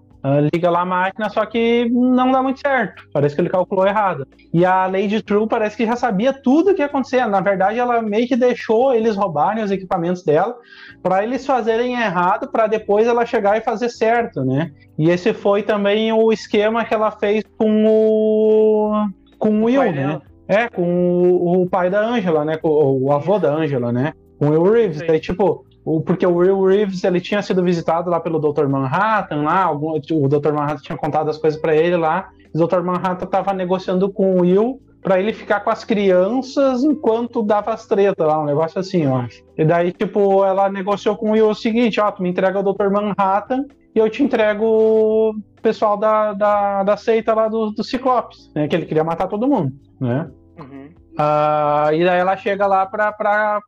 liga 0.53 0.71
lá 0.71 0.81
a 0.81 0.87
máquina, 0.87 1.29
só 1.29 1.45
que 1.45 1.89
não 1.91 2.33
dá 2.33 2.43
muito 2.43 2.61
certo. 2.61 3.05
Parece 3.13 3.35
que 3.35 3.41
ele 3.41 3.49
calculou 3.49 3.87
errado. 3.87 4.27
E 4.53 4.65
a 4.65 4.87
Lady 4.87 5.23
True 5.23 5.47
parece 5.47 5.77
que 5.77 5.87
já 5.87 5.97
sabia 5.97 6.33
tudo 6.33 6.71
o 6.71 6.75
que 6.75 6.83
ia 6.83 6.87
acontecer. 6.87 7.27
Na 7.27 7.41
verdade, 7.41 7.79
ela 7.79 8.01
meio 8.03 8.27
que 8.27 8.37
deixou 8.37 8.95
eles 8.95 9.17
roubarem 9.17 9.63
os 9.63 9.71
equipamentos 9.71 10.23
dela 10.25 10.57
para 11.03 11.23
eles 11.23 11.47
fazerem 11.47 11.93
errado, 11.93 12.49
para 12.51 12.67
depois 12.67 13.07
ela 13.07 13.27
chegar 13.27 13.57
e 13.57 13.61
fazer 13.61 13.89
certo, 13.89 14.45
né? 14.45 14.71
E 14.99 15.11
esse 15.11 15.33
foi 15.33 15.63
também 15.63 16.13
o 16.13 16.33
esquema 16.33 16.85
que 16.85 16.95
ela 16.95 17.11
fez 17.11 17.45
com 17.59 17.87
o 17.87 19.09
com 19.39 19.61
o 19.61 19.65
Will, 19.65 19.93
né? 19.93 20.21
É, 20.49 20.69
com 20.69 20.83
o, 20.83 21.63
o, 21.63 21.69
pai 21.69 21.91
da 21.91 22.01
Angela, 22.01 22.45
né? 22.45 22.57
Com 22.57 22.69
o, 22.69 23.05
o 23.05 23.13
avô 23.13 23.39
da 23.39 23.53
Angela, 23.53 23.93
né? 23.93 24.13
Com 24.39 24.47
o 24.47 24.51
Will 24.51 24.73
Reeves. 24.73 25.03
Aí, 25.03 25.21
tipo, 25.21 25.66
o, 25.87 26.01
porque 26.01 26.27
o 26.27 26.35
Will 26.35 26.65
Reeves 26.65 27.05
ele 27.05 27.21
tinha 27.21 27.41
sido 27.41 27.63
visitado 27.63 28.11
lá 28.11 28.19
pelo 28.19 28.41
Dr. 28.41 28.67
Manhattan, 28.67 29.43
lá, 29.43 29.63
algum, 29.63 29.93
o 29.93 30.29
Dr. 30.29 30.53
Manhattan 30.53 30.83
tinha 30.83 30.99
contado 30.99 31.31
as 31.31 31.39
coisas 31.39 31.61
para 31.61 31.77
ele 31.77 31.97
lá. 31.97 32.29
O 32.53 32.67
Dr. 32.67 32.81
Manhattan 32.81 33.25
estava 33.25 33.53
negociando 33.53 34.13
com 34.13 34.35
o 34.35 34.41
Will 34.41 34.83
para 35.01 35.21
ele 35.21 35.33
ficar 35.33 35.61
com 35.61 35.71
as 35.71 35.85
crianças 35.85 36.83
enquanto 36.83 37.41
dava 37.41 37.73
as 37.73 37.87
tretas 37.87 38.27
lá, 38.27 38.43
um 38.43 38.47
negócio 38.47 38.81
assim, 38.81 39.05
eu 39.05 39.15
acho. 39.15 39.45
E 39.57 39.65
daí, 39.65 39.93
tipo, 39.93 40.45
ela 40.45 40.69
negociou 40.69 41.17
com 41.17 41.29
o 41.29 41.33
Will 41.35 41.51
o 41.51 41.55
seguinte, 41.55 42.01
ó, 42.01 42.11
tu 42.11 42.21
me 42.21 42.31
entrega 42.31 42.59
o 42.59 42.73
Dr. 42.73 42.91
Manhattan 42.91 43.67
e 43.95 44.01
eu 44.01 44.11
te 44.11 44.25
entrego 44.25 44.65
o 44.65 45.35
pessoal 45.63 45.97
da, 45.97 46.33
da, 46.33 46.83
da 46.83 46.97
seita 46.97 47.33
lá 47.33 47.47
do, 47.47 47.71
do 47.71 47.85
Ciclopes, 47.85 48.51
né, 48.57 48.67
que 48.67 48.75
ele 48.75 48.87
queria 48.87 49.05
matar 49.05 49.29
todo 49.29 49.47
mundo, 49.47 49.73
né? 50.01 50.29
Uhum. 50.59 50.87
Uh, 51.13 51.95
e 51.95 52.05
daí 52.05 52.19
ela 52.19 52.37
chega 52.37 52.67
lá 52.67 52.85
pra, 52.85 53.13
pra 53.13 53.61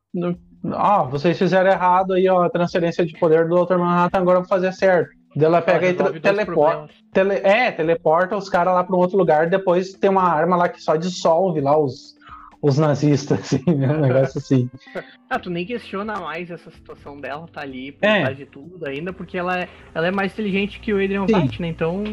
ó, 0.64 1.02
oh, 1.02 1.08
vocês 1.08 1.38
fizeram 1.38 1.70
errado 1.70 2.14
aí, 2.14 2.28
ó, 2.28 2.42
a 2.42 2.50
transferência 2.50 3.04
de 3.04 3.18
poder 3.18 3.48
do 3.48 3.64
Dr. 3.64 3.76
Manhattan, 3.76 4.18
agora 4.18 4.40
vou 4.40 4.48
fazer 4.48 4.72
certo. 4.72 5.18
Ela 5.36 5.62
pega 5.62 5.88
e 5.88 6.20
teleporta. 6.20 6.88
Tele, 7.12 7.34
é, 7.34 7.70
teleporta 7.70 8.36
os 8.36 8.48
caras 8.48 8.74
lá 8.74 8.82
para 8.82 8.96
um 8.96 8.98
outro 8.98 9.16
lugar, 9.16 9.48
depois 9.48 9.92
tem 9.92 10.10
uma 10.10 10.22
arma 10.22 10.56
lá 10.56 10.68
que 10.68 10.82
só 10.82 10.96
dissolve 10.96 11.60
lá 11.60 11.78
os, 11.78 12.16
os 12.60 12.78
nazistas, 12.78 13.38
assim, 13.54 13.74
né? 13.74 13.88
Um 13.88 14.00
negócio 14.00 14.38
assim. 14.38 14.70
ah, 15.30 15.38
tu 15.38 15.50
nem 15.50 15.64
questiona 15.64 16.18
mais 16.18 16.50
essa 16.50 16.70
situação 16.70 17.20
dela, 17.20 17.46
tá 17.52 17.62
ali 17.62 17.92
por 17.92 18.06
é. 18.06 18.22
trás 18.22 18.36
de 18.36 18.46
tudo 18.46 18.86
ainda, 18.86 19.12
porque 19.12 19.38
ela 19.38 19.60
é, 19.60 19.68
ela 19.94 20.06
é 20.06 20.10
mais 20.10 20.32
inteligente 20.32 20.80
que 20.80 20.92
o 20.92 20.96
Adrian 20.96 21.22
White, 21.22 21.62
né? 21.62 21.68
Então. 21.68 22.04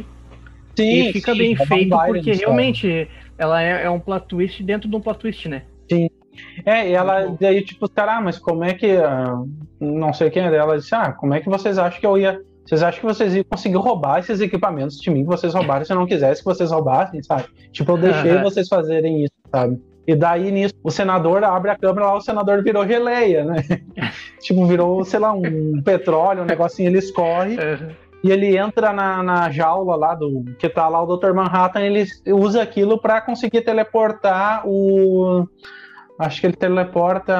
Sim, 0.77 1.07
e 1.07 1.13
fica 1.13 1.31
sim, 1.31 1.37
bem 1.37 1.55
feito, 1.55 1.97
porque 2.05 2.33
realmente 2.33 3.09
ela 3.37 3.63
é, 3.63 3.85
é 3.85 3.89
um 3.89 3.99
plot 3.99 4.27
twist 4.27 4.61
dentro 4.61 4.89
de 4.89 4.95
um 4.95 4.99
plot 4.99 5.19
twist, 5.19 5.47
né? 5.47 5.63
Sim. 5.89 6.09
É, 6.65 6.89
e 6.89 6.93
ela, 6.93 7.35
daí, 7.39 7.63
tipo, 7.63 7.89
cara, 7.89 8.17
ah, 8.17 8.21
mas 8.21 8.37
como 8.39 8.63
é 8.63 8.73
que. 8.73 8.95
Uh, 8.95 9.49
não 9.79 10.13
sei 10.13 10.29
quem 10.29 10.43
é 10.43 10.51
dela, 10.51 10.77
disse, 10.77 10.95
ah, 10.95 11.11
como 11.11 11.33
é 11.33 11.39
que 11.39 11.49
vocês 11.49 11.77
acham 11.77 11.99
que 11.99 12.05
eu 12.05 12.17
ia. 12.17 12.41
Vocês 12.65 12.81
acham 12.81 12.99
que 12.99 13.05
vocês 13.05 13.35
iam 13.35 13.43
conseguir 13.43 13.75
roubar 13.75 14.19
esses 14.19 14.41
equipamentos 14.41 14.99
de 14.99 15.11
mim 15.11 15.21
que 15.21 15.27
vocês 15.27 15.53
roubaram 15.53 15.85
se 15.85 15.93
eu 15.93 15.97
não 15.97 16.07
quisesse 16.07 16.41
que 16.41 16.45
vocês 16.45 16.71
roubassem, 16.71 17.21
sabe? 17.21 17.45
Tipo, 17.71 17.91
eu 17.91 17.97
deixei 17.97 18.37
vocês 18.39 18.67
fazerem 18.67 19.23
isso, 19.23 19.33
sabe? 19.51 19.79
E 20.07 20.15
daí 20.15 20.51
nisso, 20.51 20.73
o 20.83 20.91
senador 20.91 21.43
abre 21.43 21.71
a 21.71 21.77
câmera 21.77 22.07
lá, 22.07 22.15
o 22.15 22.21
senador 22.21 22.63
virou 22.63 22.87
geleia, 22.87 23.43
né? 23.43 23.57
tipo, 24.39 24.65
virou, 24.65 25.03
sei 25.03 25.19
lá, 25.19 25.31
um 25.31 25.81
petróleo, 25.83 26.43
um 26.43 26.45
negocinho, 26.45 26.89
ele 26.89 26.99
escorre. 26.99 27.55
Uhum. 27.55 27.89
E 28.23 28.31
ele 28.31 28.57
entra 28.57 28.91
na, 28.91 29.21
na, 29.21 29.51
jaula 29.51 29.95
lá 29.95 30.15
do 30.15 30.45
que 30.57 30.67
tá 30.67 30.87
lá 30.87 31.01
o 31.03 31.17
Dr. 31.17 31.31
Manhattan, 31.33 31.81
ele 31.81 32.05
usa 32.27 32.61
aquilo 32.61 32.99
para 32.99 33.21
conseguir 33.21 33.61
teleportar 33.61 34.63
o 34.65 35.47
Acho 36.17 36.41
que 36.41 36.47
ele 36.47 36.55
teleporta 36.55 37.37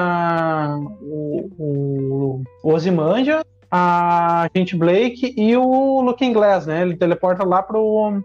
o, 1.00 1.50
o, 1.58 2.42
o 2.62 2.72
Ozymandias, 2.72 3.42
a 3.70 4.48
gente 4.54 4.76
Blake 4.76 5.34
e 5.36 5.56
o 5.56 6.00
Looking 6.02 6.32
Glass, 6.32 6.66
né? 6.66 6.82
Ele 6.82 6.96
teleporta 6.96 7.44
lá 7.44 7.62
pro, 7.62 8.20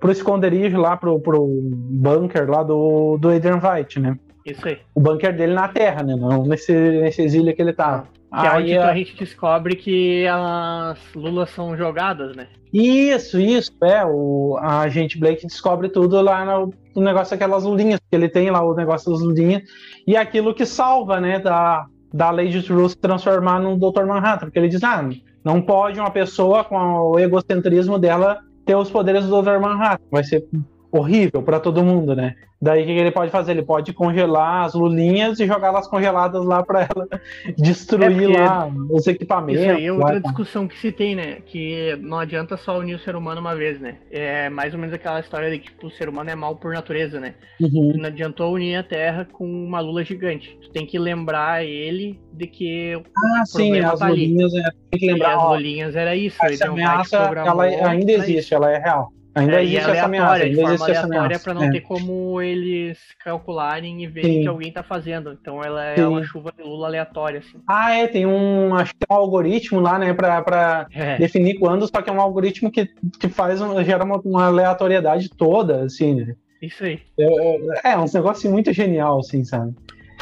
pro 0.00 0.12
esconderijo, 0.12 0.78
lá 0.78 0.96
pro, 0.96 1.18
pro 1.20 1.46
bunker 1.46 2.48
lá 2.48 2.62
do, 2.62 3.18
do 3.18 3.30
Adrian 3.30 3.60
White, 3.60 4.00
né? 4.00 4.16
Isso 4.44 4.66
aí. 4.68 4.78
O 4.94 5.00
bunker 5.00 5.36
dele 5.36 5.54
na 5.54 5.68
Terra, 5.68 6.02
né? 6.02 6.14
Não 6.14 6.44
nesse, 6.44 6.72
nesse 6.72 7.22
exílio 7.22 7.54
que 7.54 7.60
ele 7.60 7.72
tá. 7.72 8.04
Que 8.30 8.46
aí, 8.46 8.72
é 8.72 8.78
onde 8.78 8.78
a... 8.78 8.88
a 8.90 8.94
gente 8.94 9.16
descobre 9.16 9.76
que 9.76 10.26
as 10.26 10.98
lulas 11.14 11.50
são 11.50 11.76
jogadas, 11.76 12.36
né? 12.36 12.48
Isso, 12.72 13.40
isso, 13.40 13.72
é. 13.82 14.04
O, 14.04 14.58
a 14.60 14.88
gente 14.88 15.18
Blake 15.18 15.46
descobre 15.46 15.88
tudo 15.88 16.20
lá 16.20 16.44
no, 16.44 16.72
no 16.94 17.02
negócio 17.02 17.30
daquelas 17.30 17.64
lulinhas, 17.64 18.00
que 18.00 18.16
ele 18.16 18.28
tem 18.28 18.50
lá 18.50 18.62
o 18.62 18.74
negócio 18.74 19.10
das 19.10 19.20
lulinhas, 19.20 19.62
e 20.06 20.16
é 20.16 20.18
aquilo 20.18 20.54
que 20.54 20.66
salva, 20.66 21.20
né, 21.20 21.38
da, 21.38 21.86
da 22.12 22.30
Lady 22.30 22.62
True 22.62 22.88
se 22.88 22.98
transformar 22.98 23.60
no 23.60 23.76
Dr. 23.78 24.04
Manhattan, 24.04 24.46
porque 24.46 24.58
ele 24.58 24.68
diz, 24.68 24.82
ah, 24.82 25.08
não 25.44 25.62
pode 25.62 26.00
uma 26.00 26.10
pessoa 26.10 26.64
com 26.64 26.76
o 26.76 27.18
egocentrismo 27.18 27.98
dela 27.98 28.40
ter 28.64 28.74
os 28.74 28.90
poderes 28.90 29.24
do 29.24 29.42
Dr. 29.42 29.58
Manhattan, 29.60 30.04
vai 30.10 30.24
ser 30.24 30.44
horrível 30.90 31.42
para 31.42 31.60
todo 31.60 31.84
mundo, 31.84 32.14
né? 32.14 32.34
Daí 32.60 32.82
o 32.82 32.86
que 32.86 32.92
ele 32.92 33.10
pode 33.10 33.30
fazer? 33.30 33.52
Ele 33.52 33.62
pode 33.62 33.92
congelar 33.92 34.64
as 34.64 34.72
lulinhas 34.72 35.38
e 35.38 35.46
jogar 35.46 35.68
elas 35.68 35.86
congeladas 35.86 36.42
lá 36.44 36.62
para 36.62 36.82
ela 36.82 37.06
destruir 37.58 38.34
é 38.34 38.38
lá 38.38 38.72
os 38.90 39.06
equipamentos. 39.06 39.62
Isso 39.62 39.70
aí 39.72 39.86
é 39.86 39.92
outra 39.92 40.14
lá, 40.14 40.18
discussão 40.20 40.66
que 40.66 40.78
se 40.78 40.90
tem, 40.90 41.14
né? 41.14 41.38
Que 41.44 41.96
não 42.00 42.18
adianta 42.18 42.56
só 42.56 42.78
unir 42.78 42.94
o 42.94 42.98
ser 42.98 43.14
humano 43.14 43.42
uma 43.42 43.54
vez, 43.54 43.78
né? 43.78 43.98
É 44.10 44.48
mais 44.48 44.72
ou 44.72 44.80
menos 44.80 44.94
aquela 44.94 45.20
história 45.20 45.50
de 45.50 45.58
que 45.58 45.66
tipo, 45.66 45.86
o 45.86 45.90
ser 45.90 46.08
humano 46.08 46.30
é 46.30 46.34
mal 46.34 46.56
por 46.56 46.72
natureza, 46.72 47.20
né? 47.20 47.34
Uhum. 47.60 47.92
Não 47.98 48.06
adiantou 48.06 48.54
unir 48.54 48.76
a 48.76 48.82
Terra 48.82 49.26
com 49.30 49.44
uma 49.44 49.80
lula 49.80 50.02
gigante. 50.02 50.58
Tu 50.62 50.70
tem 50.70 50.86
que 50.86 50.98
lembrar 50.98 51.62
ele 51.62 52.18
de 52.32 52.46
que 52.46 52.94
ah, 52.94 53.44
sim, 53.44 53.78
as 53.80 53.98
tá 53.98 54.08
lulinhas, 54.08 54.54
é, 54.54 54.62
tem 54.90 55.00
que 55.00 55.06
lembrar. 55.12 55.32
E 55.32 55.36
as 55.36 55.48
lulinhas 55.50 55.96
era 55.96 56.16
isso. 56.16 56.38
Essa 56.42 56.68
ameaça, 56.68 57.16
ela 57.18 57.64
ainda 57.64 58.12
existe, 58.12 58.54
ela 58.54 58.70
é 58.70 58.78
real. 58.78 59.12
Ainda 59.36 59.60
é, 59.60 59.64
existe 59.64 59.90
essa 59.90 60.06
ameaça. 60.06 60.34
Ainda 60.44 60.48
de 60.48 60.78
forma 60.78 60.84
aleatória 60.84 61.38
para 61.38 61.54
não 61.54 61.64
é. 61.64 61.70
ter 61.70 61.80
como 61.80 62.40
eles 62.40 62.98
calcularem 63.22 64.02
e 64.02 64.06
verem 64.06 64.40
que 64.40 64.48
alguém 64.48 64.70
está 64.70 64.82
fazendo. 64.82 65.30
Então 65.30 65.62
ela 65.62 65.84
é 65.84 65.96
Sim. 65.96 66.04
uma 66.04 66.24
chuva 66.24 66.50
de 66.56 66.62
lula 66.62 66.86
aleatória. 66.86 67.40
Assim. 67.40 67.58
Ah, 67.68 67.92
é, 67.92 68.06
tem 68.06 68.24
um, 68.24 68.74
acho 68.74 68.94
que 68.94 69.00
tem 69.06 69.14
um 69.14 69.20
algoritmo 69.20 69.78
lá, 69.78 69.98
né, 69.98 70.14
para 70.14 70.86
é. 70.90 71.18
definir 71.18 71.58
quando, 71.58 71.86
só 71.86 72.00
que 72.00 72.08
é 72.08 72.12
um 72.12 72.20
algoritmo 72.20 72.70
que, 72.70 72.88
que 73.20 73.28
faz 73.28 73.60
um, 73.60 73.84
gera 73.84 74.04
uma, 74.04 74.18
uma, 74.24 74.46
aleatoriedade 74.46 75.28
toda, 75.28 75.84
assim. 75.84 76.14
Né? 76.14 76.34
Isso 76.62 76.82
aí. 76.82 77.00
É, 77.20 77.92
é 77.92 77.98
um 77.98 78.06
negócio 78.12 78.50
muito 78.50 78.72
genial, 78.72 79.18
assim, 79.18 79.44
sabe? 79.44 79.74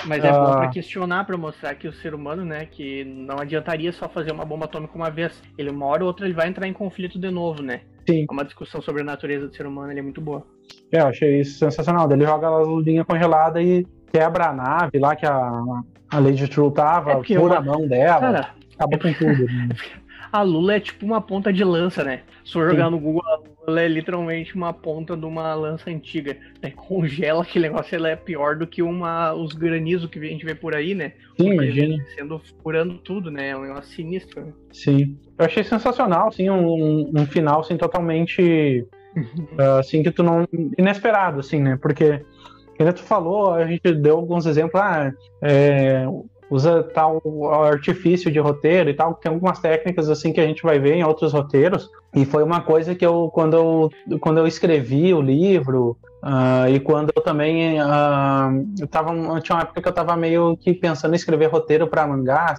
Mas 0.06 0.24
é 0.24 0.32
bom 0.32 0.44
para 0.44 0.64
ah. 0.64 0.70
questionar, 0.70 1.24
para 1.24 1.36
mostrar 1.36 1.76
que 1.76 1.86
o 1.86 1.92
ser 1.92 2.14
humano, 2.14 2.44
né, 2.44 2.66
que 2.66 3.04
não 3.04 3.38
adiantaria 3.38 3.92
só 3.92 4.08
fazer 4.08 4.32
uma 4.32 4.44
bomba 4.44 4.64
atômica 4.64 4.96
uma 4.96 5.08
vez. 5.08 5.40
Ele 5.56 5.70
uma 5.70 5.86
hora 5.86 6.02
ou 6.02 6.08
outra 6.08 6.26
ele 6.26 6.34
vai 6.34 6.48
entrar 6.48 6.66
em 6.66 6.72
conflito 6.72 7.16
de 7.16 7.30
novo, 7.30 7.62
né? 7.62 7.82
Sim. 8.08 8.26
Uma 8.30 8.44
discussão 8.44 8.80
sobre 8.82 9.02
a 9.02 9.04
natureza 9.04 9.48
do 9.48 9.54
ser 9.54 9.66
humano, 9.66 9.92
ele 9.92 10.00
é 10.00 10.02
muito 10.02 10.20
boa. 10.20 10.46
É, 10.92 11.00
eu 11.00 11.06
achei 11.06 11.40
isso 11.40 11.58
sensacional. 11.58 12.10
Ele 12.10 12.24
joga 12.24 12.60
as 12.60 12.66
luzinhas 12.66 13.06
congeladas 13.06 13.62
e 13.64 13.86
quebra 14.12 14.48
a 14.48 14.52
nave 14.52 14.98
lá 14.98 15.16
que 15.16 15.26
a, 15.26 15.62
a 16.10 16.18
Lady 16.18 16.46
True 16.48 16.72
tava, 16.72 17.12
é 17.12 17.24
fura 17.24 17.58
a 17.58 17.62
mão 17.62 17.86
dela. 17.86 18.20
Cara, 18.20 18.54
acabou 18.74 18.98
com 18.98 19.12
tudo. 19.12 19.44
Né? 19.46 19.68
a 20.34 20.42
Lula 20.42 20.74
é 20.74 20.80
tipo 20.80 21.06
uma 21.06 21.20
ponta 21.20 21.52
de 21.52 21.62
lança, 21.62 22.02
né? 22.02 22.22
Se 22.44 22.54
for 22.54 22.68
jogar 22.68 22.90
no 22.90 22.98
Google, 22.98 23.22
a 23.24 23.38
Lula 23.68 23.80
é 23.80 23.86
literalmente 23.86 24.56
uma 24.56 24.72
ponta 24.72 25.16
de 25.16 25.24
uma 25.24 25.54
lança 25.54 25.88
antiga. 25.88 26.36
Né? 26.60 26.72
Congela 26.74 27.44
aquele 27.44 27.68
negócio, 27.68 27.94
ela 27.94 28.08
é 28.08 28.16
pior 28.16 28.56
do 28.56 28.66
que 28.66 28.82
uma, 28.82 29.32
os 29.32 29.52
granizos 29.52 30.10
que 30.10 30.18
a 30.18 30.22
gente 30.22 30.44
vê 30.44 30.52
por 30.52 30.74
aí, 30.74 30.92
né? 30.92 31.12
Sim, 31.40 31.52
imagina. 31.52 32.04
Sendo 32.16 32.42
furando 32.60 32.98
tudo, 32.98 33.30
né? 33.30 33.50
É 33.50 33.56
um 33.56 33.62
negócio 33.62 33.94
sinistro. 33.94 34.44
Né? 34.44 34.52
Sim. 34.72 35.16
Eu 35.38 35.44
achei 35.44 35.62
sensacional, 35.62 36.26
assim, 36.26 36.50
um, 36.50 37.12
um 37.16 37.26
final, 37.26 37.60
assim, 37.60 37.76
totalmente... 37.76 38.84
uh, 39.16 39.78
assim, 39.78 40.02
que 40.02 40.10
tu 40.10 40.24
não... 40.24 40.48
Inesperado, 40.76 41.38
assim, 41.38 41.60
né? 41.60 41.78
Porque... 41.80 42.20
Como 42.76 42.92
tu 42.92 43.04
falou, 43.04 43.52
a 43.52 43.64
gente 43.68 43.94
deu 43.94 44.16
alguns 44.16 44.46
exemplos. 44.46 44.80
Ah, 44.80 45.12
é, 45.40 46.04
usa 46.54 46.84
tal 46.94 47.20
artifício 47.64 48.30
de 48.30 48.38
roteiro 48.38 48.88
e 48.88 48.94
tal, 48.94 49.14
tem 49.14 49.32
algumas 49.32 49.58
técnicas 49.58 50.08
assim 50.08 50.32
que 50.32 50.40
a 50.40 50.46
gente 50.46 50.62
vai 50.62 50.78
ver 50.78 50.94
em 50.94 51.04
outros 51.04 51.32
roteiros. 51.32 51.90
E 52.14 52.24
foi 52.24 52.44
uma 52.44 52.60
coisa 52.60 52.94
que 52.94 53.04
eu 53.04 53.28
quando 53.32 53.56
eu, 53.56 54.18
quando 54.20 54.38
eu 54.38 54.46
escrevi 54.46 55.12
o 55.12 55.20
livro 55.20 55.96
uh, 56.22 56.68
e 56.68 56.78
quando 56.78 57.12
eu 57.14 57.20
também 57.20 57.80
uh, 57.80 58.64
eu 58.78 58.86
tava 58.86 59.10
tinha 59.40 59.56
uma 59.56 59.62
época 59.62 59.82
que 59.82 59.88
eu 59.88 59.90
estava 59.90 60.16
meio 60.16 60.56
que 60.56 60.72
pensando 60.72 61.12
em 61.12 61.16
escrever 61.16 61.46
roteiro 61.46 61.88
para 61.88 62.06
mangá, 62.06 62.54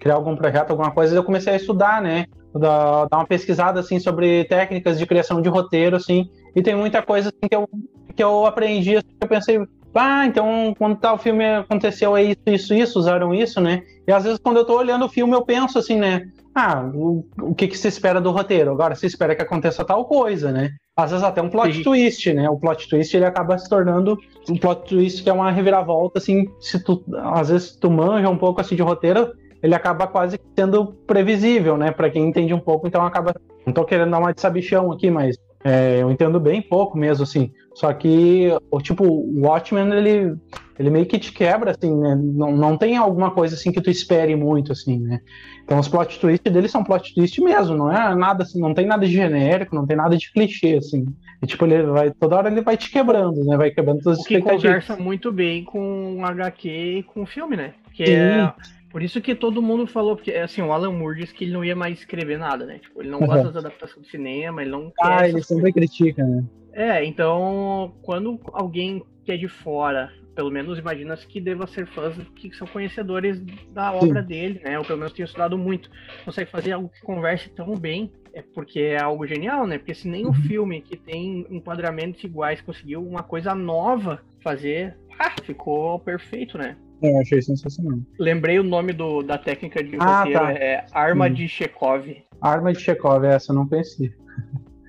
criar 0.00 0.14
algum 0.14 0.34
projeto, 0.34 0.70
alguma 0.70 0.90
coisa, 0.90 1.14
eu 1.14 1.22
comecei 1.22 1.52
a 1.52 1.56
estudar, 1.56 2.02
né? 2.02 2.26
Dar, 2.52 3.06
uma 3.12 3.26
pesquisada 3.26 3.78
assim 3.78 4.00
sobre 4.00 4.44
técnicas 4.44 4.98
de 4.98 5.06
criação 5.06 5.40
de 5.40 5.48
roteiro 5.48 5.96
assim, 5.96 6.28
e 6.56 6.62
tem 6.62 6.74
muita 6.74 7.00
coisa 7.00 7.28
assim, 7.28 7.48
que 7.48 7.54
eu 7.54 7.68
que 8.14 8.22
eu 8.22 8.44
aprendi, 8.44 8.96
assim, 8.96 9.08
eu 9.20 9.28
pensei, 9.28 9.58
ah, 9.94 10.26
então 10.26 10.74
quando 10.78 10.96
tal 10.96 11.18
filme 11.18 11.44
aconteceu 11.44 12.16
é 12.16 12.22
isso, 12.22 12.40
isso, 12.46 12.74
isso, 12.74 12.98
usaram 12.98 13.34
isso, 13.34 13.60
né? 13.60 13.82
E 14.06 14.12
às 14.12 14.24
vezes 14.24 14.38
quando 14.38 14.58
eu 14.58 14.64
tô 14.64 14.76
olhando 14.76 15.04
o 15.04 15.08
filme 15.08 15.34
eu 15.34 15.44
penso 15.44 15.78
assim, 15.78 15.96
né? 15.96 16.26
ah, 16.54 16.90
o, 16.94 17.26
o 17.40 17.54
que, 17.54 17.66
que 17.66 17.78
se 17.78 17.88
espera 17.88 18.20
do 18.20 18.30
roteiro? 18.30 18.70
Agora, 18.70 18.94
se 18.94 19.06
espera 19.06 19.34
que 19.34 19.42
aconteça 19.42 19.84
tal 19.84 20.04
coisa, 20.04 20.52
né? 20.52 20.70
Às 20.94 21.10
vezes 21.10 21.24
até 21.24 21.40
um 21.40 21.48
plot 21.48 21.74
Sim. 21.74 21.82
twist, 21.82 22.32
né? 22.34 22.48
O 22.48 22.58
plot 22.58 22.88
twist 22.88 23.16
ele 23.16 23.24
acaba 23.24 23.56
se 23.56 23.68
tornando 23.68 24.18
um 24.48 24.56
plot 24.56 24.86
twist 24.88 25.22
que 25.22 25.30
é 25.30 25.32
uma 25.32 25.50
reviravolta, 25.50 26.18
assim, 26.18 26.46
se 26.60 26.82
tu, 26.82 27.02
às 27.16 27.48
vezes 27.48 27.76
tu 27.76 27.90
manja 27.90 28.28
um 28.28 28.36
pouco 28.36 28.60
assim 28.60 28.76
de 28.76 28.82
roteiro, 28.82 29.32
ele 29.62 29.74
acaba 29.74 30.06
quase 30.06 30.38
sendo 30.54 30.86
previsível, 31.06 31.76
né? 31.78 31.90
Para 31.90 32.10
quem 32.10 32.26
entende 32.26 32.52
um 32.52 32.60
pouco, 32.60 32.86
então 32.86 33.04
acaba. 33.04 33.34
Não 33.64 33.72
tô 33.72 33.84
querendo 33.84 34.10
dar 34.10 34.18
uma 34.18 34.34
de 34.34 34.40
sabichão 34.40 34.92
aqui, 34.92 35.10
mas 35.10 35.36
é, 35.64 36.02
eu 36.02 36.10
entendo 36.10 36.40
bem 36.40 36.60
pouco 36.60 36.98
mesmo, 36.98 37.22
assim. 37.22 37.52
Só 37.74 37.92
que, 37.92 38.48
o 38.70 38.80
tipo, 38.80 39.04
o 39.04 39.46
Watchmen, 39.46 39.92
ele, 39.92 40.36
ele 40.78 40.90
meio 40.90 41.06
que 41.06 41.18
te 41.18 41.32
quebra, 41.32 41.70
assim, 41.70 41.94
né? 41.96 42.18
Não, 42.20 42.52
não 42.52 42.76
tem 42.76 42.96
alguma 42.96 43.30
coisa, 43.30 43.54
assim, 43.54 43.72
que 43.72 43.80
tu 43.80 43.90
espere 43.90 44.34
muito, 44.36 44.72
assim, 44.72 44.98
né? 44.98 45.20
Então, 45.64 45.78
os 45.78 45.88
plot 45.88 46.18
twists 46.18 46.52
dele 46.52 46.68
são 46.68 46.84
plot 46.84 47.14
twist 47.14 47.40
mesmo, 47.40 47.76
não 47.76 47.90
é 47.90 48.14
nada, 48.14 48.42
assim, 48.42 48.60
não 48.60 48.74
tem 48.74 48.86
nada 48.86 49.06
de 49.06 49.12
genérico, 49.12 49.74
não 49.74 49.86
tem 49.86 49.96
nada 49.96 50.16
de 50.16 50.30
clichê, 50.32 50.74
assim. 50.74 51.06
E, 51.40 51.46
tipo, 51.46 51.64
ele 51.64 51.84
vai, 51.84 52.10
toda 52.10 52.36
hora 52.36 52.50
ele 52.50 52.60
vai 52.60 52.76
te 52.76 52.90
quebrando, 52.90 53.44
né? 53.44 53.56
Vai 53.56 53.70
quebrando 53.70 54.02
todas 54.02 54.18
as 54.18 54.24
expectativas. 54.24 54.62
conversa 54.62 54.96
muito 54.96 55.32
bem 55.32 55.64
com 55.64 56.20
o 56.20 56.26
HQ 56.26 56.68
e 56.68 57.02
com 57.04 57.22
o 57.22 57.26
filme, 57.26 57.56
né? 57.56 57.72
Que 57.94 58.06
Sim. 58.06 58.12
é 58.12 58.54
por 58.92 59.02
isso 59.02 59.22
que 59.22 59.34
todo 59.34 59.62
mundo 59.62 59.86
falou, 59.86 60.14
porque 60.14 60.32
assim, 60.32 60.60
o 60.60 60.70
Alan 60.70 60.92
Moore 60.92 61.20
disse 61.20 61.32
que 61.32 61.44
ele 61.44 61.54
não 61.54 61.64
ia 61.64 61.74
mais 61.74 61.98
escrever 61.98 62.38
nada, 62.38 62.66
né? 62.66 62.78
Tipo, 62.78 63.00
ele 63.00 63.08
não 63.08 63.20
gosta 63.20 63.44
das 63.44 63.56
adaptações 63.64 64.04
do 64.04 64.10
cinema, 64.10 64.60
ele 64.60 64.70
não 64.70 64.92
Ah, 65.00 65.26
ele 65.26 65.42
sempre 65.42 65.72
critica, 65.72 66.22
né? 66.22 66.44
É, 66.74 67.02
então, 67.04 67.94
quando 68.02 68.38
alguém 68.52 69.02
que 69.24 69.32
é 69.32 69.36
de 69.36 69.48
fora, 69.48 70.12
pelo 70.34 70.50
menos 70.50 70.78
imagina-se 70.78 71.26
que 71.26 71.40
deva 71.40 71.66
ser 71.66 71.86
fãs 71.86 72.14
que 72.34 72.54
são 72.54 72.66
conhecedores 72.66 73.40
da 73.72 73.92
obra 73.92 74.20
Sim. 74.20 74.28
dele, 74.28 74.60
né? 74.62 74.78
Ou 74.78 74.84
pelo 74.84 74.98
menos 74.98 75.14
tenham 75.14 75.26
estudado 75.26 75.56
muito, 75.56 75.90
consegue 76.24 76.50
fazer 76.50 76.72
algo 76.72 76.90
que 76.90 77.00
converse 77.00 77.48
tão 77.50 77.74
bem, 77.74 78.12
é 78.34 78.42
porque 78.42 78.80
é 78.80 79.00
algo 79.00 79.26
genial, 79.26 79.66
né? 79.66 79.78
Porque 79.78 79.94
se 79.94 80.06
nem 80.06 80.24
uhum. 80.24 80.32
o 80.32 80.34
filme 80.34 80.82
que 80.82 80.96
tem 80.96 81.46
enquadramentos 81.48 82.22
iguais 82.24 82.60
conseguiu 82.60 83.06
uma 83.06 83.22
coisa 83.22 83.54
nova 83.54 84.22
fazer, 84.42 84.96
ah, 85.18 85.34
ficou 85.42 85.98
perfeito, 85.98 86.58
né? 86.58 86.76
Eu 87.02 87.18
achei 87.18 87.42
sensacional. 87.42 87.98
Lembrei 88.18 88.58
o 88.58 88.62
nome 88.62 88.92
do, 88.92 89.22
da 89.22 89.36
técnica 89.36 89.82
de 89.82 89.96
ah, 89.98 90.18
roteiro, 90.20 90.40
tá. 90.40 90.52
é 90.52 90.86
Arma 90.92 91.26
hum. 91.26 91.32
de 91.32 91.48
Chekhov. 91.48 92.06
Arma 92.40 92.72
de 92.72 92.80
Chekhov, 92.80 93.24
essa 93.24 93.52
eu 93.52 93.56
não 93.56 93.66
pensei. 93.66 94.12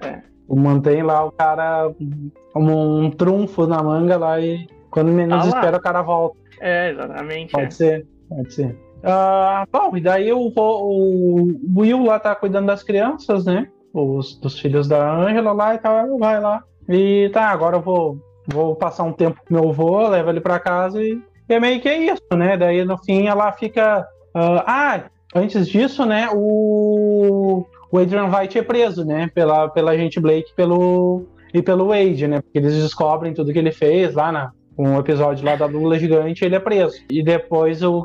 É. 0.04 0.22
Mantém 0.48 1.02
lá 1.02 1.26
o 1.26 1.32
cara 1.32 1.92
como 2.52 3.00
um 3.00 3.10
trunfo 3.10 3.66
na 3.66 3.82
manga 3.82 4.18
lá 4.18 4.40
e 4.40 4.68
quando 4.92 5.12
menos 5.12 5.46
ah 5.46 5.48
espera 5.48 5.78
o 5.78 5.82
cara 5.82 6.04
volta. 6.04 6.38
É, 6.60 6.92
exatamente. 6.92 7.52
Pode 7.52 7.66
é. 7.66 7.72
ser, 7.72 8.08
pode 8.30 8.54
ser. 8.54 8.78
Uh, 9.04 9.68
bom, 9.72 9.98
e 9.98 10.02
daí 10.02 10.32
o, 10.32 10.54
o, 10.56 11.60
Will 11.76 12.04
lá 12.04 12.20
tá 12.20 12.36
cuidando 12.36 12.68
das 12.68 12.84
crianças, 12.84 13.46
né? 13.46 13.68
Os, 13.92 14.40
dos 14.40 14.60
filhos 14.60 14.88
da 14.88 15.14
Angela 15.14 15.52
lá 15.52 15.74
e 15.76 15.78
tal, 15.80 15.98
ela 15.98 16.18
vai 16.18 16.40
lá. 16.40 16.64
E 16.88 17.30
tá, 17.34 17.50
agora 17.50 17.78
eu 17.78 17.82
vou, 17.82 18.18
vou 18.48 18.76
passar 18.76 19.04
um 19.04 19.12
tempo 19.12 19.42
com 19.46 19.54
meu 19.54 19.70
avô, 19.70 20.08
leva 20.08 20.30
ele 20.30 20.40
pra 20.40 20.60
casa 20.60 21.04
e 21.04 21.22
e 21.48 21.54
é 21.54 21.60
meio 21.60 21.82
que 21.82 21.90
é 21.90 21.98
isso, 21.98 22.36
né? 22.36 22.58
Daí 22.58 22.84
no 22.86 22.98
fim 22.98 23.28
ela 23.28 23.52
fica. 23.52 24.08
Uh, 24.36 24.64
ah, 24.66 25.04
antes 25.36 25.68
disso, 25.68 26.06
né? 26.06 26.30
O, 26.34 27.66
o 27.92 27.98
Adrian 27.98 28.26
White 28.26 28.58
é 28.58 28.64
preso, 28.64 29.06
né? 29.06 29.30
Pela, 29.34 29.70
pela 29.70 29.92
agente 29.92 30.20
Blake 30.20 30.54
pelo, 30.56 31.26
e 31.54 31.62
pelo 31.62 31.90
Wade, 31.90 32.28
né? 32.28 32.42
Porque 32.42 32.58
eles 32.58 32.76
descobrem 32.76 33.34
tudo 33.34 33.54
que 33.54 33.60
ele 33.60 33.72
fez 33.72 34.14
lá 34.14 34.32
na, 34.32 34.52
um 34.78 34.98
episódio 34.98 35.46
lá 35.46 35.56
da 35.56 35.66
Lula 35.66 36.00
Gigante, 36.00 36.44
ele 36.44 36.56
é 36.56 36.60
preso. 36.60 36.98
E 37.10 37.24
depois 37.24 37.82
eu, 37.82 38.04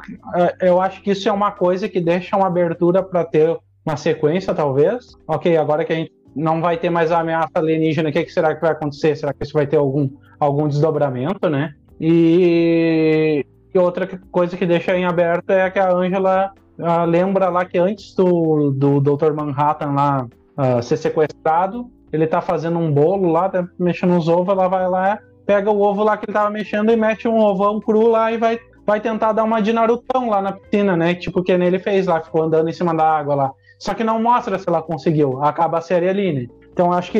eu 0.60 0.80
acho 0.80 1.02
que 1.02 1.12
isso 1.12 1.28
é 1.28 1.32
uma 1.32 1.50
coisa 1.50 1.88
que 1.88 2.00
deixa 2.00 2.36
uma 2.36 2.46
abertura 2.46 3.02
para 3.02 3.24
ter 3.24 3.56
uma 3.84 3.96
sequência, 3.96 4.54
talvez. 4.54 5.06
Ok, 5.26 5.56
agora 5.56 5.84
que 5.84 5.92
a 5.92 5.96
gente 5.96 6.12
não 6.36 6.60
vai 6.60 6.76
ter 6.76 6.90
mais 6.90 7.10
a 7.10 7.20
ameaça 7.20 7.50
alienígena, 7.54 8.10
o 8.10 8.12
que, 8.12 8.24
que 8.24 8.32
será 8.32 8.54
que 8.54 8.60
vai 8.60 8.72
acontecer? 8.72 9.16
Será 9.16 9.32
que 9.32 9.42
isso 9.42 9.54
vai 9.54 9.66
ter 9.66 9.76
algum, 9.76 10.10
algum 10.38 10.68
desdobramento, 10.68 11.48
né? 11.48 11.74
E, 12.00 13.44
e 13.74 13.78
outra 13.78 14.08
coisa 14.30 14.56
que 14.56 14.66
deixa 14.66 14.96
em 14.96 15.04
aberto 15.04 15.50
é 15.50 15.68
que 15.70 15.78
a 15.78 15.92
Angela 15.92 16.52
uh, 16.78 17.04
lembra 17.04 17.48
lá 17.48 17.64
que 17.64 17.78
antes 17.78 18.14
do, 18.14 18.70
do 18.70 19.00
Dr. 19.00 19.32
Manhattan 19.32 19.92
lá 19.92 20.26
uh, 20.56 20.82
ser 20.82 20.96
sequestrado, 20.96 21.90
ele 22.12 22.26
tá 22.26 22.40
fazendo 22.40 22.78
um 22.78 22.90
bolo 22.90 23.30
lá, 23.30 23.48
tá 23.48 23.66
mexendo 23.78 24.16
os 24.16 24.28
ovos, 24.28 24.48
ela 24.48 24.68
vai 24.68 24.88
lá, 24.88 25.18
pega 25.44 25.70
o 25.70 25.80
ovo 25.80 26.02
lá 26.02 26.16
que 26.16 26.26
ele 26.26 26.32
tava 26.32 26.50
mexendo 26.50 26.90
e 26.90 26.96
mete 26.96 27.26
um 27.26 27.38
ovão 27.38 27.80
cru 27.80 28.08
lá 28.08 28.32
e 28.32 28.38
vai, 28.38 28.58
vai 28.86 29.00
tentar 29.00 29.32
dar 29.32 29.44
uma 29.44 29.60
de 29.60 29.72
Narutão 29.72 30.28
lá 30.28 30.40
na 30.40 30.52
piscina, 30.52 30.96
né? 30.96 31.14
Tipo 31.14 31.42
que 31.42 31.56
nem 31.56 31.68
ele 31.68 31.78
fez 31.78 32.06
lá, 32.06 32.20
ficou 32.20 32.42
andando 32.42 32.68
em 32.68 32.72
cima 32.72 32.94
da 32.94 33.04
água 33.04 33.34
lá. 33.34 33.52
Só 33.78 33.94
que 33.94 34.02
não 34.02 34.20
mostra 34.20 34.58
se 34.58 34.68
ela 34.68 34.82
conseguiu, 34.82 35.42
acaba 35.42 35.78
a 35.78 35.80
série 35.80 36.08
ali, 36.08 36.32
né? 36.32 36.46
Então 36.78 36.92
acho 36.92 37.10
que 37.10 37.18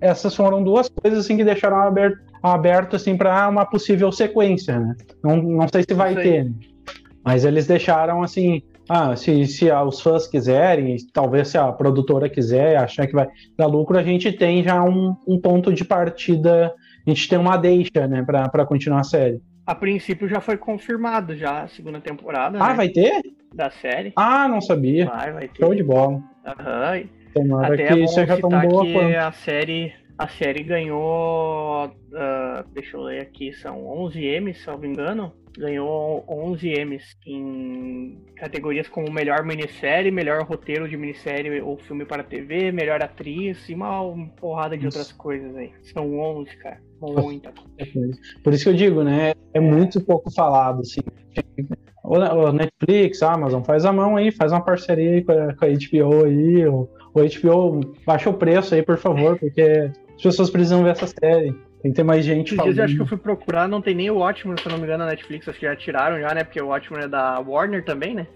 essas 0.00 0.34
foram 0.34 0.64
duas 0.64 0.88
coisas 0.88 1.22
assim 1.22 1.36
que 1.36 1.44
deixaram 1.44 1.76
aberto, 1.82 2.18
aberto 2.42 2.96
assim 2.96 3.14
para 3.14 3.46
uma 3.46 3.66
possível 3.66 4.10
sequência, 4.10 4.80
né? 4.80 4.96
Não, 5.22 5.36
não 5.36 5.68
sei 5.68 5.82
se 5.82 5.92
vai 5.92 6.14
ter, 6.14 6.44
né? 6.46 6.52
mas 7.22 7.44
eles 7.44 7.66
deixaram 7.66 8.22
assim, 8.22 8.62
ah, 8.88 9.14
se, 9.14 9.46
se 9.48 9.70
os 9.70 10.00
fãs 10.00 10.26
quiserem, 10.26 10.96
talvez 11.12 11.48
se 11.48 11.58
a 11.58 11.70
produtora 11.70 12.26
quiser, 12.30 12.78
achar 12.78 13.06
que 13.06 13.12
vai 13.12 13.28
dar 13.54 13.66
lucro, 13.66 13.98
a 13.98 14.02
gente 14.02 14.32
tem 14.32 14.64
já 14.64 14.82
um, 14.82 15.14
um 15.28 15.38
ponto 15.38 15.74
de 15.74 15.84
partida, 15.84 16.72
a 17.06 17.10
gente 17.10 17.28
tem 17.28 17.38
uma 17.38 17.58
deixa, 17.58 18.08
né, 18.08 18.24
para 18.24 18.64
continuar 18.64 19.00
a 19.00 19.04
série. 19.04 19.42
A 19.66 19.74
princípio 19.74 20.26
já 20.26 20.40
foi 20.40 20.56
confirmado 20.56 21.36
já 21.36 21.64
a 21.64 21.68
segunda 21.68 22.00
temporada. 22.00 22.56
Ah, 22.58 22.68
né? 22.68 22.74
vai 22.74 22.88
ter? 22.88 23.20
Da 23.54 23.68
série. 23.68 24.14
Ah, 24.16 24.48
não 24.48 24.62
sabia. 24.62 25.04
Vai, 25.04 25.32
vai 25.32 25.48
ter. 25.48 25.58
Show 25.58 25.74
de 25.74 25.82
bola. 25.82 26.22
Aham. 26.46 27.02
Tomara 27.36 27.74
Até 27.74 27.88
que 27.88 28.02
é 28.02 28.06
seja 28.06 28.40
tão 28.40 28.48
boa 28.48 28.86
que 28.86 28.92
quanto. 28.94 29.14
a 29.14 29.30
série 29.32 29.92
a 30.18 30.28
série 30.28 30.62
ganhou, 30.62 31.88
uh, 31.88 32.68
deixa 32.72 32.96
eu 32.96 33.02
ler 33.02 33.20
aqui, 33.20 33.52
são 33.52 33.86
11 33.86 34.40
M's, 34.40 34.62
se 34.62 34.66
não 34.66 34.78
me 34.78 34.88
engano. 34.88 35.30
Ganhou 35.58 36.24
11 36.26 36.70
M's 36.86 37.16
em 37.26 38.18
categorias 38.36 38.88
como 38.88 39.12
melhor 39.12 39.44
minissérie, 39.44 40.10
melhor 40.10 40.42
roteiro 40.44 40.88
de 40.88 40.96
minissérie 40.96 41.60
ou 41.60 41.76
filme 41.76 42.06
para 42.06 42.24
TV, 42.24 42.72
melhor 42.72 43.02
atriz 43.02 43.68
e 43.68 43.74
uma, 43.74 44.00
porrada 44.36 44.76
de 44.76 44.86
outras 44.86 45.12
coisas 45.12 45.54
aí. 45.54 45.70
São 45.82 46.18
11, 46.18 46.56
cara. 46.56 46.80
Muita 46.98 47.52
coisa. 47.52 48.18
Por 48.42 48.54
isso 48.54 48.64
que 48.64 48.70
eu 48.70 48.74
digo, 48.74 49.02
né? 49.02 49.34
É 49.52 49.60
muito 49.60 50.00
pouco 50.00 50.30
falado, 50.30 50.80
assim. 50.80 51.00
O 52.02 52.52
Netflix, 52.52 53.22
a 53.22 53.34
Amazon, 53.34 53.62
faz 53.62 53.84
a 53.84 53.92
mão 53.92 54.16
aí, 54.16 54.30
faz 54.30 54.52
uma 54.52 54.64
parceria 54.64 55.10
aí 55.10 55.24
com 55.24 55.32
a, 55.32 55.54
com 55.54 55.64
a 55.64 55.68
HBO 55.68 56.24
aí, 56.24 56.66
o, 56.66 56.88
o 57.20 57.40
HBO 57.40 57.94
baixa 58.04 58.30
o 58.30 58.34
preço 58.34 58.74
aí, 58.74 58.82
por 58.82 58.96
favor, 58.96 59.38
porque 59.38 59.90
as 60.16 60.22
pessoas 60.22 60.50
precisam 60.50 60.82
ver 60.82 60.90
essa 60.90 61.06
série. 61.06 61.52
Tem 61.82 61.92
que 61.92 61.96
ter 61.96 62.02
mais 62.02 62.24
gente 62.24 62.54
Esses 62.54 62.64
dias 62.64 62.78
eu 62.78 62.84
acho 62.84 62.96
que 62.96 63.02
eu 63.02 63.06
fui 63.06 63.18
procurar, 63.18 63.68
não 63.68 63.80
tem 63.80 63.94
nem 63.94 64.10
o 64.10 64.16
Watchmen, 64.16 64.56
se 64.58 64.66
eu 64.66 64.72
não 64.72 64.78
me 64.78 64.84
engano, 64.84 65.04
na 65.04 65.10
Netflix, 65.10 65.48
acho 65.48 65.58
que 65.58 65.66
já 65.66 65.76
tiraram 65.76 66.20
já, 66.20 66.34
né? 66.34 66.42
Porque 66.42 66.60
o 66.60 66.68
Watchmen 66.68 67.04
é 67.04 67.08
da 67.08 67.38
Warner 67.38 67.84
também, 67.84 68.14
né? 68.14 68.26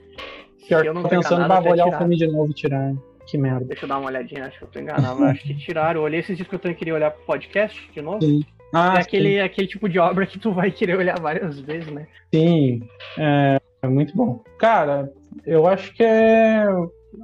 Pior, 0.68 0.85
eu 0.85 0.95
não 0.95 1.03
tô 1.03 1.09
pensando 1.09 1.43
em 1.43 1.68
olhar 1.68 1.87
o 1.87 1.93
filme 1.99 2.16
de 2.16 2.26
novo 2.28 2.51
e 2.51 2.55
tirar. 2.55 2.93
Que 3.26 3.39
merda. 3.39 3.64
Deixa 3.64 3.85
eu 3.85 3.89
dar 3.89 3.99
uma 3.99 4.09
olhadinha, 4.09 4.47
acho 4.47 4.59
que 4.59 4.64
eu 4.64 4.68
tô 4.68 4.81
enganado. 4.81 5.24
acho 5.24 5.43
que 5.43 5.55
tiraram. 5.55 6.01
Eu 6.01 6.05
olhei 6.05 6.20
esses 6.20 6.37
dias 6.37 6.49
que 6.49 6.55
eu 6.55 6.74
queria 6.74 6.95
olhar 6.95 7.11
pro 7.11 7.24
podcast 7.24 7.91
de 7.93 8.01
novo. 8.01 8.20
Sim. 8.22 8.43
Ah, 8.72 8.95
é 8.97 9.01
aquele, 9.01 9.41
aquele 9.41 9.66
tipo 9.66 9.89
de 9.89 9.99
obra 9.99 10.26
que 10.26 10.39
tu 10.39 10.53
vai 10.53 10.70
querer 10.70 10.97
olhar 10.97 11.18
várias 11.18 11.59
vezes, 11.59 11.93
né? 11.93 12.07
Sim, 12.33 12.83
é, 13.18 13.61
é 13.83 13.89
muito 13.89 14.16
bom. 14.16 14.45
Cara, 14.59 15.12
eu 15.45 15.66
acho 15.66 15.93
que 15.95 16.05
é 16.05 16.64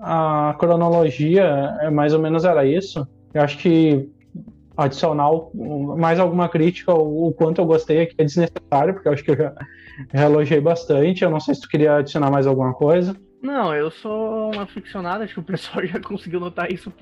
a 0.01 0.55
cronologia 0.59 1.77
é 1.81 1.91
mais 1.91 2.13
ou 2.13 2.21
menos 2.21 2.45
era 2.45 2.65
isso. 2.65 3.07
Eu 3.33 3.43
acho 3.43 3.59
que 3.59 4.09
adicionar 4.77 5.31
mais 5.97 6.21
alguma 6.21 6.49
crítica, 6.49 6.93
o, 6.93 7.33
quanto 7.33 7.61
eu 7.61 7.67
gostei 7.67 8.03
aqui 8.03 8.15
é 8.19 8.25
desnecessário, 8.25 8.95
porque 8.95 9.09
eu 9.09 9.13
acho 9.13 9.25
que 9.25 9.31
eu 9.31 9.37
já, 9.37 9.55
já 10.13 10.25
elogiei 10.25 10.61
bastante. 10.61 11.25
Eu 11.25 11.31
não 11.31 11.41
sei 11.41 11.55
se 11.55 11.63
tu 11.63 11.69
queria 11.69 11.97
adicionar 11.97 12.31
mais 12.31 12.47
alguma 12.47 12.75
coisa. 12.75 13.17
Não, 13.43 13.75
eu 13.75 13.91
sou 13.91 14.53
uma 14.53 14.63
aficionada, 14.63 15.25
acho 15.25 15.35
que 15.35 15.41
o 15.41 15.45
pessoal 15.45 15.85
já 15.87 16.01
conseguiu 16.01 16.41
notar 16.41 16.73
isso 16.73 16.93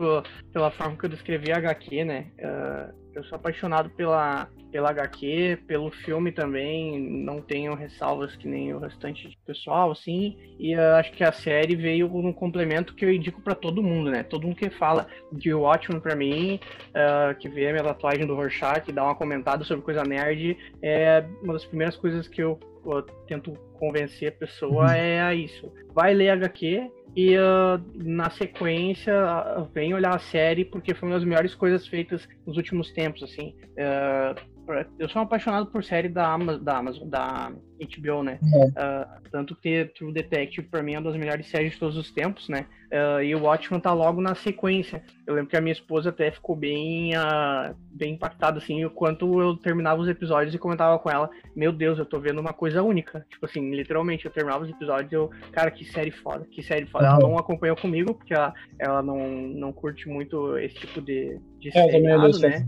pela 0.53 0.71
forma 0.71 0.97
que 0.97 1.07
eu 1.07 1.11
descrevi 1.11 1.53
a 1.53 1.59
HQ, 1.59 2.05
né? 2.05 2.27
Uh, 2.39 3.05
eu 3.15 3.25
sou 3.25 3.37
apaixonado 3.37 3.89
pela, 3.91 4.49
pela 4.73 4.91
HQ, 4.91 5.61
pelo 5.69 5.91
filme 5.91 6.33
também, 6.33 7.01
não 7.01 7.41
tenho 7.41 7.75
ressalvas 7.75 8.35
que 8.35 8.49
nem 8.49 8.75
o 8.75 8.79
restante 8.79 9.29
do 9.29 9.37
pessoal, 9.47 9.93
assim, 9.93 10.37
e 10.59 10.75
uh, 10.75 10.97
acho 10.97 11.13
que 11.13 11.23
a 11.23 11.33
série 11.33 11.77
veio 11.77 12.09
num 12.09 12.33
complemento 12.33 12.95
que 12.95 13.05
eu 13.05 13.13
indico 13.13 13.41
para 13.41 13.55
todo 13.55 13.83
mundo, 13.83 14.11
né? 14.11 14.25
Todo 14.25 14.47
mundo 14.47 14.57
que 14.57 14.69
fala 14.71 15.07
de 15.33 15.55
Watchmen 15.55 16.01
para 16.01 16.17
mim, 16.17 16.59
uh, 16.89 17.35
que 17.39 17.49
vê 17.49 17.69
a 17.69 17.73
minha 17.73 17.85
tatuagem 17.85 18.27
do 18.27 18.35
Rorschach, 18.35 18.91
dá 18.93 19.05
uma 19.05 19.15
comentada 19.15 19.65
sobre 19.65 19.85
coisa 19.85 20.03
nerd, 20.03 20.59
é 20.83 21.25
uma 21.43 21.53
das 21.53 21.65
primeiras 21.65 21.97
coisas 21.97 22.27
que 22.27 22.43
eu, 22.43 22.59
eu 22.93 23.03
tento 23.27 23.53
convencer 23.79 24.29
a 24.29 24.33
pessoa 24.33 24.85
uhum. 24.85 24.91
é 24.91 25.21
a 25.21 25.35
isso. 25.35 25.73
Vai 25.95 26.15
ler 26.15 26.31
HQ 26.31 26.91
e 27.17 27.37
uh, 27.37 27.81
na 27.95 28.31
sequência 28.31 29.15
uh, 29.15 29.65
vem 29.73 29.95
olhar 29.95 30.15
a 30.15 30.19
série 30.19 30.65
porque 30.65 30.95
foi 30.95 31.09
uma 31.09 31.17
das 31.17 31.25
melhores 31.25 31.55
coisas 31.55 31.87
feitas 31.87 32.29
nos 32.47 32.57
últimos 32.57 32.91
tempos, 32.93 33.23
assim. 33.23 33.55
Uh, 33.73 34.54
eu 34.99 35.09
sou 35.09 35.21
um 35.21 35.25
apaixonado 35.25 35.67
por 35.67 35.85
série 35.85 36.09
da 36.09 36.33
Amazon, 36.33 36.63
da, 36.63 36.79
Amazon, 36.79 37.09
da 37.09 37.53
HBO, 37.79 38.23
né? 38.23 38.39
É. 38.43 38.67
Uh, 38.67 39.31
tanto 39.31 39.55
que 39.57 39.87
True 39.97 40.13
Detective 40.13 40.69
pra 40.69 40.83
mim 40.83 40.95
é 40.95 40.99
uma 40.99 41.11
das 41.11 41.19
melhores 41.19 41.49
séries 41.49 41.73
de 41.73 41.79
todos 41.79 41.97
os 41.97 42.11
tempos, 42.11 42.49
né? 42.49 42.67
Uh, 42.93 43.23
e 43.23 43.35
o 43.35 43.43
Watchmen 43.43 43.81
tá 43.81 43.93
logo 43.93 44.21
na 44.21 44.35
sequência. 44.35 45.03
Eu 45.27 45.35
lembro 45.35 45.51
que 45.51 45.57
a 45.57 45.61
minha 45.61 45.73
esposa 45.73 46.11
até 46.11 46.31
ficou 46.31 46.55
bem, 46.55 47.17
uh, 47.17 47.75
bem 47.91 48.15
impactada, 48.15 48.59
assim, 48.59 48.85
o 48.85 48.91
quanto 48.91 49.41
eu 49.41 49.57
terminava 49.57 50.01
os 50.01 50.09
episódios 50.09 50.55
e 50.55 50.59
comentava 50.59 50.99
com 50.99 51.11
ela, 51.11 51.29
meu 51.57 51.73
Deus, 51.73 51.99
eu 51.99 52.07
tô 52.07 52.21
vendo 52.21 52.41
uma 52.41 52.53
coisa 52.53 52.83
única. 52.83 53.27
Tipo 53.29 53.47
assim, 53.47 53.75
literalmente, 53.75 54.25
eu 54.25 54.31
terminava 54.31 54.65
os 54.65 54.71
episódios 54.71 55.11
e 55.11 55.15
eu, 55.15 55.31
cara, 55.53 55.71
que 55.71 55.85
série 55.85 56.11
foda, 56.11 56.47
que 56.51 56.63
série 56.63 56.87
foda. 56.87 57.07
Ela 57.07 57.19
não 57.19 57.37
acompanhou 57.37 57.77
comigo, 57.77 58.15
porque 58.15 58.33
ela, 58.33 58.55
ela 58.79 59.03
não, 59.03 59.19
não 59.19 59.73
curte 59.73 60.09
muito 60.09 60.57
esse 60.59 60.77
tipo 60.77 61.01
de, 61.01 61.41
de 61.59 61.69
é, 61.77 61.91
seriado, 61.91 62.39
né? 62.39 62.67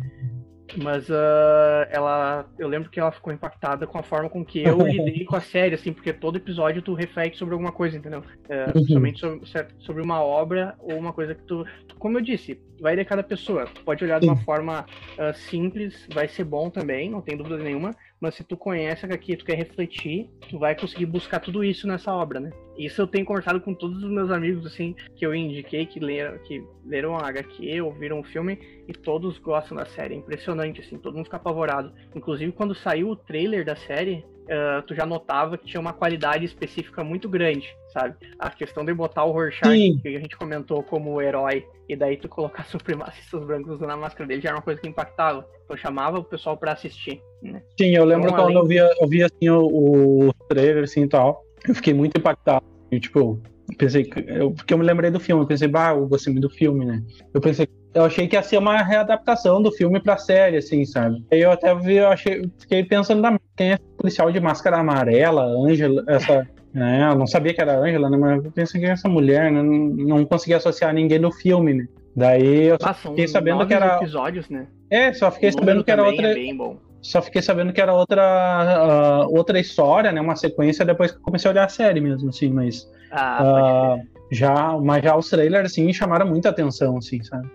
Mas 0.76 1.08
uh, 1.08 1.86
ela. 1.90 2.46
Eu 2.58 2.68
lembro 2.68 2.90
que 2.90 2.98
ela 2.98 3.12
ficou 3.12 3.32
impactada 3.32 3.86
com 3.86 3.98
a 3.98 4.02
forma 4.02 4.28
com 4.28 4.44
que 4.44 4.62
eu 4.62 4.78
lidei 4.86 5.24
com 5.24 5.36
a 5.36 5.40
série, 5.40 5.74
assim, 5.74 5.92
porque 5.92 6.12
todo 6.12 6.36
episódio 6.36 6.82
tu 6.82 6.94
reflete 6.94 7.38
sobre 7.38 7.54
alguma 7.54 7.72
coisa, 7.72 7.96
entendeu? 7.96 8.20
Uh, 8.20 8.72
Principalmente 8.72 9.20
sobre, 9.20 9.46
sobre, 9.78 10.02
uma 10.02 10.22
obra 10.22 10.74
ou 10.80 10.96
uma 10.96 11.12
coisa 11.12 11.34
que 11.34 11.42
tu. 11.42 11.64
Como 11.98 12.18
eu 12.18 12.22
disse, 12.22 12.60
vai 12.80 12.96
de 12.96 13.04
cada 13.04 13.22
pessoa. 13.22 13.66
Tu 13.66 13.82
pode 13.82 14.04
olhar 14.04 14.20
de 14.20 14.26
uma 14.26 14.36
forma 14.36 14.84
uh, 15.18 15.34
simples, 15.34 16.06
vai 16.12 16.28
ser 16.28 16.44
bom 16.44 16.68
também, 16.68 17.10
não 17.10 17.20
tem 17.20 17.36
dúvida 17.36 17.58
nenhuma 17.58 17.94
mas 18.20 18.34
se 18.34 18.44
tu 18.44 18.56
conhece 18.56 19.04
a 19.04 19.08
HQ 19.08 19.36
tu 19.36 19.44
quer 19.44 19.56
refletir, 19.56 20.30
tu 20.48 20.58
vai 20.58 20.74
conseguir 20.74 21.06
buscar 21.06 21.40
tudo 21.40 21.62
isso 21.62 21.86
nessa 21.86 22.12
obra, 22.12 22.40
né? 22.40 22.50
Isso 22.76 23.00
eu 23.00 23.06
tenho 23.06 23.24
conversado 23.24 23.60
com 23.60 23.74
todos 23.74 24.02
os 24.02 24.10
meus 24.10 24.30
amigos, 24.30 24.66
assim, 24.66 24.94
que 25.14 25.24
eu 25.24 25.34
indiquei, 25.34 25.86
que 25.86 25.98
leram, 25.98 26.38
que 26.38 26.62
leram 26.84 27.16
a 27.16 27.28
HQ 27.28 27.80
ou 27.80 27.92
viram 27.92 28.20
o 28.20 28.24
filme, 28.24 28.58
e 28.86 28.92
todos 28.92 29.38
gostam 29.38 29.76
da 29.76 29.86
série. 29.86 30.14
É 30.14 30.18
impressionante, 30.18 30.80
assim, 30.80 30.98
todo 30.98 31.14
mundo 31.14 31.24
fica 31.24 31.36
apavorado. 31.36 31.92
Inclusive, 32.14 32.52
quando 32.52 32.74
saiu 32.74 33.10
o 33.10 33.16
trailer 33.16 33.64
da 33.64 33.76
série, 33.76 34.24
uh, 34.46 34.82
tu 34.86 34.94
já 34.94 35.04
notava 35.04 35.58
que 35.58 35.66
tinha 35.66 35.80
uma 35.80 35.92
qualidade 35.92 36.44
específica 36.44 37.04
muito 37.04 37.28
grande, 37.28 37.68
sabe? 37.92 38.16
A 38.38 38.50
questão 38.50 38.84
de 38.84 38.94
botar 38.94 39.24
o 39.24 39.32
Rorschach, 39.32 40.00
que 40.00 40.08
a 40.08 40.20
gente 40.20 40.36
comentou 40.36 40.82
como 40.82 41.20
herói, 41.20 41.64
e 41.88 41.96
daí 41.96 42.16
tu 42.16 42.28
colocar 42.28 42.64
supremacistas 42.70 43.44
brancos 43.44 43.74
usando 43.74 43.90
a 43.90 43.96
máscara 43.96 44.26
dele, 44.26 44.40
já 44.40 44.50
era 44.50 44.58
uma 44.58 44.62
coisa 44.62 44.80
que 44.80 44.88
impactava. 44.88 45.46
Então 45.64 45.76
chamava 45.76 46.18
o 46.18 46.24
pessoal 46.24 46.56
para 46.56 46.72
assistir. 46.72 47.20
Né? 47.42 47.62
Sim, 47.78 47.94
eu 47.96 48.04
lembro 48.04 48.28
então, 48.28 48.44
quando 48.44 48.58
além... 48.58 48.58
eu 48.58 48.66
via, 48.66 48.90
eu 49.00 49.08
via 49.08 49.26
assim, 49.26 49.48
o, 49.50 50.28
o 50.28 50.32
trailer 50.48 50.84
assim, 50.84 51.02
e 51.02 51.08
tal, 51.08 51.44
eu 51.66 51.74
fiquei 51.74 51.92
muito 51.92 52.18
impactado. 52.18 52.64
E, 52.90 53.00
tipo, 53.00 53.40
pensei, 53.76 54.08
eu, 54.28 54.52
porque 54.52 54.72
eu 54.72 54.78
me 54.78 54.84
lembrei 54.84 55.10
do 55.10 55.18
filme, 55.18 55.42
eu 55.42 55.46
pensei, 55.46 55.66
bah, 55.66 55.90
eu 55.90 56.06
gostei 56.06 56.32
muito 56.32 56.48
do 56.48 56.54
filme, 56.54 56.84
né? 56.84 57.02
Eu 57.34 57.40
pensei, 57.40 57.68
eu 57.96 58.04
achei 58.04 58.28
que 58.28 58.36
ia 58.36 58.42
ser 58.42 58.58
uma 58.58 58.82
readaptação 58.82 59.62
do 59.62 59.72
filme 59.72 59.98
pra 59.98 60.18
série, 60.18 60.58
assim, 60.58 60.84
sabe? 60.84 61.24
Aí 61.32 61.40
eu 61.40 61.50
até 61.50 61.74
vi, 61.74 61.96
eu 61.96 62.08
achei, 62.08 62.42
fiquei 62.58 62.84
pensando 62.84 63.22
na 63.22 63.40
quem 63.56 63.72
é 63.72 63.78
policial 63.96 64.30
de 64.30 64.38
máscara 64.38 64.76
amarela, 64.76 65.42
Ângela, 65.44 66.04
essa. 66.06 66.46
Né? 66.74 67.08
Eu 67.10 67.16
não 67.16 67.26
sabia 67.26 67.54
que 67.54 67.60
era 67.62 67.78
Ângela, 67.78 68.10
né? 68.10 68.18
Mas 68.18 68.44
eu 68.44 68.52
pensei 68.52 68.78
que 68.78 68.86
essa 68.86 69.08
mulher, 69.08 69.50
né? 69.50 69.62
Não, 69.62 69.72
não 69.72 70.24
conseguia 70.26 70.58
associar 70.58 70.92
ninguém 70.92 71.18
no 71.18 71.32
filme, 71.32 71.72
né? 71.72 71.88
Daí 72.14 72.64
eu 72.64 72.76
ah, 72.82 72.92
fiquei 72.92 73.26
sabendo 73.26 73.66
que 73.66 73.72
era. 73.72 73.96
episódios, 73.96 74.50
né? 74.50 74.66
É, 74.90 75.10
só 75.14 75.30
fiquei 75.30 75.50
sabendo 75.52 75.82
que 75.82 75.90
era 75.90 76.04
outra. 76.04 76.38
É 76.38 76.56
só 77.00 77.22
fiquei 77.22 77.40
sabendo 77.40 77.72
que 77.72 77.80
era 77.80 77.94
outra 77.94 79.24
uh, 79.26 79.34
outra 79.34 79.58
história, 79.58 80.12
né? 80.12 80.20
Uma 80.20 80.36
sequência 80.36 80.84
depois 80.84 81.12
que 81.12 81.20
comecei 81.20 81.48
a 81.48 81.52
olhar 81.52 81.64
a 81.64 81.68
série 81.68 82.00
mesmo, 82.00 82.28
assim, 82.28 82.50
mas. 82.50 82.90
Ah, 83.10 83.96
uh, 83.96 84.16
já, 84.30 84.76
mas 84.78 85.02
já 85.02 85.16
os 85.16 85.30
trailers, 85.30 85.72
assim, 85.72 85.90
chamaram 85.92 86.26
muita 86.26 86.48
atenção, 86.50 86.98
assim, 86.98 87.22
sabe? 87.22 87.48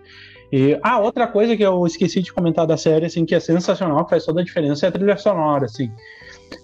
E, 0.52 0.78
ah, 0.84 1.00
outra 1.00 1.28
coisa 1.28 1.56
que 1.56 1.64
eu 1.64 1.86
esqueci 1.86 2.22
de 2.22 2.34
comentar 2.34 2.68
da 2.68 2.76
série, 2.76 3.06
assim, 3.06 3.26
que 3.26 3.34
é 3.34 3.40
sensacional, 3.40 4.04
que 4.04 4.10
faz 4.10 4.26
toda 4.26 4.42
a 4.42 4.44
diferença, 4.44 4.86
é 4.86 4.90
a 4.90 4.92
trilha 4.92 5.18
sonora, 5.18 5.66
assim. 5.66 5.90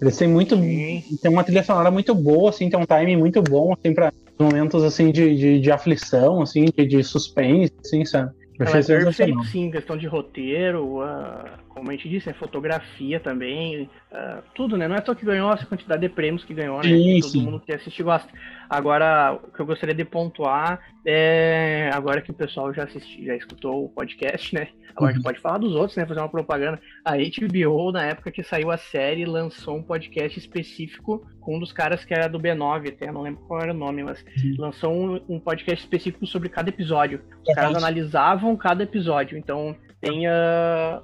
Eles 0.00 0.16
têm 0.16 0.28
muito. 0.28 0.56
Sim. 0.56 1.02
Tem 1.22 1.30
uma 1.30 1.42
trilha 1.42 1.62
sonora 1.62 1.90
muito 1.90 2.14
boa, 2.14 2.50
assim, 2.50 2.68
tem 2.68 2.78
um 2.78 2.84
timing 2.84 3.16
muito 3.16 3.40
bom, 3.42 3.72
assim, 3.72 3.94
pra 3.94 4.12
momentos, 4.38 4.84
assim, 4.84 5.10
de, 5.10 5.34
de, 5.34 5.60
de 5.60 5.70
aflição, 5.70 6.42
assim, 6.42 6.66
de, 6.66 6.86
de 6.86 7.02
suspense, 7.02 7.72
assim, 7.84 8.04
sabe? 8.04 8.32
Ela 8.60 8.70
é 8.70 8.82
perfeito, 8.82 9.44
sim, 9.44 9.70
questão 9.70 9.96
de 9.96 10.06
roteiro, 10.08 11.00
como 11.78 11.90
a 11.90 11.94
gente 11.94 12.08
disse, 12.08 12.28
é 12.28 12.32
fotografia 12.32 13.20
também, 13.20 13.88
uh, 14.12 14.42
tudo, 14.54 14.76
né? 14.76 14.86
Não 14.86 14.96
é 14.96 15.04
só 15.04 15.14
que 15.14 15.24
ganhou 15.24 15.52
essa 15.52 15.66
quantidade 15.66 16.00
de 16.00 16.08
prêmios 16.08 16.44
que 16.44 16.52
ganhou, 16.52 16.76
né? 16.78 16.84
Sim, 16.84 17.20
todo 17.20 17.30
sim. 17.30 17.42
mundo 17.42 17.60
que 17.60 17.72
assiste 17.72 18.02
gosta. 18.02 18.28
Agora, 18.68 19.32
o 19.42 19.50
que 19.50 19.60
eu 19.60 19.66
gostaria 19.66 19.94
de 19.94 20.04
pontuar 20.04 20.80
é, 21.06 21.90
agora 21.94 22.20
que 22.20 22.30
o 22.30 22.34
pessoal 22.34 22.72
já 22.74 22.84
assistiu, 22.84 23.24
já 23.24 23.36
escutou 23.36 23.84
o 23.84 23.88
podcast, 23.88 24.54
né? 24.54 24.68
Agora 24.90 25.04
uhum. 25.04 25.08
a 25.08 25.12
gente 25.12 25.22
pode 25.22 25.40
falar 25.40 25.58
dos 25.58 25.74
outros, 25.74 25.96
né? 25.96 26.04
Fazer 26.04 26.20
uma 26.20 26.28
propaganda. 26.28 26.80
A 27.04 27.12
HBO, 27.16 27.92
na 27.92 28.04
época 28.04 28.32
que 28.32 28.42
saiu 28.42 28.70
a 28.70 28.76
série, 28.76 29.24
lançou 29.24 29.76
um 29.76 29.82
podcast 29.82 30.38
específico 30.38 31.26
com 31.40 31.56
um 31.56 31.60
dos 31.60 31.72
caras 31.72 32.04
que 32.04 32.12
era 32.12 32.28
do 32.28 32.38
B9, 32.38 32.88
até 32.88 33.10
não 33.10 33.22
lembro 33.22 33.40
qual 33.46 33.62
era 33.62 33.72
o 33.72 33.76
nome, 33.76 34.02
mas 34.02 34.22
uhum. 34.22 34.56
lançou 34.58 34.92
um, 34.92 35.20
um, 35.28 35.40
podcast 35.40 35.82
específico 35.82 36.26
sobre 36.26 36.48
cada 36.48 36.68
episódio. 36.68 37.22
Os 37.46 37.54
caras 37.54 37.76
analisavam 37.76 38.54
cada 38.56 38.82
episódio. 38.82 39.38
Então, 39.38 39.74
tem 40.00 40.28
uh, 40.28 41.02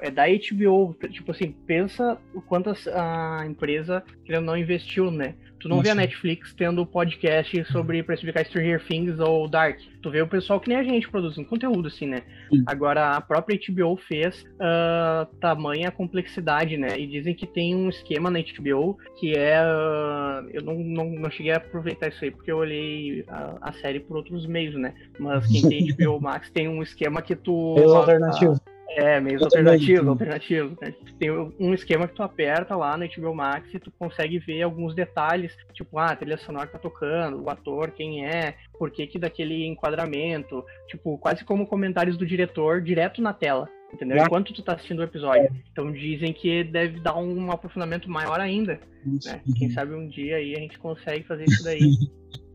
é 0.00 0.10
da 0.10 0.24
HBO, 0.26 0.94
tipo 1.10 1.32
assim, 1.32 1.52
pensa 1.66 2.18
o 2.32 2.40
quanto 2.40 2.72
a, 2.94 3.44
empresa 3.46 4.02
não 4.42 4.56
investiu, 4.56 5.10
né? 5.10 5.34
Tu 5.58 5.68
não 5.68 5.78
Nossa. 5.78 5.88
vê 5.88 5.90
a 5.90 5.94
Netflix 5.96 6.54
tendo 6.54 6.86
podcast 6.86 7.64
sobre 7.72 8.02
precificar 8.02 8.44
Stranger 8.44 8.84
Things 8.84 9.18
ou 9.18 9.48
Dark. 9.48 9.80
Tu 10.00 10.10
vê 10.10 10.22
o 10.22 10.28
pessoal 10.28 10.60
que 10.60 10.68
nem 10.68 10.78
a 10.78 10.84
gente 10.84 11.08
produzindo 11.08 11.48
conteúdo, 11.48 11.88
assim, 11.88 12.06
né? 12.06 12.22
Sim. 12.48 12.62
Agora, 12.66 13.16
a 13.16 13.20
própria 13.20 13.58
HBO 13.58 13.96
fez 13.96 14.42
uh, 14.42 15.26
tamanha 15.40 15.90
complexidade, 15.90 16.76
né? 16.76 16.96
E 16.96 17.06
dizem 17.08 17.34
que 17.34 17.46
tem 17.46 17.74
um 17.74 17.88
esquema 17.88 18.30
na 18.30 18.38
HBO 18.38 18.98
que 19.18 19.34
é. 19.34 19.60
Uh, 19.60 20.48
eu 20.52 20.62
não, 20.62 20.74
não, 20.74 21.10
não 21.10 21.30
cheguei 21.30 21.50
a 21.52 21.56
aproveitar 21.56 22.08
isso 22.08 22.24
aí 22.24 22.30
porque 22.30 22.52
eu 22.52 22.58
olhei 22.58 23.24
a, 23.26 23.58
a 23.62 23.72
série 23.72 23.98
por 23.98 24.16
outros 24.16 24.46
meios, 24.46 24.76
né? 24.76 24.94
Mas 25.18 25.44
quem 25.46 25.62
tem 25.68 25.88
HBO 25.96 26.20
Max 26.20 26.50
tem 26.50 26.68
um 26.68 26.82
esquema 26.82 27.20
que 27.20 27.34
tu. 27.34 27.74
Meio 27.74 27.94
alternativo. 27.94 28.60
É, 28.90 29.20
meio 29.20 29.42
alternativo, 29.42 30.10
alternativo. 30.10 30.76
Né? 30.80 30.94
Tem 31.18 31.30
um 31.30 31.74
esquema 31.74 32.08
que 32.08 32.14
tu 32.14 32.22
aperta 32.22 32.74
lá 32.74 32.96
no 32.96 33.06
HBO 33.06 33.34
Max 33.34 33.72
e 33.74 33.78
tu 33.78 33.90
consegue 33.98 34.38
ver 34.38 34.62
alguns 34.62 34.94
detalhes, 34.94 35.54
tipo, 35.74 35.98
ah, 35.98 36.06
a 36.06 36.16
trilha 36.16 36.38
sonora 36.38 36.66
que 36.66 36.72
tá 36.72 36.78
tocando, 36.78 37.42
o 37.42 37.50
ator, 37.50 37.90
quem 37.90 38.24
é, 38.24 38.54
por 38.78 38.90
que 38.90 39.06
que 39.06 39.18
daquele 39.18 39.66
enquadramento, 39.66 40.64
tipo, 40.88 41.18
quase 41.18 41.44
como 41.44 41.66
comentários 41.66 42.16
do 42.16 42.26
diretor 42.26 42.80
direto 42.80 43.20
na 43.20 43.32
tela, 43.32 43.68
entendeu? 43.92 44.18
Enquanto 44.18 44.54
tu 44.54 44.62
tá 44.62 44.72
assistindo 44.72 45.00
o 45.00 45.04
episódio. 45.04 45.42
É. 45.42 45.50
Então 45.70 45.92
dizem 45.92 46.32
que 46.32 46.64
deve 46.64 46.98
dar 47.00 47.16
um 47.16 47.52
aprofundamento 47.52 48.10
maior 48.10 48.40
ainda, 48.40 48.80
né? 49.04 49.40
Quem 49.56 49.70
sabe 49.70 49.94
um 49.94 50.08
dia 50.08 50.36
aí 50.36 50.54
a 50.54 50.60
gente 50.60 50.78
consegue 50.78 51.24
fazer 51.24 51.44
isso 51.44 51.62
daí. 51.62 51.80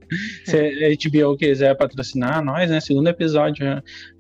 Se 0.45 0.57
a 0.57 1.19
HBO 1.22 1.38
quiser 1.38 1.76
patrocinar 1.76 2.44
nós, 2.44 2.69
né? 2.69 2.80
Segundo 2.80 3.07
episódio. 3.07 3.65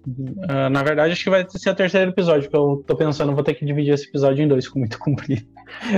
Uh, 0.05 0.69
na 0.69 0.83
verdade, 0.83 1.13
acho 1.13 1.23
que 1.23 1.29
vai 1.29 1.45
ser 1.49 1.69
o 1.69 1.75
terceiro 1.75 2.11
episódio, 2.11 2.49
que 2.49 2.55
eu 2.55 2.83
tô 2.85 2.95
pensando, 2.95 3.33
vou 3.33 3.43
ter 3.43 3.53
que 3.53 3.65
dividir 3.65 3.93
esse 3.93 4.07
episódio 4.09 4.43
em 4.43 4.47
dois, 4.47 4.65
ficou 4.65 4.81
muito 4.81 4.99
comprido. 4.99 5.43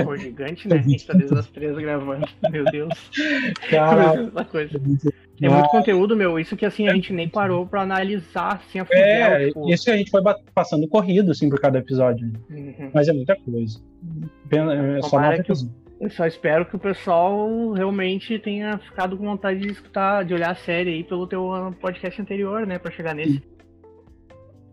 Pô, 0.04 0.16
gigante, 0.16 0.68
né? 0.68 0.76
A 0.76 0.82
gente 0.82 1.06
tá 1.06 1.12
desde 1.12 1.36
as 1.38 1.46
três 1.48 1.76
gravando. 1.76 2.26
Meu 2.50 2.64
Deus. 2.64 3.10
Cara, 3.68 4.30
coisa. 4.50 4.80
É 5.42 5.48
muito 5.48 5.68
conteúdo, 5.68 6.16
meu. 6.16 6.38
Isso 6.38 6.56
que 6.56 6.64
assim 6.64 6.88
a 6.88 6.94
gente 6.94 7.12
nem 7.12 7.28
parou 7.28 7.66
pra 7.66 7.82
analisar 7.82 8.54
assim 8.54 8.78
a 8.78 8.84
fundo. 8.84 8.96
É, 8.96 9.48
tipo... 9.48 9.72
isso 9.72 9.90
a 9.90 9.96
gente 9.96 10.10
foi 10.10 10.22
passando 10.54 10.88
corrido 10.88 11.30
assim 11.30 11.48
por 11.48 11.60
cada 11.60 11.78
episódio. 11.78 12.32
Uhum. 12.48 12.90
Mas 12.94 13.08
é 13.08 13.12
muita 13.12 13.36
coisa. 13.36 13.80
É 14.50 15.02
só 15.02 15.18
uma 15.18 15.42
que 15.42 15.52
eu 15.98 16.10
só 16.10 16.26
espero 16.26 16.66
que 16.66 16.76
o 16.76 16.78
pessoal 16.78 17.72
realmente 17.72 18.38
tenha 18.38 18.78
ficado 18.78 19.16
com 19.16 19.24
vontade 19.24 19.60
de 19.60 19.68
escutar, 19.68 20.24
de 20.24 20.34
olhar 20.34 20.50
a 20.50 20.54
série 20.54 20.90
aí 20.90 21.04
pelo 21.04 21.26
teu 21.26 21.52
ah, 21.52 21.72
podcast 21.80 22.20
anterior, 22.20 22.66
né, 22.66 22.78
para 22.78 22.90
chegar 22.90 23.14
nesse. 23.14 23.42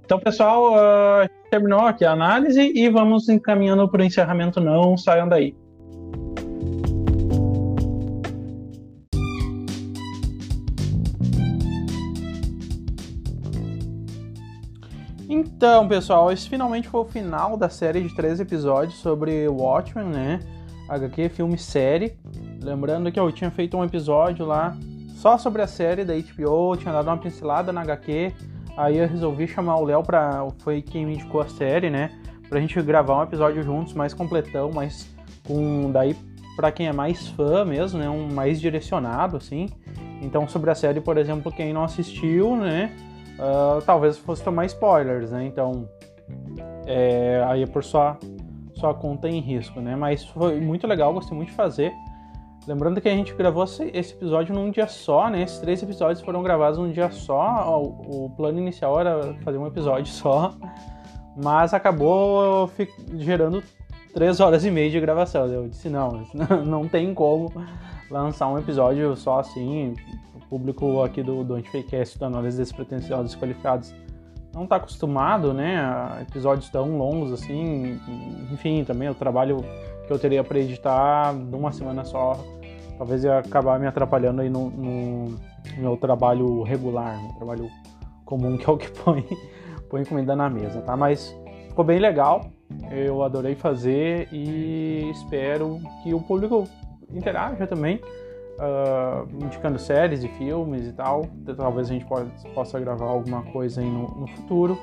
Então, 0.04 0.20
pessoal, 0.20 0.74
uh, 0.74 1.30
terminou 1.50 1.80
aqui 1.80 2.04
a 2.04 2.12
análise 2.12 2.62
e 2.76 2.90
vamos 2.90 3.30
encaminhando 3.30 3.88
para 3.88 4.02
o 4.02 4.04
encerramento. 4.04 4.60
Não 4.60 4.98
saiam 4.98 5.30
daí. 5.30 5.56
Então, 15.30 15.88
pessoal, 15.88 16.30
esse 16.34 16.50
finalmente 16.50 16.90
foi 16.90 17.00
o 17.00 17.06
final 17.06 17.56
da 17.56 17.70
série 17.70 18.02
de 18.02 18.14
três 18.14 18.42
episódios 18.42 18.96
sobre 18.96 19.48
Watchmen, 19.48 20.10
né? 20.10 20.40
HQ, 20.90 21.30
filme 21.30 21.58
série. 21.58 22.18
Lembrando 22.62 23.12
que 23.12 23.20
eu 23.20 23.32
tinha 23.32 23.52
feito 23.52 23.78
um 23.78 23.84
episódio 23.84 24.46
lá 24.46 24.78
só 25.16 25.38
sobre 25.38 25.62
a 25.62 25.68
série 25.68 26.04
da 26.04 26.14
HBO, 26.14 26.76
tinha 26.76 26.92
dado 26.92 27.08
uma 27.08 27.18
pincelada 27.18 27.72
na 27.72 27.82
HQ. 27.82 28.34
Aí 28.76 28.98
eu 28.98 29.08
resolvi 29.08 29.48
chamar 29.48 29.78
o 29.78 29.86
Léo 29.86 30.04
pra. 30.04 30.46
Foi 30.60 30.82
quem 30.82 31.06
me 31.06 31.14
indicou 31.14 31.42
a 31.42 31.48
série, 31.48 31.90
né? 31.90 32.12
Pra 32.50 32.60
gente 32.60 32.80
gravar 32.82 33.20
um 33.20 33.24
episódio 33.24 33.64
juntos, 33.64 33.94
mais 33.94 34.14
completão, 34.14 34.72
mais 34.72 35.08
com. 35.48 35.92
Daí, 35.92 36.16
pra 36.56 36.72
quem 36.72 36.88
é 36.88 36.92
mais 36.92 37.30
fã 37.30 37.64
mesmo, 37.64 38.00
né? 38.00 38.10
Um 38.10 38.28
mais 38.34 38.60
direcionado, 38.60 39.38
assim. 39.38 39.70
Então, 40.22 40.48
sobre 40.48 40.72
a 40.72 40.76
série, 40.76 41.00
por 41.00 41.18
exemplo, 41.18 41.52
quem 41.52 41.72
não 41.72 41.84
assistiu, 41.84 42.58
né? 42.58 42.92
Uh, 43.40 43.82
talvez 43.84 44.18
fosse 44.18 44.44
tomar 44.44 44.66
spoilers, 44.66 45.32
né? 45.32 45.46
Então. 45.46 45.88
É, 46.86 47.42
aí 47.48 47.64
é 47.64 47.66
por 47.66 47.84
sua 47.84 48.18
sua 48.84 48.94
conta 48.94 49.30
em 49.30 49.40
risco, 49.40 49.80
né? 49.80 49.96
Mas 49.96 50.26
foi 50.26 50.60
muito 50.60 50.86
legal, 50.86 51.14
gostei 51.14 51.36
muito 51.36 51.50
de 51.50 51.56
fazer. 51.56 51.94
Lembrando 52.68 53.00
que 53.00 53.08
a 53.08 53.16
gente 53.16 53.34
gravou 53.34 53.64
esse 53.64 54.14
episódio 54.14 54.54
num 54.54 54.72
dia 54.72 54.88
só, 54.88 55.30
né? 55.30 55.42
Esses 55.42 55.60
três 55.60 55.82
episódios 55.82 56.22
foram 56.22 56.44
gravados 56.44 56.78
num 56.78 56.92
dia 56.92 57.10
só. 57.10 57.82
O, 57.82 58.30
plano 58.36 58.60
inicial 58.60 59.00
era 59.00 59.36
fazer 59.42 59.58
um 59.58 59.66
episódio 59.66 60.08
só, 60.12 60.54
mas 61.42 61.74
acabou 61.74 62.70
gerando 63.16 63.64
três 64.14 64.42
horas 64.42 64.66
e 64.66 64.72
meia 64.72 64.92
de 64.92 65.00
gravação. 65.00 65.46
Eu 65.48 65.70
disse, 65.70 65.88
não, 65.88 66.26
não 66.66 66.88
tem 66.88 67.14
como 67.14 67.52
lançar 68.12 68.50
um 68.50 68.58
episódio 68.58 69.16
só 69.16 69.40
assim. 69.40 69.96
O 70.36 70.46
público 70.48 71.02
aqui 71.04 71.24
do, 71.24 71.42
do 71.44 71.56
Antifakecast, 71.56 72.20
do 72.20 72.26
Análise 72.26 72.58
Despretensiosos 72.58 73.32
Desqualificados, 73.32 73.94
não 74.54 74.64
está 74.64 74.76
acostumado, 74.76 75.54
né, 75.54 75.78
a 75.78 76.20
episódios 76.22 76.70
tão 76.70 76.98
longos 76.98 77.34
assim. 77.34 78.00
Enfim, 78.52 78.84
também 78.84 79.10
o 79.10 79.16
trabalho 79.16 79.66
que 80.06 80.14
eu 80.14 80.20
teria 80.20 80.44
para 80.44 80.60
editar 80.60 81.34
numa 81.34 81.72
semana 81.72 82.04
só, 82.06 82.38
talvez 82.98 83.24
ia 83.24 83.40
acabar 83.40 83.80
me 83.80 83.88
atrapalhando 83.88 84.42
aí 84.42 84.50
no, 84.50 84.70
no 84.70 85.40
meu 85.78 85.98
trabalho 85.98 86.62
regular, 86.62 87.22
no 87.22 87.34
trabalho 87.34 87.70
comum 88.26 88.56
que 88.58 88.70
é 88.70 88.72
o 88.72 88.78
que 88.78 88.92
põe, 88.92 89.26
põe 89.90 90.06
comida 90.06 90.36
na 90.36 90.50
mesa, 90.50 90.82
tá? 90.82 90.96
Mas 90.96 91.36
ficou 91.68 91.84
bem 91.84 92.00
legal, 92.00 92.46
eu 92.92 93.24
adorei 93.24 93.56
fazer 93.56 94.28
e 94.32 95.10
espero 95.12 95.80
que 96.04 96.14
o 96.14 96.22
público 96.22 96.68
interaja 97.12 97.66
também, 97.66 98.00
uh, 98.60 99.28
indicando 99.44 99.80
séries 99.80 100.24
e 100.24 100.28
filmes 100.28 100.88
e 100.88 100.94
tal. 100.94 101.26
Talvez 101.58 101.90
a 101.90 101.94
gente 101.94 102.06
pode, 102.06 102.30
possa 102.54 102.80
gravar 102.80 103.06
alguma 103.06 103.44
coisa 103.44 103.82
aí 103.82 103.90
no, 103.90 104.08
no 104.08 104.28
futuro, 104.28 104.78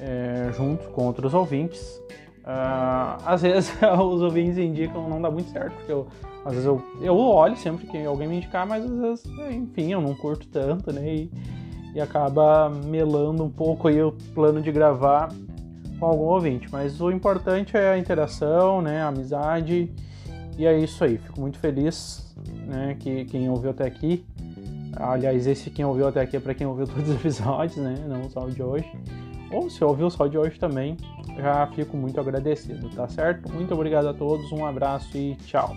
é, 0.00 0.50
junto 0.52 0.88
com 0.90 1.06
outros 1.06 1.34
ouvintes. 1.34 2.00
Uh, 2.42 3.18
às 3.24 3.42
vezes 3.42 3.74
os 3.82 4.22
ouvintes 4.22 4.56
indicam 4.56 5.08
não 5.08 5.20
dá 5.20 5.30
muito 5.30 5.50
certo, 5.50 5.74
porque 5.74 5.92
eu, 5.92 6.06
às 6.44 6.52
vezes 6.52 6.66
eu, 6.66 6.80
eu 7.00 7.18
olho 7.18 7.56
sempre 7.56 7.86
que 7.86 8.04
alguém 8.04 8.28
me 8.28 8.36
indicar, 8.36 8.64
mas 8.66 8.84
às 8.84 8.98
vezes, 8.98 9.24
enfim, 9.50 9.92
eu 9.92 10.00
não 10.00 10.14
curto 10.14 10.46
tanto, 10.46 10.92
né? 10.92 11.12
E, 11.12 11.30
e 11.94 12.00
acaba 12.00 12.68
melando 12.68 13.42
um 13.42 13.50
pouco 13.50 13.88
aí 13.88 14.00
o 14.00 14.12
plano 14.34 14.60
de 14.60 14.70
gravar 14.70 15.30
com 15.98 16.06
algum 16.06 16.24
ouvinte. 16.24 16.68
Mas 16.70 17.00
o 17.00 17.10
importante 17.10 17.76
é 17.76 17.90
a 17.90 17.98
interação, 17.98 18.80
né? 18.82 19.02
A 19.02 19.08
amizade. 19.08 19.90
E 20.58 20.66
é 20.66 20.78
isso 20.78 21.02
aí. 21.02 21.18
Fico 21.18 21.40
muito 21.40 21.58
feliz, 21.58 22.25
né? 22.50 22.96
Que 22.98 23.24
quem 23.24 23.48
ouviu 23.48 23.70
até 23.70 23.84
aqui. 23.84 24.24
Aliás, 24.96 25.46
esse 25.46 25.70
quem 25.70 25.84
ouviu 25.84 26.08
até 26.08 26.20
aqui 26.20 26.36
é 26.36 26.40
para 26.40 26.54
quem 26.54 26.66
ouviu 26.66 26.86
todos 26.88 27.08
os 27.08 27.16
episódios, 27.16 27.76
né? 27.76 27.94
Não 28.08 28.28
só 28.30 28.44
o 28.44 28.50
de 28.50 28.62
hoje. 28.62 28.90
Ou 29.52 29.70
se 29.70 29.82
ouviu 29.84 30.10
só 30.10 30.26
de 30.26 30.36
hoje 30.36 30.58
também, 30.58 30.96
já 31.36 31.66
fico 31.68 31.96
muito 31.96 32.18
agradecido, 32.18 32.88
tá 32.90 33.08
certo? 33.08 33.52
Muito 33.52 33.72
obrigado 33.74 34.08
a 34.08 34.14
todos, 34.14 34.50
um 34.50 34.66
abraço 34.66 35.16
e 35.16 35.36
tchau. 35.36 35.72